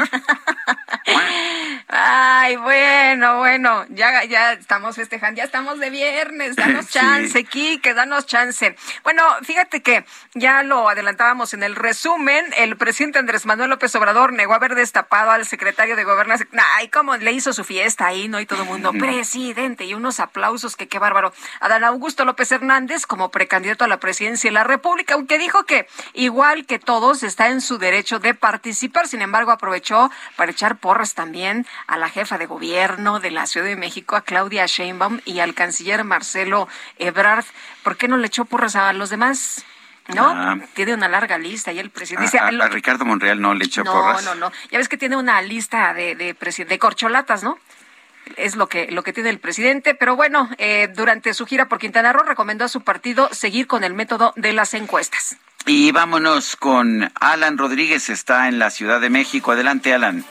Ay, 1.88 2.56
bueno, 2.56 3.38
bueno. 3.38 3.84
Ya, 3.90 4.24
ya 4.24 4.52
estamos 4.54 4.96
festejando. 4.96 5.38
Ya 5.38 5.44
estamos 5.44 5.78
de 5.78 5.90
viernes. 5.90 6.56
Danos 6.56 6.88
chance, 6.90 7.38
sí. 7.38 7.44
Kike, 7.44 7.94
danos 7.94 8.26
chance. 8.26 8.76
Bueno, 9.02 9.22
fíjate 9.42 9.82
que 9.82 10.04
ya 10.34 10.62
lo 10.62 10.88
adelantábamos 10.88 11.54
en 11.54 11.62
el 11.62 11.76
resumen. 11.76 12.44
El 12.56 12.76
presidente 12.76 13.18
Andrés 13.18 13.46
Manuel 13.46 13.70
López 13.70 13.94
Obrador 13.94 14.32
negó 14.32 14.54
haber 14.54 14.74
destapado 14.74 15.30
al 15.30 15.46
secretario 15.46 15.96
de 15.96 16.04
Gobernación. 16.04 16.48
Ay, 16.76 16.88
cómo 16.88 17.16
le 17.16 17.32
hizo 17.32 17.52
su 17.52 17.64
fiesta 17.64 18.06
ahí, 18.06 18.28
¿no? 18.28 18.40
Y 18.40 18.46
todo 18.46 18.62
el 18.62 18.68
mundo 18.68 18.83
presidente 18.92 19.84
y 19.84 19.94
unos 19.94 20.20
aplausos 20.20 20.76
que 20.76 20.88
qué 20.88 20.98
bárbaro. 20.98 21.32
Adán 21.60 21.84
Augusto 21.84 22.24
López 22.24 22.52
Hernández 22.52 23.06
como 23.06 23.30
precandidato 23.30 23.84
a 23.84 23.88
la 23.88 24.00
presidencia 24.00 24.50
de 24.50 24.54
la 24.54 24.64
República, 24.64 25.14
aunque 25.14 25.38
dijo 25.38 25.64
que 25.64 25.86
igual 26.12 26.66
que 26.66 26.78
todos 26.78 27.22
está 27.22 27.48
en 27.48 27.60
su 27.60 27.78
derecho 27.78 28.18
de 28.18 28.34
participar, 28.34 29.08
sin 29.08 29.22
embargo 29.22 29.50
aprovechó 29.50 30.10
para 30.36 30.52
echar 30.52 30.76
porras 30.76 31.14
también 31.14 31.66
a 31.86 31.96
la 31.98 32.08
jefa 32.08 32.38
de 32.38 32.46
gobierno 32.46 33.20
de 33.20 33.30
la 33.30 33.46
Ciudad 33.46 33.66
de 33.66 33.76
México, 33.76 34.16
a 34.16 34.22
Claudia 34.22 34.66
Sheinbaum 34.66 35.20
y 35.24 35.40
al 35.40 35.54
canciller 35.54 36.04
Marcelo 36.04 36.68
Ebrard. 36.98 37.44
¿Por 37.82 37.96
qué 37.96 38.08
no 38.08 38.16
le 38.16 38.26
echó 38.26 38.44
porras 38.44 38.76
a 38.76 38.92
los 38.92 39.10
demás? 39.10 39.64
¿no? 40.08 40.28
Ah. 40.28 40.58
tiene 40.74 40.94
una 40.94 41.08
larga 41.08 41.38
lista 41.38 41.72
y 41.72 41.78
el 41.78 41.90
presidente... 41.90 42.38
A, 42.38 42.48
a, 42.48 42.68
Ricardo 42.68 43.04
Monreal 43.04 43.40
no 43.40 43.54
le 43.54 43.64
echó 43.64 43.84
porras. 43.84 44.24
No, 44.24 44.34
no, 44.34 44.50
no. 44.50 44.52
Ya 44.70 44.78
ves 44.78 44.88
que 44.88 44.96
tiene 44.96 45.16
una 45.16 45.40
lista 45.40 45.94
de, 45.94 46.14
de, 46.14 46.34
de 46.34 46.78
corcholatas, 46.78 47.42
¿no? 47.42 47.58
Es 48.36 48.56
lo 48.56 48.68
que, 48.68 48.90
lo 48.90 49.02
que 49.02 49.12
tiene 49.12 49.30
el 49.30 49.38
presidente. 49.38 49.94
Pero 49.94 50.16
bueno, 50.16 50.48
eh, 50.58 50.88
durante 50.94 51.34
su 51.34 51.46
gira 51.46 51.66
por 51.68 51.78
Quintana 51.78 52.12
Roo 52.12 52.24
recomendó 52.24 52.64
a 52.64 52.68
su 52.68 52.82
partido 52.82 53.28
seguir 53.32 53.66
con 53.66 53.84
el 53.84 53.94
método 53.94 54.32
de 54.36 54.52
las 54.52 54.74
encuestas. 54.74 55.36
Y 55.66 55.92
vámonos 55.92 56.56
con 56.56 57.10
Alan 57.20 57.56
Rodríguez, 57.56 58.10
está 58.10 58.48
en 58.48 58.58
la 58.58 58.70
Ciudad 58.70 59.00
de 59.00 59.08
México. 59.08 59.52
Adelante, 59.52 59.94
Alan. 59.94 60.24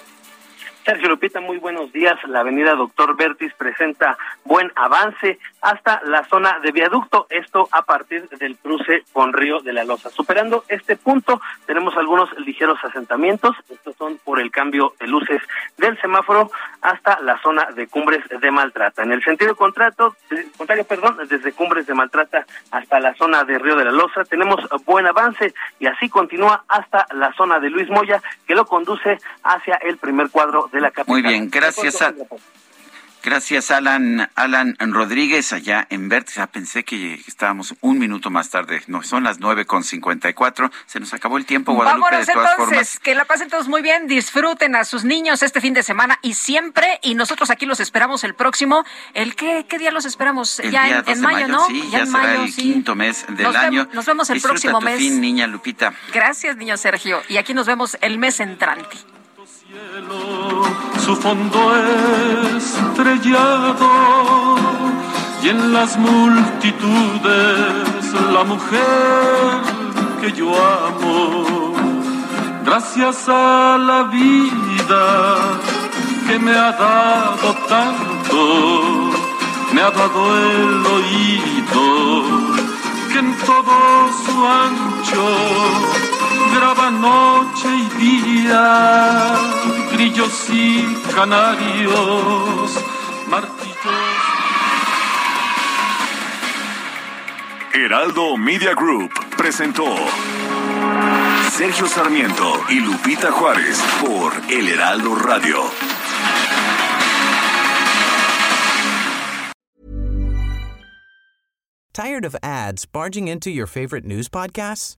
Sergio 0.86 1.10
Lupita, 1.10 1.40
muy 1.40 1.58
buenos 1.58 1.92
días. 1.94 2.16
La 2.28 2.42
avenida 2.42 2.76
Doctor 2.76 3.16
Bertis 3.16 3.54
presenta 3.54 4.18
buen 4.44 4.72
avance 4.76 5.40
hasta 5.64 6.02
la 6.04 6.26
zona 6.26 6.60
de 6.60 6.72
viaducto, 6.74 7.26
esto 7.30 7.70
a 7.72 7.84
partir 7.84 8.28
del 8.28 8.58
cruce 8.58 9.06
con 9.14 9.32
Río 9.32 9.62
de 9.62 9.72
la 9.72 9.86
Loza. 9.86 10.10
Superando 10.10 10.66
este 10.68 10.98
punto, 10.98 11.40
tenemos 11.66 11.96
algunos 11.96 12.30
ligeros 12.40 12.78
asentamientos, 12.84 13.56
estos 13.70 13.96
son 13.96 14.20
por 14.26 14.42
el 14.42 14.52
cambio 14.52 14.94
de 15.00 15.08
luces 15.08 15.42
del 15.78 16.00
semáforo 16.02 16.52
hasta 16.82 17.18
la 17.22 17.42
zona 17.42 17.72
de 17.72 17.88
Cumbres 17.88 18.26
de 18.28 18.52
Maltrata. 18.52 19.04
En 19.04 19.14
el 19.14 19.24
sentido 19.24 19.56
contrario, 19.56 20.14
contrario 20.58 20.84
perdón, 20.84 21.18
desde 21.30 21.54
Cumbres 21.54 21.88
de 21.88 21.94
Maltrata 21.94 22.46
hasta 22.72 23.00
la 23.00 23.16
zona 23.16 23.46
de 23.46 23.58
Río 23.58 23.78
de 23.78 23.86
la 23.86 23.92
Loza, 23.92 24.26
tenemos 24.26 24.60
buen 24.86 25.08
avance 25.08 25.54
y 25.80 25.86
así 25.86 26.10
continúa 26.10 26.66
hasta 26.68 27.08
la 27.14 27.32
zona 27.34 27.62
de 27.62 27.70
Luis 27.70 27.90
Moya, 27.90 28.22
que 28.46 28.54
lo 28.54 28.66
conduce 28.66 29.18
hacia 29.44 29.76
el 29.76 29.98
primer 29.98 30.30
cuadro 30.30 30.70
de 30.74 30.82
la 30.82 30.92
capital. 30.92 31.14
Muy 31.14 31.22
bien, 31.22 31.50
gracias 31.50 32.02
a... 32.02 32.14
Gracias, 33.24 33.72
Alan, 33.72 34.30
Alan 34.36 34.76
Rodríguez, 34.80 35.54
allá 35.54 35.88
en 35.90 36.10
Vértice. 36.10 36.42
Ah, 36.42 36.48
pensé 36.48 36.84
que 36.84 37.14
estábamos 37.26 37.74
un 37.80 37.98
minuto 37.98 38.30
más 38.30 38.50
tarde. 38.50 38.84
No, 38.88 39.02
son 39.02 39.24
las 39.24 39.40
nueve 39.40 39.66
con 39.66 39.86
cincuenta 39.86 40.30
y 40.30 40.34
cuatro. 40.34 40.70
Se 40.88 41.00
nos 41.00 41.14
acabó 41.14 41.38
el 41.38 41.46
tiempo, 41.46 41.74
Guadalupe, 41.74 42.04
Vámonos, 42.04 42.28
de 42.28 42.34
todas 42.34 42.52
entonces, 42.52 42.76
formas. 42.76 43.00
que 43.00 43.16
la 43.16 43.24
pasen 43.24 43.50
todos 43.50 43.70
muy 43.70 43.82
bien, 43.82 44.08
disfruten 44.08 44.76
a 44.76 44.84
sus 44.84 45.06
niños 45.06 45.42
este 45.42 45.62
fin 45.62 45.74
de 45.74 45.84
semana 45.84 46.20
y 46.22 46.34
siempre, 46.34 47.00
y 47.02 47.16
nosotros 47.16 47.50
aquí 47.50 47.66
los 47.66 47.80
esperamos 47.80 48.26
el 48.26 48.36
próximo. 48.36 48.84
¿El 49.14 49.36
qué, 49.36 49.66
qué 49.70 49.80
día 49.80 49.92
los 49.92 50.04
esperamos? 50.04 50.60
El 50.60 50.72
ya 50.72 50.84
día 50.84 50.98
en, 50.98 51.06
2 51.06 51.08
en 51.08 51.16
de 51.16 51.22
mayo, 51.22 51.48
¿no? 51.48 51.66
Sí, 51.68 51.82
ya, 51.92 52.00
ya 52.00 52.06
será 52.06 52.18
mayo, 52.24 52.44
el 52.44 52.52
sí. 52.52 52.62
quinto 52.62 52.94
mes 52.96 53.26
del 53.30 53.44
nos 53.44 53.56
año. 53.56 53.80
Vemos, 53.84 53.96
nos 53.96 54.06
vemos 54.06 54.30
el 54.32 54.34
Disfruta 54.34 54.52
próximo 54.54 54.80
tu 54.80 54.86
mes. 54.86 54.98
fin, 54.98 55.22
niña 55.22 55.48
Lupita. 55.48 55.94
Gracias, 56.14 56.58
niño 56.58 56.76
Sergio. 56.76 57.22
Y 57.30 57.38
aquí 57.38 57.54
nos 57.54 57.68
vemos 57.68 57.98
el 58.02 58.18
mes 58.18 58.42
entrante. 58.42 58.98
Su 61.04 61.16
fondo 61.16 61.60
estrellado 62.58 63.90
y 65.42 65.50
en 65.50 65.74
las 65.74 65.98
multitudes 65.98 67.24
la 68.32 68.44
mujer 68.44 69.62
que 70.22 70.32
yo 70.32 70.50
amo. 70.50 71.74
Gracias 72.64 73.28
a 73.28 73.80
la 73.80 74.04
vida 74.04 75.60
que 76.28 76.38
me 76.38 76.52
ha 76.52 76.72
dado 76.74 77.56
tanto, 77.68 79.12
me 79.74 79.82
ha 79.82 79.90
dado 79.90 80.22
el 80.38 80.86
oído 80.98 81.86
que 83.12 83.20
en 83.20 83.36
todo 83.40 84.12
su 84.24 84.48
ancho 84.48 86.23
graba 86.52 86.92
noche 86.92 87.70
y 87.76 87.88
día, 88.02 89.36
grillos 89.92 90.50
y 90.50 90.84
canarios, 91.16 92.80
martillos. 93.28 94.24
Heraldo 97.74 98.38
Media 98.38 98.74
Group 98.74 99.12
presentó 99.36 99.96
Sergio 101.52 101.88
Sarmiento 101.88 102.62
y 102.70 102.80
Lupita 102.80 103.32
Juárez 103.32 103.80
por 104.02 104.34
El 104.50 104.70
Heraldo 104.70 105.16
Radio. 105.16 105.64
¿Tired 111.94 112.26
of 112.26 112.36
ads 112.42 112.86
barging 112.88 113.28
into 113.28 113.52
your 113.52 113.68
favorite 113.68 114.04
news 114.04 114.28
podcasts? 114.28 114.98